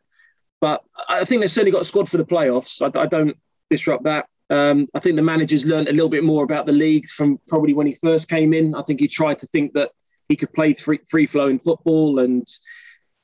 But 0.61 0.83
I 1.07 1.25
think 1.25 1.41
they've 1.41 1.49
certainly 1.49 1.71
got 1.71 1.81
a 1.81 1.85
squad 1.85 2.09
for 2.09 2.17
the 2.17 2.25
playoffs. 2.25 2.81
I, 2.81 3.01
I 3.01 3.05
don't 3.05 3.35
disrupt 3.69 4.03
that. 4.03 4.27
Um, 4.49 4.87
I 4.95 4.99
think 4.99 5.15
the 5.15 5.21
manager's 5.21 5.65
learned 5.65 5.87
a 5.87 5.93
little 5.93 6.09
bit 6.09 6.23
more 6.23 6.43
about 6.43 6.65
the 6.65 6.71
league 6.71 7.07
from 7.07 7.39
probably 7.47 7.73
when 7.73 7.87
he 7.87 7.93
first 7.93 8.29
came 8.29 8.53
in. 8.53 8.75
I 8.75 8.81
think 8.83 8.99
he 8.99 9.07
tried 9.07 9.39
to 9.39 9.47
think 9.47 9.73
that 9.73 9.91
he 10.27 10.35
could 10.35 10.51
play 10.53 10.73
free, 10.73 10.99
free 11.09 11.27
flowing 11.27 11.59
football, 11.59 12.19
and 12.19 12.45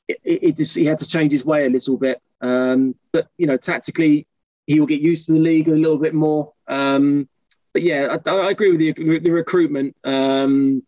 it, 0.08 0.20
it, 0.24 0.58
just, 0.58 0.76
he 0.76 0.86
had 0.86 1.00
to 1.00 1.08
change 1.08 1.32
his 1.32 1.46
way 1.46 1.66
a 1.66 1.70
little 1.70 1.98
bit. 1.98 2.22
Um, 2.42 2.96
but 3.12 3.28
you 3.38 3.48
know, 3.48 3.58
tactically, 3.58 4.28
he 4.68 4.80
will 4.80 4.88
get 4.88 5.02
used 5.02 5.26
to 5.28 5.34
the 5.34 5.40
league 5.40 5.68
a 5.68 5.72
little 5.72 5.98
bit 5.98 6.14
more. 6.14 6.54
Um, 6.68 7.28
but 7.76 7.84
yeah, 7.84 8.16
I, 8.26 8.30
I, 8.30 8.52
agree 8.52 8.72
with 8.72 8.80
you. 8.80 8.94
The 9.20 9.32
recruitment, 9.32 9.98
um, 10.06 10.82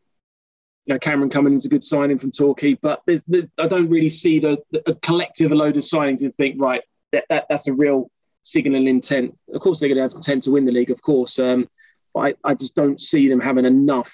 you 0.85 0.93
know, 0.93 0.99
Cameron 0.99 1.29
coming 1.29 1.53
is 1.53 1.65
a 1.65 1.69
good 1.69 1.83
signing 1.83 2.17
from 2.17 2.31
Torquay, 2.31 2.75
but 2.75 3.01
there's, 3.05 3.23
there's, 3.23 3.45
I 3.59 3.67
don't 3.67 3.89
really 3.89 4.07
see 4.07 4.39
the, 4.39 4.57
the 4.71 4.89
a 4.89 4.95
collective 4.95 5.51
load 5.51 5.75
of 5.75 5.83
signings 5.83 6.21
and 6.21 6.33
think 6.33 6.55
right 6.61 6.81
that, 7.11 7.25
that 7.27 7.45
that's 7.49 7.67
a 7.67 7.73
real 7.73 8.09
signal 8.43 8.87
intent. 8.87 9.37
Of 9.53 9.59
course, 9.59 9.81
they're 9.81 9.89
going 9.89 9.97
to 9.97 10.03
have 10.03 10.13
intent 10.13 10.43
to 10.43 10.51
win 10.51 10.63
the 10.63 10.71
league, 10.71 10.89
of 10.89 11.01
course, 11.01 11.39
um, 11.39 11.67
but 12.13 12.19
I, 12.21 12.35
I 12.45 12.53
just 12.53 12.73
don't 12.73 13.01
see 13.01 13.27
them 13.27 13.41
having 13.41 13.65
enough 13.65 14.09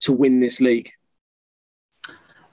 to 0.00 0.12
win 0.12 0.40
this 0.40 0.60
league. 0.60 0.90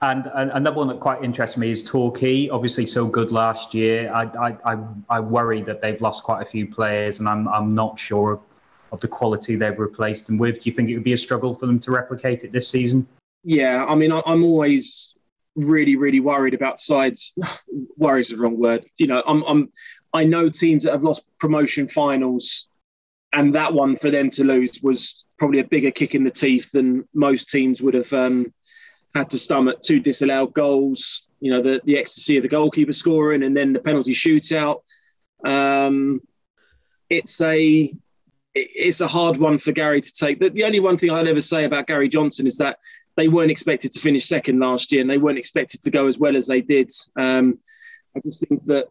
And, 0.03 0.29
another 0.35 0.77
one 0.77 0.89
that 0.89 0.99
quite 0.99 1.23
interests 1.23 1.57
me 1.57 1.71
is 1.71 1.83
Torquay. 1.83 2.47
Obviously, 2.49 2.85
so 2.85 3.07
good 3.07 3.31
last 3.31 3.73
year. 3.73 4.13
I, 4.13 4.25
I, 4.25 4.73
I, 4.73 4.77
I 5.09 5.19
worry 5.19 5.63
that 5.63 5.81
they've 5.81 5.99
lost 5.99 6.23
quite 6.23 6.43
a 6.43 6.45
few 6.45 6.67
players, 6.67 7.17
and 7.17 7.27
I'm, 7.27 7.47
I'm 7.47 7.73
not 7.73 7.97
sure 7.97 8.39
of 8.93 8.99
the 8.99 9.07
quality 9.07 9.55
they've 9.55 9.77
replaced 9.77 10.27
them 10.27 10.37
with. 10.37 10.61
Do 10.61 10.69
you 10.69 10.75
think 10.75 10.89
it 10.89 10.93
would 10.93 11.03
be 11.03 11.13
a 11.13 11.17
struggle 11.17 11.55
for 11.55 11.65
them 11.65 11.79
to 11.79 11.91
replicate 11.91 12.43
it 12.43 12.51
this 12.51 12.69
season? 12.69 13.05
Yeah, 13.43 13.83
I 13.85 13.95
mean, 13.95 14.11
I, 14.11 14.21
I'm 14.25 14.43
always 14.43 15.15
really, 15.55 15.95
really 15.95 16.19
worried 16.19 16.53
about 16.53 16.79
sides. 16.79 17.33
Worries 17.97 18.31
is 18.31 18.37
the 18.37 18.43
wrong 18.43 18.57
word. 18.57 18.85
You 18.97 19.07
know, 19.07 19.23
I'm, 19.25 19.43
I'm, 19.43 19.71
I 20.13 20.23
know 20.23 20.47
teams 20.47 20.83
that 20.83 20.91
have 20.91 21.03
lost 21.03 21.25
promotion 21.39 21.87
finals, 21.87 22.67
and 23.33 23.51
that 23.53 23.73
one 23.73 23.97
for 23.97 24.11
them 24.11 24.29
to 24.29 24.43
lose 24.43 24.79
was 24.83 25.25
probably 25.39 25.59
a 25.59 25.65
bigger 25.65 25.89
kick 25.89 26.13
in 26.13 26.23
the 26.23 26.31
teeth 26.31 26.71
than 26.71 27.07
most 27.15 27.49
teams 27.49 27.81
would 27.81 27.95
have 27.95 28.13
um, 28.13 28.53
had 29.15 29.31
to 29.31 29.39
stomach 29.39 29.81
two 29.81 29.99
disallowed 29.99 30.53
goals. 30.53 31.27
You 31.39 31.51
know, 31.51 31.61
the, 31.61 31.81
the 31.83 31.97
ecstasy 31.97 32.37
of 32.37 32.43
the 32.43 32.49
goalkeeper 32.49 32.93
scoring 32.93 33.43
and 33.43 33.57
then 33.57 33.73
the 33.73 33.79
penalty 33.79 34.13
shootout. 34.13 34.81
Um, 35.45 36.21
it's 37.09 37.41
a 37.41 37.93
it's 38.55 39.01
a 39.01 39.07
hard 39.07 39.37
one 39.37 39.57
for 39.57 39.71
Gary 39.71 40.01
to 40.01 40.13
take. 40.13 40.39
The, 40.39 40.49
the 40.49 40.63
only 40.63 40.79
one 40.79 40.97
thing 40.97 41.09
I'd 41.11 41.27
ever 41.27 41.39
say 41.39 41.65
about 41.65 41.87
Gary 41.87 42.07
Johnson 42.07 42.45
is 42.45 42.57
that 42.57 42.77
they 43.15 43.27
weren't 43.27 43.51
expected 43.51 43.91
to 43.93 43.99
finish 43.99 44.25
second 44.25 44.59
last 44.59 44.91
year, 44.91 45.01
and 45.01 45.09
they 45.09 45.17
weren't 45.17 45.37
expected 45.39 45.81
to 45.83 45.91
go 45.91 46.07
as 46.07 46.19
well 46.19 46.35
as 46.35 46.47
they 46.47 46.61
did. 46.61 46.91
Um, 47.15 47.59
I 48.15 48.19
just 48.23 48.47
think 48.47 48.65
that 48.67 48.87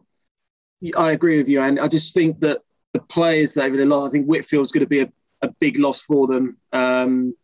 I 0.97 1.11
agree 1.11 1.37
with 1.37 1.49
you, 1.49 1.61
and 1.61 1.79
I 1.79 1.87
just 1.87 2.13
think 2.13 2.39
that 2.41 2.61
the 2.93 2.99
players 2.99 3.53
that 3.53 3.71
really 3.71 3.85
lost. 3.85 4.09
I 4.09 4.11
think 4.11 4.27
Whitfield's 4.27 4.71
going 4.71 4.85
to 4.85 4.87
be 4.87 5.01
a, 5.01 5.11
a 5.41 5.47
big 5.59 5.79
loss 5.79 6.01
for 6.01 6.27
them. 6.27 6.57
Um, 6.71 7.35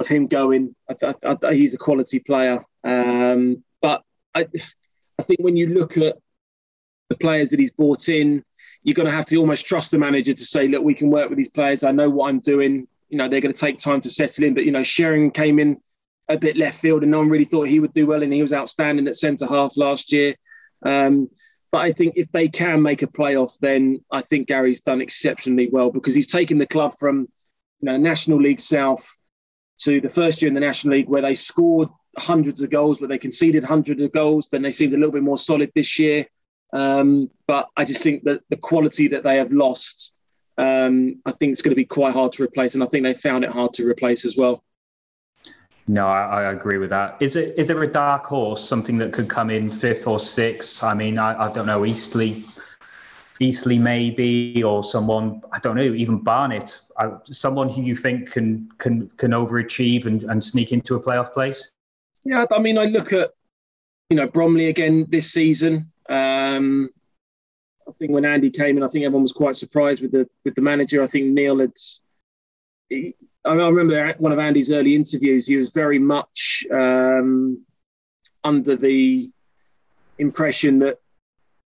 of 0.00 0.08
him 0.08 0.26
going. 0.26 0.74
I, 0.88 1.14
I, 1.42 1.54
he's 1.54 1.74
a 1.74 1.78
quality 1.78 2.18
player, 2.18 2.64
um, 2.82 3.62
but 3.80 4.02
I, 4.34 4.46
I 5.18 5.22
think 5.22 5.40
when 5.40 5.56
you 5.56 5.66
look 5.66 5.96
at 5.98 6.16
the 7.10 7.16
players 7.16 7.50
that 7.50 7.60
he's 7.60 7.70
brought 7.70 8.08
in, 8.08 8.42
you're 8.82 8.94
going 8.94 9.08
to 9.08 9.14
have 9.14 9.26
to 9.26 9.36
almost 9.36 9.66
trust 9.66 9.90
the 9.90 9.98
manager 9.98 10.32
to 10.32 10.44
say, 10.44 10.68
look, 10.68 10.82
we 10.82 10.94
can 10.94 11.10
work 11.10 11.28
with 11.28 11.36
these 11.36 11.48
players. 11.48 11.84
I 11.84 11.92
know 11.92 12.08
what 12.08 12.28
I'm 12.28 12.40
doing. 12.40 12.86
You 13.08 13.18
know, 13.18 13.28
they're 13.28 13.40
going 13.40 13.52
to 13.52 13.60
take 13.60 13.78
time 13.78 14.00
to 14.02 14.10
settle 14.10 14.44
in. 14.44 14.54
But 14.54 14.64
you 14.64 14.72
know, 14.72 14.82
Sheringham 14.82 15.30
came 15.30 15.58
in 15.58 15.80
a 16.28 16.38
bit 16.38 16.56
left 16.56 16.80
field, 16.80 17.02
and 17.02 17.10
no 17.10 17.18
one 17.18 17.28
really 17.28 17.44
thought 17.44 17.68
he 17.68 17.80
would 17.80 17.92
do 17.92 18.06
well, 18.06 18.22
and 18.22 18.32
he 18.32 18.42
was 18.42 18.52
outstanding 18.52 19.06
at 19.08 19.16
centre 19.16 19.46
half 19.46 19.76
last 19.76 20.12
year. 20.12 20.34
Um, 20.84 21.28
but 21.72 21.82
I 21.82 21.92
think 21.92 22.14
if 22.16 22.30
they 22.32 22.48
can 22.48 22.82
make 22.82 23.02
a 23.02 23.06
playoff, 23.06 23.58
then 23.58 24.02
I 24.10 24.22
think 24.22 24.48
Gary's 24.48 24.80
done 24.80 25.00
exceptionally 25.00 25.68
well 25.70 25.90
because 25.90 26.14
he's 26.14 26.26
taken 26.26 26.58
the 26.58 26.66
club 26.66 26.94
from 26.98 27.28
you 27.80 27.86
know 27.86 27.96
National 27.96 28.40
League 28.40 28.60
South 28.60 29.08
to 29.80 30.00
the 30.00 30.08
first 30.08 30.42
year 30.42 30.48
in 30.48 30.54
the 30.54 30.60
National 30.60 30.96
League 30.96 31.08
where 31.08 31.22
they 31.22 31.34
scored 31.34 31.88
hundreds 32.18 32.62
of 32.62 32.70
goals, 32.70 32.98
but 32.98 33.08
they 33.08 33.18
conceded 33.18 33.64
hundreds 33.64 34.02
of 34.02 34.12
goals. 34.12 34.48
Then 34.48 34.62
they 34.62 34.70
seemed 34.70 34.94
a 34.94 34.96
little 34.96 35.12
bit 35.12 35.22
more 35.22 35.38
solid 35.38 35.70
this 35.74 35.98
year. 35.98 36.26
Um, 36.72 37.30
but 37.46 37.68
I 37.76 37.84
just 37.84 38.02
think 38.02 38.24
that 38.24 38.42
the 38.48 38.56
quality 38.56 39.08
that 39.08 39.22
they 39.22 39.36
have 39.36 39.52
lost, 39.52 40.14
um, 40.58 41.20
I 41.26 41.32
think 41.32 41.52
it's 41.52 41.62
going 41.62 41.72
to 41.72 41.76
be 41.76 41.84
quite 41.84 42.12
hard 42.12 42.32
to 42.32 42.42
replace, 42.42 42.74
and 42.74 42.82
I 42.82 42.86
think 42.86 43.04
they 43.04 43.14
found 43.14 43.44
it 43.44 43.50
hard 43.50 43.72
to 43.74 43.86
replace 43.86 44.24
as 44.24 44.36
well. 44.36 44.62
No, 45.88 46.06
I, 46.06 46.42
I, 46.42 46.52
agree 46.52 46.78
with 46.78 46.90
that. 46.90 47.16
Is 47.18 47.34
it 47.34 47.58
is 47.58 47.66
there 47.66 47.82
a 47.82 47.90
dark 47.90 48.24
horse, 48.24 48.66
something 48.66 48.96
that 48.98 49.12
could 49.12 49.28
come 49.28 49.50
in 49.50 49.70
fifth 49.70 50.06
or 50.06 50.20
sixth? 50.20 50.84
I 50.84 50.94
mean, 50.94 51.18
I, 51.18 51.48
I 51.48 51.52
don't 51.52 51.66
know, 51.66 51.84
Eastleigh 51.84 52.44
Eastleigh 53.40 53.78
maybe, 53.78 54.62
or 54.62 54.84
someone 54.84 55.42
I 55.52 55.58
don't 55.58 55.74
know, 55.74 55.82
even 55.82 56.18
Barnet, 56.18 56.78
uh, 56.96 57.18
someone 57.24 57.70
who 57.70 57.82
you 57.82 57.96
think 57.96 58.30
can 58.30 58.68
can 58.78 59.08
can 59.16 59.32
overachieve 59.32 60.04
and, 60.04 60.22
and 60.24 60.44
sneak 60.44 60.72
into 60.72 60.94
a 60.94 61.02
playoff 61.02 61.32
place? 61.32 61.70
Yeah, 62.22 62.44
I 62.52 62.58
mean, 62.58 62.76
I 62.76 62.84
look 62.84 63.12
at 63.12 63.32
you 64.10 64.16
know 64.16 64.28
Bromley 64.28 64.68
again 64.68 65.06
this 65.08 65.32
season. 65.32 65.90
Um, 66.10 66.90
I 67.88 67.92
think 67.98 68.10
when 68.12 68.24
Andy 68.24 68.50
came 68.50 68.76
in, 68.76 68.82
I 68.82 68.88
think 68.88 69.04
everyone 69.04 69.22
was 69.22 69.32
quite 69.32 69.54
surprised 69.54 70.02
with 70.02 70.12
the 70.12 70.28
with 70.44 70.54
the 70.54 70.62
manager. 70.62 71.02
I 71.02 71.06
think 71.06 71.26
Neil 71.26 71.58
had. 71.58 71.72
He, 72.88 73.14
I, 73.44 73.54
remember 73.54 74.14
one 74.18 74.32
of 74.32 74.38
Andy's 74.38 74.70
early 74.70 74.94
interviews. 74.94 75.46
He 75.46 75.56
was 75.56 75.70
very 75.70 75.98
much 75.98 76.66
um, 76.70 77.64
under 78.44 78.76
the 78.76 79.30
impression 80.18 80.78
that 80.80 80.98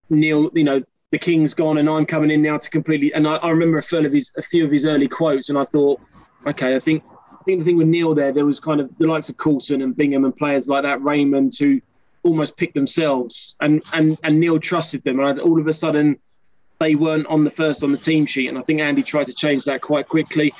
Neil, 0.09 0.49
you 0.53 0.63
know, 0.63 0.81
the 1.11 1.19
king's 1.19 1.53
gone 1.53 1.77
and 1.77 1.89
I'm 1.89 2.05
coming 2.05 2.31
in 2.31 2.41
now 2.41 2.57
to 2.57 2.69
completely. 2.69 3.13
And 3.13 3.27
I, 3.27 3.35
I 3.37 3.49
remember 3.49 3.77
a 3.77 3.83
few 3.83 4.05
of 4.05 4.13
his 4.13 4.31
a 4.37 4.41
few 4.41 4.63
of 4.65 4.71
his 4.71 4.85
early 4.85 5.07
quotes, 5.07 5.49
and 5.49 5.57
I 5.57 5.65
thought, 5.65 5.99
okay, 6.47 6.75
I 6.75 6.79
think 6.79 7.03
I 7.31 7.43
think 7.43 7.59
the 7.59 7.65
thing 7.65 7.77
with 7.77 7.87
Neil 7.87 8.15
there, 8.15 8.31
there 8.31 8.45
was 8.45 8.59
kind 8.59 8.79
of 8.79 8.95
the 8.97 9.07
likes 9.07 9.29
of 9.29 9.37
Coulson 9.37 9.81
and 9.81 9.95
Bingham 9.95 10.25
and 10.25 10.35
players 10.35 10.67
like 10.67 10.83
that, 10.83 11.01
Raymond, 11.03 11.53
who 11.59 11.81
almost 12.25 12.57
picked 12.57 12.73
themselves, 12.73 13.55
and 13.61 13.81
and 13.93 14.17
and 14.23 14.39
Neil 14.39 14.59
trusted 14.59 15.03
them, 15.03 15.19
and 15.19 15.39
all 15.39 15.59
of 15.59 15.67
a 15.67 15.73
sudden. 15.73 16.19
they 16.79 16.95
weren't 16.95 17.25
on 17.27 17.45
the 17.45 17.51
first 17.51 17.83
on 17.85 17.91
the 17.93 17.97
team 17.97 18.25
sheet, 18.25 18.49
and 18.49 18.57
I 18.57 18.61
think 18.61 18.81
Andy 18.81 19.01
tried 19.01 19.27
to 19.27 19.33
change 19.33 19.63
that 19.63 19.79
quite 19.81 20.09
quickly. 20.09 20.53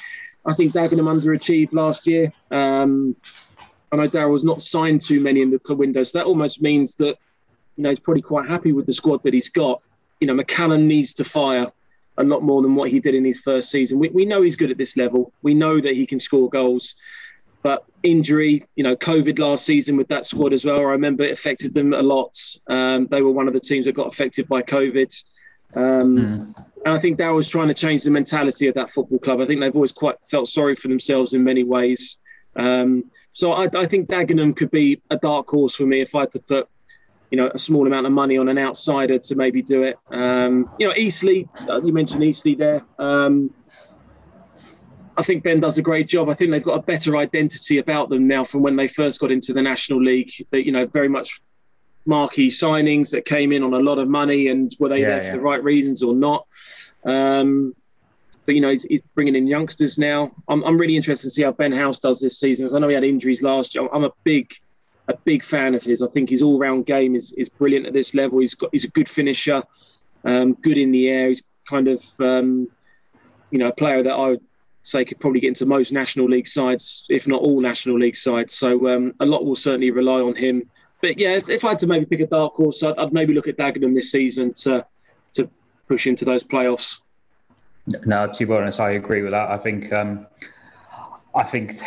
I 0.46 0.54
think 0.54 0.72
Dagenham 0.72 1.12
underachieved 1.14 1.74
last 1.74 2.08
year. 2.08 2.32
Um, 2.52 3.16
I 3.92 3.98
know 3.98 4.08
Daryl's 4.08 4.44
not 4.44 4.62
signed 4.62 5.02
too 5.02 5.20
many 5.20 5.42
in 5.42 5.50
the 5.52 5.60
club 5.60 5.80
window, 5.80 6.04
so 6.04 6.18
that 6.18 6.26
almost 6.26 6.62
means 6.62 6.96
that 6.96 7.18
you 7.76 7.84
know 7.84 7.90
he's 7.90 8.00
probably 8.00 8.22
quite 8.22 8.48
happy 8.48 8.72
with 8.72 8.86
the 8.86 8.94
squad 8.94 9.24
that 9.24 9.34
he's 9.34 9.50
got. 9.50 9.82
You 10.22 10.28
know, 10.28 10.42
McCallum 10.42 10.84
needs 10.84 11.14
to 11.16 11.24
fire 11.24 11.68
a 12.18 12.24
lot 12.24 12.44
more 12.44 12.62
than 12.62 12.76
what 12.76 12.90
he 12.90 13.00
did 13.02 13.16
in 13.16 13.26
his 13.26 13.42
first 13.42 13.70
season. 13.70 14.00
We, 14.00 14.10
we 14.10 14.26
know 14.26 14.42
he's 14.42 14.56
good 14.56 14.72
at 14.72 14.78
this 14.78 14.96
level. 14.96 15.34
We 15.42 15.54
know 15.54 15.82
that 15.82 15.96
he 15.96 16.06
can 16.06 16.20
score 16.20 16.50
goals. 16.50 16.96
But 17.66 17.84
injury, 18.04 18.54
you 18.76 18.84
know, 18.84 18.96
COVID 18.96 19.40
last 19.40 19.66
season 19.66 19.98
with 19.98 20.08
that 20.10 20.28
squad 20.28 20.54
as 20.54 20.64
well, 20.66 20.78
I 20.78 20.84
remember 20.84 21.24
it 21.24 21.32
affected 21.32 21.74
them 21.74 21.94
a 21.94 22.06
lot. 22.14 22.34
Um, 22.68 23.08
they 23.08 23.24
were 23.24 23.32
one 23.32 23.48
of 23.48 23.56
the 23.56 23.60
teams 23.60 23.86
that 23.86 23.94
got 24.02 24.08
affected 24.14 24.48
by 24.48 24.62
COVID. 24.62 25.12
Um, 25.74 26.54
And 26.86 26.94
I 26.94 27.00
think 27.00 27.18
Daryl's 27.18 27.48
trying 27.48 27.68
to 27.70 27.74
change 27.74 28.04
the 28.04 28.12
mentality 28.12 28.68
of 28.68 28.76
that 28.76 28.92
football 28.92 29.18
club. 29.18 29.42
I 29.42 29.46
think 29.46 29.60
they've 29.60 29.74
always 29.74 29.92
quite 29.92 30.18
felt 30.24 30.48
sorry 30.48 30.76
for 30.76 30.88
themselves 30.88 31.34
in 31.34 31.44
many 31.44 31.64
ways. 31.64 32.20
Um, 32.56 33.06
so 33.34 33.54
I, 33.54 33.68
I 33.76 33.88
think 33.88 34.08
Dagenham 34.08 34.56
could 34.56 34.70
be 34.70 35.02
a 35.10 35.18
dark 35.18 35.50
horse 35.50 35.76
for 35.76 35.88
me 35.88 36.02
if 36.02 36.14
I 36.14 36.20
had 36.22 36.32
to 36.32 36.40
put, 36.40 36.70
you 37.32 37.38
know, 37.40 37.50
a 37.52 37.58
small 37.58 37.88
amount 37.88 38.06
of 38.06 38.12
money 38.12 38.38
on 38.38 38.48
an 38.48 38.60
outsider 38.60 39.18
to 39.18 39.36
maybe 39.36 39.64
do 39.64 39.82
it. 39.82 39.98
Um, 40.12 40.70
you 40.78 40.88
know, 40.88 40.94
Eastleigh, 40.96 41.46
uh, 41.68 41.82
you 41.82 41.92
mentioned 41.92 42.24
Eastleigh 42.24 42.56
there. 42.66 42.86
Um, 43.00 43.52
I 45.18 45.24
think 45.24 45.44
Ben 45.44 45.60
does 45.60 45.78
a 45.78 45.82
great 45.82 46.08
job. 46.08 46.30
I 46.30 46.34
think 46.34 46.52
they've 46.52 46.64
got 46.64 46.80
a 46.80 46.82
better 46.82 47.16
identity 47.18 47.78
about 47.78 48.10
them 48.10 48.28
now 48.28 48.44
from 48.44 48.62
when 48.62 48.76
they 48.76 48.88
first 48.88 49.20
got 49.20 49.32
into 49.32 49.54
the 49.54 49.62
National 49.62 50.02
League. 50.02 50.32
That 50.52 50.66
you 50.66 50.72
know, 50.72 50.86
very 50.88 51.08
much 51.08 51.42
marquee 52.06 52.50
signings 52.50 53.10
that 53.12 53.26
came 53.26 53.52
in 53.52 53.64
on 53.64 53.74
a 53.74 53.80
lot 53.80 53.98
of 53.98 54.08
money, 54.08 54.48
and 54.50 54.76
were 54.80 54.90
they 54.90 55.02
Yeah, 55.02 55.10
there 55.10 55.24
yeah. 55.24 55.32
for 55.32 55.38
the 55.38 55.42
right 55.44 55.64
reasons 55.64 56.04
or 56.04 56.14
not? 56.14 56.46
Um, 57.06 57.74
but 58.46 58.56
you 58.56 58.62
know, 58.62 58.70
he's, 58.70 58.84
he's 58.84 59.02
bringing 59.16 59.36
in 59.36 59.48
youngsters 59.48 59.98
now. 59.98 60.32
I'm, 60.48 60.64
I'm 60.64 60.78
really 60.78 60.96
interested 60.96 61.28
to 61.28 61.32
see 61.32 61.42
how 61.44 61.52
Ben 61.52 61.72
House 61.72 62.00
does 62.00 62.20
this 62.20 62.40
season. 62.40 62.66
'cause 62.66 62.76
I 62.76 62.80
know 62.80 62.88
he 62.88 62.94
had 62.94 63.04
injuries 63.04 63.42
last 63.42 63.74
year. 63.74 63.88
I'm 63.92 64.04
a 64.04 64.12
big, 64.24 64.54
a 65.08 65.16
big 65.24 65.44
fan 65.44 65.74
of 65.76 65.84
his. 65.84 66.02
I 66.02 66.08
think 66.08 66.30
his 66.30 66.42
all-round 66.42 66.86
game 66.86 67.16
is 67.16 67.32
is 67.38 67.50
brilliant 67.50 67.86
at 67.88 67.94
this 67.94 68.14
level. 68.14 68.40
He's 68.40 68.54
got 68.54 68.70
he's 68.72 68.84
a 68.86 68.90
good 68.90 69.10
finisher, 69.10 69.64
um, 70.26 70.54
good 70.54 70.78
in 70.78 70.92
the 70.92 71.08
air. 71.10 71.30
He's 71.30 71.44
kind 71.68 71.88
of 71.88 72.04
um, 72.20 72.68
you 73.50 73.58
know 73.60 73.70
a 73.70 73.74
player 73.74 74.04
that 74.04 74.14
I 74.14 74.30
would 74.32 74.42
say 74.86 75.04
could 75.04 75.20
probably 75.20 75.40
get 75.40 75.50
into 75.50 75.66
most 75.66 75.92
National 75.92 76.28
League 76.28 76.48
sides, 76.48 77.06
if 77.10 77.28
not 77.28 77.42
all 77.42 77.60
National 77.60 77.98
League 77.98 78.16
sides. 78.16 78.54
So 78.54 78.88
um, 78.88 79.14
a 79.20 79.26
lot 79.26 79.46
will 79.46 79.56
certainly 79.56 79.92
rely 79.92 80.22
on 80.22 80.36
him. 80.36 80.70
But 81.02 81.18
yeah, 81.20 81.40
if, 81.48 81.66
I 81.66 81.70
had 81.70 81.80
to 81.80 81.88
maybe 81.88 82.06
pick 82.06 82.20
a 82.20 82.28
dark 82.28 82.54
horse, 82.54 82.84
I'd, 82.84 82.98
I'd 82.98 83.12
maybe 83.12 83.34
look 83.34 83.48
at 83.48 83.58
Dagenham 83.58 83.94
this 83.94 84.12
season 84.12 84.54
to 84.54 84.86
to 85.34 85.50
push 85.88 86.08
into 86.08 86.24
those 86.24 86.44
playoffs. 86.44 87.02
No, 88.06 88.32
to 88.32 88.46
be 88.46 88.54
honest, 88.54 88.80
I 88.80 88.92
agree 88.92 89.22
with 89.22 89.32
that. 89.32 89.50
I 89.52 89.58
think, 89.58 89.94
um, 89.94 90.26
I 91.36 91.44
think, 91.44 91.80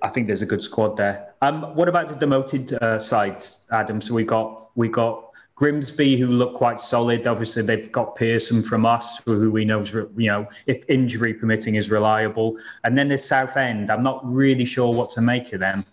I 0.00 0.08
think 0.08 0.26
there's 0.26 0.40
a 0.40 0.46
good 0.46 0.62
squad 0.62 0.96
there. 0.96 1.34
Um, 1.42 1.74
what 1.74 1.88
about 1.88 2.08
the 2.08 2.14
demoted 2.14 2.72
uh, 2.74 2.98
sides, 2.98 3.64
Adam? 3.72 4.00
So 4.00 4.14
we 4.14 4.24
got 4.24 4.70
we 4.74 4.88
got 4.88 5.31
Grimsby, 5.62 6.16
who 6.16 6.26
look 6.26 6.56
quite 6.56 6.80
solid. 6.80 7.28
Obviously, 7.28 7.62
they've 7.62 7.92
got 7.92 8.16
Pearson 8.16 8.64
from 8.64 8.84
us, 8.84 9.22
who 9.24 9.48
we 9.48 9.64
know 9.64 9.82
is, 9.82 9.92
you 9.92 10.26
know, 10.26 10.48
if 10.66 10.82
injury 10.88 11.32
permitting, 11.32 11.76
is 11.76 11.88
reliable. 11.88 12.56
And 12.82 12.98
then 12.98 13.06
there's 13.06 13.24
Southend. 13.24 13.88
I'm 13.88 14.02
not 14.02 14.20
really 14.24 14.64
sure 14.64 14.92
what 14.92 15.10
to 15.10 15.20
make 15.20 15.52
of 15.52 15.60
them. 15.60 15.84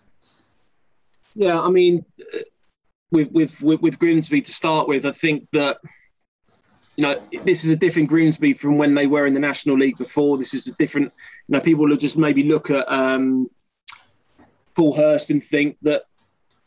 Yeah, 1.35 1.59
I 1.59 1.69
mean, 1.69 2.03
with 3.11 3.31
with 3.31 3.61
with, 3.61 3.79
with 3.79 3.99
Grimsby 3.99 4.41
to 4.41 4.51
start 4.51 4.87
with, 4.87 5.05
I 5.05 5.11
think 5.11 5.47
that 5.51 5.77
you 6.95 7.03
know 7.03 7.21
this 7.43 7.63
is 7.63 7.69
a 7.69 7.75
different 7.75 8.09
Grimsby 8.09 8.53
from 8.53 8.75
when 8.79 8.95
they 8.95 9.05
were 9.05 9.27
in 9.27 9.35
the 9.35 9.39
National 9.39 9.77
League 9.77 9.99
before. 9.99 10.39
This 10.39 10.55
is 10.55 10.65
a 10.65 10.73
different. 10.77 11.13
You 11.47 11.57
know, 11.57 11.59
people 11.59 11.87
will 11.87 11.95
just 11.95 12.17
maybe 12.17 12.41
look 12.41 12.71
at 12.71 12.91
um, 12.91 13.47
Paul 14.75 14.95
Hurst 14.95 15.29
and 15.29 15.43
think 15.43 15.77
that 15.83 16.05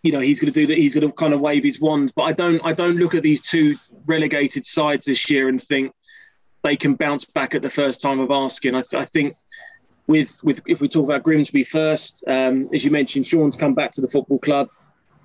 you 0.02 0.12
know 0.12 0.20
he's 0.20 0.40
going 0.40 0.52
to 0.52 0.60
do 0.60 0.66
that. 0.66 0.78
He's 0.78 0.94
going 0.94 1.06
to 1.06 1.12
kind 1.12 1.32
of 1.32 1.40
wave 1.40 1.62
his 1.62 1.80
wand. 1.80 2.12
But 2.16 2.22
I 2.22 2.32
don't. 2.32 2.60
I 2.64 2.72
don't 2.72 2.96
look 2.96 3.14
at 3.14 3.22
these 3.22 3.40
two 3.40 3.74
relegated 4.06 4.66
sides 4.66 5.06
this 5.06 5.30
year 5.30 5.48
and 5.48 5.62
think 5.62 5.92
they 6.62 6.76
can 6.76 6.94
bounce 6.94 7.24
back 7.24 7.54
at 7.54 7.62
the 7.62 7.70
first 7.70 8.00
time 8.00 8.20
of 8.20 8.30
asking. 8.30 8.74
I, 8.74 8.82
th- 8.82 9.02
I 9.02 9.04
think 9.04 9.36
with 10.06 10.42
with 10.42 10.60
if 10.66 10.80
we 10.80 10.88
talk 10.88 11.04
about 11.04 11.22
Grimsby 11.22 11.64
first, 11.64 12.24
um, 12.26 12.68
as 12.72 12.84
you 12.84 12.90
mentioned, 12.90 13.26
Shaun's 13.26 13.56
come 13.56 13.74
back 13.74 13.92
to 13.92 14.00
the 14.00 14.08
football 14.08 14.38
club, 14.38 14.68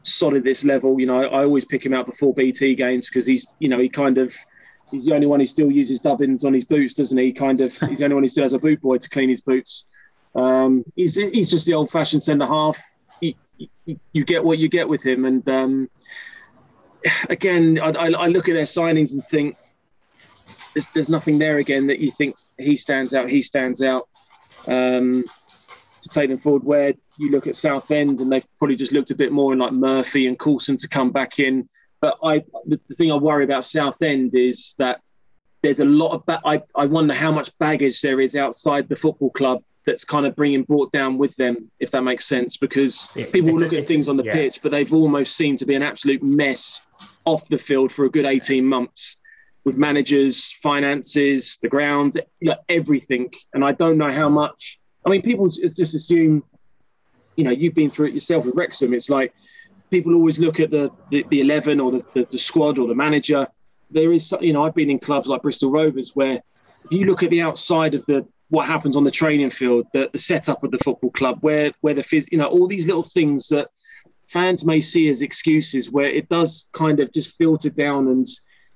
solid 0.03 0.43
this 0.43 0.63
level. 0.63 0.99
You 0.99 1.07
know, 1.07 1.21
I, 1.21 1.25
I 1.25 1.43
always 1.43 1.65
pick 1.65 1.85
him 1.85 1.93
out 1.93 2.05
before 2.05 2.33
BT 2.33 2.75
games 2.75 3.07
because 3.07 3.25
he's 3.25 3.47
you 3.59 3.69
know 3.69 3.79
he 3.79 3.89
kind 3.89 4.17
of 4.17 4.35
he's 4.91 5.05
the 5.05 5.15
only 5.15 5.27
one 5.27 5.39
who 5.39 5.45
still 5.45 5.71
uses 5.71 5.99
dubbins 5.99 6.45
on 6.45 6.53
his 6.53 6.65
boots, 6.65 6.93
doesn't 6.93 7.17
he? 7.17 7.31
Kind 7.33 7.61
of 7.61 7.77
he's 7.79 7.99
the 7.99 8.05
only 8.05 8.15
one 8.15 8.23
who 8.23 8.29
still 8.29 8.43
has 8.43 8.53
a 8.53 8.59
boot 8.59 8.81
boy 8.81 8.97
to 8.97 9.09
clean 9.09 9.29
his 9.29 9.41
boots. 9.41 9.85
Um, 10.35 10.83
he's 10.95 11.15
he's 11.15 11.49
just 11.49 11.65
the 11.65 11.73
old 11.73 11.89
fashioned 11.89 12.23
centre 12.23 12.45
half. 12.45 12.79
You, 14.13 14.25
get 14.25 14.43
what 14.43 14.57
you 14.57 14.67
get 14.67 14.87
with 14.87 15.05
him, 15.05 15.25
and 15.25 15.47
um, 15.49 15.89
again, 17.29 17.79
I, 17.79 17.89
I, 17.89 18.27
look 18.27 18.49
at 18.49 18.53
their 18.53 18.63
signings 18.63 19.13
and 19.13 19.23
think 19.25 19.55
there's, 20.73 20.87
there's 20.87 21.09
nothing 21.09 21.39
there 21.39 21.57
again 21.57 21.87
that 21.87 21.99
you 21.99 22.11
think 22.11 22.35
he 22.57 22.75
stands 22.75 23.13
out. 23.13 23.29
He 23.29 23.41
stands 23.41 23.81
out 23.81 24.07
um, 24.67 25.23
to 26.01 26.09
take 26.09 26.29
them 26.29 26.37
forward. 26.37 26.63
Where 26.63 26.93
you 27.17 27.31
look 27.31 27.47
at 27.47 27.55
Southend 27.55 28.21
and 28.21 28.31
they've 28.31 28.45
probably 28.57 28.75
just 28.75 28.91
looked 28.91 29.11
a 29.11 29.15
bit 29.15 29.31
more 29.31 29.53
in 29.53 29.59
like 29.59 29.73
Murphy 29.73 30.27
and 30.27 30.37
Coulson 30.37 30.77
to 30.77 30.87
come 30.87 31.11
back 31.11 31.39
in. 31.39 31.67
But 32.01 32.17
I, 32.23 32.43
the, 32.65 32.79
the 32.87 32.95
thing 32.95 33.11
I 33.11 33.15
worry 33.15 33.43
about 33.43 33.63
Southend 33.63 34.35
is 34.35 34.75
that 34.77 35.01
there's 35.63 35.79
a 35.79 35.85
lot 35.85 36.11
of. 36.11 36.25
Ba- 36.25 36.41
I, 36.45 36.61
I 36.75 36.85
wonder 36.85 37.13
how 37.13 37.31
much 37.31 37.57
baggage 37.57 38.01
there 38.01 38.21
is 38.21 38.35
outside 38.35 38.87
the 38.89 38.95
football 38.95 39.31
club 39.31 39.63
that's 39.87 40.03
kind 40.03 40.25
of 40.25 40.35
bringing 40.35 40.63
brought 40.63 40.91
down 40.91 41.17
with 41.17 41.35
them, 41.37 41.71
if 41.79 41.89
that 41.91 42.03
makes 42.03 42.25
sense. 42.25 42.57
Because 42.57 43.07
people 43.15 43.49
it's 43.49 43.61
a- 43.61 43.63
look 43.63 43.73
at 43.73 43.87
things 43.87 44.07
on 44.09 44.17
the 44.17 44.25
yeah. 44.25 44.33
pitch, 44.33 44.59
but 44.61 44.69
they've 44.69 44.93
almost 44.93 45.35
seemed 45.35 45.57
to 45.59 45.65
be 45.65 45.73
an 45.75 45.81
absolute 45.81 46.21
mess 46.21 46.81
off 47.25 47.47
the 47.47 47.57
field 47.57 47.91
for 47.91 48.05
a 48.05 48.09
good 48.09 48.25
18 48.25 48.65
months 48.65 49.17
with 49.63 49.77
managers, 49.77 50.53
finances, 50.61 51.57
the 51.61 51.69
ground, 51.69 52.21
you 52.39 52.49
know, 52.49 52.57
everything. 52.69 53.33
And 53.53 53.63
I 53.65 53.71
don't 53.71 53.97
know 53.97 54.11
how 54.11 54.29
much. 54.29 54.79
I 55.05 55.09
mean, 55.09 55.21
people 55.21 55.47
just 55.47 55.95
assume, 55.95 56.43
you 57.37 57.45
know, 57.45 57.51
you've 57.51 57.73
been 57.73 57.89
through 57.89 58.07
it 58.07 58.13
yourself 58.13 58.45
with 58.45 58.55
Wrexham. 58.55 58.93
It's 58.93 59.09
like 59.09 59.33
people 59.89 60.13
always 60.15 60.37
look 60.37 60.59
at 60.59 60.69
the 60.69 60.91
the, 61.09 61.25
the 61.29 61.41
11 61.41 61.79
or 61.79 61.91
the, 61.91 62.05
the, 62.13 62.23
the 62.25 62.39
squad 62.39 62.77
or 62.77 62.87
the 62.87 62.95
manager. 62.95 63.47
There 63.89 64.11
is, 64.11 64.35
you 64.41 64.51
know, 64.51 64.65
I've 64.65 64.75
been 64.75 64.89
in 64.89 64.99
clubs 64.99 65.29
like 65.29 65.41
Bristol 65.41 65.71
Rovers 65.71 66.11
where 66.13 66.41
if 66.83 66.91
you 66.91 67.05
look 67.05 67.23
at 67.23 67.29
the 67.29 67.41
outside 67.41 67.93
of 67.93 68.05
the 68.05 68.27
what 68.49 68.65
happens 68.65 68.95
on 68.95 69.03
the 69.03 69.11
training 69.11 69.51
field, 69.51 69.87
the, 69.93 70.09
the 70.11 70.17
setup 70.17 70.63
of 70.63 70.71
the 70.71 70.79
football 70.79 71.11
club, 71.11 71.37
where 71.41 71.71
where 71.81 71.93
the 71.93 72.01
phys- 72.01 72.31
you 72.31 72.37
know 72.37 72.47
all 72.47 72.67
these 72.67 72.85
little 72.85 73.03
things 73.03 73.47
that 73.49 73.69
fans 74.27 74.65
may 74.65 74.79
see 74.79 75.09
as 75.09 75.21
excuses, 75.21 75.91
where 75.91 76.09
it 76.09 76.29
does 76.29 76.69
kind 76.73 76.99
of 76.99 77.11
just 77.11 77.35
filter 77.37 77.69
down 77.69 78.07
and 78.07 78.25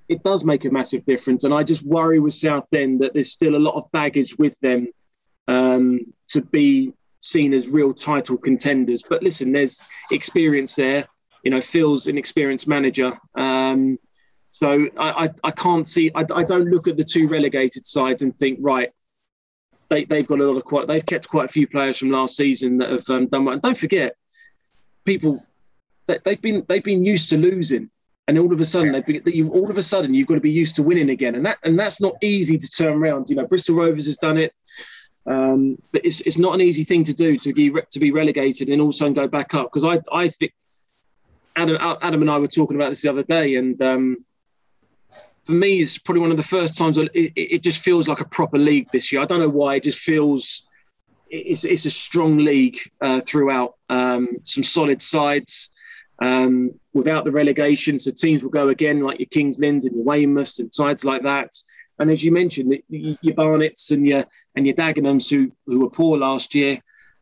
it 0.08 0.22
does 0.22 0.44
make 0.44 0.64
a 0.64 0.70
massive 0.70 1.04
difference. 1.06 1.44
And 1.44 1.54
I 1.54 1.62
just 1.62 1.84
worry 1.84 2.20
with 2.20 2.34
Southend 2.34 3.00
that 3.00 3.14
there's 3.14 3.32
still 3.32 3.56
a 3.56 3.58
lot 3.58 3.74
of 3.74 3.90
baggage 3.92 4.36
with 4.38 4.54
them 4.60 4.88
um, 5.48 6.00
to 6.28 6.42
be 6.42 6.92
seen 7.20 7.54
as 7.54 7.68
real 7.68 7.94
title 7.94 8.36
contenders. 8.36 9.02
But 9.08 9.22
listen, 9.22 9.52
there's 9.52 9.82
experience 10.10 10.74
there. 10.74 11.06
You 11.44 11.50
know, 11.50 11.60
Phil's 11.60 12.06
an 12.06 12.18
experienced 12.18 12.68
manager. 12.68 13.12
Um, 13.36 13.98
so 14.50 14.86
I, 14.98 15.24
I, 15.24 15.30
I 15.44 15.50
can't 15.50 15.88
see, 15.88 16.10
I, 16.14 16.24
I 16.34 16.44
don't 16.44 16.66
look 16.66 16.88
at 16.88 16.96
the 16.96 17.04
two 17.04 17.26
relegated 17.26 17.86
sides 17.86 18.22
and 18.22 18.34
think, 18.34 18.58
right, 18.60 18.90
they, 19.92 20.04
they've 20.04 20.26
got 20.26 20.40
a 20.40 20.44
lot 20.44 20.56
of 20.56 20.64
quite, 20.64 20.88
they've 20.88 21.04
kept 21.04 21.28
quite 21.28 21.46
a 21.46 21.52
few 21.52 21.66
players 21.66 21.98
from 21.98 22.10
last 22.10 22.36
season 22.36 22.78
that 22.78 22.90
have 22.90 23.08
um, 23.10 23.26
done 23.26 23.44
well. 23.44 23.52
And 23.52 23.62
don't 23.62 23.76
forget, 23.76 24.16
people, 25.04 25.44
they, 26.06 26.18
they've 26.24 26.40
been 26.40 26.64
they've 26.66 26.82
been 26.82 27.04
used 27.04 27.28
to 27.30 27.36
losing. 27.36 27.90
And 28.28 28.38
all 28.38 28.52
of 28.52 28.60
a 28.60 28.64
sudden, 28.64 28.92
they've 28.92 29.04
been, 29.04 29.22
you, 29.26 29.48
all 29.50 29.68
of 29.68 29.76
a 29.76 29.82
sudden, 29.82 30.14
you've 30.14 30.28
got 30.28 30.36
to 30.36 30.40
be 30.40 30.50
used 30.50 30.76
to 30.76 30.82
winning 30.82 31.10
again, 31.10 31.34
and 31.34 31.44
that 31.44 31.58
and 31.64 31.78
that's 31.78 32.00
not 32.00 32.14
easy 32.22 32.56
to 32.56 32.70
turn 32.70 32.94
around. 32.94 33.28
You 33.28 33.36
know, 33.36 33.46
Bristol 33.46 33.76
Rovers 33.76 34.06
has 34.06 34.16
done 34.16 34.38
it, 34.38 34.54
um, 35.26 35.76
but 35.92 36.04
it's 36.04 36.20
it's 36.20 36.38
not 36.38 36.54
an 36.54 36.60
easy 36.60 36.84
thing 36.84 37.02
to 37.04 37.12
do 37.12 37.36
to 37.38 37.52
be 37.52 37.74
to 37.90 37.98
be 37.98 38.12
relegated 38.12 38.68
and 38.68 38.80
also 38.80 39.12
go 39.12 39.26
back 39.26 39.54
up. 39.54 39.70
Because 39.72 39.84
I 39.84 40.00
I 40.16 40.28
think 40.28 40.52
Adam 41.56 41.76
Adam 41.80 42.22
and 42.22 42.30
I 42.30 42.38
were 42.38 42.46
talking 42.46 42.76
about 42.76 42.90
this 42.90 43.02
the 43.02 43.10
other 43.10 43.24
day, 43.24 43.56
and 43.56 43.82
um, 43.82 44.24
for 45.44 45.52
me, 45.52 45.80
it's 45.80 45.98
probably 45.98 46.20
one 46.20 46.30
of 46.30 46.36
the 46.36 46.42
first 46.42 46.78
times 46.78 46.98
it, 46.98 47.10
it, 47.14 47.62
just 47.62 47.82
feels 47.82 48.06
like 48.06 48.20
a 48.20 48.28
proper 48.28 48.58
league 48.58 48.88
this 48.92 49.10
year. 49.10 49.20
I 49.20 49.24
don't 49.24 49.40
know 49.40 49.48
why. 49.48 49.76
It 49.76 49.84
just 49.84 49.98
feels 49.98 50.64
it's 51.30 51.64
it's 51.64 51.86
a 51.86 51.90
strong 51.90 52.38
league 52.38 52.78
uh, 53.00 53.20
throughout. 53.20 53.74
Um, 53.88 54.28
some 54.42 54.62
solid 54.62 55.02
sides. 55.02 55.68
Um, 56.20 56.70
without 56.92 57.24
the 57.24 57.32
relegation, 57.32 57.98
so 57.98 58.12
teams 58.12 58.44
will 58.44 58.50
go 58.50 58.68
again 58.68 59.00
like 59.00 59.18
your 59.18 59.26
Kings 59.26 59.58
Lynns 59.58 59.84
and 59.84 59.96
your 59.96 60.04
Weymouths 60.04 60.60
and 60.60 60.72
sides 60.72 61.04
like 61.04 61.22
that. 61.22 61.50
And 61.98 62.10
as 62.12 62.22
you 62.22 62.30
mentioned, 62.30 62.78
your 62.88 63.34
Barnets 63.34 63.90
and 63.90 64.06
your 64.06 64.24
and 64.54 64.66
your 64.66 64.76
Dagenhams 64.76 65.28
who 65.28 65.50
who 65.66 65.80
were 65.80 65.90
poor 65.90 66.18
last 66.18 66.54
year, 66.54 66.78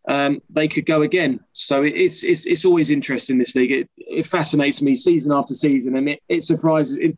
um, 0.08 0.42
they 0.50 0.68
could 0.68 0.84
go 0.84 1.00
again. 1.02 1.40
So 1.52 1.82
it's 1.82 2.24
it's 2.24 2.46
it's 2.46 2.66
always 2.66 2.90
interesting 2.90 3.38
this 3.38 3.54
league. 3.54 3.72
It, 3.72 3.90
it 3.96 4.26
fascinates 4.26 4.82
me 4.82 4.94
season 4.94 5.32
after 5.32 5.54
season, 5.54 5.96
and 5.96 6.10
it, 6.10 6.20
it 6.28 6.42
surprises. 6.42 6.96
It, 6.96 7.16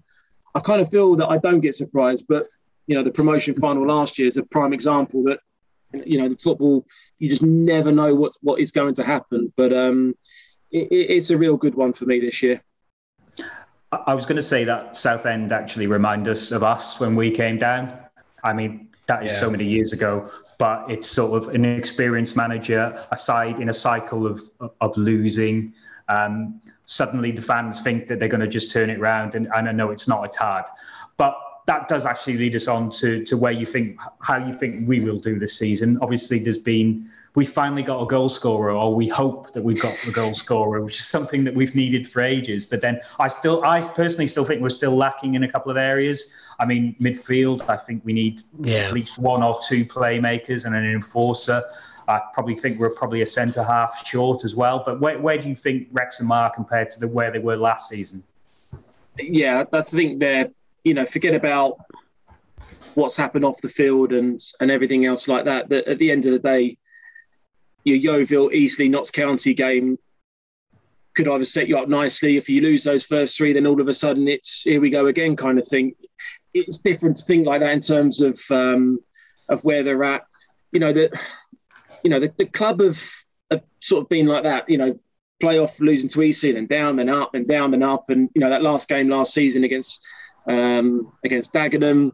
I 0.54 0.60
kind 0.60 0.80
of 0.80 0.88
feel 0.90 1.16
that 1.16 1.28
I 1.28 1.38
don't 1.38 1.60
get 1.60 1.74
surprised, 1.74 2.26
but 2.28 2.46
you 2.86 2.94
know, 2.96 3.02
the 3.02 3.12
promotion 3.12 3.54
final 3.54 3.86
last 3.86 4.18
year 4.18 4.28
is 4.28 4.36
a 4.36 4.42
prime 4.42 4.72
example 4.72 5.22
that 5.24 5.40
you 6.06 6.18
know 6.18 6.28
the 6.28 6.36
football 6.36 6.86
you 7.18 7.28
just 7.28 7.42
never 7.42 7.92
know 7.92 8.14
what 8.14 8.32
what 8.40 8.60
is 8.60 8.70
going 8.70 8.94
to 8.94 9.04
happen. 9.04 9.52
But 9.56 9.72
um, 9.72 10.14
it, 10.70 10.88
it's 10.90 11.30
a 11.30 11.38
real 11.38 11.56
good 11.56 11.74
one 11.74 11.92
for 11.92 12.06
me 12.06 12.20
this 12.20 12.42
year. 12.42 12.62
I 13.92 14.14
was 14.14 14.24
going 14.24 14.36
to 14.36 14.42
say 14.42 14.64
that 14.64 14.96
Southend 14.96 15.52
actually 15.52 15.86
remind 15.86 16.26
us 16.26 16.50
of 16.50 16.62
us 16.62 16.98
when 16.98 17.14
we 17.14 17.30
came 17.30 17.58
down. 17.58 17.92
I 18.42 18.54
mean, 18.54 18.88
that 19.06 19.24
is 19.24 19.32
Yeah. 19.32 19.40
so 19.40 19.50
many 19.50 19.64
years 19.64 19.92
ago, 19.92 20.30
but 20.58 20.90
it's 20.90 21.08
sort 21.08 21.42
of 21.42 21.54
an 21.54 21.64
experienced 21.66 22.34
manager 22.36 22.98
aside 23.10 23.58
in 23.60 23.68
a 23.68 23.74
cycle 23.74 24.26
of 24.26 24.40
of 24.80 24.96
losing. 24.96 25.74
Um, 26.08 26.60
suddenly, 26.92 27.30
the 27.32 27.42
fans 27.42 27.80
think 27.80 28.06
that 28.08 28.18
they're 28.18 28.28
going 28.28 28.42
to 28.42 28.46
just 28.58 28.70
turn 28.70 28.90
it 28.90 28.98
around, 28.98 29.34
and, 29.34 29.48
and 29.54 29.68
I 29.68 29.72
know 29.72 29.90
it's 29.90 30.06
not 30.06 30.28
as 30.28 30.36
hard. 30.36 30.66
But 31.16 31.34
that 31.66 31.88
does 31.88 32.04
actually 32.04 32.36
lead 32.38 32.54
us 32.56 32.68
on 32.68 32.90
to 32.90 33.24
to 33.24 33.36
where 33.36 33.52
you 33.52 33.66
think 33.66 33.98
how 34.20 34.36
you 34.36 34.52
think 34.52 34.88
we 34.88 35.00
will 35.00 35.18
do 35.18 35.38
this 35.38 35.56
season. 35.58 35.98
Obviously, 36.02 36.38
there's 36.38 36.58
been 36.58 37.08
we 37.34 37.46
finally 37.46 37.82
got 37.82 38.02
a 38.02 38.06
goal 38.06 38.28
scorer, 38.28 38.72
or 38.72 38.94
we 38.94 39.08
hope 39.08 39.54
that 39.54 39.62
we've 39.62 39.80
got 39.80 39.96
a 40.06 40.10
goal 40.10 40.34
scorer, 40.34 40.82
which 40.82 40.96
is 41.00 41.06
something 41.06 41.44
that 41.44 41.54
we've 41.54 41.74
needed 41.74 42.06
for 42.10 42.20
ages. 42.22 42.66
But 42.66 42.82
then 42.82 43.00
I 43.18 43.28
still, 43.28 43.64
I 43.64 43.80
personally 43.80 44.28
still 44.28 44.44
think 44.44 44.60
we're 44.60 44.68
still 44.68 44.94
lacking 44.94 45.34
in 45.34 45.42
a 45.42 45.50
couple 45.50 45.70
of 45.70 45.78
areas. 45.78 46.30
I 46.60 46.66
mean, 46.66 46.94
midfield, 47.00 47.66
I 47.70 47.78
think 47.78 48.04
we 48.04 48.12
need 48.12 48.42
Yeah. 48.60 48.88
at 48.88 48.92
least 48.92 49.18
one 49.18 49.42
or 49.42 49.58
two 49.66 49.86
playmakers 49.86 50.66
and 50.66 50.74
an 50.74 50.84
enforcer. 50.84 51.64
I 52.08 52.20
probably 52.32 52.56
think 52.56 52.78
we're 52.78 52.90
probably 52.90 53.22
a 53.22 53.26
centre 53.26 53.62
half 53.62 54.06
short 54.06 54.44
as 54.44 54.54
well. 54.54 54.82
But 54.84 55.00
where, 55.00 55.18
where 55.18 55.38
do 55.38 55.48
you 55.48 55.56
think 55.56 55.88
Wrexham 55.92 56.32
are 56.32 56.50
compared 56.50 56.90
to 56.90 57.00
the 57.00 57.08
where 57.08 57.30
they 57.30 57.38
were 57.38 57.56
last 57.56 57.88
season? 57.88 58.22
yeah, 59.18 59.64
I 59.72 59.82
think 59.82 60.20
they're, 60.20 60.50
you 60.84 60.94
know, 60.94 61.06
forget 61.06 61.34
about 61.34 61.78
what's 62.94 63.16
happened 63.16 63.44
off 63.44 63.60
the 63.60 63.68
field 63.68 64.12
and 64.12 64.40
and 64.60 64.70
everything 64.70 65.06
else 65.06 65.28
like 65.28 65.44
that. 65.44 65.68
That 65.68 65.86
at 65.86 65.98
the 65.98 66.10
end 66.10 66.26
of 66.26 66.32
the 66.32 66.38
day, 66.38 66.76
your 67.84 67.96
Yeovil, 67.96 68.52
Eastleigh, 68.52 68.88
Notts 68.88 69.10
County 69.10 69.54
game 69.54 69.98
could 71.14 71.28
either 71.28 71.44
set 71.44 71.68
you 71.68 71.76
up 71.76 71.88
nicely. 71.88 72.36
If 72.36 72.48
you 72.48 72.62
lose 72.62 72.84
those 72.84 73.04
first 73.04 73.36
three, 73.36 73.52
then 73.52 73.66
all 73.66 73.80
of 73.80 73.88
a 73.88 73.92
sudden 73.92 74.28
it's 74.28 74.62
here 74.62 74.80
we 74.80 74.90
go 74.90 75.06
again 75.06 75.36
kind 75.36 75.58
of 75.58 75.68
thing. 75.68 75.94
It's 76.54 76.78
different 76.78 77.16
to 77.16 77.24
think 77.24 77.46
like 77.46 77.60
that 77.60 77.72
in 77.72 77.80
terms 77.80 78.20
of 78.20 78.40
um, 78.50 78.98
of 79.48 79.62
where 79.64 79.82
they're 79.82 80.04
at. 80.04 80.22
You 80.72 80.80
know 80.80 80.92
that 80.92 81.12
you 82.04 82.10
know 82.10 82.20
the, 82.20 82.32
the 82.36 82.46
club 82.46 82.80
have, 82.80 83.02
have 83.50 83.62
sort 83.80 84.02
of 84.02 84.08
been 84.08 84.26
like 84.26 84.44
that. 84.44 84.68
You 84.68 84.78
know 84.78 84.98
playoff 85.42 85.80
losing 85.80 86.08
to 86.08 86.22
Eastleigh 86.22 86.56
and 86.56 86.68
down 86.68 87.00
and 87.00 87.10
up 87.10 87.34
and 87.34 87.48
down 87.48 87.74
and 87.74 87.82
up 87.82 88.08
and 88.10 88.30
you 88.34 88.40
know 88.40 88.48
that 88.48 88.62
last 88.62 88.88
game 88.88 89.08
last 89.08 89.34
season 89.34 89.64
against 89.64 90.00
um, 90.46 91.12
against 91.24 91.52
Dagenham 91.52 92.12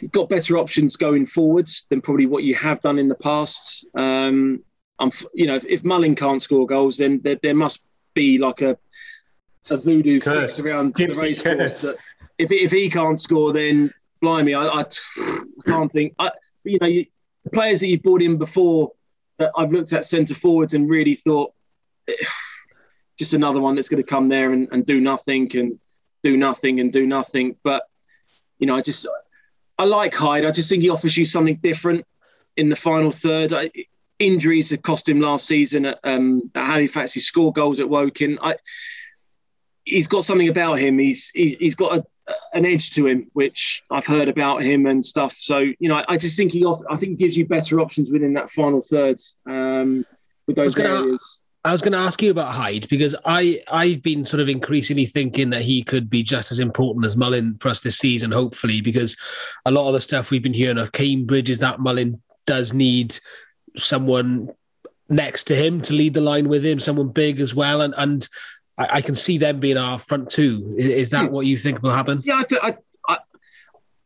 you've 0.00 0.12
got 0.12 0.28
better 0.28 0.58
options 0.58 0.96
going 0.96 1.26
forwards 1.26 1.86
than 1.88 2.00
probably 2.00 2.26
what 2.26 2.42
you 2.42 2.54
have 2.56 2.80
done 2.82 2.98
in 2.98 3.08
the 3.08 3.14
past 3.14 3.86
um, 3.94 4.62
I'm, 4.98 5.10
you 5.32 5.46
know 5.46 5.54
if, 5.54 5.64
if 5.66 5.84
Mullin 5.84 6.16
can't 6.16 6.42
score 6.42 6.66
goals 6.66 6.98
then 6.98 7.20
there, 7.22 7.38
there 7.42 7.54
must 7.54 7.82
be 8.14 8.38
like 8.38 8.62
a 8.62 8.76
a 9.70 9.76
voodoo 9.76 10.20
Curse. 10.20 10.58
fix 10.58 10.68
around 10.68 10.94
Gypsy 10.94 11.14
the 11.14 11.20
race 11.20 11.42
course 11.42 11.82
that 11.82 11.96
if, 12.38 12.50
if 12.50 12.70
he 12.72 12.90
can't 12.90 13.18
score 13.18 13.52
then 13.52 13.92
blimey 14.20 14.54
I, 14.54 14.66
I, 14.66 14.80
I 14.80 14.86
can't 15.66 15.92
think 15.92 16.14
I, 16.18 16.30
you 16.64 16.78
know 16.80 16.86
you, 16.88 17.06
the 17.46 17.50
players 17.50 17.78
that 17.78 17.86
you've 17.86 18.02
brought 18.02 18.22
in 18.22 18.38
before 18.38 18.90
that 19.38 19.52
I've 19.56 19.72
looked 19.72 19.92
at 19.92 20.04
centre 20.04 20.34
forwards 20.34 20.74
and 20.74 20.90
really 20.90 21.14
thought 21.14 21.54
just 23.16 23.34
another 23.34 23.60
one 23.60 23.76
that's 23.76 23.88
going 23.88 24.02
to 24.02 24.08
come 24.08 24.28
there 24.28 24.52
and, 24.52 24.66
and 24.72 24.84
do 24.84 25.00
nothing 25.00 25.56
and 25.56 25.78
do 26.24 26.36
nothing 26.36 26.80
and 26.80 26.92
do 26.92 27.06
nothing. 27.06 27.54
But 27.62 27.84
you 28.58 28.66
know, 28.66 28.74
I 28.74 28.80
just 28.80 29.06
I 29.78 29.84
like 29.84 30.12
Hyde. 30.12 30.44
I 30.44 30.50
just 30.50 30.68
think 30.68 30.82
he 30.82 30.90
offers 30.90 31.16
you 31.16 31.24
something 31.24 31.56
different 31.62 32.04
in 32.56 32.68
the 32.68 32.74
final 32.74 33.12
third. 33.12 33.52
I, 33.52 33.70
injuries 34.18 34.70
had 34.70 34.82
cost 34.82 35.08
him 35.08 35.20
last 35.20 35.46
season 35.46 35.86
at, 35.86 36.00
um, 36.02 36.50
at 36.56 36.66
Halifax. 36.66 37.12
He 37.12 37.20
scored 37.20 37.54
goals 37.54 37.78
at 37.78 37.88
Woking. 37.88 38.38
I, 38.42 38.56
he's 39.86 40.06
got 40.06 40.24
something 40.24 40.48
about 40.48 40.78
him. 40.78 40.98
He's 40.98 41.30
he, 41.30 41.56
he's 41.58 41.74
got 41.74 41.98
a, 41.98 42.34
an 42.52 42.66
edge 42.66 42.90
to 42.90 43.06
him, 43.06 43.30
which 43.32 43.82
I've 43.90 44.06
heard 44.06 44.28
about 44.28 44.62
him 44.62 44.84
and 44.86 45.02
stuff. 45.02 45.32
So 45.32 45.58
you 45.58 45.88
know, 45.88 45.96
I, 45.96 46.04
I 46.10 46.16
just 46.18 46.36
think 46.36 46.52
he 46.52 46.64
off, 46.64 46.82
I 46.90 46.96
think 46.96 47.18
gives 47.18 47.36
you 47.36 47.46
better 47.46 47.80
options 47.80 48.10
within 48.10 48.34
that 48.34 48.50
final 48.50 48.82
third 48.82 49.18
um, 49.46 50.04
with 50.46 50.56
those 50.56 50.74
gonna- 50.74 51.00
areas. 51.00 51.40
I 51.64 51.72
was 51.72 51.80
going 51.80 51.94
to 51.94 51.98
ask 51.98 52.22
you 52.22 52.30
about 52.30 52.54
Hyde 52.54 52.88
because 52.88 53.16
I 53.24 53.60
I've 53.66 54.00
been 54.00 54.24
sort 54.24 54.40
of 54.40 54.48
increasingly 54.48 55.04
thinking 55.04 55.50
that 55.50 55.62
he 55.62 55.82
could 55.82 56.08
be 56.08 56.22
just 56.22 56.52
as 56.52 56.60
important 56.60 57.04
as 57.04 57.16
Mullin 57.16 57.56
for 57.58 57.70
us 57.70 57.80
this 57.80 57.98
season, 57.98 58.30
hopefully, 58.30 58.80
because 58.80 59.16
a 59.64 59.72
lot 59.72 59.88
of 59.88 59.94
the 59.94 60.00
stuff 60.00 60.30
we've 60.30 60.44
been 60.44 60.54
hearing 60.54 60.78
of 60.78 60.92
Cambridge 60.92 61.50
is 61.50 61.58
that 61.58 61.80
Mullin 61.80 62.22
does 62.46 62.72
need 62.72 63.18
someone 63.76 64.50
next 65.08 65.44
to 65.44 65.56
him 65.56 65.80
to 65.82 65.92
lead 65.92 66.14
the 66.14 66.20
line 66.20 66.48
with 66.48 66.64
him, 66.64 66.78
someone 66.78 67.08
big 67.08 67.40
as 67.40 67.52
well, 67.52 67.80
and 67.80 67.94
and 67.98 68.28
I, 68.78 68.96
I 68.96 69.00
can 69.00 69.14
see 69.14 69.38
them 69.38 69.60
being 69.60 69.76
our 69.76 69.98
front 69.98 70.30
two. 70.30 70.76
I- 70.78 70.82
Is 70.82 71.10
that 71.10 71.26
hmm. 71.26 71.32
what 71.32 71.46
you 71.46 71.56
think 71.56 71.82
will 71.82 71.92
happen? 71.92 72.20
Yeah, 72.22 72.38
I, 72.38 72.44
th- 72.44 72.60
I, 72.62 72.76
I, 73.08 73.18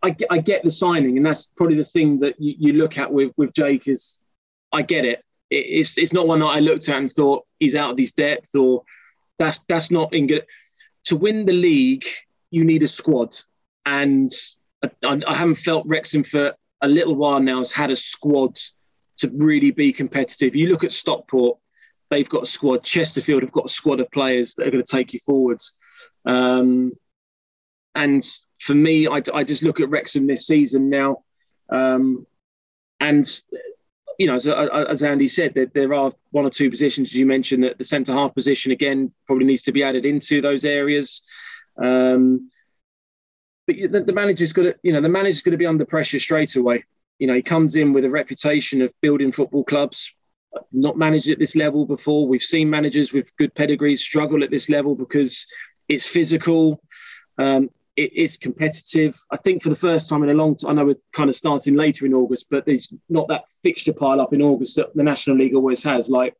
I, 0.02 0.10
get, 0.10 0.28
I 0.30 0.38
get 0.38 0.62
the 0.62 0.70
signing, 0.70 1.16
and 1.16 1.26
that's 1.26 1.46
probably 1.46 1.76
the 1.76 1.84
thing 1.84 2.20
that 2.20 2.40
you, 2.40 2.54
you 2.58 2.72
look 2.74 2.98
at 2.98 3.12
with 3.12 3.32
with 3.36 3.52
Jake 3.54 3.88
is, 3.88 4.20
I 4.72 4.82
get 4.82 5.04
it. 5.04 5.24
it. 5.50 5.56
It's 5.56 5.98
it's 5.98 6.12
not 6.12 6.26
one 6.26 6.40
that 6.40 6.46
I 6.46 6.60
looked 6.60 6.88
at 6.88 6.96
and 6.96 7.10
thought 7.10 7.46
he's 7.58 7.74
out 7.74 7.92
of 7.92 7.98
his 7.98 8.12
depth 8.12 8.54
or 8.54 8.84
that's 9.38 9.58
that's 9.68 9.90
not 9.90 10.12
in 10.14 10.26
good. 10.26 10.46
To 11.04 11.16
win 11.16 11.46
the 11.46 11.52
league, 11.52 12.04
you 12.50 12.64
need 12.64 12.82
a 12.82 12.88
squad, 12.88 13.38
and 13.86 14.30
I, 14.82 14.90
I 15.04 15.20
I 15.26 15.34
haven't 15.34 15.56
felt 15.56 15.86
Wrexham 15.86 16.22
for 16.22 16.54
a 16.82 16.88
little 16.88 17.14
while 17.14 17.40
now 17.40 17.58
has 17.58 17.72
had 17.72 17.90
a 17.90 17.96
squad 17.96 18.56
to 19.18 19.30
really 19.36 19.70
be 19.70 19.92
competitive. 19.92 20.56
You 20.56 20.68
look 20.68 20.84
at 20.84 20.92
Stockport, 20.92 21.58
they've 22.10 22.28
got 22.28 22.42
a 22.42 22.46
squad. 22.46 22.82
Chesterfield 22.82 23.42
have 23.42 23.52
got 23.52 23.66
a 23.66 23.70
squad 23.70 24.00
of 24.00 24.10
players 24.10 24.54
that 24.54 24.66
are 24.66 24.70
going 24.70 24.84
to 24.84 24.96
take 24.96 25.12
you 25.12 25.20
forwards. 25.20 25.72
Um, 26.26 26.92
and 27.94 28.24
for 28.60 28.74
me, 28.74 29.08
I, 29.08 29.22
I 29.32 29.44
just 29.44 29.62
look 29.62 29.80
at 29.80 29.88
Wrexham 29.88 30.26
this 30.26 30.46
season 30.46 30.90
now, 30.90 31.24
um, 31.70 32.26
and 33.00 33.26
you 34.18 34.26
know, 34.26 34.34
as, 34.34 34.46
as 34.46 35.02
Andy 35.02 35.28
said, 35.28 35.54
there, 35.54 35.66
there 35.72 35.94
are 35.94 36.12
one 36.30 36.44
or 36.44 36.50
two 36.50 36.68
positions 36.68 37.08
as 37.08 37.14
you 37.14 37.24
mentioned 37.24 37.64
that 37.64 37.78
the 37.78 37.84
centre 37.84 38.12
half 38.12 38.34
position 38.34 38.70
again 38.70 39.10
probably 39.26 39.46
needs 39.46 39.62
to 39.62 39.72
be 39.72 39.82
added 39.82 40.04
into 40.04 40.42
those 40.42 40.66
areas. 40.66 41.22
Um, 41.82 42.50
but 43.66 43.76
the, 43.76 44.04
the 44.04 44.12
manager's 44.12 44.52
got 44.52 44.64
to, 44.64 44.76
you 44.82 44.92
know, 44.92 45.00
the 45.00 45.08
manager's 45.08 45.40
going 45.40 45.52
to 45.52 45.58
be 45.58 45.66
under 45.66 45.86
pressure 45.86 46.18
straight 46.18 46.54
away. 46.56 46.84
You 47.18 47.28
know, 47.28 47.34
he 47.34 47.40
comes 47.40 47.76
in 47.76 47.94
with 47.94 48.04
a 48.04 48.10
reputation 48.10 48.82
of 48.82 48.92
building 49.00 49.32
football 49.32 49.64
clubs. 49.64 50.14
Not 50.72 50.98
managed 50.98 51.28
at 51.28 51.38
this 51.38 51.56
level 51.56 51.86
before. 51.86 52.26
We've 52.26 52.42
seen 52.42 52.68
managers 52.68 53.12
with 53.12 53.34
good 53.36 53.54
pedigrees 53.54 54.00
struggle 54.00 54.42
at 54.42 54.50
this 54.50 54.68
level 54.68 54.94
because 54.94 55.46
it's 55.88 56.06
physical. 56.06 56.82
Um, 57.38 57.70
it 57.96 58.12
is 58.12 58.36
competitive. 58.36 59.18
I 59.30 59.36
think 59.36 59.62
for 59.62 59.68
the 59.68 59.74
first 59.74 60.08
time 60.08 60.22
in 60.22 60.30
a 60.30 60.34
long 60.34 60.56
time, 60.56 60.70
I 60.70 60.74
know 60.74 60.86
we're 60.86 60.94
kind 61.12 61.28
of 61.28 61.36
starting 61.36 61.74
later 61.74 62.06
in 62.06 62.14
August, 62.14 62.46
but 62.50 62.64
there's 62.64 62.92
not 63.08 63.28
that 63.28 63.44
fixture 63.62 63.92
pile 63.92 64.20
up 64.20 64.32
in 64.32 64.42
August 64.42 64.76
that 64.76 64.94
the 64.94 65.02
National 65.02 65.36
League 65.36 65.54
always 65.54 65.82
has. 65.82 66.08
Like 66.08 66.34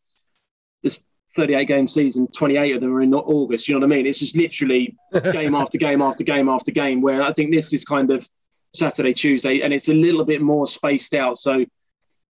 this 0.83 1.05
38 1.37 1.67
game 1.67 1.89
season, 1.89 2.29
28 2.29 2.77
of 2.77 2.81
them 2.81 2.95
are 2.95 3.03
in 3.03 3.15
August. 3.15 3.69
You 3.69 3.75
know 3.75 3.87
what 3.87 3.93
I 3.93 3.97
mean? 3.97 4.07
It's 4.07 4.19
just 4.19 4.37
literally 4.37 4.97
game 5.33 5.55
after 5.55 5.79
game 5.79 6.03
after 6.03 6.25
game 6.25 6.49
after 6.49 6.71
game. 6.71 7.03
Where 7.03 7.23
I 7.23 7.33
think 7.33 7.53
this 7.53 7.73
is 7.73 7.85
kind 7.85 8.11
of 8.11 8.29
Saturday, 8.73 9.13
Tuesday, 9.13 9.61
and 9.61 9.75
it's 9.75 9.89
a 9.89 9.95
little 9.95 10.25
bit 10.25 10.41
more 10.41 10.67
spaced 10.67 11.15
out. 11.15 11.37
So 11.37 11.65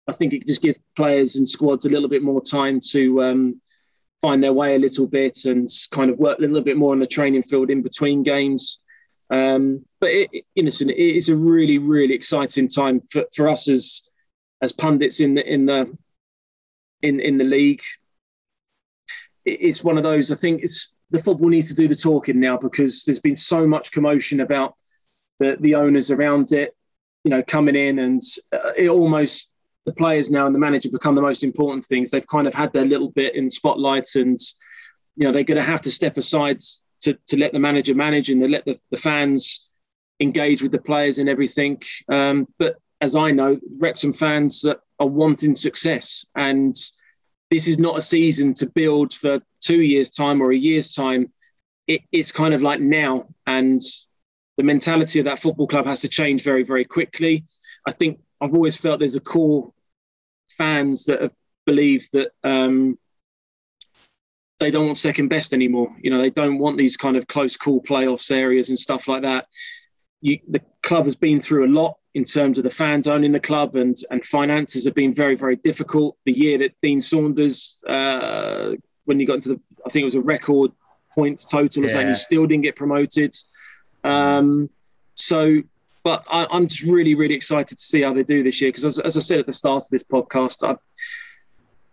I 0.10 0.14
think 0.14 0.34
it 0.34 0.48
just 0.48 0.62
gives 0.62 0.80
players 0.96 1.36
and 1.36 1.48
squads 1.48 1.86
a 1.86 1.90
little 1.90 2.10
bit 2.10 2.24
more 2.24 2.42
time 2.42 2.82
to 2.92 3.24
um, 3.24 3.62
find 4.22 4.44
their 4.44 4.54
way 4.54 4.76
a 4.76 4.80
little 4.80 5.08
bit 5.08 5.46
and 5.46 5.70
kind 5.92 6.10
of 6.10 6.18
work 6.18 6.40
a 6.40 6.42
little 6.42 6.62
bit 6.62 6.78
more 6.78 6.94
on 6.94 7.00
the 7.00 7.08
training 7.08 7.44
field 7.44 7.70
in 7.70 7.82
between 7.82 8.24
games. 8.24 8.80
Um, 9.30 9.86
but 10.00 10.10
it, 10.10 10.30
it, 10.34 10.46
it 10.56 11.16
is 11.16 11.30
a 11.30 11.36
really, 11.36 11.78
really 11.78 12.16
exciting 12.16 12.68
time 12.68 13.02
for, 13.12 13.26
for 13.36 13.48
us 13.48 13.68
as 13.68 14.10
as 14.62 14.74
pundits 14.74 15.22
in 15.22 15.36
the 15.36 15.54
in 15.54 15.66
the 15.66 15.96
in 17.02 17.20
in 17.20 17.38
the 17.38 17.44
league. 17.44 17.84
It, 19.46 19.62
it's 19.62 19.84
one 19.84 19.98
of 19.98 20.04
those. 20.04 20.32
I 20.32 20.36
think 20.36 20.64
it's 20.64 20.96
the 21.12 21.22
football 21.22 21.50
needs 21.50 21.70
to 21.70 21.76
do 21.76 21.88
the 21.88 21.96
talking 21.96 22.40
now 22.40 22.58
because 22.58 23.06
there's 23.06 23.20
been 23.20 23.36
so 23.36 23.68
much 23.68 23.92
commotion 23.92 24.40
about 24.40 24.76
the 25.38 25.58
the 25.60 25.76
owners 25.76 26.10
around 26.10 26.52
it. 26.52 26.76
You 27.24 27.32
know, 27.32 27.44
coming 27.44 27.76
in 27.76 28.00
and 28.00 28.22
uh, 28.52 28.72
it 28.76 28.90
almost 28.90 29.52
the 29.90 29.96
players 29.96 30.30
now 30.30 30.46
and 30.46 30.54
the 30.54 30.60
manager 30.60 30.90
become 30.92 31.16
the 31.16 31.22
most 31.22 31.44
important 31.44 31.84
things. 31.84 32.12
They've 32.12 32.28
kind 32.28 32.48
of 32.48 32.54
had 32.54 32.72
their 32.74 32.86
little 32.86 33.10
bit 33.10 33.34
in 33.36 33.46
the 33.46 33.52
spotlight, 33.52 34.08
and 34.16 34.40
you 35.16 35.26
know 35.26 35.32
they're 35.32 35.44
going 35.44 35.58
to 35.58 35.64
have 35.64 35.82
to 35.82 35.92
step 35.92 36.16
aside 36.18 36.60
to, 37.02 37.18
to 37.28 37.38
let 37.38 37.54
the 37.54 37.60
manager 37.60 37.96
manage 37.96 38.30
and 38.30 38.40
let 38.52 38.66
the, 38.66 38.80
the 38.92 38.98
fans 38.98 39.68
engage 40.20 40.62
with 40.62 40.72
the 40.72 40.82
players 40.82 41.18
and 41.18 41.28
everything. 41.28 41.82
Um, 42.08 42.48
but 42.60 42.76
as 43.02 43.16
I 43.16 43.32
know, 43.32 43.60
Wrexham 43.80 44.14
fans 44.14 44.64
are 44.64 45.08
wanting 45.08 45.56
success, 45.56 46.24
and 46.36 46.76
this 47.50 47.68
is 47.68 47.80
not 47.80 47.98
a 47.98 48.02
season 48.02 48.54
to 48.56 48.70
build 48.70 49.14
for 49.14 49.42
two 49.60 49.82
years' 49.82 50.12
time 50.12 50.40
or 50.40 50.52
a 50.52 50.58
year's 50.58 50.94
time. 50.94 51.32
It, 51.88 52.02
it's 52.12 52.32
kind 52.32 52.54
of 52.54 52.62
like 52.62 52.80
now, 52.80 53.26
and 53.48 53.82
the 54.58 54.64
mentality 54.64 55.18
of 55.18 55.26
that 55.26 55.40
football 55.40 55.66
club 55.66 55.88
has 55.88 56.02
to 56.02 56.08
change 56.08 56.44
very, 56.44 56.62
very 56.62 56.86
quickly. 56.86 57.46
I 57.88 57.92
think 57.92 58.20
I've 58.40 58.54
always 58.54 58.78
felt 58.78 59.00
there's 59.00 59.16
a 59.16 59.22
core 59.22 59.74
fans 60.58 61.06
that 61.06 61.22
have 61.22 61.34
believed 61.66 62.12
that 62.14 62.32
um, 62.44 62.98
they 64.60 64.72
don't 64.72 64.86
want 64.86 64.98
second 64.98 65.30
best 65.30 65.54
anymore. 65.54 65.96
You 66.02 66.12
know, 66.12 66.22
they 66.22 66.30
don't 66.30 66.58
want 66.58 66.78
these 66.78 66.98
kind 66.98 67.16
of 67.16 67.28
close, 67.28 67.56
cool 67.58 67.82
playoffs 67.82 68.32
areas 68.32 68.70
and 68.70 68.78
stuff 68.78 69.08
like 69.08 69.22
that. 69.24 69.48
You, 70.22 70.40
the 70.48 70.62
club 70.84 71.06
has 71.06 71.16
been 71.16 71.40
through 71.40 71.66
a 71.66 71.72
lot 71.72 71.96
in 72.14 72.24
terms 72.24 72.58
of 72.58 72.64
the 72.64 72.70
fans 72.70 73.08
owning 73.08 73.32
the 73.32 73.40
club 73.40 73.76
and 73.76 73.96
and 74.12 74.24
finances 74.26 74.84
have 74.86 74.96
been 74.96 75.14
very, 75.14 75.36
very 75.36 75.56
difficult. 75.56 76.18
The 76.26 76.34
year 76.34 76.58
that 76.58 76.76
Dean 76.82 77.00
Saunders, 77.00 77.82
uh, 77.88 78.72
when 79.06 79.20
you 79.20 79.28
got 79.28 79.36
into 79.36 79.50
the, 79.50 79.62
I 79.86 79.90
think 79.90 80.02
it 80.02 80.06
was 80.06 80.16
a 80.16 80.22
record 80.22 80.72
points 81.14 81.46
total 81.46 81.86
or 81.86 81.88
something, 81.90 82.08
you 82.10 82.14
still 82.16 82.46
didn't 82.46 82.64
get 82.64 82.76
promoted. 82.76 83.34
Um, 84.04 84.70
so, 85.16 85.62
but 86.10 86.24
I, 86.28 86.48
I'm 86.50 86.68
just 86.68 86.92
really, 86.92 87.14
really 87.14 87.36
excited 87.36 87.78
to 87.78 87.84
see 87.84 88.02
how 88.02 88.16
they 88.16 88.24
do 88.24 88.42
this 88.42 88.60
year 88.60 88.70
because, 88.70 88.84
as, 88.84 88.98
as 88.98 89.16
I 89.16 89.20
said 89.20 89.38
at 89.38 89.46
the 89.46 89.54
start 89.54 89.84
of 89.84 89.90
this 89.92 90.02
podcast, 90.02 90.68
I, 90.68 90.76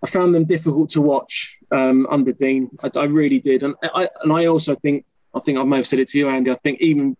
I 0.02 0.08
found 0.08 0.34
them 0.34 0.46
difficult 0.46 0.88
to 0.90 1.02
watch 1.02 1.58
um, 1.70 2.06
under 2.10 2.32
Dean. 2.32 2.70
I, 2.82 2.90
I 2.96 3.04
really 3.04 3.40
did, 3.40 3.62
and 3.62 3.74
I 3.82 4.08
and 4.22 4.32
I 4.32 4.46
also 4.46 4.74
think 4.74 5.04
I 5.34 5.40
think 5.40 5.58
I 5.58 5.64
may 5.64 5.76
have 5.76 5.86
said 5.86 5.98
it 5.98 6.08
to 6.08 6.18
you, 6.18 6.30
Andy. 6.30 6.50
I 6.50 6.54
think 6.54 6.80
even 6.80 7.14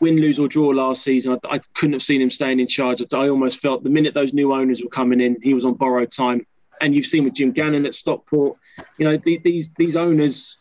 win, 0.00 0.16
lose 0.16 0.38
or 0.38 0.48
draw 0.48 0.68
last 0.68 1.02
season, 1.02 1.38
I, 1.44 1.56
I 1.56 1.58
couldn't 1.74 1.92
have 1.92 2.02
seen 2.02 2.22
him 2.22 2.30
staying 2.30 2.60
in 2.60 2.66
charge. 2.66 3.02
I 3.12 3.28
almost 3.28 3.60
felt 3.60 3.84
the 3.84 3.90
minute 3.90 4.14
those 4.14 4.32
new 4.32 4.54
owners 4.54 4.82
were 4.82 4.88
coming 4.88 5.20
in, 5.20 5.36
he 5.42 5.52
was 5.52 5.66
on 5.66 5.74
borrowed 5.74 6.10
time. 6.10 6.46
And 6.80 6.94
you've 6.94 7.04
seen 7.04 7.24
with 7.24 7.34
Jim 7.34 7.52
Gannon 7.52 7.84
at 7.84 7.94
Stockport, 7.94 8.56
you 8.96 9.04
know 9.04 9.18
the, 9.18 9.36
these 9.44 9.74
these 9.74 9.96
owners, 9.96 10.56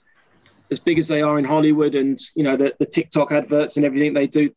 as 0.70 0.82
big 0.82 1.00
as 1.00 1.08
they 1.08 1.22
are 1.22 1.40
in 1.40 1.46
Hollywood, 1.46 1.96
and 1.96 2.20
you 2.36 2.44
know 2.44 2.58
the, 2.58 2.76
the 2.78 2.86
TikTok 2.86 3.32
adverts 3.32 3.78
and 3.78 3.86
everything 3.86 4.14
they 4.14 4.28
do, 4.28 4.50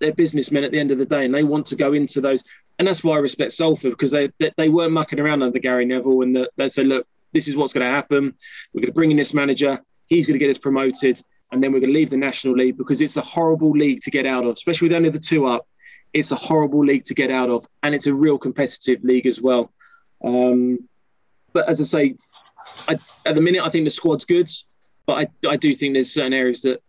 they're 0.00 0.12
businessmen 0.12 0.64
at 0.64 0.70
the 0.70 0.78
end 0.78 0.90
of 0.90 0.98
the 0.98 1.06
day, 1.06 1.24
and 1.24 1.34
they 1.34 1.44
want 1.44 1.66
to 1.66 1.76
go 1.76 1.92
into 1.92 2.20
those. 2.20 2.44
And 2.78 2.86
that's 2.86 3.02
why 3.02 3.16
I 3.16 3.18
respect 3.18 3.52
Salford 3.52 3.92
because 3.92 4.10
they 4.10 4.30
they, 4.38 4.52
they 4.56 4.68
weren't 4.68 4.92
mucking 4.92 5.20
around 5.20 5.42
under 5.42 5.58
Gary 5.58 5.84
Neville, 5.84 6.22
and 6.22 6.34
the, 6.34 6.50
they 6.56 6.68
said, 6.68 6.86
look, 6.86 7.06
this 7.32 7.48
is 7.48 7.56
what's 7.56 7.72
going 7.72 7.84
to 7.84 7.90
happen. 7.90 8.34
We're 8.72 8.82
going 8.82 8.92
to 8.92 8.94
bring 8.94 9.10
in 9.10 9.16
this 9.16 9.34
manager. 9.34 9.80
He's 10.06 10.26
going 10.26 10.38
to 10.38 10.44
get 10.44 10.50
us 10.50 10.58
promoted, 10.58 11.20
and 11.52 11.62
then 11.62 11.72
we're 11.72 11.80
going 11.80 11.92
to 11.92 11.98
leave 11.98 12.10
the 12.10 12.16
National 12.16 12.54
League 12.54 12.76
because 12.76 13.00
it's 13.00 13.16
a 13.16 13.22
horrible 13.22 13.70
league 13.70 14.00
to 14.02 14.10
get 14.10 14.26
out 14.26 14.44
of, 14.44 14.52
especially 14.52 14.88
with 14.88 14.96
only 14.96 15.10
the 15.10 15.18
two 15.18 15.46
up. 15.46 15.66
It's 16.14 16.32
a 16.32 16.36
horrible 16.36 16.84
league 16.84 17.04
to 17.04 17.14
get 17.14 17.30
out 17.30 17.50
of, 17.50 17.66
and 17.82 17.94
it's 17.94 18.06
a 18.06 18.14
real 18.14 18.38
competitive 18.38 19.04
league 19.04 19.26
as 19.26 19.40
well. 19.42 19.70
Um, 20.24 20.88
but 21.52 21.68
as 21.68 21.80
I 21.80 21.84
say, 21.84 22.16
I, 22.88 22.98
at 23.26 23.34
the 23.34 23.40
minute, 23.40 23.62
I 23.62 23.68
think 23.68 23.84
the 23.84 23.90
squad's 23.90 24.24
good, 24.24 24.50
but 25.06 25.28
I, 25.44 25.48
I 25.48 25.56
do 25.56 25.74
think 25.74 25.94
there's 25.94 26.12
certain 26.12 26.32
areas 26.32 26.62
that 26.62 26.82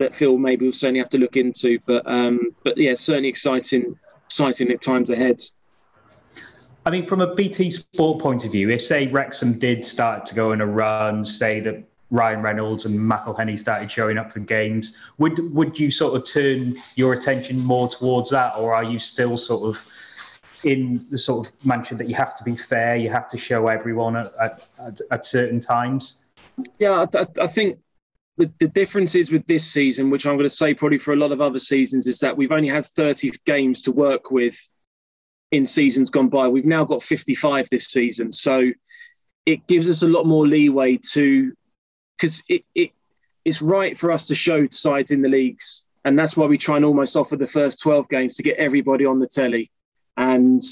that 0.00 0.14
Phil 0.14 0.38
maybe 0.38 0.64
will 0.64 0.72
certainly 0.72 0.98
have 0.98 1.10
to 1.10 1.18
look 1.18 1.36
into. 1.36 1.78
But 1.86 2.04
um, 2.10 2.40
but 2.64 2.76
yeah, 2.76 2.94
certainly 2.94 3.28
exciting, 3.28 3.96
exciting 4.26 4.72
at 4.72 4.80
times 4.80 5.10
ahead. 5.10 5.40
I 6.84 6.90
mean, 6.90 7.06
from 7.06 7.20
a 7.20 7.34
BT 7.34 7.70
Sport 7.70 8.20
point 8.20 8.44
of 8.44 8.52
view, 8.52 8.70
if 8.70 8.84
say 8.84 9.06
Wrexham 9.06 9.58
did 9.58 9.84
start 9.84 10.26
to 10.26 10.34
go 10.34 10.52
on 10.52 10.62
a 10.62 10.66
run, 10.66 11.24
say 11.24 11.60
that 11.60 11.84
Ryan 12.10 12.42
Reynolds 12.42 12.86
and 12.86 12.98
McElhenney 12.98 13.58
started 13.58 13.90
showing 13.90 14.16
up 14.16 14.32
for 14.32 14.40
games, 14.40 14.96
would 15.18 15.54
would 15.54 15.78
you 15.78 15.90
sort 15.90 16.16
of 16.16 16.26
turn 16.26 16.76
your 16.96 17.12
attention 17.12 17.60
more 17.60 17.86
towards 17.86 18.30
that, 18.30 18.56
or 18.56 18.74
are 18.74 18.84
you 18.84 18.98
still 18.98 19.36
sort 19.36 19.68
of 19.68 19.86
in 20.64 21.06
the 21.10 21.18
sort 21.18 21.46
of 21.46 21.64
mantra 21.64 21.96
that 21.96 22.08
you 22.08 22.14
have 22.14 22.34
to 22.36 22.44
be 22.44 22.56
fair, 22.56 22.96
you 22.96 23.08
have 23.10 23.28
to 23.30 23.38
show 23.38 23.68
everyone 23.68 24.14
at, 24.16 24.30
at, 24.78 25.00
at, 25.10 25.24
certain 25.24 25.58
times? 25.58 26.18
Yeah, 26.78 27.06
I- 27.14 27.26
I 27.40 27.46
think 27.46 27.78
the, 28.40 28.50
the 28.58 28.68
difference 28.68 29.14
is 29.14 29.30
with 29.30 29.46
this 29.46 29.70
season, 29.70 30.08
which 30.08 30.24
I'm 30.24 30.36
going 30.36 30.48
to 30.48 30.54
say 30.54 30.72
probably 30.72 30.96
for 30.96 31.12
a 31.12 31.16
lot 31.16 31.30
of 31.30 31.42
other 31.42 31.58
seasons, 31.58 32.06
is 32.06 32.18
that 32.20 32.34
we've 32.34 32.52
only 32.52 32.68
had 32.68 32.86
30 32.86 33.32
games 33.44 33.82
to 33.82 33.92
work 33.92 34.30
with 34.30 34.58
in 35.50 35.66
seasons 35.66 36.08
gone 36.08 36.30
by. 36.30 36.48
We've 36.48 36.64
now 36.64 36.86
got 36.86 37.02
55 37.02 37.68
this 37.68 37.88
season. 37.88 38.32
So 38.32 38.70
it 39.44 39.66
gives 39.66 39.90
us 39.90 40.02
a 40.02 40.08
lot 40.08 40.24
more 40.24 40.46
leeway 40.46 40.98
to, 41.12 41.52
because 42.16 42.42
it, 42.48 42.64
it, 42.74 42.92
it's 43.44 43.60
right 43.60 43.96
for 43.96 44.10
us 44.10 44.26
to 44.28 44.34
show 44.34 44.66
sides 44.68 45.10
in 45.10 45.20
the 45.20 45.28
leagues. 45.28 45.84
And 46.06 46.18
that's 46.18 46.34
why 46.34 46.46
we 46.46 46.56
try 46.56 46.76
and 46.76 46.84
almost 46.86 47.16
offer 47.16 47.36
the 47.36 47.46
first 47.46 47.80
12 47.80 48.08
games 48.08 48.36
to 48.36 48.42
get 48.42 48.56
everybody 48.56 49.04
on 49.04 49.18
the 49.18 49.26
telly. 49.26 49.70
And 50.16 50.62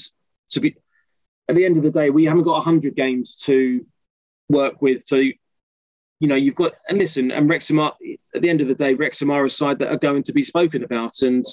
to 0.49 0.59
be, 0.59 0.75
at 1.47 1.55
the 1.55 1.65
end 1.65 1.77
of 1.77 1.83
the 1.83 1.91
day, 1.91 2.09
we 2.09 2.25
haven't 2.25 2.43
got 2.45 2.53
100 2.53 2.95
games 2.95 3.35
to 3.43 3.85
work 4.49 4.81
with. 4.81 5.03
So 5.05 5.21
you 6.19 6.27
know, 6.27 6.35
you've 6.35 6.55
got 6.55 6.73
and 6.89 6.97
listen, 6.97 7.31
and 7.31 7.49
Wrexham 7.49 7.79
are 7.79 7.93
at 8.35 8.41
the 8.41 8.49
end 8.49 8.61
of 8.61 8.67
the 8.67 8.75
day, 8.75 8.93
Wrexham 8.93 9.31
are 9.31 9.45
a 9.45 9.49
side 9.49 9.79
that 9.79 9.91
are 9.91 9.97
going 9.97 10.23
to 10.23 10.33
be 10.33 10.43
spoken 10.43 10.83
about. 10.83 11.21
And 11.21 11.45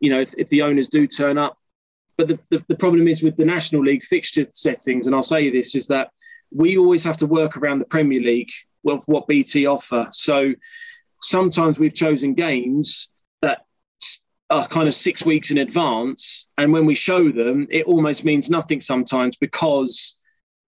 you 0.00 0.10
know, 0.10 0.20
if, 0.20 0.32
if 0.36 0.48
the 0.48 0.62
owners 0.62 0.88
do 0.88 1.06
turn 1.06 1.38
up, 1.38 1.56
but 2.16 2.28
the, 2.28 2.38
the, 2.50 2.64
the 2.68 2.76
problem 2.76 3.06
is 3.06 3.22
with 3.22 3.36
the 3.36 3.44
National 3.44 3.82
League 3.82 4.02
fixture 4.02 4.44
settings, 4.52 5.06
and 5.06 5.14
I'll 5.14 5.22
say 5.22 5.50
this 5.50 5.74
is 5.74 5.86
that 5.86 6.10
we 6.50 6.76
always 6.76 7.04
have 7.04 7.16
to 7.18 7.26
work 7.26 7.56
around 7.56 7.78
the 7.78 7.84
Premier 7.84 8.20
League 8.20 8.50
with 8.82 9.04
what 9.06 9.28
BT 9.28 9.66
offer. 9.66 10.08
So 10.10 10.52
sometimes 11.22 11.78
we've 11.78 11.94
chosen 11.94 12.34
games 12.34 13.08
that 13.42 13.66
are 14.50 14.66
kind 14.66 14.88
of 14.88 14.94
six 14.94 15.24
weeks 15.24 15.52
in 15.52 15.58
advance, 15.58 16.50
and 16.58 16.72
when 16.72 16.86
we 16.86 16.94
show 16.96 17.30
them, 17.30 17.68
it 17.70 17.84
almost 17.84 18.24
means 18.24 18.50
nothing 18.50 18.80
sometimes 18.80 19.36
because 19.36 20.18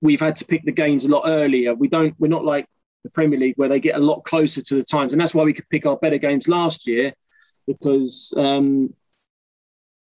we've 0.00 0.20
had 0.20 0.36
to 0.36 0.44
pick 0.44 0.64
the 0.64 0.72
games 0.72 1.04
a 1.04 1.08
lot 1.08 1.24
earlier. 1.26 1.74
We 1.74 1.88
don't. 1.88 2.14
We're 2.20 2.28
not 2.28 2.44
like 2.44 2.66
the 3.04 3.10
Premier 3.10 3.38
League 3.38 3.54
where 3.56 3.68
they 3.68 3.80
get 3.80 3.96
a 3.96 4.00
lot 4.00 4.24
closer 4.24 4.62
to 4.62 4.74
the 4.74 4.84
times, 4.84 5.12
and 5.12 5.20
that's 5.20 5.34
why 5.34 5.44
we 5.44 5.54
could 5.54 5.68
pick 5.68 5.86
our 5.86 5.96
better 5.96 6.18
games 6.18 6.48
last 6.48 6.86
year 6.86 7.12
because 7.66 8.34
um, 8.36 8.92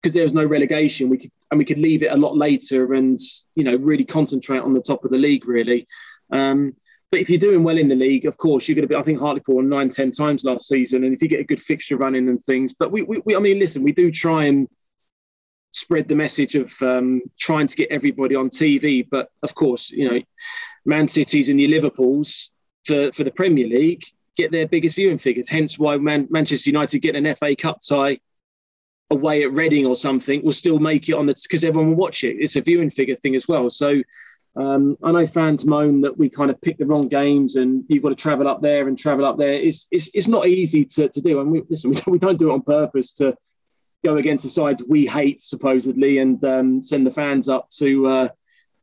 because 0.02 0.14
there 0.14 0.24
was 0.24 0.34
no 0.34 0.46
relegation. 0.46 1.10
We 1.10 1.18
could 1.18 1.32
and 1.52 1.58
we 1.58 1.66
could 1.66 1.80
leave 1.80 2.04
it 2.04 2.12
a 2.12 2.18
lot 2.18 2.38
later 2.38 2.94
and 2.94 3.18
you 3.56 3.64
know 3.64 3.76
really 3.76 4.06
concentrate 4.06 4.60
on 4.60 4.74
the 4.74 4.82
top 4.82 5.04
of 5.06 5.12
the 5.12 5.18
league 5.18 5.48
really. 5.48 5.88
Um, 6.32 6.76
but 7.12 7.20
if 7.20 7.30
you're 7.30 7.40
doing 7.40 7.64
well 7.64 7.78
in 7.78 7.88
the 7.88 7.96
league, 7.96 8.26
of 8.26 8.38
course 8.38 8.68
you're 8.68 8.76
going 8.76 8.88
to 8.88 8.88
be. 8.88 8.96
I 8.96 9.02
think 9.02 9.20
Hartlepool 9.20 9.56
won 9.56 9.70
nine, 9.70 9.90
ten 9.90 10.12
times 10.12 10.44
last 10.44 10.68
season, 10.68 11.04
and 11.04 11.14
if 11.14 11.22
you 11.22 11.28
get 11.28 11.40
a 11.40 11.46
good 11.46 11.62
fixture 11.62 11.98
running 11.98 12.30
and 12.30 12.40
things, 12.40 12.74
but 12.74 12.92
we, 12.92 13.02
we, 13.02 13.22
we 13.26 13.36
I 13.36 13.40
mean, 13.40 13.58
listen, 13.58 13.82
we 13.82 13.92
do 13.92 14.12
try 14.12 14.46
and 14.46 14.68
spread 15.72 16.08
the 16.08 16.16
message 16.16 16.56
of 16.56 16.74
um, 16.82 17.22
trying 17.38 17.68
to 17.68 17.76
get 17.76 17.90
everybody 17.92 18.36
on 18.36 18.50
TV. 18.50 19.08
But 19.10 19.30
of 19.42 19.56
course, 19.56 19.90
you 19.90 20.10
know, 20.10 20.22
Man 20.86 21.08
Cities 21.08 21.50
and 21.50 21.60
your 21.60 21.70
Liverpools 21.72 22.52
for, 22.86 23.12
for 23.14 23.24
the 23.24 23.32
Premier 23.32 23.68
League 23.68 24.04
get 24.40 24.52
their 24.52 24.68
biggest 24.68 24.96
viewing 24.96 25.18
figures. 25.18 25.50
Hence 25.50 25.78
why 25.78 25.98
Man- 25.98 26.28
Manchester 26.30 26.70
United 26.70 27.00
get 27.00 27.16
an 27.16 27.36
FA 27.36 27.56
Cup 27.56 27.82
tie 27.82 28.20
away 29.12 29.44
at 29.44 29.52
Reading 29.52 29.86
or 29.86 29.96
something 29.96 30.44
will 30.44 30.54
still 30.54 30.80
make 30.80 31.10
it 31.10 31.14
on 31.14 31.26
the 31.26 31.36
because 31.44 31.64
everyone 31.64 31.90
will 31.90 31.98
watch 31.98 32.24
it. 32.24 32.38
It's 32.40 32.56
a 32.56 32.62
viewing 32.62 32.90
figure 32.90 33.16
thing 33.16 33.36
as 33.36 33.48
well. 33.48 33.70
So 33.70 34.02
um, 34.56 34.98
I 35.04 35.12
know 35.12 35.26
fans 35.26 35.66
moan 35.66 36.02
that 36.02 36.18
we 36.18 36.30
kind 36.30 36.50
of 36.50 36.62
pick 36.62 36.78
the 36.78 36.86
wrong 36.86 37.08
games 37.08 37.56
and 37.56 37.84
you've 37.88 38.04
got 38.04 38.10
to 38.10 38.16
travel 38.16 38.48
up 38.48 38.62
there 38.62 38.88
and 38.88 38.98
travel 38.98 39.26
up 39.26 39.38
there. 39.38 39.54
It's 39.54 39.88
it's, 39.92 40.10
it's 40.14 40.28
not 40.28 40.48
easy 40.48 40.86
to, 40.86 41.10
to 41.10 41.22
do. 41.22 41.42
And 41.42 41.52
we 41.52 41.64
listen, 41.70 41.90
we 41.90 41.96
don't, 42.00 42.12
we 42.14 42.20
don't 42.20 42.40
do 42.40 42.52
it 42.52 42.54
on 42.54 42.62
purpose 42.62 43.12
to 43.14 43.36
go 44.06 44.16
against 44.16 44.44
the 44.44 44.50
sides 44.50 44.84
we 44.88 45.06
hate 45.06 45.42
supposedly 45.42 46.20
and 46.20 46.44
um, 46.46 46.82
send 46.82 47.06
the 47.06 47.12
fans 47.12 47.50
up 47.50 47.70
to 47.72 48.08
uh, 48.08 48.30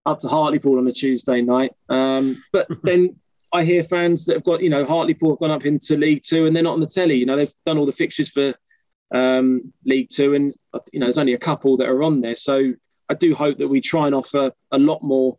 up 0.04 0.18
to 0.20 0.28
Hartlepool 0.28 0.78
on 0.78 0.86
a 0.86 0.92
Tuesday 0.92 1.40
night. 1.40 1.72
Um, 1.88 2.42
but 2.52 2.68
then 2.82 3.16
I 3.52 3.64
hear 3.64 3.82
fans 3.82 4.26
that 4.26 4.34
have 4.34 4.44
got 4.44 4.62
you 4.62 4.70
know 4.70 4.84
Hartlepool 4.84 5.30
have 5.30 5.38
gone 5.38 5.50
up 5.50 5.64
into 5.64 5.96
League 5.96 6.22
Two 6.24 6.46
and 6.46 6.54
they're 6.54 6.62
not 6.62 6.74
on 6.74 6.80
the 6.80 6.86
telly. 6.86 7.14
You 7.14 7.26
know 7.26 7.36
they've 7.36 7.52
done 7.64 7.78
all 7.78 7.86
the 7.86 7.92
fixtures 7.92 8.30
for 8.30 8.54
um, 9.14 9.72
League 9.84 10.08
Two 10.10 10.34
and 10.34 10.52
you 10.92 11.00
know 11.00 11.06
there's 11.06 11.18
only 11.18 11.34
a 11.34 11.38
couple 11.38 11.76
that 11.78 11.88
are 11.88 12.02
on 12.02 12.20
there. 12.20 12.36
So 12.36 12.72
I 13.08 13.14
do 13.14 13.34
hope 13.34 13.58
that 13.58 13.68
we 13.68 13.80
try 13.80 14.06
and 14.06 14.14
offer 14.14 14.52
a 14.72 14.78
lot 14.78 15.02
more 15.02 15.38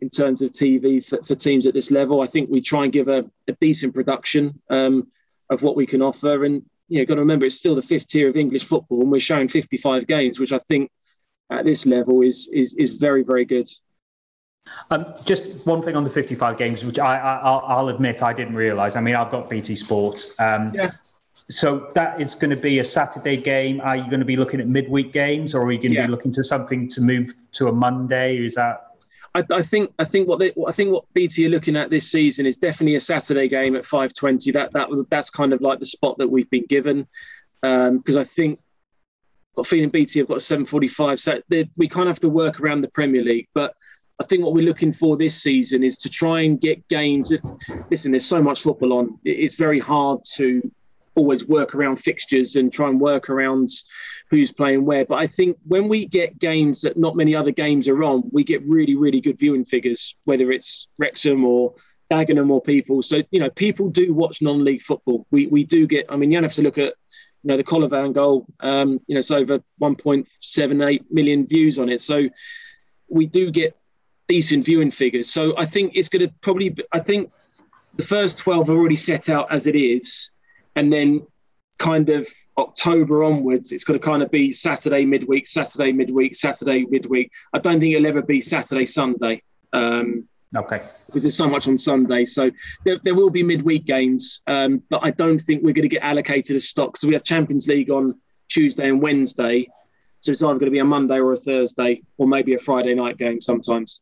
in 0.00 0.10
terms 0.10 0.42
of 0.42 0.50
TV 0.50 1.04
for, 1.04 1.22
for 1.22 1.34
teams 1.34 1.66
at 1.66 1.74
this 1.74 1.90
level. 1.90 2.20
I 2.20 2.26
think 2.26 2.50
we 2.50 2.60
try 2.60 2.84
and 2.84 2.92
give 2.92 3.08
a, 3.08 3.24
a 3.48 3.52
decent 3.60 3.94
production 3.94 4.60
um, 4.68 5.08
of 5.50 5.62
what 5.62 5.76
we 5.76 5.86
can 5.86 6.02
offer. 6.02 6.44
And 6.44 6.62
you 6.88 6.98
know, 6.98 7.06
got 7.06 7.14
to 7.14 7.20
remember 7.20 7.46
it's 7.46 7.56
still 7.56 7.74
the 7.74 7.82
fifth 7.82 8.08
tier 8.08 8.28
of 8.28 8.36
English 8.36 8.64
football, 8.64 9.00
and 9.02 9.10
we're 9.10 9.20
showing 9.20 9.48
55 9.48 10.06
games, 10.06 10.38
which 10.38 10.52
I 10.52 10.58
think 10.58 10.90
at 11.50 11.64
this 11.64 11.86
level 11.86 12.22
is 12.22 12.48
is 12.52 12.74
is 12.74 12.98
very 12.98 13.22
very 13.22 13.44
good. 13.44 13.68
Um, 14.90 15.14
just 15.24 15.42
one 15.66 15.82
thing 15.82 15.96
on 15.96 16.04
the 16.04 16.10
55 16.10 16.56
games, 16.56 16.84
which 16.84 16.98
I, 16.98 17.18
I, 17.18 17.36
I'll, 17.38 17.64
I'll 17.66 17.88
admit 17.88 18.22
I 18.22 18.32
didn't 18.32 18.54
realise. 18.54 18.96
I 18.96 19.00
mean, 19.00 19.14
I've 19.14 19.30
got 19.30 19.48
BT 19.48 19.76
Sport. 19.76 20.26
Um, 20.38 20.72
Yeah. 20.74 20.92
So 21.50 21.90
that 21.94 22.18
is 22.22 22.34
going 22.34 22.50
to 22.50 22.56
be 22.56 22.78
a 22.78 22.84
Saturday 22.84 23.36
game. 23.36 23.78
Are 23.82 23.96
you 23.96 24.04
going 24.04 24.20
to 24.20 24.24
be 24.24 24.36
looking 24.36 24.60
at 24.60 24.66
midweek 24.66 25.12
games, 25.12 25.54
or 25.54 25.62
are 25.64 25.72
you 25.72 25.78
going 25.78 25.90
to 25.92 25.98
Yeah. 25.98 26.06
be 26.06 26.10
looking 26.10 26.32
to 26.32 26.42
something 26.42 26.88
to 26.88 27.02
move 27.02 27.34
to 27.52 27.68
a 27.68 27.72
Monday? 27.72 28.38
Is 28.42 28.54
that 28.54 28.86
I, 29.34 29.44
I 29.52 29.60
think 29.60 29.92
I 29.98 30.04
think 30.04 30.26
what 30.26 30.38
they, 30.38 30.54
I 30.66 30.72
think 30.72 30.90
what 30.92 31.04
BT 31.12 31.44
are 31.44 31.50
looking 31.50 31.76
at 31.76 31.90
this 31.90 32.10
season 32.10 32.46
is 32.46 32.56
definitely 32.56 32.94
a 32.94 33.00
Saturday 33.00 33.46
game 33.48 33.76
at 33.76 33.82
5:20. 33.84 34.54
That 34.54 34.72
that 34.72 34.88
that's 35.10 35.28
kind 35.28 35.52
of 35.52 35.60
like 35.60 35.80
the 35.80 35.84
spot 35.86 36.16
that 36.16 36.28
we've 36.30 36.48
been 36.48 36.64
given 36.66 37.06
because 37.60 38.16
I 38.16 38.24
think 38.24 38.58
got 39.54 39.66
feeling 39.66 39.90
BT 39.90 40.20
have 40.20 40.28
got 40.28 40.38
a 40.38 40.40
7:45. 40.40 41.18
So 41.20 41.42
they- 41.50 41.68
we 41.76 41.88
kind 41.88 42.08
of 42.08 42.14
have 42.16 42.20
to 42.20 42.30
work 42.30 42.58
around 42.60 42.80
the 42.80 42.88
Premier 42.88 43.22
League, 43.22 43.48
but. 43.52 43.74
I 44.20 44.24
think 44.24 44.44
what 44.44 44.54
we're 44.54 44.64
looking 44.64 44.92
for 44.92 45.16
this 45.16 45.42
season 45.42 45.82
is 45.82 45.98
to 45.98 46.08
try 46.08 46.42
and 46.42 46.60
get 46.60 46.86
games. 46.88 47.32
Listen, 47.90 48.12
there's 48.12 48.26
so 48.26 48.42
much 48.42 48.62
football 48.62 48.92
on. 48.92 49.18
It's 49.24 49.56
very 49.56 49.80
hard 49.80 50.20
to 50.36 50.70
always 51.16 51.46
work 51.46 51.74
around 51.74 51.96
fixtures 51.96 52.56
and 52.56 52.72
try 52.72 52.88
and 52.88 53.00
work 53.00 53.28
around 53.28 53.68
who's 54.30 54.52
playing 54.52 54.84
where. 54.84 55.04
But 55.04 55.16
I 55.16 55.26
think 55.26 55.56
when 55.66 55.88
we 55.88 56.06
get 56.06 56.38
games 56.38 56.80
that 56.82 56.96
not 56.96 57.16
many 57.16 57.34
other 57.34 57.50
games 57.50 57.88
are 57.88 58.04
on, 58.04 58.22
we 58.32 58.44
get 58.44 58.62
really, 58.66 58.94
really 58.96 59.20
good 59.20 59.38
viewing 59.38 59.64
figures, 59.64 60.16
whether 60.24 60.50
it's 60.52 60.88
Wrexham 60.98 61.44
or 61.44 61.74
Dagenham 62.10 62.50
or 62.50 62.60
people. 62.60 63.02
So, 63.02 63.22
you 63.30 63.40
know, 63.40 63.50
people 63.50 63.88
do 63.88 64.14
watch 64.14 64.42
non-league 64.42 64.82
football. 64.82 65.26
We, 65.30 65.46
we 65.48 65.64
do 65.64 65.86
get, 65.86 66.06
I 66.08 66.16
mean, 66.16 66.30
you 66.30 66.36
don't 66.36 66.44
have 66.44 66.54
to 66.54 66.62
look 66.62 66.78
at, 66.78 66.94
you 67.42 67.48
know, 67.48 67.56
the 67.56 67.64
Covolan 67.64 68.12
goal, 68.12 68.46
um, 68.60 69.00
you 69.06 69.14
know, 69.14 69.18
it's 69.18 69.30
over 69.30 69.58
1.78 69.80 71.04
million 71.10 71.46
views 71.46 71.78
on 71.78 71.88
it. 71.88 72.00
So 72.00 72.28
we 73.08 73.26
do 73.26 73.50
get 73.50 73.76
decent 74.28 74.64
viewing 74.64 74.90
figures. 74.90 75.28
So 75.30 75.56
I 75.58 75.66
think 75.66 75.92
it's 75.94 76.08
going 76.08 76.26
to 76.26 76.34
probably, 76.40 76.70
be- 76.70 76.84
I 76.92 76.98
think 77.00 77.30
the 77.96 78.02
first 78.04 78.38
12 78.38 78.70
are 78.70 78.74
already 78.76 78.96
set 78.96 79.28
out 79.28 79.52
as 79.52 79.66
it 79.66 79.76
is. 79.76 80.30
And 80.76 80.92
then 80.92 81.26
kind 81.78 82.08
of 82.08 82.28
October 82.58 83.24
onwards, 83.24 83.72
it's 83.72 83.84
going 83.84 83.98
to 83.98 84.04
kind 84.04 84.22
of 84.22 84.30
be 84.30 84.50
Saturday 84.52 85.04
midweek, 85.04 85.46
Saturday 85.46 85.92
midweek, 85.92 86.36
Saturday 86.36 86.86
midweek. 86.88 87.30
I 87.52 87.58
don't 87.58 87.80
think 87.80 87.94
it'll 87.94 88.06
ever 88.06 88.22
be 88.22 88.40
Saturday, 88.40 88.86
Sunday. 88.86 89.42
Um, 89.72 90.28
Okay. 90.56 90.82
because 91.06 91.22
there's 91.22 91.36
so 91.36 91.48
much 91.48 91.66
on 91.66 91.76
Sunday. 91.76 92.24
So 92.24 92.48
there, 92.84 93.00
there 93.02 93.16
will 93.16 93.30
be 93.30 93.42
midweek 93.42 93.86
games, 93.86 94.40
um, 94.46 94.84
but 94.88 95.00
I 95.02 95.10
don't 95.10 95.40
think 95.40 95.64
we're 95.64 95.74
going 95.74 95.82
to 95.82 95.88
get 95.88 96.02
allocated 96.04 96.54
a 96.54 96.60
stock. 96.60 96.96
So 96.96 97.08
we 97.08 97.14
have 97.14 97.24
Champions 97.24 97.66
League 97.66 97.90
on 97.90 98.14
Tuesday 98.48 98.88
and 98.88 99.02
Wednesday. 99.02 99.68
So 100.20 100.30
it's 100.30 100.42
either 100.42 100.52
going 100.54 100.66
to 100.66 100.70
be 100.70 100.78
a 100.78 100.84
Monday 100.84 101.18
or 101.18 101.32
a 101.32 101.36
Thursday, 101.36 102.02
or 102.18 102.28
maybe 102.28 102.54
a 102.54 102.58
Friday 102.58 102.94
night 102.94 103.18
game 103.18 103.40
sometimes. 103.40 104.00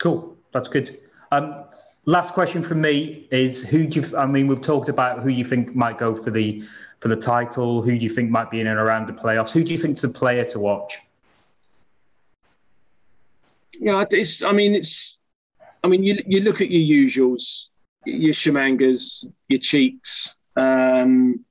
Cool. 0.00 0.36
That's 0.52 0.68
good. 0.68 0.98
Um, 1.30 1.64
last 2.06 2.32
question 2.34 2.62
from 2.62 2.80
me 2.80 3.28
is 3.30 3.62
who 3.62 3.86
do 3.86 4.00
you, 4.00 4.16
I 4.16 4.26
mean, 4.26 4.48
we've 4.48 4.60
talked 4.60 4.88
about 4.88 5.20
who 5.20 5.28
you 5.28 5.44
think 5.44 5.76
might 5.76 5.98
go 5.98 6.14
for 6.14 6.30
the 6.30 6.62
for 7.00 7.08
the 7.08 7.16
title, 7.16 7.80
who 7.80 7.92
do 7.92 8.04
you 8.04 8.10
think 8.10 8.30
might 8.30 8.50
be 8.50 8.60
in 8.60 8.66
and 8.66 8.78
around 8.78 9.06
the 9.06 9.12
playoffs, 9.12 9.52
who 9.52 9.64
do 9.64 9.72
you 9.72 9.78
think's 9.78 10.02
the 10.02 10.08
player 10.08 10.44
to 10.44 10.58
watch? 10.58 10.98
Yeah, 13.78 14.04
it's. 14.10 14.42
I 14.42 14.52
mean, 14.52 14.74
it's. 14.74 15.18
I 15.82 15.88
mean, 15.88 16.02
you 16.02 16.18
you 16.26 16.40
look 16.40 16.60
at 16.60 16.70
your 16.70 17.06
usuals, 17.06 17.68
your 18.04 18.34
Tshimangas, 18.34 19.24
your 19.48 19.60
Cheeks, 19.60 20.34
um, 20.56 21.42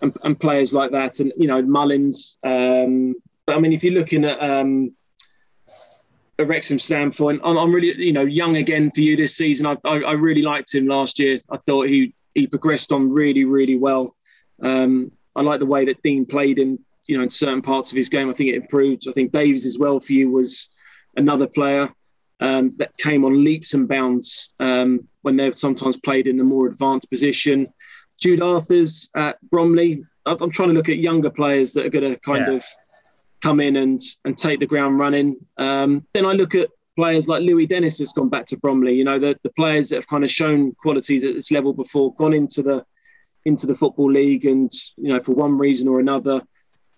and, 0.00 0.16
and 0.24 0.40
players 0.40 0.72
like 0.72 0.92
that, 0.92 1.20
and 1.20 1.30
you 1.36 1.46
know 1.46 1.60
Mullins. 1.60 2.38
Um, 2.42 3.14
but 3.44 3.56
I 3.56 3.60
mean, 3.60 3.74
if 3.74 3.84
you're 3.84 3.92
looking 3.92 4.24
at 4.24 4.42
um, 4.42 4.94
a 6.38 6.44
Wrexham 6.44 6.78
standpoint, 6.78 7.40
I'm, 7.44 7.56
I'm 7.56 7.74
really 7.74 7.94
you 8.04 8.12
know 8.12 8.24
young 8.24 8.56
again 8.56 8.90
for 8.94 9.00
you 9.00 9.16
this 9.16 9.36
season. 9.36 9.66
I, 9.66 9.76
I 9.84 10.00
I 10.00 10.12
really 10.12 10.42
liked 10.42 10.74
him 10.74 10.86
last 10.86 11.18
year. 11.18 11.40
I 11.50 11.56
thought 11.58 11.88
he 11.88 12.14
he 12.34 12.46
progressed 12.46 12.92
on 12.92 13.10
really 13.12 13.44
really 13.44 13.76
well. 13.76 14.14
Um, 14.62 15.12
I 15.34 15.42
like 15.42 15.60
the 15.60 15.66
way 15.66 15.84
that 15.86 16.02
Dean 16.02 16.26
played 16.26 16.58
in 16.58 16.78
you 17.06 17.16
know 17.16 17.22
in 17.22 17.30
certain 17.30 17.62
parts 17.62 17.90
of 17.90 17.96
his 17.96 18.08
game. 18.08 18.28
I 18.28 18.32
think 18.34 18.50
it 18.50 18.56
improved. 18.56 19.08
I 19.08 19.12
think 19.12 19.32
Davies 19.32 19.66
as 19.66 19.78
well 19.78 20.00
for 20.00 20.12
you 20.12 20.30
was 20.30 20.68
another 21.16 21.46
player 21.46 21.88
um, 22.40 22.72
that 22.76 22.96
came 22.98 23.24
on 23.24 23.42
leaps 23.44 23.72
and 23.74 23.88
bounds 23.88 24.52
um, 24.60 25.08
when 25.22 25.36
they've 25.36 25.54
sometimes 25.54 25.96
played 25.96 26.26
in 26.26 26.38
a 26.40 26.44
more 26.44 26.66
advanced 26.66 27.08
position. 27.10 27.68
Jude 28.20 28.42
Arthurs 28.42 29.10
at 29.14 29.36
Bromley. 29.50 30.04
I'm 30.26 30.50
trying 30.50 30.70
to 30.70 30.74
look 30.74 30.88
at 30.88 30.98
younger 30.98 31.30
players 31.30 31.72
that 31.74 31.86
are 31.86 31.90
going 31.90 32.12
to 32.12 32.18
kind 32.20 32.44
Yeah. 32.48 32.54
of 32.54 32.64
come 33.42 33.60
in 33.60 33.76
and 33.76 34.00
and 34.24 34.36
take 34.36 34.60
the 34.60 34.66
ground 34.66 34.98
running. 34.98 35.36
Um, 35.56 36.06
then 36.12 36.26
I 36.26 36.32
look 36.32 36.54
at 36.54 36.70
players 36.96 37.28
like 37.28 37.42
Louis 37.42 37.66
Dennis 37.66 37.98
that's 37.98 38.12
gone 38.12 38.28
back 38.28 38.46
to 38.46 38.56
Bromley. 38.56 38.94
You 38.94 39.04
know, 39.04 39.18
the, 39.18 39.38
the 39.42 39.50
players 39.50 39.90
that 39.90 39.96
have 39.96 40.08
kind 40.08 40.24
of 40.24 40.30
shown 40.30 40.72
qualities 40.72 41.24
at 41.24 41.34
this 41.34 41.50
level 41.50 41.72
before, 41.72 42.14
gone 42.14 42.34
into 42.34 42.62
the 42.62 42.84
into 43.44 43.66
the 43.66 43.74
football 43.74 44.10
league, 44.10 44.44
and 44.44 44.70
you 44.96 45.12
know, 45.12 45.20
for 45.20 45.32
one 45.32 45.56
reason 45.56 45.88
or 45.88 46.00
another, 46.00 46.42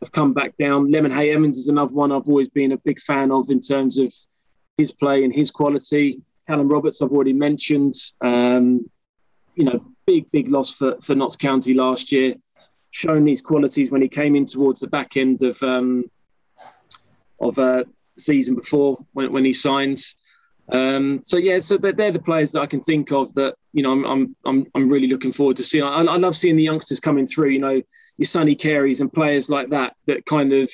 have 0.01 0.13
come 0.13 0.33
back 0.33 0.57
down. 0.57 0.91
Lemon 0.91 1.13
Hay 1.13 1.33
Evans 1.33 1.59
is 1.59 1.69
another 1.69 1.93
one 1.93 2.13
I've 2.13 2.29
always 2.29 2.49
been 2.49 2.73
a 2.73 2.79
big 2.79 3.01
fan 3.01 3.31
of 3.31 3.51
in 3.51 3.61
terms 3.61 3.99
of 3.99 4.15
his 4.79 4.93
play 4.93 5.25
and 5.25 5.35
his 5.35 5.51
quality. 5.51 6.21
Callum 6.47 6.69
Roberts, 6.69 7.03
I've 7.03 7.11
already 7.11 7.35
mentioned. 7.35 7.95
Um, 8.23 8.89
you 9.55 9.65
know, 9.65 9.85
big, 10.07 10.31
big 10.31 10.51
loss 10.51 10.73
for, 10.73 10.97
for 11.03 11.17
Notts 11.17 11.37
County 11.37 11.75
last 11.75 12.13
year. 12.13 12.35
Shown 12.91 13.25
these 13.25 13.43
qualities 13.43 13.91
when 13.91 14.01
he 14.01 14.09
came 14.09 14.37
in 14.37 14.47
towards 14.47 14.81
the 14.81 14.87
back 14.87 15.17
end 15.17 15.43
of 15.43 15.61
um, 15.63 16.05
of 17.41 17.59
uh, 17.59 17.85
season 18.17 18.55
before 18.55 18.99
when, 19.13 19.33
when 19.33 19.45
he 19.45 19.53
signed. 19.53 20.03
Um, 20.71 21.21
so 21.25 21.39
yeah, 21.39 21.61
so 21.61 21.79
they're, 21.79 21.93
they're 21.93 22.11
the 22.13 22.19
players 22.19 22.53
that 22.53 22.61
I 22.61 22.67
can 22.67 22.83
think 22.83 23.11
of 23.11 23.33
that 23.35 23.55
you 23.73 23.83
know 23.83 23.93
I'm 23.93 24.05
I'm 24.05 24.37
I'm, 24.45 24.67
I'm 24.75 24.89
really 24.89 25.07
looking 25.07 25.33
forward 25.33 25.57
to 25.57 25.65
seeing. 25.65 25.85
I, 25.85 26.01
I 26.01 26.17
love 26.17 26.37
seeing 26.37 26.57
the 26.57 26.63
youngsters 26.63 27.01
coming 27.01 27.27
through. 27.27 27.51
You 27.51 27.61
know, 27.61 27.83
your 28.19 28.27
Sonny 28.27 28.55
Careys 28.55 29.01
and 29.01 29.13
players 29.13 29.49
like 29.49 29.71
that 29.71 29.95
that 30.07 30.27
kind 30.27 30.53
of 30.53 30.71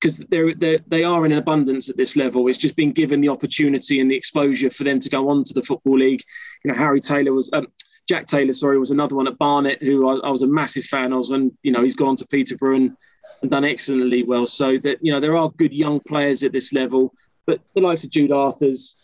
because 0.00 0.18
they're, 0.30 0.54
they're 0.54 0.80
they 0.86 1.04
are 1.04 1.24
in 1.26 1.32
abundance 1.32 1.88
at 1.88 1.96
this 1.96 2.16
level. 2.16 2.48
It's 2.48 2.58
just 2.58 2.76
been 2.76 2.92
given 2.92 3.20
the 3.20 3.28
opportunity 3.28 4.00
and 4.00 4.10
the 4.10 4.16
exposure 4.16 4.70
for 4.70 4.84
them 4.84 5.00
to 5.00 5.08
go 5.08 5.28
on 5.28 5.44
to 5.44 5.54
the 5.54 5.62
football 5.62 5.98
league. 5.98 6.22
You 6.64 6.72
know, 6.72 6.78
Harry 6.78 7.00
Taylor 7.00 7.32
was 7.32 7.50
um, 7.52 7.66
Jack 8.08 8.26
Taylor, 8.26 8.52
sorry, 8.52 8.78
was 8.78 8.90
another 8.90 9.16
one 9.16 9.28
at 9.28 9.38
Barnet 9.38 9.82
who 9.82 10.08
I, 10.08 10.26
I 10.26 10.30
was 10.30 10.42
a 10.42 10.46
massive 10.46 10.84
fan 10.84 11.12
of, 11.12 11.30
and 11.30 11.52
you 11.62 11.72
know 11.72 11.82
he's 11.82 11.96
gone 11.96 12.16
to 12.16 12.26
Peterborough 12.26 12.76
and, 12.76 12.96
and 13.42 13.50
done 13.50 13.64
excellently 13.64 14.22
well. 14.22 14.46
So 14.46 14.78
that 14.78 14.98
you 15.00 15.12
know 15.12 15.20
there 15.20 15.36
are 15.36 15.50
good 15.50 15.72
young 15.72 16.00
players 16.00 16.42
at 16.42 16.52
this 16.52 16.72
level, 16.72 17.14
but 17.46 17.60
the 17.74 17.80
likes 17.80 18.04
of 18.04 18.10
Jude 18.10 18.32
Arthurs, 18.32 18.96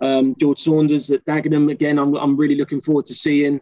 um, 0.00 0.36
George 0.38 0.60
Saunders 0.60 1.10
at 1.10 1.24
Dagenham 1.24 1.70
again, 1.70 1.98
I'm 1.98 2.14
I'm 2.14 2.36
really 2.36 2.56
looking 2.56 2.80
forward 2.80 3.06
to 3.06 3.14
seeing. 3.14 3.60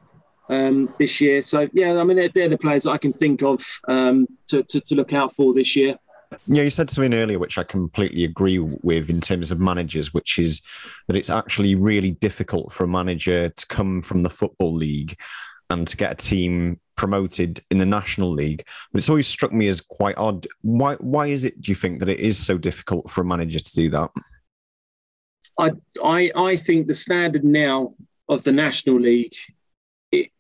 Um, 0.49 0.93
this 0.99 1.21
year, 1.21 1.43
so 1.43 1.69
yeah, 1.73 1.93
I 2.01 2.03
mean 2.03 2.17
they're, 2.17 2.29
they're 2.29 2.49
the 2.49 2.59
players 2.59 2.83
that 2.83 2.91
I 2.91 2.99
can 2.99 3.13
think 3.13 3.41
of 3.41 3.65
um, 3.87 4.27
to, 4.49 4.65
to 4.65 4.81
to 4.81 4.95
look 4.97 5.13
out 5.13 5.33
for 5.33 5.55
this 5.55 5.77
year. 5.77 5.97
Yeah, 6.47 6.63
you 6.63 6.71
said 6.71 6.91
something 6.91 7.15
earlier, 7.15 7.39
which 7.39 7.59
I 7.59 7.65
completely 7.65 8.25
agree 8.25 8.59
with 8.59 9.11
in 9.11 9.21
terms 9.21 9.51
of 9.51 9.59
managers, 9.59 10.15
which 10.15 10.39
is 10.39 10.63
that 11.09 11.17
it's 11.17 11.31
actually 11.31 11.75
really 11.75 12.13
difficult 12.13 12.73
for 12.73 12.85
a 12.85 12.89
manager 12.89 13.49
to 13.49 13.67
come 13.67 14.01
from 14.01 14.23
the 14.23 14.31
Football 14.31 14.73
League 14.73 15.19
and 15.71 15.89
to 15.89 15.97
get 15.97 16.13
a 16.13 16.15
team 16.15 16.81
promoted 16.97 17.61
in 17.71 17.79
the 17.79 17.87
National 17.87 18.31
League. 18.31 18.65
But 18.93 18.99
it's 18.99 19.09
always 19.09 19.27
struck 19.27 19.53
me 19.53 19.67
as 19.67 19.81
quite 19.81 20.17
odd. 20.19 20.47
Why, 20.63 20.95
why 20.97 21.27
is 21.27 21.45
it, 21.45 21.61
do 21.61 21.71
you 21.71 21.75
think, 21.75 21.99
that 21.99 22.09
it 22.09 22.21
is 22.21 22.39
so 22.39 22.59
difficult 22.59 23.11
for 23.11 23.23
a 23.23 23.25
manager 23.25 23.59
to 23.59 23.75
do 23.75 23.91
that? 23.91 24.11
I, 25.59 25.71
I, 26.03 26.31
I 26.37 26.57
think 26.57 26.87
the 26.87 26.95
standard 26.95 27.45
now 27.45 27.95
of 28.29 28.45
the 28.45 28.53
National 28.53 29.01
League 29.01 29.35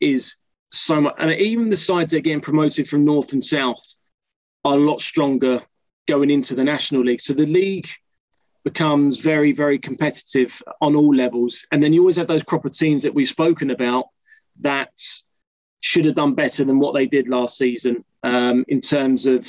is 0.00 0.36
so 0.70 1.00
much, 1.00 1.14
and 1.18 1.32
even 1.32 1.68
the 1.68 1.76
sides 1.76 2.12
that 2.12 2.18
are 2.18 2.20
getting 2.20 2.40
promoted 2.40 2.88
from 2.88 3.04
North 3.04 3.32
and 3.32 3.42
South 3.42 3.82
are 4.64 4.76
a 4.76 4.80
lot 4.80 5.00
stronger 5.00 5.60
going 6.10 6.30
into 6.30 6.54
the 6.54 6.64
National 6.74 7.02
League. 7.02 7.20
So 7.20 7.32
the 7.32 7.46
league 7.46 7.88
becomes 8.64 9.20
very, 9.20 9.52
very 9.52 9.78
competitive 9.78 10.50
on 10.80 10.96
all 10.96 11.14
levels. 11.14 11.54
And 11.70 11.82
then 11.82 11.92
you 11.92 12.00
always 12.00 12.16
have 12.16 12.26
those 12.26 12.42
crop 12.42 12.64
of 12.64 12.72
teams 12.72 13.02
that 13.04 13.14
we've 13.14 13.36
spoken 13.38 13.70
about 13.70 14.04
that 14.60 14.92
should 15.80 16.04
have 16.04 16.16
done 16.22 16.34
better 16.34 16.64
than 16.64 16.78
what 16.78 16.92
they 16.94 17.06
did 17.06 17.28
last 17.28 17.56
season 17.56 18.04
um, 18.22 18.64
in 18.68 18.80
terms 18.80 19.24
of 19.24 19.40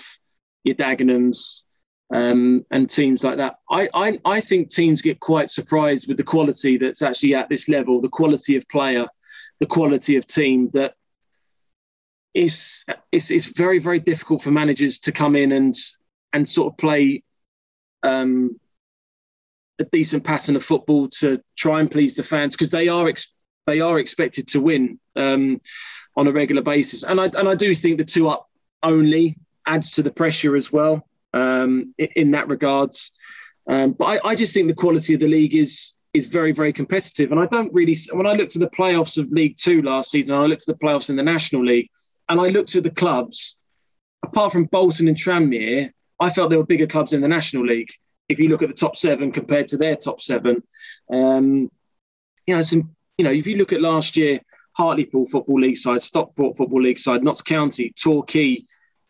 your 0.64 0.76
Dagenhams, 0.76 1.64
um, 2.14 2.66
and 2.72 2.90
teams 2.90 3.24
like 3.24 3.38
that. 3.38 3.56
I, 3.70 3.90
I, 3.94 4.20
I 4.26 4.42
think 4.42 4.70
teams 4.70 5.02
get 5.02 5.20
quite 5.20 5.50
surprised 5.50 6.08
with 6.08 6.18
the 6.18 6.24
quality 6.24 6.78
that's 6.78 7.02
actually 7.02 7.36
at 7.36 7.50
this 7.50 7.68
level, 7.68 8.02
the 8.02 8.10
quality 8.10 8.56
of 8.58 8.68
player, 8.70 9.06
the 9.60 9.66
quality 9.66 10.18
of 10.18 10.26
team 10.26 10.70
that 10.74 10.94
is 12.34 12.84
it's, 13.12 13.30
it's 13.30 13.48
very 13.48 13.80
very 13.80 14.00
difficult 14.00 14.42
for 14.42 14.52
managers 14.52 15.00
to 15.00 15.12
come 15.12 15.36
in 15.36 15.52
and 15.52 15.76
and 16.34 16.48
sort 16.48 16.74
of 16.74 16.78
play 16.78 17.24
um, 18.04 18.60
a 19.80 19.84
decent 19.86 20.24
pattern 20.24 20.56
of 20.56 20.64
football 20.64 21.08
to 21.10 21.42
try 21.58 21.80
and 21.80 21.90
please 21.90 22.16
the 22.16 22.24
fans 22.24 22.56
because 22.56 22.72
they 22.72 22.88
are 22.88 23.08
ex- 23.08 23.34
they 23.68 23.82
are 23.82 24.00
expected 24.00 24.48
to 24.48 24.60
win 24.60 25.00
um, 25.16 25.60
on 26.16 26.28
a 26.28 26.32
regular 26.32 26.62
basis 26.62 27.04
and 27.04 27.20
I 27.20 27.26
and 27.26 27.48
I 27.48 27.56
do 27.56 27.74
think 27.74 27.98
the 27.98 28.06
two 28.06 28.28
up 28.28 28.50
only 28.84 29.38
adds 29.68 29.92
to 29.92 30.04
the 30.04 30.12
pressure 30.12 30.56
as 30.56 30.72
well 30.72 31.08
um, 31.34 31.94
in, 31.98 32.32
that 32.32 32.48
regards. 32.48 33.12
Um, 33.68 33.94
but 33.94 34.06
I, 34.06 34.30
I 34.30 34.36
just 34.36 34.54
think 34.54 34.68
the 34.68 34.74
quality 34.74 35.14
of 35.14 35.20
the 35.20 35.28
league 35.28 35.56
is 35.56 35.94
is 36.14 36.26
very 36.26 36.52
very 36.52 36.74
competitive, 36.74 37.32
and 37.32 37.40
I 37.40 37.46
don't 37.46 37.74
really. 37.74 37.96
When 38.12 38.28
I 38.28 38.34
looked 38.34 38.56
at 38.56 38.60
the 38.60 38.70
playoffs 38.70 39.18
of 39.18 39.32
League 39.32 39.56
Two 39.58 39.82
last 39.82 40.12
season, 40.12 40.36
I 40.36 40.46
looked 40.46 40.68
at 40.68 40.78
the 40.78 40.86
playoffs 40.86 41.10
in 41.10 41.16
the 41.16 41.24
National 41.24 41.64
League, 41.64 41.90
and 42.30 42.40
I 42.42 42.48
looked 42.48 42.76
at 42.76 42.84
the 42.84 42.92
clubs. 42.92 43.58
Apart 44.24 44.52
from 44.52 44.66
Bolton 44.66 45.08
and 45.08 45.18
Tranmere, 45.18 45.92
I 46.22 46.30
felt 46.30 46.50
there 46.50 46.60
were 46.60 46.66
bigger 46.66 46.88
clubs 46.88 47.12
in 47.12 47.22
the 47.22 47.28
National 47.28 47.66
League. 47.66 47.92
If 48.30 48.40
you 48.40 48.48
look 48.48 48.62
at 48.62 48.70
the 48.70 48.76
top 48.76 48.96
seven 48.96 49.32
compared 49.32 49.68
to 49.70 49.78
their 49.78 49.96
top 49.96 50.22
seven, 50.22 50.64
um, 51.12 51.70
you 52.48 52.56
know, 52.56 52.62
some. 52.62 52.96
You 53.18 53.26
know, 53.26 53.32
if 53.32 53.46
you 53.46 53.58
look 53.58 53.74
at 53.74 53.82
last 53.82 54.18
year, 54.18 54.40
Hartlepool 54.74 55.28
Football 55.28 55.60
League 55.60 55.78
side, 55.78 56.02
Stockport 56.02 56.58
Football 56.58 56.82
League 56.82 56.98
side, 56.98 57.24
Notts 57.24 57.44
County, 57.44 57.94
Torquay, 58.02 58.64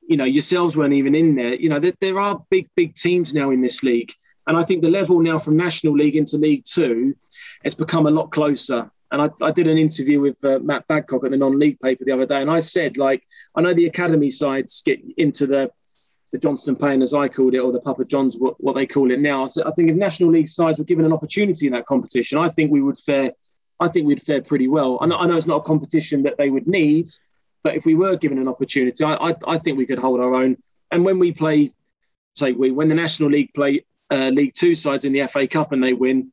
you 0.05 0.17
know, 0.17 0.25
yourselves 0.25 0.75
weren't 0.75 0.95
even 0.95 1.15
in 1.15 1.35
there. 1.35 1.53
You 1.53 1.69
know, 1.69 1.79
there, 1.79 1.93
there 2.01 2.19
are 2.19 2.43
big, 2.49 2.67
big 2.75 2.93
teams 2.95 3.33
now 3.33 3.51
in 3.51 3.61
this 3.61 3.83
league. 3.83 4.11
And 4.47 4.57
I 4.57 4.63
think 4.63 4.81
the 4.81 4.89
level 4.89 5.21
now 5.21 5.39
from 5.39 5.55
National 5.55 5.93
League 5.93 6.17
into 6.17 6.35
League 6.38 6.65
Two 6.65 7.15
has 7.63 7.75
become 7.75 8.05
a 8.07 8.11
lot 8.11 8.31
closer. 8.31 8.91
And 9.11 9.21
I, 9.21 9.29
I 9.41 9.51
did 9.51 9.67
an 9.67 9.77
interview 9.77 10.19
with 10.19 10.43
uh, 10.43 10.59
Matt 10.59 10.88
Badcock 10.89 11.23
at 11.23 11.31
the 11.31 11.38
non-league 11.38 11.79
paper 11.79 12.03
the 12.03 12.13
other 12.13 12.25
day, 12.25 12.41
and 12.41 12.49
I 12.49 12.59
said, 12.59 12.97
like, 12.97 13.23
I 13.55 13.61
know 13.61 13.73
the 13.73 13.85
academy 13.85 14.29
sides 14.29 14.81
get 14.81 14.99
into 15.17 15.47
the 15.47 15.71
the 16.31 16.37
Johnstone's 16.37 16.79
Paint, 16.79 17.03
as 17.03 17.13
I 17.13 17.27
called 17.27 17.53
it, 17.53 17.59
or 17.59 17.71
the 17.71 17.81
Papa 17.81 18.05
Johns, 18.05 18.37
what, 18.37 18.61
what 18.63 18.75
they 18.75 18.85
call 18.85 19.11
it 19.11 19.19
now. 19.19 19.45
So 19.45 19.63
I 19.65 19.71
think 19.71 19.89
if 19.89 19.95
National 19.95 20.31
League 20.31 20.47
sides 20.47 20.77
were 20.77 20.85
given 20.85 21.05
an 21.05 21.13
opportunity 21.13 21.67
in 21.67 21.73
that 21.73 21.85
competition, 21.85 22.37
I 22.37 22.49
think 22.49 22.71
we 22.71 22.81
would 22.81 22.97
fare. 22.97 23.31
I 23.79 23.87
think 23.87 24.05
we'd 24.05 24.21
fare 24.21 24.41
pretty 24.41 24.67
well. 24.67 24.99
I 25.01 25.07
know, 25.07 25.17
I 25.17 25.25
know 25.25 25.35
it's 25.35 25.47
not 25.47 25.57
a 25.57 25.63
competition 25.63 26.21
that 26.23 26.37
they 26.37 26.51
would 26.51 26.67
need, 26.67 27.09
but 27.63 27.75
if 27.75 27.85
we 27.85 27.95
were 27.95 28.15
given 28.15 28.37
an 28.37 28.47
opportunity, 28.47 29.03
I, 29.03 29.15
I, 29.15 29.35
I 29.47 29.57
think 29.57 29.77
we 29.77 29.87
could 29.87 29.97
hold 29.97 30.19
our 30.19 30.35
own. 30.35 30.57
And 30.91 31.03
when 31.03 31.17
we 31.17 31.31
play, 31.31 31.73
say, 32.35 32.51
we 32.51 32.71
when 32.71 32.89
the 32.89 32.95
National 32.95 33.29
League 33.29 33.53
play 33.53 33.83
uh, 34.11 34.29
League 34.29 34.53
Two 34.53 34.75
sides 34.75 35.03
in 35.03 35.13
the 35.13 35.25
FA 35.27 35.47
Cup 35.47 35.71
and 35.71 35.83
they 35.83 35.93
win, 35.93 36.31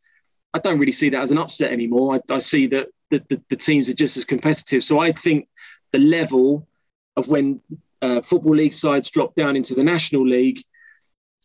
I 0.54 0.58
don't 0.58 0.78
really 0.78 0.92
see 0.92 1.08
that 1.10 1.22
as 1.22 1.30
an 1.30 1.38
upset 1.38 1.72
anymore. 1.72 2.16
I, 2.16 2.34
I 2.34 2.38
see 2.38 2.66
that 2.68 2.88
the, 3.10 3.24
the, 3.28 3.42
the 3.48 3.56
teams 3.56 3.88
are 3.88 3.94
just 3.94 4.16
as 4.16 4.24
competitive. 4.24 4.84
So 4.84 5.00
I 5.00 5.12
think 5.12 5.48
the 5.92 5.98
level 5.98 6.68
of 7.16 7.28
when 7.28 7.60
uh, 8.02 8.20
football 8.20 8.54
league 8.54 8.72
sides 8.72 9.10
drop 9.10 9.34
down 9.34 9.56
into 9.56 9.74
the 9.74 9.84
national 9.84 10.26
league, 10.26 10.60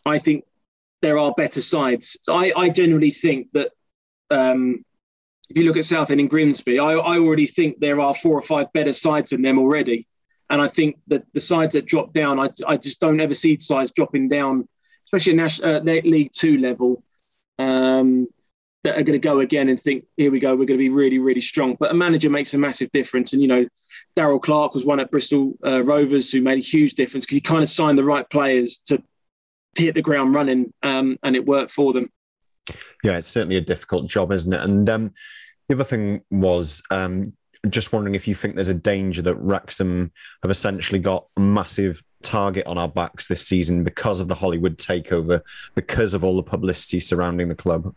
I 0.05 0.19
think 0.19 0.45
there 1.01 1.17
are 1.17 1.34
better 1.35 1.61
sides. 1.61 2.17
I, 2.30 2.53
I 2.55 2.69
generally 2.69 3.09
think 3.09 3.47
that 3.53 3.71
um, 4.30 4.84
if 5.49 5.57
you 5.57 5.63
look 5.63 5.77
at 5.77 5.85
Southend 5.85 6.19
and 6.19 6.30
Grimsby, 6.30 6.80
I, 6.80 6.93
I 6.93 7.19
already 7.19 7.45
think 7.45 7.80
there 7.80 7.99
are 7.99 8.15
four 8.15 8.38
or 8.38 8.41
five 8.41 8.71
better 8.73 8.93
sides 8.93 9.31
than 9.31 9.41
them 9.41 9.59
already. 9.59 10.07
And 10.49 10.61
I 10.61 10.67
think 10.67 10.97
that 11.07 11.25
the 11.34 11.39
sides 11.39 11.73
that 11.73 11.85
drop 11.85 12.13
down, 12.13 12.39
I, 12.39 12.49
I 12.67 12.77
just 12.77 12.99
don't 12.99 13.19
ever 13.19 13.34
see 13.34 13.57
sides 13.59 13.91
dropping 13.91 14.30
down, 14.30 14.67
especially 15.05 15.34
at 15.34 15.38
national, 15.38 15.75
uh, 15.75 15.80
League 15.81 16.31
Two 16.31 16.57
level, 16.57 17.03
um, 17.59 18.27
that 18.84 18.97
are 18.97 19.03
going 19.03 19.14
to 19.14 19.19
go 19.19 19.39
again 19.39 19.69
and 19.69 19.80
think, 19.80 20.05
here 20.18 20.31
we 20.31 20.39
go, 20.39 20.51
we're 20.51 20.65
going 20.65 20.77
to 20.77 20.84
be 20.84 20.89
really, 20.89 21.19
really 21.19 21.41
strong. 21.41 21.76
But 21.80 21.91
a 21.91 21.93
manager 21.93 22.30
makes 22.30 22.53
a 22.53 22.57
massive 22.57 22.91
difference. 22.91 23.34
And, 23.34 23.41
you 23.41 23.47
know, 23.47 23.65
Darrell 24.15 24.39
Clarke 24.39 24.73
was 24.73 24.84
one 24.84 24.99
at 24.99 25.10
Bristol 25.10 25.53
uh, 25.65 25.84
Rovers 25.84 26.31
who 26.31 26.41
made 26.41 26.57
a 26.57 26.61
huge 26.61 26.93
difference 26.93 27.26
because 27.26 27.38
he 27.38 27.41
kind 27.41 27.64
of 27.64 27.69
signed 27.69 27.97
the 27.97 28.03
right 28.03 28.30
players 28.30 28.77
to, 28.88 29.01
hit 29.76 29.95
the 29.95 30.01
ground 30.03 30.35
running 30.35 30.72
um, 30.84 31.18
and 31.23 31.35
it 31.35 31.45
worked 31.47 31.72
for 31.72 31.93
them. 31.93 32.07
Yeah, 33.03 33.18
it's 33.18 33.27
certainly 33.27 33.57
a 33.57 33.61
difficult 33.61 34.07
job, 34.07 34.31
isn't 34.31 34.53
it? 34.53 34.61
And 34.61 34.88
um, 34.88 35.11
the 35.68 35.73
other 35.73 35.84
thing 35.84 36.22
was 36.30 36.84
um, 36.91 37.34
just 37.69 37.91
wondering 37.91 38.14
if 38.14 38.27
you 38.27 38.35
think 38.35 38.53
there's 38.53 38.69
a 38.69 38.76
danger 38.76 39.22
that 39.23 39.35
Wrexham 39.35 40.11
have 40.43 40.51
essentially 40.51 40.99
got 40.99 41.26
a 41.38 41.39
massive 41.39 42.03
target 42.22 42.65
on 42.68 42.77
our 42.77 42.88
backs 42.88 43.27
this 43.27 43.47
season 43.47 43.84
because 43.84 44.19
of 44.19 44.27
the 44.27 44.35
Hollywood 44.35 44.77
takeover, 44.77 45.41
because 45.76 46.14
of 46.14 46.23
all 46.23 46.35
the 46.35 46.43
publicity 46.43 46.99
surrounding 46.99 47.49
the 47.49 47.55
club. 47.55 47.95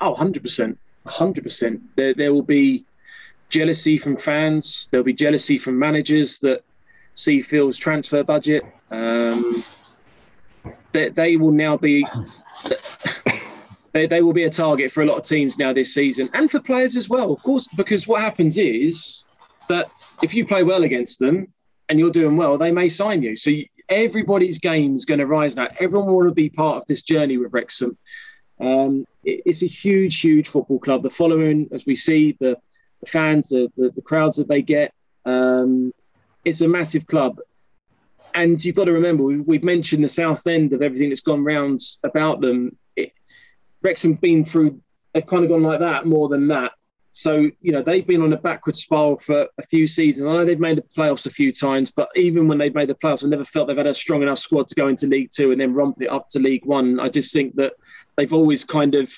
Oh, 0.00 0.14
100%. 0.14 0.76
100%. 1.06 1.80
There, 1.96 2.14
there 2.14 2.32
will 2.32 2.42
be 2.42 2.84
jealousy 3.48 3.98
from 3.98 4.16
fans. 4.16 4.88
There'll 4.90 5.04
be 5.04 5.12
jealousy 5.12 5.58
from 5.58 5.78
managers 5.78 6.38
that 6.40 6.62
see 7.14 7.40
Phil's 7.40 7.76
transfer 7.76 8.22
budget. 8.22 8.64
Um, 8.90 9.64
they, 10.92 11.08
they 11.10 11.36
will 11.36 11.52
now 11.52 11.76
be. 11.76 12.06
They, 13.92 14.06
they 14.08 14.22
will 14.22 14.32
be 14.32 14.42
a 14.42 14.50
target 14.50 14.90
for 14.90 15.04
a 15.04 15.06
lot 15.06 15.18
of 15.18 15.22
teams 15.22 15.56
now 15.56 15.72
this 15.72 15.94
season 15.94 16.28
and 16.34 16.50
for 16.50 16.58
players 16.58 16.96
as 16.96 17.08
well, 17.08 17.32
of 17.32 17.40
course, 17.44 17.68
because 17.76 18.08
what 18.08 18.20
happens 18.20 18.58
is 18.58 19.22
that 19.68 19.88
if 20.20 20.34
you 20.34 20.44
play 20.44 20.64
well 20.64 20.82
against 20.82 21.20
them 21.20 21.46
and 21.88 22.00
you're 22.00 22.10
doing 22.10 22.36
well, 22.36 22.58
they 22.58 22.72
may 22.72 22.88
sign 22.88 23.22
you. 23.22 23.36
So 23.36 23.50
you, 23.50 23.66
everybody's 23.88 24.58
game 24.58 24.96
is 24.96 25.04
going 25.04 25.20
to 25.20 25.26
rise 25.26 25.54
now. 25.54 25.68
Everyone 25.78 26.08
will 26.08 26.16
want 26.16 26.28
to 26.28 26.34
be 26.34 26.48
part 26.48 26.78
of 26.78 26.86
this 26.86 27.02
journey 27.02 27.36
with 27.36 27.52
Wrexham. 27.52 27.96
Um, 28.60 29.06
it, 29.24 29.42
it's 29.46 29.62
a 29.62 29.66
huge, 29.66 30.20
huge 30.20 30.48
football 30.48 30.78
club. 30.78 31.02
The 31.02 31.10
following, 31.10 31.68
as 31.72 31.86
we 31.86 31.94
see, 31.94 32.36
the, 32.40 32.56
the 33.00 33.06
fans, 33.06 33.48
the, 33.48 33.70
the, 33.76 33.90
the 33.90 34.02
crowds 34.02 34.38
that 34.38 34.48
they 34.48 34.62
get, 34.62 34.92
um, 35.24 35.92
it's 36.44 36.60
a 36.60 36.68
massive 36.68 37.06
club. 37.06 37.40
And 38.34 38.62
you've 38.64 38.76
got 38.76 38.84
to 38.86 38.92
remember, 38.92 39.22
we, 39.22 39.38
we've 39.38 39.64
mentioned 39.64 40.02
the 40.02 40.08
south 40.08 40.46
end 40.46 40.72
of 40.72 40.82
everything 40.82 41.08
that's 41.08 41.20
gone 41.20 41.44
round 41.44 41.80
about 42.02 42.40
them. 42.40 42.76
It, 42.96 43.12
Wrexham 43.82 44.14
been 44.14 44.44
through, 44.44 44.80
they've 45.12 45.26
kind 45.26 45.44
of 45.44 45.50
gone 45.50 45.62
like 45.62 45.80
that 45.80 46.06
more 46.06 46.28
than 46.28 46.48
that. 46.48 46.72
So, 47.12 47.48
you 47.60 47.70
know, 47.70 47.80
they've 47.80 48.04
been 48.04 48.22
on 48.22 48.32
a 48.32 48.36
backward 48.36 48.76
spiral 48.76 49.16
for 49.16 49.46
a 49.56 49.62
few 49.62 49.86
seasons. 49.86 50.26
I 50.26 50.32
know 50.32 50.44
they've 50.44 50.58
made 50.58 50.78
the 50.78 50.82
playoffs 50.82 51.26
a 51.26 51.30
few 51.30 51.52
times, 51.52 51.92
but 51.92 52.08
even 52.16 52.48
when 52.48 52.58
they've 52.58 52.74
made 52.74 52.88
the 52.88 52.96
playoffs, 52.96 53.24
I 53.24 53.28
never 53.28 53.44
felt 53.44 53.68
they've 53.68 53.76
had 53.76 53.86
a 53.86 53.94
strong 53.94 54.22
enough 54.22 54.38
squad 54.38 54.66
to 54.66 54.74
go 54.74 54.88
into 54.88 55.06
League 55.06 55.30
Two 55.30 55.52
and 55.52 55.60
then 55.60 55.74
romp 55.74 56.02
it 56.02 56.10
up 56.10 56.28
to 56.30 56.40
League 56.40 56.66
One. 56.66 56.98
I 56.98 57.08
just 57.08 57.32
think 57.32 57.54
that 57.54 57.74
they've 58.16 58.32
always 58.32 58.64
kind 58.64 58.94
of, 58.94 59.12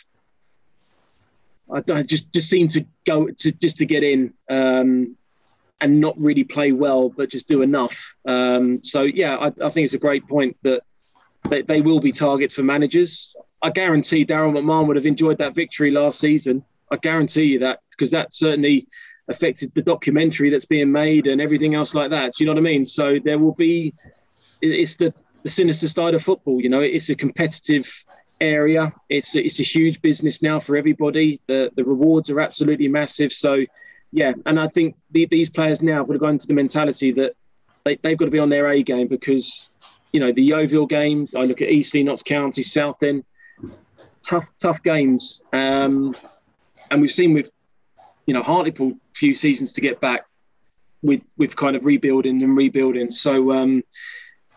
I, 1.73 1.83
I 1.93 2.03
just 2.03 2.33
just 2.33 2.49
seem 2.49 2.69
to 2.69 2.85
go 3.07 3.29
to 3.29 3.53
just 3.53 3.79
to 3.79 3.87
get 3.87 4.03
in 4.03 4.33
um, 4.51 5.17
and 5.81 6.01
not 6.01 6.15
really 6.19 6.45
play 6.45 6.73
well, 6.73 7.09
but 7.09 7.31
just 7.31 7.49
do 7.49 7.63
enough. 7.63 8.17
Um, 8.27 8.83
so 8.83 9.03
yeah, 9.03 9.37
I, 9.37 9.47
I 9.47 9.71
think 9.71 9.85
it's 9.85 9.95
a 9.95 9.99
great 9.99 10.27
point 10.27 10.57
that 10.63 10.83
they, 11.49 11.63
they 11.63 11.81
will 11.81 12.01
be 12.01 12.13
targets 12.13 12.55
for 12.55 12.63
managers. 12.63 13.35
I 13.63 13.71
guarantee 13.71 14.25
Daryl 14.25 14.53
McMahon 14.53 14.87
would 14.87 14.97
have 14.97 15.07
enjoyed 15.07 15.39
that 15.39 15.55
victory 15.55 15.91
last 15.91 16.21
season. 16.21 16.65
I 16.91 16.97
guarantee 16.97 17.45
you 17.45 17.59
that 17.61 17.81
because 17.91 18.11
that 18.13 18.33
certainly 18.33 18.87
affected 19.29 19.75
the 19.75 19.83
documentary 19.83 20.51
that's 20.51 20.67
being 20.67 20.93
made 20.93 21.27
and 21.27 21.41
everything 21.41 21.75
else 21.75 21.95
like 21.95 22.11
that. 22.11 22.35
Do 22.35 22.45
you 22.45 22.47
know 22.47 22.53
what 22.53 22.61
I 22.61 22.63
mean? 22.63 22.85
So 22.85 23.19
there 23.25 23.39
will 23.39 23.55
be, 23.55 23.93
it's 24.63 24.97
the, 24.97 25.13
the 25.43 25.49
sinister 25.49 25.89
side 25.89 26.15
of 26.15 26.23
football. 26.23 26.61
You 26.61 26.69
know, 26.69 26.81
it's 26.81 27.09
a 27.09 27.15
competitive 27.17 27.93
area. 28.41 28.93
It's 29.09 29.35
it's 29.35 29.61
a 29.61 29.63
huge 29.63 30.01
business 30.03 30.43
now 30.43 30.61
for 30.61 30.77
everybody. 30.77 31.41
The 31.47 31.71
the 31.77 31.85
rewards 31.85 32.31
are 32.31 32.41
absolutely 32.41 32.89
massive. 32.89 33.33
So 33.33 33.65
yeah, 34.13 34.33
and 34.47 34.59
I 34.59 34.69
think 34.69 34.97
the, 35.11 35.27
these 35.27 35.51
players 35.51 35.83
now 35.83 36.05
have 36.05 36.19
gone 36.21 36.31
into 36.31 36.47
the 36.47 36.55
mentality 36.55 37.11
that 37.13 37.35
they, 37.85 37.97
they've 37.97 38.17
got 38.17 38.27
to 38.27 38.31
be 38.31 38.39
on 38.39 38.49
their 38.49 38.69
A 38.69 38.83
game 38.83 39.09
because 39.09 39.71
you 40.13 40.21
know 40.21 40.33
the 40.33 40.43
Yeovil 40.43 40.87
game. 40.87 41.29
I 41.37 41.45
look 41.45 41.63
at 41.63 41.71
Eastleigh, 41.71 42.05
Notts 42.05 42.23
County, 42.23 42.63
Southend. 42.63 43.25
Tough, 44.27 44.51
tough 44.61 44.83
games. 44.83 45.41
Um, 45.53 46.15
and 46.91 47.01
we've 47.01 47.13
seen 47.13 47.33
with 47.33 47.51
you 48.27 48.35
know 48.35 48.43
Hartlepool 48.43 48.95
few 49.15 49.35
seasons 49.35 49.73
to 49.73 49.81
get 49.81 50.01
back 50.01 50.27
with 51.03 51.23
with 51.37 51.57
kind 51.57 51.77
of 51.77 51.85
rebuilding 51.85 52.43
and 52.43 52.57
rebuilding. 52.57 53.11
So 53.11 53.53
um, 53.53 53.83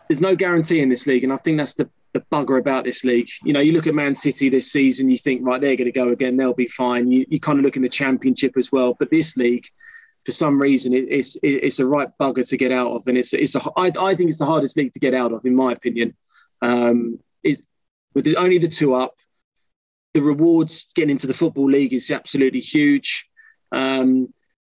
there's 0.08 0.20
no 0.20 0.34
guarantee 0.34 0.80
in 0.80 0.88
this 0.88 1.06
league, 1.06 1.24
and 1.24 1.32
I 1.32 1.36
think 1.36 1.58
that's 1.58 1.74
the 1.74 1.88
the 2.12 2.24
bugger 2.32 2.58
about 2.58 2.84
this 2.84 3.04
league. 3.04 3.28
You 3.44 3.52
know, 3.52 3.60
you 3.60 3.72
look 3.72 3.86
at 3.86 3.94
Man 3.94 4.14
City 4.14 4.48
this 4.48 4.72
season, 4.72 5.08
you 5.08 5.18
think 5.18 5.40
right, 5.44 5.60
they're 5.60 5.76
going 5.76 5.86
to 5.86 5.92
go 5.92 6.10
again, 6.10 6.36
they'll 6.36 6.54
be 6.54 6.66
fine. 6.66 7.10
You, 7.10 7.24
you 7.28 7.38
kind 7.38 7.58
of 7.58 7.64
look 7.64 7.76
in 7.76 7.82
the 7.82 7.88
Championship 7.88 8.56
as 8.56 8.72
well, 8.72 8.94
but 8.98 9.10
this 9.10 9.36
league. 9.36 9.66
For 10.26 10.32
some 10.32 10.60
reason, 10.60 10.92
it, 10.92 11.06
it's 11.08 11.36
it, 11.36 11.64
it's 11.64 11.78
a 11.78 11.86
right 11.86 12.08
bugger 12.20 12.46
to 12.46 12.56
get 12.58 12.72
out 12.72 12.92
of, 12.92 13.06
and 13.06 13.16
it's 13.16 13.32
it's 13.32 13.54
a 13.54 13.60
I, 13.74 13.90
I 13.98 14.14
think 14.14 14.28
it's 14.28 14.38
the 14.38 14.44
hardest 14.44 14.76
league 14.76 14.92
to 14.92 15.00
get 15.00 15.14
out 15.14 15.32
of, 15.32 15.46
in 15.46 15.54
my 15.54 15.72
opinion. 15.72 16.14
Um, 16.60 17.20
is 17.42 17.66
with 18.14 18.26
the, 18.26 18.36
only 18.36 18.58
the 18.58 18.68
two 18.68 18.94
up, 18.94 19.14
the 20.12 20.20
rewards 20.20 20.88
getting 20.94 21.10
into 21.10 21.26
the 21.26 21.32
football 21.32 21.70
league 21.70 21.94
is 21.94 22.10
absolutely 22.10 22.60
huge. 22.60 23.30
Um, 23.72 24.32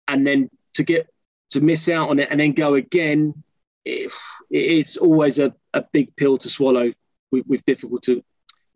and 0.07 0.27
then 0.27 0.49
to 0.73 0.83
get 0.83 1.09
to 1.49 1.61
miss 1.61 1.89
out 1.89 2.09
on 2.09 2.19
it 2.19 2.27
and 2.29 2.39
then 2.39 2.51
go 2.53 2.75
again, 2.75 3.43
it, 3.85 4.11
it 4.49 4.71
is 4.73 4.97
always 4.97 5.39
a, 5.39 5.53
a 5.73 5.83
big 5.91 6.15
pill 6.15 6.37
to 6.37 6.49
swallow 6.49 6.93
with, 7.31 7.45
with 7.47 7.65
difficulty 7.65 8.23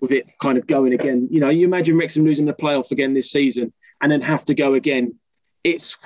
with 0.02 0.12
it 0.12 0.28
kind 0.40 0.58
of 0.58 0.68
going 0.68 0.94
again. 0.94 1.28
You 1.32 1.40
know, 1.40 1.50
you 1.50 1.66
imagine 1.66 1.98
Wrexham 1.98 2.26
losing 2.26 2.46
the 2.46 2.54
playoff 2.54 2.92
again 2.92 3.14
this 3.14 3.32
season 3.32 3.74
and 4.02 4.12
then 4.12 4.22
have 4.22 4.46
to 4.46 4.54
go 4.54 4.74
again. 4.74 5.16
It's 5.64 5.98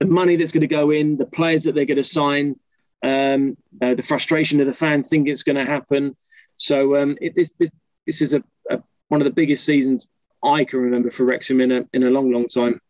the 0.00 0.06
money 0.06 0.36
that's 0.36 0.52
going 0.52 0.60
to 0.60 0.66
go 0.66 0.90
in, 0.90 1.16
the 1.16 1.26
players 1.26 1.64
that 1.64 1.74
they're 1.74 1.86
going 1.86 1.96
to 1.96 2.04
sign, 2.04 2.56
um, 3.02 3.56
uh, 3.82 3.94
the 3.94 4.02
frustration 4.02 4.60
of 4.60 4.66
the 4.66 4.72
fans 4.72 5.08
think 5.08 5.28
it's 5.28 5.42
going 5.42 5.56
to 5.56 5.64
happen. 5.64 6.16
So 6.56 7.00
um, 7.00 7.16
it, 7.20 7.34
this, 7.34 7.50
this 7.52 7.70
this 8.06 8.22
is 8.22 8.34
a, 8.34 8.42
a 8.70 8.82
one 9.08 9.20
of 9.20 9.24
the 9.24 9.32
biggest 9.32 9.64
seasons 9.64 10.06
I 10.42 10.64
can 10.64 10.80
remember 10.80 11.10
for 11.10 11.24
Wrexham 11.24 11.60
in 11.60 11.72
a 11.72 11.84
in 11.92 12.04
a 12.04 12.10
long, 12.10 12.30
long 12.30 12.46
time. 12.46 12.80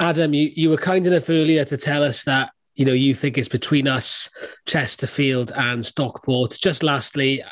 Adam, 0.00 0.32
you, 0.32 0.50
you 0.54 0.70
were 0.70 0.76
kind 0.76 1.06
enough 1.06 1.28
earlier 1.28 1.64
to 1.64 1.76
tell 1.76 2.04
us 2.04 2.22
that 2.24 2.52
you 2.78 2.84
know 2.84 2.92
you 2.92 3.12
think 3.12 3.36
it's 3.36 3.48
between 3.48 3.88
us, 3.88 4.30
Chesterfield 4.64 5.52
and 5.56 5.84
Stockport. 5.84 6.52
Just 6.52 6.84
lastly, 6.84 7.42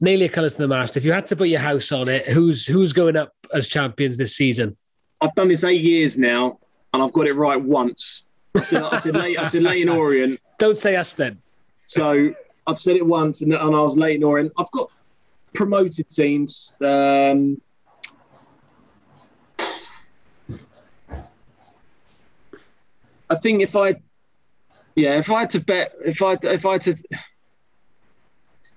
nail 0.00 0.20
your 0.20 0.28
colours 0.28 0.54
to 0.54 0.62
the 0.62 0.68
mast. 0.68 0.96
If 0.96 1.04
you 1.04 1.12
had 1.12 1.26
to 1.26 1.36
put 1.36 1.48
your 1.48 1.60
house 1.60 1.90
on 1.90 2.08
it, 2.08 2.24
who's 2.26 2.64
who's 2.64 2.92
going 2.92 3.16
up 3.16 3.32
as 3.52 3.66
champions 3.66 4.16
this 4.16 4.36
season? 4.36 4.76
I've 5.20 5.34
done 5.34 5.48
this 5.48 5.64
eight 5.64 5.82
years 5.82 6.16
now, 6.16 6.60
and 6.94 7.02
I've 7.02 7.12
got 7.12 7.26
it 7.26 7.32
right 7.32 7.60
once. 7.60 8.24
I 8.54 8.62
said 8.62 8.82
I 8.84 8.96
said, 8.98 9.16
late, 9.16 9.36
I 9.36 9.42
said 9.42 9.64
Leyton 9.64 9.88
Orient. 9.88 10.40
Don't 10.60 10.78
say 10.78 10.94
us 10.94 11.12
then. 11.14 11.38
So 11.86 12.32
I've 12.68 12.78
said 12.78 12.94
it 12.94 13.04
once, 13.04 13.40
and, 13.40 13.52
and 13.52 13.74
I 13.74 13.80
was 13.80 13.96
Leyton 13.96 14.22
Orient. 14.22 14.52
I've 14.56 14.70
got 14.70 14.90
promoted 15.54 16.08
teams. 16.08 16.76
Um, 16.80 17.60
I 23.30 23.34
think 23.34 23.60
if 23.60 23.74
I, 23.74 23.96
yeah, 24.98 25.16
if 25.16 25.30
I 25.30 25.40
had 25.40 25.50
to 25.50 25.60
bet, 25.60 25.92
if 26.04 26.22
I 26.22 26.36
if 26.42 26.66
I 26.66 26.72
had 26.72 26.82
to, 26.82 26.96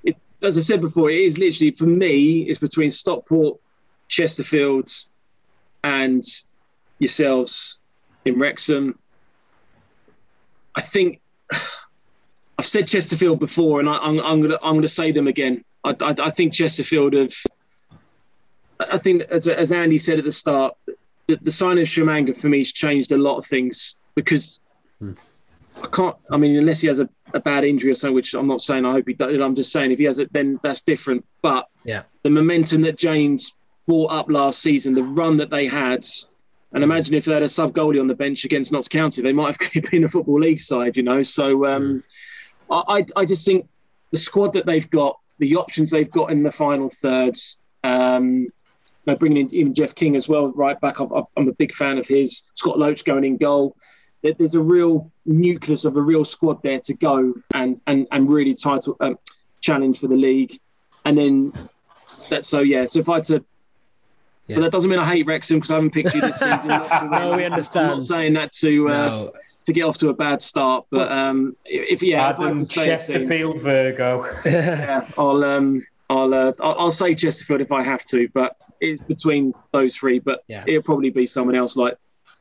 it, 0.04 0.16
as 0.44 0.56
I 0.56 0.62
said 0.62 0.80
before, 0.80 1.10
it 1.10 1.18
is 1.18 1.40
literally 1.40 1.72
for 1.72 1.88
me. 1.88 2.42
It's 2.42 2.60
between 2.60 2.92
Stockport, 2.92 3.60
Chesterfield, 4.08 4.92
and 5.84 6.24
yourselves 7.00 7.80
in 8.26 8.38
Wrexham. 8.38 9.00
I 10.76 10.82
think 10.82 11.22
I've 12.60 12.68
said 12.68 12.88
Chesterfield 12.88 13.40
before, 13.40 13.80
and 13.80 13.90
I, 13.90 13.98
I'm, 13.98 14.20
I'm 14.20 14.42
going 14.42 14.82
to 14.84 14.88
say 14.88 15.12
them 15.12 15.28
again. 15.28 15.66
I, 15.84 15.96
I, 16.02 16.16
I 16.20 16.30
think 16.30 16.54
Chesterfield 16.54 17.14
have. 17.14 17.34
I 18.80 19.00
think, 19.00 19.24
as, 19.24 19.48
as 19.48 19.72
Andy 19.72 19.98
said 19.98 20.20
at 20.20 20.26
the 20.26 20.32
start, 20.32 20.78
the, 21.26 21.38
the 21.42 21.52
sign 21.52 21.80
of 21.80 21.86
Tshimanga 21.86 22.38
for 22.38 22.48
me 22.48 22.60
has 22.60 22.72
changed 22.72 23.12
a 23.12 23.18
lot 23.18 23.38
of 23.38 23.46
things 23.48 23.96
because 24.14 24.60
hmm. 25.00 25.14
I 25.78 25.88
can't. 25.88 26.16
I 26.32 26.38
mean, 26.38 26.58
unless 26.58 26.82
he 26.82 26.88
has 26.88 27.00
a, 27.00 27.10
a 27.34 27.40
bad 27.40 27.64
injury 27.64 27.92
or 27.92 27.96
something, 27.96 28.16
which 28.16 28.34
I'm 28.34 28.48
not 28.48 28.62
saying. 28.62 28.86
I 28.86 28.92
hope 28.94 29.08
he 29.08 29.14
does. 29.14 29.40
I'm 29.40 29.56
just 29.56 29.72
saying 29.72 29.92
if 29.92 30.00
he 30.00 30.06
has 30.06 30.20
it, 30.20 30.32
then 30.34 30.60
that's 30.64 30.82
different. 30.82 31.26
But 31.42 31.68
Yeah. 31.84 32.04
the 32.24 32.30
momentum 32.30 32.82
that 32.82 32.98
James 32.98 33.54
brought 33.88 34.12
up 34.12 34.30
last 34.30 34.62
season, 34.62 34.94
the 34.94 35.04
run 35.04 35.38
that 35.38 35.50
they 35.50 35.68
had, 35.68 36.06
and 36.74 36.84
imagine 36.84 37.14
if 37.16 37.26
they 37.26 37.34
had 37.34 37.44
a 37.44 37.50
sub 37.50 37.74
goalie 37.74 38.00
on 38.00 38.08
the 38.08 38.16
bench 38.16 38.46
against 38.46 38.72
Notts 38.72 38.88
County, 38.88 39.22
they 39.22 39.34
might 39.34 39.62
have 39.62 39.84
been 39.92 40.04
a 40.04 40.08
football 40.08 40.40
league 40.40 40.60
side, 40.60 40.96
you 40.98 41.04
know. 41.04 41.22
So 41.22 41.66
um, 41.66 42.04
I, 42.70 42.84
I 42.88 43.06
I 43.18 43.26
just 43.26 43.46
think 43.46 43.68
the 44.12 44.18
squad 44.18 44.54
that 44.54 44.66
they've 44.66 44.90
got, 44.90 45.18
the 45.40 45.56
options 45.56 45.90
they've 45.90 46.10
got 46.12 46.32
in 46.32 46.44
the 46.44 46.52
final 46.52 46.90
thirds. 46.90 47.58
Um, 47.84 48.48
you 49.04 49.14
know, 49.14 49.16
bringing 49.16 49.48
in 49.48 49.54
even 49.56 49.74
Jeff 49.74 49.96
King 49.96 50.16
as 50.16 50.30
well, 50.30 50.52
right 50.52 50.80
back. 50.80 51.00
I'm, 51.00 51.10
I'm 51.36 51.48
a 51.50 51.54
big 51.54 51.74
fan 51.74 51.98
of 51.98 52.08
his. 52.08 52.44
Scott 52.54 52.78
Loach 52.78 53.04
going 53.04 53.24
in 53.24 53.38
goal. 53.38 53.76
There- 54.24 54.34
There's 54.34 54.56
a 54.56 54.62
real 54.62 55.12
nucleus 55.26 55.86
of 55.86 55.96
a 55.98 56.02
real 56.02 56.24
squad 56.26 56.62
there 56.64 56.80
to 56.82 56.94
go 56.94 57.34
and 57.54 57.80
and 57.88 58.08
and 58.12 58.30
really 58.30 58.54
title 58.56 58.96
um, 59.02 59.18
challenge 59.62 60.00
for 60.00 60.08
the 60.08 60.16
league. 60.16 60.54
And 61.06 61.18
then 61.18 61.54
that 62.30 62.46
so 62.46 62.60
yeah. 62.62 62.86
So 62.86 63.00
if 63.00 63.10
I 63.10 63.16
had 63.16 63.24
to. 63.26 63.44
Yeah. 64.48 64.56
But 64.58 64.62
that 64.64 64.72
doesn't 64.72 64.90
mean 64.90 65.00
I 65.00 65.06
hate 65.06 65.26
Wrexham 65.28 65.58
because 65.58 65.72
I 65.72 65.76
haven't 65.76 65.92
picked 65.92 66.14
you 66.14 66.22
this 66.22 66.40
season. 66.40 66.68
to 66.70 67.08
No, 67.12 67.30
win. 67.30 67.38
we 67.38 67.46
I'm 67.46 67.52
understand. 67.54 67.88
not 67.90 68.02
saying 68.02 68.34
that 68.34 68.52
to 68.54 68.90
uh, 68.90 69.06
No. 69.08 69.32
to 69.66 69.74
get 69.74 69.84
off 69.84 69.98
to 70.00 70.10
a 70.10 70.14
bad 70.14 70.42
start, 70.42 70.86
but 70.92 71.12
um, 71.12 71.56
if 71.66 72.04
yeah, 72.04 72.18
if 72.18 72.24
I 72.24 72.28
had 72.28 72.36
Adam 72.44 72.56
to 72.58 72.66
say 72.66 72.82
a 72.82 72.86
team- 72.86 72.96
Chesterfield 72.98 73.62
Virgo. 73.62 74.26
yeah, 74.46 75.08
I'll 75.18 75.44
um, 75.44 75.86
I'll, 76.10 76.34
uh, 76.34 76.52
I'll 76.60 76.76
I'll 76.80 76.92
say 76.92 77.16
Chesterfield 77.16 77.62
if 77.62 77.72
I 77.72 77.84
have 77.84 78.04
to, 78.08 78.28
but 78.34 78.58
it's 78.82 79.00
between 79.02 79.54
those 79.72 79.96
three. 79.96 80.20
But 80.20 80.44
Yeah. 80.48 80.64
it'll 80.68 80.82
probably 80.84 81.12
be 81.12 81.26
someone 81.26 81.56
else 81.56 81.76
like 81.78 81.96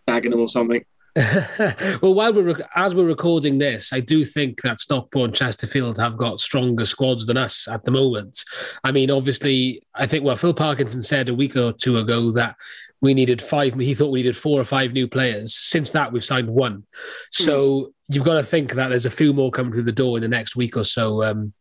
Dagenham 0.08 0.38
or 0.40 0.48
something. 0.48 0.84
well, 1.16 2.14
while 2.14 2.32
we're 2.32 2.54
rec- 2.54 2.70
as 2.76 2.94
we're 2.94 3.06
recording 3.06 3.58
this, 3.58 3.92
I 3.92 4.00
do 4.00 4.24
think 4.24 4.62
that 4.62 4.78
Stockport 4.78 5.30
and 5.30 5.36
Chesterfield 5.36 5.98
have 5.98 6.16
got 6.16 6.38
stronger 6.38 6.84
squads 6.84 7.26
than 7.26 7.36
us 7.36 7.66
at 7.66 7.84
the 7.84 7.90
moment. 7.90 8.44
I 8.84 8.92
mean, 8.92 9.10
obviously, 9.10 9.82
I 9.94 10.06
think 10.06 10.24
well, 10.24 10.36
Phil 10.36 10.54
Parkinson 10.54 11.02
said 11.02 11.28
a 11.28 11.34
week 11.34 11.56
or 11.56 11.72
two 11.72 11.98
ago 11.98 12.30
that 12.32 12.56
we 13.00 13.14
needed 13.14 13.40
five. 13.42 13.74
He 13.74 13.94
thought 13.94 14.10
we 14.10 14.20
needed 14.20 14.36
four 14.36 14.60
or 14.60 14.64
five 14.64 14.92
new 14.92 15.08
players. 15.08 15.54
Since 15.54 15.90
that, 15.92 16.12
we've 16.12 16.24
signed 16.24 16.48
one. 16.48 16.84
So 17.30 17.92
you've 18.08 18.24
got 18.24 18.34
to 18.34 18.42
think 18.42 18.74
that 18.74 18.88
there's 18.88 19.06
a 19.06 19.10
few 19.10 19.32
more 19.32 19.50
coming 19.50 19.72
through 19.72 19.84
the 19.84 19.92
door 19.92 20.18
in 20.18 20.22
the 20.22 20.28
next 20.28 20.54
week 20.54 20.76
or 20.76 20.84
so. 20.84 21.22
Um, 21.22 21.52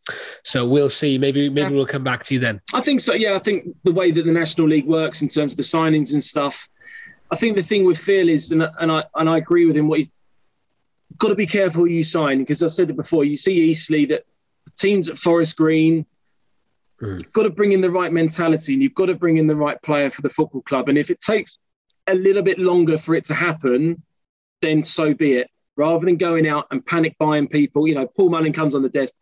so 0.44 0.68
we'll 0.68 0.90
see. 0.90 1.18
Maybe 1.18 1.50
maybe 1.50 1.74
we'll 1.74 1.86
come 1.86 2.04
back 2.04 2.24
to 2.26 2.34
you 2.34 2.40
then. 2.40 2.60
I 2.74 2.82
think 2.82 3.00
so. 3.02 3.14
Yeah, 3.14 3.36
I 3.36 3.40
think 3.40 3.68
the 3.84 3.94
way 3.94 4.12
that 4.12 4.26
the 4.26 4.32
National 4.32 4.68
League 4.68 4.88
works 4.88 5.22
in 5.22 5.28
terms 5.28 5.54
of 5.54 5.58
the 5.58 5.64
signings 5.64 6.14
and 6.14 6.22
stuff. 6.22 6.68
I 7.32 7.36
think 7.36 7.56
the 7.56 7.64
thing 7.64 7.86
with 7.86 7.98
Phil 7.98 8.30
is, 8.30 8.52
and, 8.52 8.64
and 8.80 8.92
I 8.92 9.04
and 9.16 9.30
I 9.30 9.38
agree 9.38 9.66
with 9.66 9.78
him. 9.78 9.88
What 9.88 10.00
he's 10.00 10.12
got 11.18 11.30
to 11.30 11.36
be 11.36 11.46
careful 11.46 11.82
who 11.82 11.88
you 11.88 12.04
sign 12.04 12.40
because 12.40 12.64
I 12.64 12.68
said 12.68 12.90
it 12.90 12.96
before. 12.96 13.24
You 13.24 13.36
see 13.36 13.60
Eastleigh 13.60 14.08
that 14.08 14.26
the 14.66 14.72
teams 14.72 15.10
at 15.10 15.18
Forest 15.18 15.58
Green. 15.58 16.06
You've 17.02 17.32
got 17.32 17.44
to 17.44 17.50
bring 17.50 17.72
in 17.72 17.80
the 17.80 17.92
right 17.92 18.12
mentality 18.12 18.74
and 18.74 18.84
you've 18.84 18.94
got 18.94 19.06
to 19.06 19.16
bring 19.16 19.38
in 19.38 19.48
the 19.48 19.56
right 19.56 19.82
player 19.82 20.10
for 20.10 20.22
the 20.22 20.30
football 20.30 20.62
club. 20.62 20.90
And 20.90 20.98
if 20.98 21.10
it 21.10 21.22
takes 21.22 21.58
a 22.08 22.14
little 22.14 22.42
bit 22.42 22.60
longer 22.60 22.98
for 22.98 23.16
it 23.16 23.24
to 23.26 23.34
happen, 23.34 24.04
then 24.62 24.84
so 24.84 25.14
be 25.14 25.36
it. 25.36 25.50
Rather 25.78 26.06
than 26.06 26.18
going 26.18 26.46
out 26.46 26.68
and 26.72 26.86
panic 26.86 27.16
buying 27.18 27.48
people, 27.48 27.88
you 27.88 27.96
know, 27.96 28.06
Paul 28.06 28.30
Mullin 28.30 28.52
comes 28.52 28.76
on 28.76 28.82
the 28.82 28.90
desk 28.90 29.14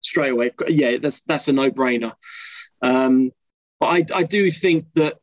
straight 0.00 0.30
away. 0.30 0.52
Yeah, 0.68 0.98
that's 0.98 1.22
that's 1.22 1.48
a 1.48 1.52
no 1.52 1.70
brainer. 1.72 2.12
Um, 2.82 3.32
but 3.80 3.86
I, 3.86 4.04
I 4.14 4.22
do 4.22 4.48
think 4.48 4.92
that 4.94 5.18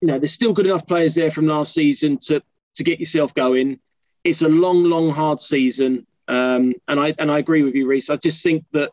you 0.00 0.08
know 0.08 0.18
there's 0.18 0.32
still 0.32 0.52
good 0.52 0.66
enough 0.66 0.86
players 0.86 1.14
there 1.14 1.30
from 1.30 1.46
last 1.46 1.74
season 1.74 2.18
to 2.26 2.42
to 2.74 2.84
get 2.84 2.98
yourself 2.98 3.34
going. 3.34 3.78
It's 4.24 4.42
a 4.42 4.48
long, 4.48 4.84
long, 4.84 5.10
hard 5.10 5.40
season, 5.40 6.06
um, 6.28 6.74
and 6.88 7.00
I 7.00 7.14
and 7.18 7.30
I 7.30 7.38
agree 7.38 7.62
with 7.62 7.74
you, 7.74 7.86
Reese. 7.86 8.10
I 8.10 8.16
just 8.16 8.42
think 8.42 8.64
that 8.72 8.90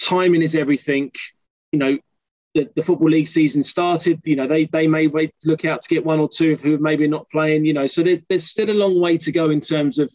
timing 0.00 0.42
is 0.42 0.54
everything. 0.54 1.12
You 1.72 1.78
know, 1.78 1.98
the, 2.54 2.70
the 2.76 2.82
football 2.82 3.10
league 3.10 3.26
season 3.26 3.62
started. 3.62 4.20
You 4.24 4.36
know, 4.36 4.46
they 4.46 4.66
they 4.66 4.86
may 4.86 5.08
wait 5.08 5.32
look 5.44 5.64
out 5.64 5.82
to 5.82 5.88
get 5.88 6.04
one 6.04 6.20
or 6.20 6.28
two 6.28 6.56
who 6.56 6.78
maybe 6.78 7.06
not 7.06 7.28
playing. 7.30 7.64
You 7.64 7.74
know, 7.74 7.86
so 7.86 8.02
there, 8.02 8.18
there's 8.28 8.50
still 8.50 8.70
a 8.70 8.72
long 8.72 9.00
way 9.00 9.18
to 9.18 9.32
go 9.32 9.50
in 9.50 9.60
terms 9.60 9.98
of 9.98 10.12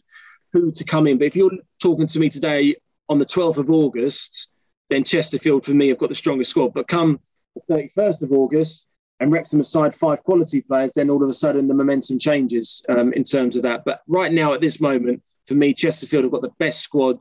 who 0.52 0.72
to 0.72 0.84
come 0.84 1.06
in. 1.06 1.18
But 1.18 1.26
if 1.26 1.36
you're 1.36 1.50
talking 1.80 2.06
to 2.08 2.18
me 2.18 2.28
today 2.28 2.74
on 3.08 3.18
the 3.18 3.26
12th 3.26 3.58
of 3.58 3.70
August, 3.70 4.48
then 4.88 5.04
Chesterfield 5.04 5.64
for 5.64 5.74
me 5.74 5.88
have 5.88 5.98
got 5.98 6.08
the 6.08 6.14
strongest 6.14 6.50
squad. 6.50 6.74
But 6.74 6.88
come 6.88 7.20
the 7.68 7.88
31st 7.96 8.22
of 8.22 8.32
August, 8.32 8.86
and 9.20 9.30
Wrexham 9.30 9.60
aside 9.60 9.94
five 9.94 10.24
quality 10.24 10.62
players, 10.62 10.94
then 10.94 11.10
all 11.10 11.22
of 11.22 11.28
a 11.28 11.32
sudden 11.32 11.68
the 11.68 11.74
momentum 11.74 12.18
changes 12.18 12.84
um, 12.88 13.12
in 13.12 13.22
terms 13.22 13.54
of 13.54 13.62
that. 13.62 13.84
But 13.84 14.02
right 14.08 14.32
now, 14.32 14.54
at 14.54 14.62
this 14.62 14.80
moment, 14.80 15.22
for 15.46 15.54
me, 15.54 15.74
Chesterfield 15.74 16.24
have 16.24 16.32
got 16.32 16.42
the 16.42 16.52
best 16.58 16.80
squad 16.80 17.20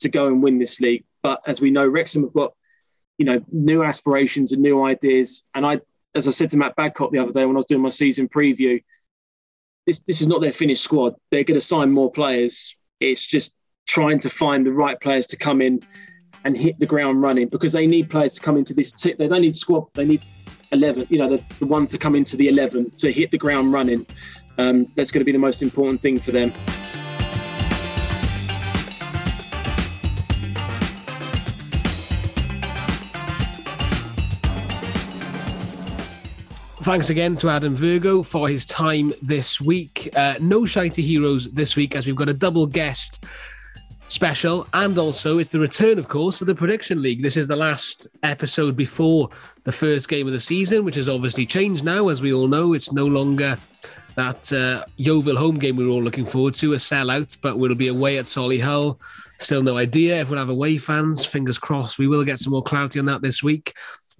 to 0.00 0.08
go 0.08 0.26
and 0.26 0.42
win 0.42 0.58
this 0.58 0.80
league. 0.80 1.04
But 1.22 1.40
as 1.46 1.60
we 1.60 1.70
know, 1.70 1.86
Wrexham 1.86 2.22
have 2.22 2.32
got 2.32 2.54
you 3.18 3.24
know 3.26 3.42
new 3.50 3.82
aspirations 3.82 4.52
and 4.52 4.62
new 4.62 4.84
ideas. 4.84 5.46
And 5.54 5.64
I, 5.66 5.80
as 6.14 6.28
I 6.28 6.30
said 6.30 6.50
to 6.50 6.56
Matt 6.56 6.76
Badcock 6.76 7.10
the 7.10 7.18
other 7.18 7.32
day 7.32 7.44
when 7.44 7.56
I 7.56 7.58
was 7.58 7.66
doing 7.66 7.82
my 7.82 7.88
season 7.88 8.28
preview, 8.28 8.82
this 9.86 9.98
this 10.00 10.20
is 10.20 10.26
not 10.26 10.42
their 10.42 10.52
finished 10.52 10.84
squad. 10.84 11.14
They're 11.30 11.44
going 11.44 11.58
to 11.58 11.66
sign 11.66 11.90
more 11.90 12.12
players. 12.12 12.76
It's 13.00 13.24
just 13.24 13.54
trying 13.86 14.18
to 14.20 14.30
find 14.30 14.66
the 14.66 14.72
right 14.72 15.00
players 15.00 15.26
to 15.28 15.36
come 15.36 15.62
in 15.62 15.80
and 16.44 16.56
hit 16.56 16.78
the 16.78 16.86
ground 16.86 17.22
running 17.22 17.48
because 17.48 17.72
they 17.72 17.86
need 17.86 18.08
players 18.10 18.34
to 18.34 18.40
come 18.40 18.56
into 18.56 18.74
this. 18.74 18.92
T- 18.92 19.14
they 19.14 19.28
don't 19.28 19.40
need 19.40 19.56
squad. 19.56 19.86
They 19.94 20.04
need 20.04 20.22
eleven. 20.72 21.06
You 21.10 21.18
know, 21.18 21.28
the, 21.28 21.42
the 21.58 21.66
ones 21.66 21.90
to 21.90 21.98
come 21.98 22.14
into 22.14 22.36
the 22.36 22.48
eleven 22.48 22.90
to 22.98 23.12
hit 23.12 23.30
the 23.30 23.38
ground 23.38 23.72
running. 23.72 24.06
Um, 24.58 24.86
that's 24.94 25.10
going 25.10 25.20
to 25.20 25.24
be 25.24 25.32
the 25.32 25.38
most 25.38 25.62
important 25.62 26.00
thing 26.00 26.18
for 26.18 26.32
them. 26.32 26.52
Thanks 36.82 37.10
again 37.10 37.36
to 37.36 37.50
Adam 37.50 37.76
Virgo 37.76 38.22
for 38.22 38.48
his 38.48 38.64
time 38.64 39.12
this 39.22 39.60
week. 39.60 40.08
Uh, 40.16 40.34
no 40.40 40.62
Shitey 40.62 41.04
Heroes 41.04 41.52
this 41.52 41.76
week 41.76 41.94
as 41.94 42.06
we've 42.06 42.16
got 42.16 42.28
a 42.28 42.34
double 42.34 42.66
guest 42.66 43.24
special 44.10 44.66
and 44.74 44.98
also 44.98 45.38
it's 45.38 45.50
the 45.50 45.60
return, 45.60 45.98
of 45.98 46.08
course, 46.08 46.40
of 46.40 46.46
the 46.46 46.54
Prediction 46.54 47.00
League. 47.00 47.22
This 47.22 47.36
is 47.36 47.46
the 47.46 47.56
last 47.56 48.08
episode 48.22 48.76
before 48.76 49.30
the 49.64 49.72
first 49.72 50.08
game 50.08 50.26
of 50.26 50.32
the 50.32 50.40
season, 50.40 50.84
which 50.84 50.96
has 50.96 51.08
obviously 51.08 51.46
changed 51.46 51.84
now. 51.84 52.08
As 52.08 52.20
we 52.20 52.32
all 52.32 52.48
know, 52.48 52.72
it's 52.72 52.92
no 52.92 53.04
longer 53.04 53.56
that 54.16 54.52
uh, 54.52 54.84
Yeovil 54.96 55.36
home 55.36 55.58
game 55.58 55.76
we 55.76 55.86
were 55.86 55.92
all 55.92 56.02
looking 56.02 56.26
forward 56.26 56.54
to, 56.54 56.72
a 56.72 56.76
sellout, 56.76 57.36
but 57.40 57.58
we'll 57.58 57.74
be 57.76 57.88
away 57.88 58.18
at 58.18 58.24
Solihull. 58.24 58.98
Still 59.38 59.62
no 59.62 59.78
idea 59.78 60.20
if 60.20 60.28
we'll 60.28 60.40
have 60.40 60.48
away 60.48 60.76
fans. 60.76 61.24
Fingers 61.24 61.58
crossed 61.58 61.98
we 61.98 62.08
will 62.08 62.24
get 62.24 62.40
some 62.40 62.52
more 62.52 62.62
clarity 62.62 62.98
on 62.98 63.06
that 63.06 63.22
this 63.22 63.42
week. 63.42 63.74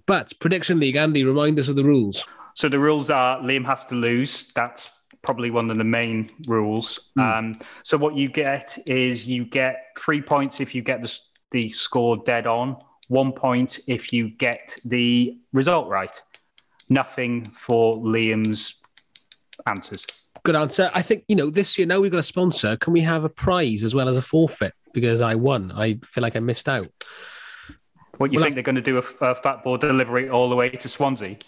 But 0.05 0.31
Prediction 0.39 0.79
League, 0.79 0.95
Andy, 0.95 1.23
remind 1.25 1.59
us 1.59 1.67
of 1.67 1.75
the 1.75 1.83
rules. 1.83 2.25
So 2.55 2.69
the 2.69 2.79
rules 2.79 3.09
are 3.09 3.39
Liam 3.41 3.65
has 3.65 3.83
to 3.85 3.95
lose. 3.95 4.51
That's 4.55 4.89
probably 5.21 5.51
one 5.51 5.69
of 5.69 5.77
the 5.77 5.83
main 5.83 6.29
rules. 6.47 7.11
Um, 7.17 7.53
so 7.83 7.97
what 7.97 8.15
you 8.15 8.27
get 8.27 8.77
is 8.87 9.27
you 9.27 9.45
get 9.45 9.87
three 9.97 10.21
points 10.21 10.59
if 10.59 10.73
you 10.73 10.81
get 10.81 11.01
the, 11.01 11.19
the 11.51 11.69
score 11.71 12.17
dead 12.17 12.47
on, 12.47 12.77
one 13.07 13.31
point 13.31 13.79
if 13.87 14.13
you 14.13 14.29
get 14.29 14.75
the 14.85 15.37
result 15.53 15.87
right. 15.87 16.21
Nothing 16.89 17.45
for 17.45 17.93
Liam's 17.95 18.75
answers. 19.67 20.05
Good 20.43 20.55
answer. 20.55 20.89
I 20.93 21.01
think, 21.01 21.23
you 21.27 21.35
know, 21.35 21.49
this 21.49 21.77
year 21.77 21.85
now 21.85 21.99
we've 21.99 22.11
got 22.11 22.19
a 22.19 22.23
sponsor. 22.23 22.75
Can 22.77 22.93
we 22.93 23.01
have 23.01 23.23
a 23.23 23.29
prize 23.29 23.83
as 23.83 23.93
well 23.93 24.09
as 24.09 24.17
a 24.17 24.21
forfeit? 24.21 24.73
Because 24.93 25.21
I 25.21 25.35
won. 25.35 25.71
I 25.71 25.99
feel 26.03 26.21
like 26.21 26.35
I 26.35 26.39
missed 26.39 26.67
out. 26.67 26.87
What 28.17 28.33
you 28.33 28.37
Well, 28.37 28.45
think 28.45 28.55
they're 28.55 28.63
going 28.63 28.75
to 28.75 28.81
do 28.81 28.97
a, 28.97 29.31
a 29.31 29.35
fat 29.35 29.63
board 29.63 29.81
delivery 29.81 30.29
all 30.29 30.49
the 30.49 30.55
way 30.55 30.69
to 30.69 30.89
Swansea? 30.89 31.37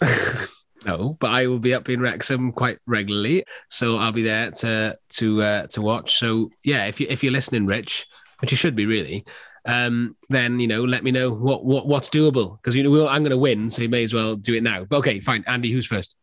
No, 0.86 1.16
but 1.20 1.30
I 1.30 1.46
will 1.46 1.58
be 1.58 1.74
up 1.74 1.88
in 1.88 2.00
Wrexham 2.00 2.52
quite 2.52 2.78
regularly, 2.86 3.44
so 3.68 3.96
I'll 3.96 4.12
be 4.12 4.22
there 4.22 4.50
to 4.50 4.98
to 5.10 5.42
uh, 5.42 5.66
to 5.68 5.80
watch. 5.80 6.18
So 6.18 6.50
yeah, 6.62 6.84
if 6.86 7.00
you 7.00 7.06
if 7.08 7.22
you're 7.22 7.32
listening, 7.32 7.66
Rich, 7.66 8.06
which 8.40 8.50
you 8.50 8.56
should 8.56 8.76
be 8.76 8.86
really, 8.86 9.24
um, 9.64 10.16
then 10.28 10.60
you 10.60 10.68
know 10.68 10.84
let 10.84 11.02
me 11.02 11.10
know 11.10 11.30
what 11.30 11.64
what 11.64 11.86
what's 11.86 12.08
doable 12.08 12.58
because 12.58 12.74
you 12.74 12.82
know 12.82 12.90
we'll, 12.90 13.08
I'm 13.08 13.22
going 13.22 13.30
to 13.30 13.38
win, 13.38 13.70
so 13.70 13.82
you 13.82 13.88
may 13.88 14.04
as 14.04 14.12
well 14.12 14.36
do 14.36 14.54
it 14.54 14.62
now. 14.62 14.84
But 14.84 14.98
okay, 14.98 15.20
fine. 15.20 15.44
Andy, 15.46 15.72
who's 15.72 15.86
first? 15.86 16.16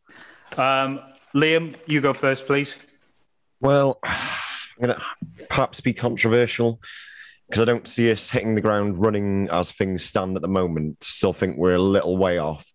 Um, 0.58 1.00
Liam, 1.36 1.76
you 1.88 2.02
go 2.02 2.14
first, 2.14 2.46
please. 2.46 2.76
Well, 3.60 4.00
I'm 4.04 4.88
going 4.88 4.96
to 4.96 5.46
perhaps 5.50 5.82
be 5.82 5.94
controversial 5.94 6.82
because 7.48 7.62
I 7.62 7.66
don't 7.66 7.88
see 7.88 8.12
us 8.12 8.30
hitting 8.30 8.56
the 8.56 8.62
ground 8.62 8.98
running 8.98 9.50
as 9.52 9.72
things 9.72 10.04
stand 10.04 10.36
at 10.36 10.42
the 10.42 10.48
moment. 10.48 11.04
Still 11.04 11.34
think 11.34 11.58
we're 11.58 11.76
a 11.76 11.82
little 11.82 12.18
way 12.18 12.38
off. 12.38 12.72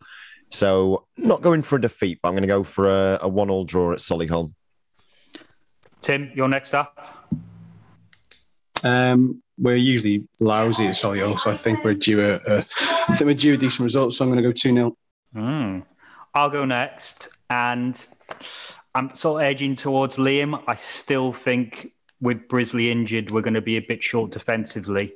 So 0.50 1.06
not 1.16 1.42
going 1.42 1.62
for 1.62 1.76
a 1.76 1.80
defeat, 1.80 2.20
but 2.22 2.28
I'm 2.28 2.34
going 2.34 2.42
to 2.42 2.48
go 2.48 2.62
for 2.62 2.88
a, 2.88 3.18
a 3.22 3.28
one-all 3.28 3.64
draw 3.64 3.92
at 3.92 3.98
Solihull. 3.98 4.52
Tim, 6.02 6.30
you're 6.34 6.48
next 6.48 6.74
up. 6.74 7.32
Um, 8.84 9.42
we're 9.58 9.76
usually 9.76 10.28
lousy 10.38 10.86
at 10.86 10.94
Solihull, 10.94 11.38
so 11.38 11.50
I 11.50 11.54
think 11.54 11.82
we're 11.82 11.94
due 11.94 12.20
a, 12.20 12.34
a 12.46 12.58
I 12.58 13.14
think 13.14 13.22
we're 13.22 13.34
due 13.34 13.54
a 13.54 13.56
decent 13.56 13.80
result. 13.80 14.12
So 14.12 14.24
I'm 14.24 14.30
going 14.30 14.42
to 14.42 14.48
go 14.48 14.52
two 14.52 14.72
0 14.72 14.92
Hmm. 15.32 15.80
I'll 16.34 16.50
go 16.50 16.64
next, 16.64 17.28
and 17.50 18.04
I'm 18.94 19.14
sort 19.14 19.42
of 19.42 19.48
edging 19.48 19.74
towards 19.74 20.16
Liam. 20.16 20.62
I 20.66 20.74
still 20.74 21.32
think 21.32 21.92
with 22.20 22.48
Brisley 22.48 22.90
injured, 22.90 23.30
we're 23.30 23.42
going 23.42 23.54
to 23.54 23.60
be 23.60 23.76
a 23.76 23.82
bit 23.82 24.02
short 24.02 24.30
defensively. 24.30 25.14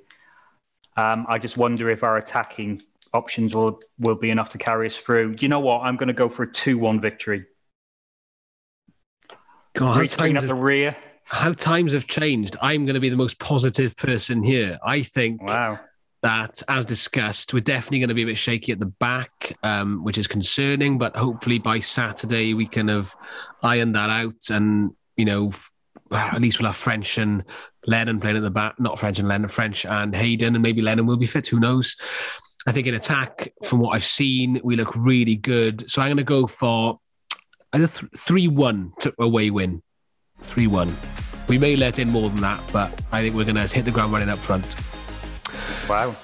Um, 0.96 1.26
I 1.28 1.38
just 1.38 1.56
wonder 1.56 1.90
if 1.90 2.02
our 2.02 2.16
attacking 2.16 2.82
options 3.12 3.54
will 3.54 3.80
will 3.98 4.14
be 4.16 4.30
enough 4.30 4.48
to 4.50 4.58
carry 4.58 4.86
us 4.86 4.96
through. 4.96 5.36
You 5.40 5.48
know 5.48 5.60
what? 5.60 5.80
I'm 5.82 5.96
going 5.96 6.08
to 6.08 6.14
go 6.14 6.28
for 6.28 6.44
a 6.44 6.52
two-one 6.52 7.00
victory. 7.00 7.44
God, 9.74 9.94
how 9.96 10.06
times 10.06 10.36
up 10.38 10.42
the 10.42 10.48
have, 10.48 10.58
rear. 10.58 10.96
how 11.24 11.52
times 11.52 11.92
have 11.92 12.06
changed. 12.06 12.56
I'm 12.60 12.84
going 12.86 12.94
to 12.94 13.00
be 13.00 13.08
the 13.08 13.16
most 13.16 13.38
positive 13.38 13.96
person 13.96 14.42
here. 14.42 14.78
I 14.84 15.02
think 15.02 15.42
Wow. 15.42 15.78
that, 16.22 16.62
as 16.68 16.84
discussed, 16.84 17.54
we're 17.54 17.60
definitely 17.60 18.00
going 18.00 18.08
to 18.08 18.14
be 18.14 18.22
a 18.22 18.26
bit 18.26 18.36
shaky 18.36 18.72
at 18.72 18.80
the 18.80 18.86
back, 18.86 19.56
um, 19.62 20.02
which 20.04 20.18
is 20.18 20.26
concerning. 20.26 20.98
But 20.98 21.16
hopefully 21.16 21.58
by 21.58 21.78
Saturday 21.78 22.54
we 22.54 22.66
can 22.66 22.88
have 22.88 23.14
ironed 23.62 23.94
that 23.94 24.10
out, 24.10 24.50
and 24.50 24.90
you 25.16 25.24
know, 25.24 25.52
at 26.10 26.40
least 26.40 26.58
we'll 26.58 26.66
have 26.68 26.76
French 26.76 27.16
and 27.18 27.44
Lennon 27.86 28.18
playing 28.20 28.36
at 28.36 28.42
the 28.42 28.50
back. 28.50 28.78
Not 28.80 28.98
French 28.98 29.20
and 29.20 29.28
Lennon, 29.28 29.48
French 29.48 29.86
and 29.86 30.14
Hayden, 30.16 30.54
and 30.56 30.62
maybe 30.62 30.82
Lennon 30.82 31.06
will 31.06 31.16
be 31.16 31.26
fit. 31.26 31.46
Who 31.46 31.60
knows? 31.60 31.96
I 32.66 32.72
think 32.72 32.86
in 32.86 32.94
attack, 32.94 33.52
from 33.64 33.80
what 33.80 33.90
I've 33.90 34.04
seen, 34.04 34.60
we 34.62 34.76
look 34.76 34.94
really 34.94 35.36
good. 35.36 35.88
So 35.88 36.02
I'm 36.02 36.08
going 36.08 36.18
to 36.18 36.24
go 36.24 36.46
for 36.46 36.98
either 37.72 37.86
three 37.86 38.48
one 38.48 38.92
to 39.00 39.14
away 39.18 39.50
win. 39.50 39.82
Three 40.42 40.66
one. 40.66 40.92
We 41.48 41.58
may 41.58 41.76
let 41.76 41.98
in 41.98 42.10
more 42.10 42.28
than 42.28 42.40
that, 42.40 42.62
but 42.72 42.92
I 43.12 43.22
think 43.22 43.34
we're 43.34 43.44
going 43.44 43.56
to 43.56 43.66
hit 43.66 43.84
the 43.84 43.90
ground 43.90 44.12
running 44.12 44.28
up 44.28 44.38
front. 44.38 44.76
Wow. 45.88 46.14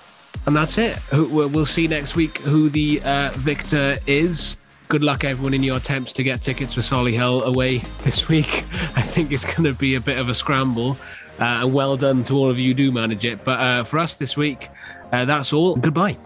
And 0.46 0.54
that's 0.54 0.78
it. 0.78 0.96
We'll 1.12 1.48
we'll 1.48 1.66
see 1.66 1.88
next 1.88 2.14
week 2.14 2.38
who 2.38 2.68
the 2.68 3.02
uh, 3.02 3.30
victor 3.34 3.98
is. 4.06 4.58
Good 4.88 5.02
luck, 5.02 5.24
everyone, 5.24 5.52
in 5.52 5.64
your 5.64 5.78
attempts 5.78 6.12
to 6.12 6.22
get 6.22 6.42
tickets 6.42 6.74
for 6.74 6.80
Solihull 6.80 7.42
away 7.44 7.78
this 8.04 8.28
week. 8.28 8.64
I 8.96 9.02
think 9.02 9.32
it's 9.32 9.44
going 9.44 9.64
to 9.64 9.72
be 9.72 9.96
a 9.96 10.00
bit 10.00 10.18
of 10.18 10.28
a 10.28 10.34
scramble. 10.34 10.96
Uh, 11.38 11.64
and 11.64 11.74
well 11.74 11.96
done 11.98 12.22
to 12.22 12.34
all 12.34 12.48
of 12.48 12.58
you 12.58 12.68
who 12.68 12.74
do 12.74 12.92
manage 12.92 13.26
it. 13.26 13.44
But 13.44 13.60
uh, 13.60 13.84
for 13.84 13.98
us 13.98 14.14
this 14.14 14.36
week, 14.36 14.70
uh, 15.12 15.24
that's 15.24 15.52
all. 15.52 15.76
Goodbye. 15.76 16.16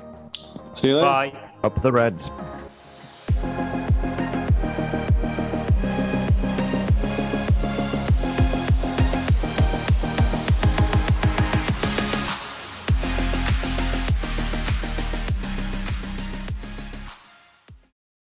See 0.74 0.88
you 0.88 0.96
later. 0.96 1.06
Bye. 1.06 1.50
Up 1.62 1.80
the 1.82 1.92
Reds. 1.92 2.30